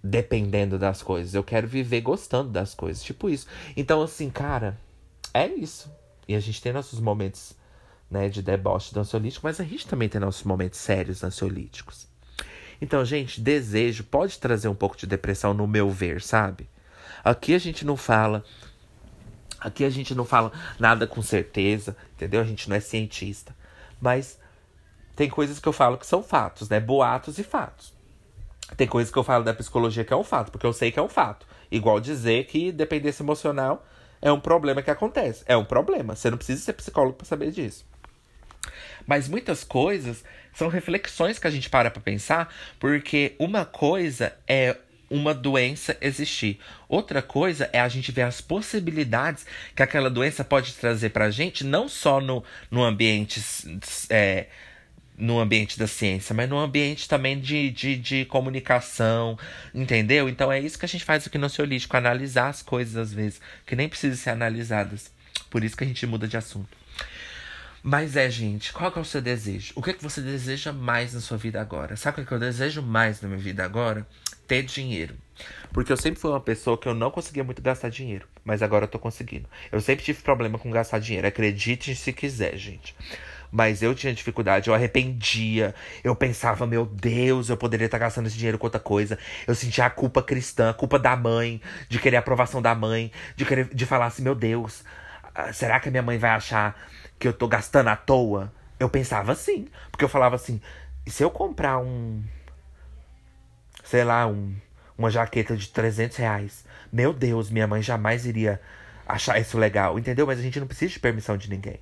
dependendo 0.04 0.78
das 0.78 1.02
coisas. 1.02 1.34
Eu 1.34 1.44
quero 1.44 1.68
viver 1.68 2.02
gostando 2.02 2.50
das 2.50 2.76
coisas. 2.76 3.02
Tipo 3.02 3.30
isso. 3.30 3.48
Então, 3.76 4.02
assim, 4.02 4.30
cara, 4.30 4.78
é 5.34 5.48
isso. 5.48 5.92
E 6.28 6.36
a 6.36 6.40
gente 6.40 6.62
tem 6.62 6.74
nossos 6.74 7.00
momentos 7.00 7.56
né, 8.10 8.30
de 8.30 8.42
deboche 8.42 8.94
dançolítico, 8.94 9.46
mas 9.46 9.60
a 9.60 9.64
gente 9.64 9.88
também 9.88 10.08
tem 10.08 10.22
nossos 10.22 10.44
momentos 10.44 10.80
sérios 10.80 11.22
dançolíticos. 11.22 12.08
Então, 12.82 13.04
gente, 13.06 13.42
desejo 13.42 14.04
pode 14.04 14.38
trazer 14.40 14.68
um 14.68 14.76
pouco 14.76 14.98
de 14.98 15.08
depressão 15.08 15.54
no 15.54 15.66
meu 15.66 15.90
ver, 15.90 16.22
sabe? 16.22 16.70
Aqui 17.24 17.54
a 17.54 17.58
gente 17.58 17.86
não 17.86 17.96
fala. 17.96 18.44
Aqui 19.60 19.86
a 19.86 19.90
gente 19.90 20.14
não 20.14 20.26
fala 20.26 20.52
nada 20.78 21.08
com 21.08 21.22
certeza, 21.22 21.96
entendeu? 22.14 22.42
A 22.42 22.44
gente 22.44 22.70
não 22.70 22.76
é 22.76 22.82
cientista. 22.82 23.56
Mas 24.04 24.38
tem 25.16 25.30
coisas 25.30 25.60
que 25.60 25.68
eu 25.68 25.72
falo 25.72 25.98
que 25.98 26.06
são 26.06 26.22
fatos, 26.22 26.68
né? 26.68 26.78
Boatos 26.78 27.40
e 27.40 27.44
fatos. 27.44 27.94
Tem 28.76 28.86
coisas 28.86 29.10
que 29.10 29.18
eu 29.18 29.24
falo 29.24 29.46
da 29.46 29.54
psicologia 29.54 30.04
que 30.04 30.12
é 30.12 30.16
um 30.16 30.26
fato, 30.26 30.52
porque 30.52 30.66
eu 30.66 30.74
sei 30.74 30.92
que 30.92 31.00
é 31.00 31.02
um 31.02 31.08
fato. 31.08 31.48
Igual 31.72 32.02
dizer 32.02 32.46
que 32.48 32.70
dependência 32.70 33.24
emocional 33.24 33.86
é 34.22 34.30
um 34.30 34.42
problema 34.42 34.82
que 34.82 34.92
acontece. 34.92 35.46
É 35.48 35.56
um 35.56 35.64
problema. 35.64 36.18
Você 36.18 36.30
não 36.30 36.38
precisa 36.38 36.62
ser 36.62 36.74
psicólogo 36.74 37.16
para 37.16 37.26
saber 37.26 37.50
disso. 37.52 37.86
Mas 39.08 39.30
muitas 39.30 39.64
coisas 39.64 40.22
são 40.54 40.68
reflexões 40.68 41.40
que 41.40 41.48
a 41.48 41.52
gente 41.52 41.70
para 41.70 41.90
pra 41.90 42.02
pensar, 42.02 42.54
porque 42.78 43.38
uma 43.40 43.64
coisa 43.64 44.36
é 44.46 44.76
uma 45.14 45.32
doença 45.32 45.96
existir. 46.02 46.60
Outra 46.90 47.22
coisa 47.22 47.70
é 47.72 47.80
a 47.80 47.88
gente 47.88 48.12
ver 48.12 48.24
as 48.24 48.42
possibilidades 48.42 49.46
que 49.76 49.84
aquela 49.84 50.10
doença 50.10 50.44
pode 50.44 50.74
trazer 50.74 51.10
pra 51.10 51.30
gente, 51.30 51.64
não 51.64 51.88
só 51.88 52.20
no, 52.20 52.44
no 52.72 52.84
ambiente. 52.84 53.40
É, 54.10 54.48
no 55.16 55.40
ambiente 55.40 55.78
da 55.78 55.86
ciência, 55.86 56.34
mas 56.34 56.50
no 56.50 56.58
ambiente 56.58 57.08
também 57.08 57.40
de, 57.40 57.70
de, 57.70 57.96
de, 57.96 58.26
comunicação, 58.26 59.38
entendeu? 59.72 60.28
Então 60.28 60.52
é 60.52 60.60
isso 60.60 60.78
que 60.78 60.86
a 60.86 60.88
gente 60.88 61.06
faz 61.06 61.28
aqui 61.28 61.38
no 61.38 61.48
Ciolítico, 61.48 61.96
analisar 61.96 62.50
as 62.50 62.64
coisas 62.64 62.98
às 62.98 63.14
vezes, 63.14 63.40
que 63.64 63.76
nem 63.76 63.88
precisam 63.88 64.18
ser 64.18 64.32
analisadas. 64.32 65.12
Por 65.52 65.64
isso 65.64 65.78
que 65.78 65.84
a 65.84 65.88
gente 65.88 66.08
muda 66.08 66.28
de 66.28 66.36
assunto. 66.36 66.76
Mas 67.84 68.16
é, 68.16 68.28
gente, 68.28 68.74
qual 68.74 68.92
é 68.96 69.00
o 69.00 69.06
seu 69.06 69.22
desejo? 69.22 69.72
O 69.76 69.84
que, 69.84 69.92
é 69.92 69.94
que 69.94 70.02
você 70.02 70.20
deseja 70.20 70.74
mais 70.74 71.14
na 71.14 71.20
sua 71.22 71.38
vida 71.38 71.62
agora? 71.62 71.96
Sabe 71.96 72.14
o 72.14 72.16
que, 72.16 72.22
é 72.22 72.26
que 72.26 72.34
eu 72.34 72.40
desejo 72.40 72.82
mais 72.82 73.22
na 73.22 73.28
minha 73.28 73.40
vida 73.40 73.64
agora? 73.64 74.08
Ter 74.48 74.64
dinheiro. 74.64 75.16
Porque 75.72 75.92
eu 75.92 75.98
sempre 75.98 76.20
fui 76.20 76.30
uma 76.30 76.40
pessoa 76.40 76.78
que 76.78 76.88
eu 76.88 76.94
não 76.94 77.10
conseguia 77.10 77.44
muito 77.44 77.62
gastar 77.62 77.90
dinheiro. 77.90 78.28
Mas 78.46 78.62
agora 78.62 78.86
eu 78.86 78.88
tô 78.88 79.00
conseguindo. 79.00 79.50
Eu 79.72 79.82
sempre 79.82 80.06
tive 80.06 80.22
problema 80.22 80.60
com 80.60 80.70
gastar 80.70 81.00
dinheiro. 81.00 81.28
Acredite 81.28 81.96
se 81.96 82.14
quiser, 82.14 82.56
gente. 82.58 82.96
Mas 83.52 83.84
eu 83.84 83.94
tinha 83.94 84.14
dificuldade, 84.14 84.68
eu 84.68 84.74
arrependia. 84.74 85.76
Eu 86.04 86.16
pensava, 86.16 86.66
meu 86.66 86.86
Deus, 86.86 87.50
eu 87.50 87.58
poderia 87.58 87.86
estar 87.86 88.00
gastando 88.00 88.28
esse 88.28 88.36
dinheiro 88.36 88.58
com 88.58 88.66
outra 88.66 88.80
coisa. 88.80 89.18
Eu 89.46 89.54
sentia 89.54 89.86
a 89.86 89.90
culpa 89.90 90.24
cristã, 90.24 90.72
a 90.72 90.74
culpa 90.74 90.98
da 90.98 91.16
mãe, 91.16 91.62
de 91.88 92.00
querer 92.00 92.18
a 92.18 92.20
aprovação 92.20 92.62
da 92.62 92.74
mãe, 92.74 93.12
de 93.36 93.46
querer 93.46 93.74
de 93.74 93.86
falar 93.86 94.08
assim, 94.08 94.24
meu 94.24 94.34
Deus, 94.34 94.84
ah, 95.36 95.54
será 95.54 95.80
que 95.80 95.88
a 95.88 95.92
minha 95.92 96.02
mãe 96.02 96.18
vai 96.18 96.32
achar 96.32 96.76
que 97.20 97.28
eu 97.28 97.34
tô 97.34 97.48
gastando 97.48 97.90
à 97.90 97.96
toa? 97.96 98.52
Eu 98.80 98.90
pensava 98.90 99.32
assim. 99.32 99.68
Porque 99.92 100.04
eu 100.04 100.10
falava 100.10 100.36
assim, 100.36 100.60
se 101.06 101.24
eu 101.24 101.30
comprar 101.30 101.78
um 101.78 102.24
sei 103.94 104.04
lá, 104.04 104.26
um, 104.26 104.56
uma 104.98 105.12
jaqueta 105.12 105.56
de 105.56 105.70
300 105.70 106.18
reais. 106.18 106.66
Meu 106.92 107.14
Deus, 107.14 107.52
minha 107.52 107.68
mãe 107.68 107.80
jamais 107.80 108.26
iria 108.26 108.60
achar 109.08 109.40
isso 109.40 109.56
legal, 109.56 110.00
entendeu? 110.00 110.26
Mas 110.26 110.40
a 110.40 110.42
gente 110.42 110.60
não 110.60 110.66
precisa 110.66 110.94
de 110.94 111.00
permissão 111.00 111.38
de 111.38 111.48
ninguém. 111.48 111.80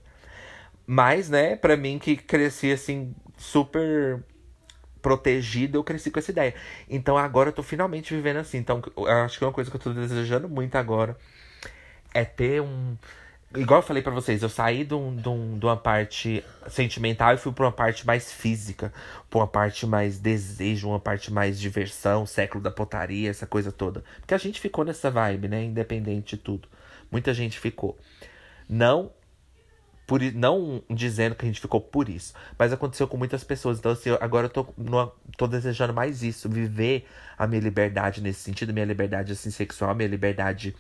Mas, 0.86 1.30
né, 1.30 1.56
pra 1.56 1.78
mim 1.78 1.98
que 1.98 2.18
cresci 2.18 2.70
assim, 2.70 3.16
super 3.38 4.22
protegido, 5.02 5.78
eu 5.78 5.86
cresci 5.86 6.12
com 6.12 6.20
essa 6.20 6.32
ideia. 6.32 6.54
Então 6.90 7.18
agora 7.18 7.48
eu 7.48 7.54
tô 7.54 7.64
finalmente 7.64 8.14
vivendo 8.14 8.40
assim. 8.40 8.58
Então, 8.58 8.82
eu 8.98 9.08
acho 9.08 9.40
que 9.40 9.46
uma 9.46 9.54
coisa 9.54 9.72
que 9.72 9.78
eu 9.78 9.82
tô 9.82 9.94
desejando 9.94 10.50
muito 10.50 10.76
agora 10.76 11.16
é 12.14 12.26
ter 12.26 12.62
um 12.62 12.98
Igual 13.54 13.80
eu 13.80 13.86
falei 13.86 14.02
para 14.02 14.14
vocês, 14.14 14.42
eu 14.42 14.48
saí 14.48 14.86
de, 14.86 14.94
um, 14.94 15.14
de, 15.14 15.28
um, 15.28 15.60
de, 15.60 15.66
uma 15.66 15.76
parte 15.76 16.42
sentimental 16.70 17.34
e 17.34 17.38
fui 17.38 17.52
pra 17.52 17.66
uma 17.66 17.72
parte 17.72 18.08
mais 18.08 18.32
física, 18.32 18.94
pra 19.30 19.40
uma 19.40 19.48
parte 19.48 19.86
mais 19.86 20.18
desejo, 20.18 20.88
uma 20.88 21.02
parte 21.02 21.34
mais 21.34 21.60
diversão, 21.60 22.26
século 22.26 22.64
da 22.64 22.72
potaria, 22.72 23.30
essa 23.30 23.46
coisa 23.46 23.70
toda. 23.70 24.06
Porque 24.22 24.34
a 24.34 24.38
gente 24.38 24.62
ficou 24.62 24.86
nessa 24.86 25.12
vibe, 25.12 25.50
né? 25.50 25.66
Independente 25.66 26.38
de 26.38 26.42
tudo. 26.42 26.70
Muita 27.12 27.34
gente 27.34 27.60
ficou. 27.60 27.98
Não 28.70 29.12
por, 30.08 30.22
não 30.34 30.84
dizendo 30.90 31.36
que 31.36 31.46
a 31.46 31.48
gente 31.48 31.62
ficou 31.62 31.80
por 31.80 32.10
isso, 32.10 32.34
mas 32.58 32.74
aconteceu 32.74 33.08
com 33.08 33.16
muitas 33.16 33.44
pessoas. 33.44 33.80
Então, 33.80 33.92
assim, 33.94 34.10
agora 34.20 34.48
eu 34.48 34.50
tô, 34.50 34.66
numa, 34.78 35.12
tô 35.38 35.48
desejando 35.48 35.94
mais 35.94 36.22
isso, 36.22 36.50
viver 36.50 37.06
a 37.38 37.48
minha 37.48 37.62
liberdade 37.62 38.22
nesse 38.22 38.42
sentido, 38.42 38.74
minha 38.74 38.86
liberdade 38.86 39.32
assim, 39.32 39.52
sexual, 39.52 39.96
minha 39.96 40.10
liberdade 40.10 40.76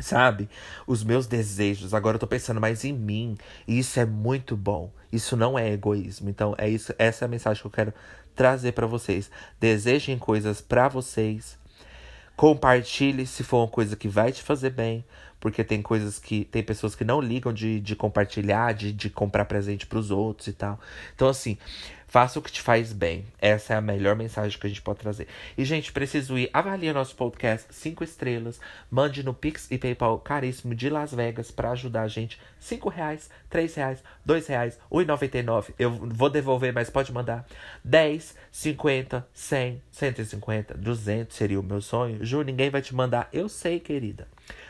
Sabe? 0.00 0.48
Os 0.86 1.02
meus 1.02 1.26
desejos. 1.26 1.92
Agora 1.92 2.16
eu 2.16 2.20
tô 2.20 2.26
pensando 2.26 2.60
mais 2.60 2.84
em 2.84 2.92
mim. 2.92 3.36
E 3.66 3.78
isso 3.78 3.98
é 3.98 4.04
muito 4.04 4.56
bom. 4.56 4.92
Isso 5.12 5.36
não 5.36 5.58
é 5.58 5.72
egoísmo. 5.72 6.28
Então, 6.28 6.54
é 6.56 6.68
isso, 6.68 6.94
essa 6.98 7.24
é 7.24 7.26
a 7.26 7.28
mensagem 7.28 7.60
que 7.60 7.66
eu 7.66 7.72
quero 7.72 7.92
trazer 8.34 8.72
para 8.72 8.86
vocês. 8.86 9.30
Desejem 9.58 10.18
coisas 10.18 10.60
para 10.60 10.88
vocês. 10.88 11.58
Compartilhe 12.36 13.26
se 13.26 13.42
for 13.42 13.58
uma 13.58 13.68
coisa 13.68 13.96
que 13.96 14.06
vai 14.06 14.30
te 14.30 14.42
fazer 14.42 14.70
bem. 14.70 15.04
Porque 15.40 15.62
tem 15.62 15.80
coisas 15.80 16.18
que. 16.18 16.44
Tem 16.46 16.62
pessoas 16.62 16.94
que 16.94 17.04
não 17.04 17.20
ligam 17.20 17.52
de, 17.52 17.80
de 17.80 17.94
compartilhar, 17.94 18.72
de, 18.74 18.92
de 18.92 19.08
comprar 19.08 19.44
presente 19.44 19.86
pros 19.86 20.10
outros 20.10 20.48
e 20.48 20.52
tal. 20.52 20.80
Então, 21.14 21.28
assim, 21.28 21.56
Faça 22.08 22.38
o 22.38 22.42
que 22.42 22.50
te 22.50 22.62
faz 22.62 22.90
bem. 22.90 23.26
Essa 23.38 23.74
é 23.74 23.76
a 23.76 23.82
melhor 23.82 24.16
mensagem 24.16 24.58
que 24.58 24.66
a 24.66 24.70
gente 24.70 24.80
pode 24.80 24.98
trazer. 24.98 25.28
E, 25.58 25.62
gente, 25.62 25.92
preciso 25.92 26.38
ir. 26.38 26.48
Avalie 26.54 26.90
nosso 26.90 27.14
podcast 27.14 27.68
cinco 27.70 28.02
estrelas. 28.02 28.58
Mande 28.90 29.22
no 29.22 29.34
Pix 29.34 29.70
e 29.70 29.76
PayPal 29.76 30.18
caríssimo 30.18 30.74
de 30.74 30.88
Las 30.88 31.12
Vegas 31.12 31.50
para 31.50 31.70
ajudar 31.72 32.04
a 32.04 32.08
gente. 32.08 32.40
Cinco 32.58 32.88
reais, 32.88 33.28
três 33.50 33.74
reais, 33.74 34.02
dois 34.24 34.46
reais, 34.46 34.78
um 34.90 35.02
e 35.02 35.04
noventa 35.04 35.36
e 35.36 35.42
nove. 35.42 35.74
Eu 35.78 35.90
vou 35.90 36.30
devolver, 36.30 36.72
mas 36.72 36.88
pode 36.88 37.12
mandar. 37.12 37.46
Dez, 37.84 38.34
cinquenta, 38.50 39.28
cem, 39.34 39.82
cento 39.90 40.22
e 40.22 40.24
cinquenta, 40.24 40.72
duzentos 40.78 41.36
seria 41.36 41.60
o 41.60 41.62
meu 41.62 41.82
sonho. 41.82 42.24
Ju, 42.24 42.40
ninguém 42.40 42.70
vai 42.70 42.80
te 42.80 42.94
mandar. 42.94 43.28
Eu 43.34 43.50
sei, 43.50 43.78
querida. 43.80 44.26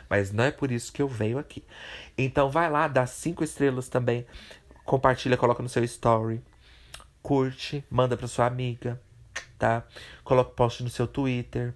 Mas 0.09 0.31
não 0.31 0.43
é 0.43 0.51
por 0.51 0.71
isso 0.71 0.91
que 0.91 1.01
eu 1.01 1.07
venho 1.07 1.37
aqui. 1.37 1.63
Então 2.17 2.49
vai 2.49 2.69
lá, 2.69 2.87
dá 2.87 3.05
cinco 3.05 3.43
estrelas 3.43 3.87
também. 3.87 4.25
Compartilha, 4.83 5.37
coloca 5.37 5.61
no 5.61 5.69
seu 5.69 5.83
story 5.83 6.41
curte, 7.21 7.83
manda 7.89 8.17
pra 8.17 8.27
sua 8.27 8.45
amiga, 8.45 8.99
tá? 9.57 9.83
Coloca 10.23 10.51
post 10.51 10.83
no 10.83 10.89
seu 10.89 11.07
Twitter, 11.07 11.73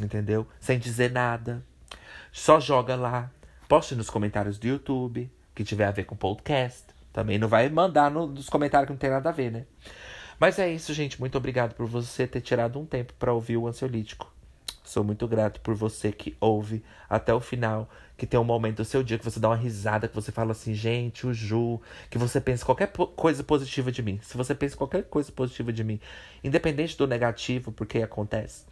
entendeu? 0.00 0.46
Sem 0.60 0.78
dizer 0.78 1.10
nada. 1.10 1.62
Só 2.32 2.60
joga 2.60 2.96
lá. 2.96 3.30
Poste 3.68 3.94
nos 3.94 4.10
comentários 4.10 4.58
do 4.58 4.66
YouTube, 4.66 5.30
que 5.54 5.64
tiver 5.64 5.86
a 5.86 5.90
ver 5.90 6.04
com 6.04 6.16
podcast. 6.16 6.84
Também 7.12 7.38
não 7.38 7.48
vai 7.48 7.68
mandar 7.68 8.10
no, 8.10 8.26
nos 8.26 8.48
comentários 8.48 8.86
que 8.86 8.92
não 8.92 8.98
tem 8.98 9.10
nada 9.10 9.28
a 9.28 9.32
ver, 9.32 9.50
né? 9.50 9.64
Mas 10.38 10.58
é 10.58 10.70
isso, 10.70 10.92
gente. 10.92 11.18
Muito 11.18 11.38
obrigado 11.38 11.74
por 11.74 11.86
você 11.86 12.26
ter 12.26 12.42
tirado 12.42 12.78
um 12.78 12.84
tempo 12.84 13.14
para 13.18 13.32
ouvir 13.32 13.56
o 13.56 13.66
ansiolítico. 13.66 14.30
Sou 14.86 15.02
muito 15.02 15.26
grato 15.26 15.60
por 15.62 15.74
você 15.74 16.12
que 16.12 16.36
ouve 16.40 16.80
até 17.10 17.34
o 17.34 17.40
final, 17.40 17.90
que 18.16 18.24
tem 18.24 18.38
um 18.38 18.44
momento 18.44 18.76
do 18.76 18.84
seu 18.84 19.02
dia 19.02 19.18
que 19.18 19.24
você 19.24 19.40
dá 19.40 19.48
uma 19.48 19.56
risada, 19.56 20.06
que 20.06 20.14
você 20.14 20.30
fala 20.30 20.52
assim, 20.52 20.74
gente, 20.74 21.26
o 21.26 21.34
Ju, 21.34 21.80
que 22.08 22.16
você 22.16 22.40
pensa 22.40 22.64
qualquer 22.64 22.92
coisa 22.92 23.42
positiva 23.42 23.90
de 23.90 24.00
mim. 24.00 24.20
Se 24.22 24.36
você 24.36 24.54
pensa 24.54 24.76
qualquer 24.76 25.02
coisa 25.02 25.32
positiva 25.32 25.72
de 25.72 25.82
mim, 25.82 25.98
independente 26.44 26.96
do 26.96 27.04
negativo, 27.04 27.72
porque 27.72 28.00
acontece, 28.00 28.64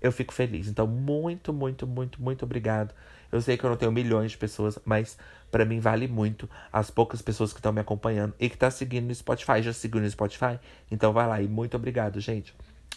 eu 0.00 0.12
fico 0.12 0.32
feliz. 0.32 0.68
Então, 0.68 0.86
muito, 0.86 1.52
muito, 1.52 1.84
muito, 1.84 2.22
muito 2.22 2.44
obrigado. 2.44 2.94
Eu 3.32 3.40
sei 3.40 3.56
que 3.56 3.64
eu 3.64 3.70
não 3.70 3.76
tenho 3.76 3.90
milhões 3.90 4.30
de 4.30 4.38
pessoas, 4.38 4.78
mas 4.84 5.18
para 5.50 5.64
mim 5.64 5.80
vale 5.80 6.06
muito 6.06 6.48
as 6.72 6.92
poucas 6.92 7.20
pessoas 7.20 7.52
que 7.52 7.58
estão 7.58 7.72
me 7.72 7.80
acompanhando 7.80 8.34
e 8.38 8.48
que 8.48 8.56
tá 8.56 8.70
seguindo 8.70 9.08
no 9.08 9.14
Spotify. 9.14 9.60
Já 9.60 9.72
seguiu 9.72 10.00
no 10.00 10.08
Spotify? 10.08 10.60
Então 10.92 11.12
vai 11.12 11.26
lá 11.26 11.42
e 11.42 11.48
muito 11.48 11.76
obrigado, 11.76 12.20
gente. 12.20 12.54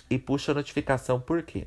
E 0.08 0.20
puxa 0.20 0.52
a 0.52 0.56
notificação, 0.56 1.20
por 1.20 1.42
quê? 1.42 1.66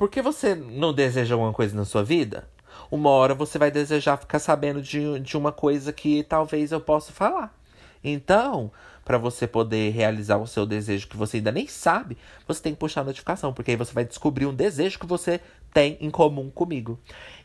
Por 0.00 0.08
que 0.08 0.22
você 0.22 0.54
não 0.54 0.94
deseja 0.94 1.34
alguma 1.34 1.52
coisa 1.52 1.76
na 1.76 1.84
sua 1.84 2.02
vida? 2.02 2.48
Uma 2.90 3.10
hora 3.10 3.34
você 3.34 3.58
vai 3.58 3.70
desejar 3.70 4.16
ficar 4.16 4.38
sabendo 4.38 4.80
de, 4.80 5.20
de 5.20 5.36
uma 5.36 5.52
coisa 5.52 5.92
que 5.92 6.22
talvez 6.22 6.72
eu 6.72 6.80
possa 6.80 7.12
falar. 7.12 7.54
Então, 8.02 8.72
para 9.04 9.18
você 9.18 9.46
poder 9.46 9.90
realizar 9.92 10.38
o 10.38 10.46
seu 10.46 10.64
desejo 10.64 11.06
que 11.06 11.18
você 11.18 11.36
ainda 11.36 11.52
nem 11.52 11.66
sabe, 11.66 12.16
você 12.48 12.62
tem 12.62 12.72
que 12.72 12.78
puxar 12.78 13.02
a 13.02 13.04
notificação, 13.04 13.52
porque 13.52 13.72
aí 13.72 13.76
você 13.76 13.92
vai 13.92 14.06
descobrir 14.06 14.46
um 14.46 14.54
desejo 14.54 14.98
que 14.98 15.04
você 15.04 15.38
tem 15.70 15.98
em 16.00 16.08
comum 16.08 16.48
comigo. 16.48 16.98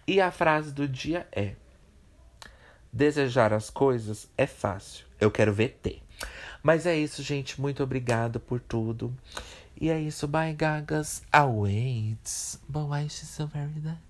E 0.07 0.21
a 0.21 0.31
frase 0.31 0.71
do 0.71 0.87
dia 0.87 1.27
é: 1.33 1.55
Desejar 2.89 3.51
as 3.51 3.69
coisas 3.69 4.29
é 4.37 4.47
fácil. 4.47 5.05
Eu 5.19 5.29
quero 5.29 5.51
ver 5.51 5.77
ter. 5.83 6.01
Mas 6.63 6.85
é 6.85 6.95
isso, 6.95 7.21
gente. 7.21 7.59
Muito 7.59 7.83
obrigado 7.83 8.39
por 8.39 8.61
tudo. 8.61 9.13
E 9.79 9.89
é 9.89 9.99
isso, 9.99 10.27
bye 10.27 10.53
gagas. 10.53 11.21
Awaits. 11.31 12.59
But 12.69 12.87
why 12.87 13.01
is 13.03 13.13
she 13.13 13.25
so 13.25 13.45
very 13.45 13.79
that? 13.83 14.04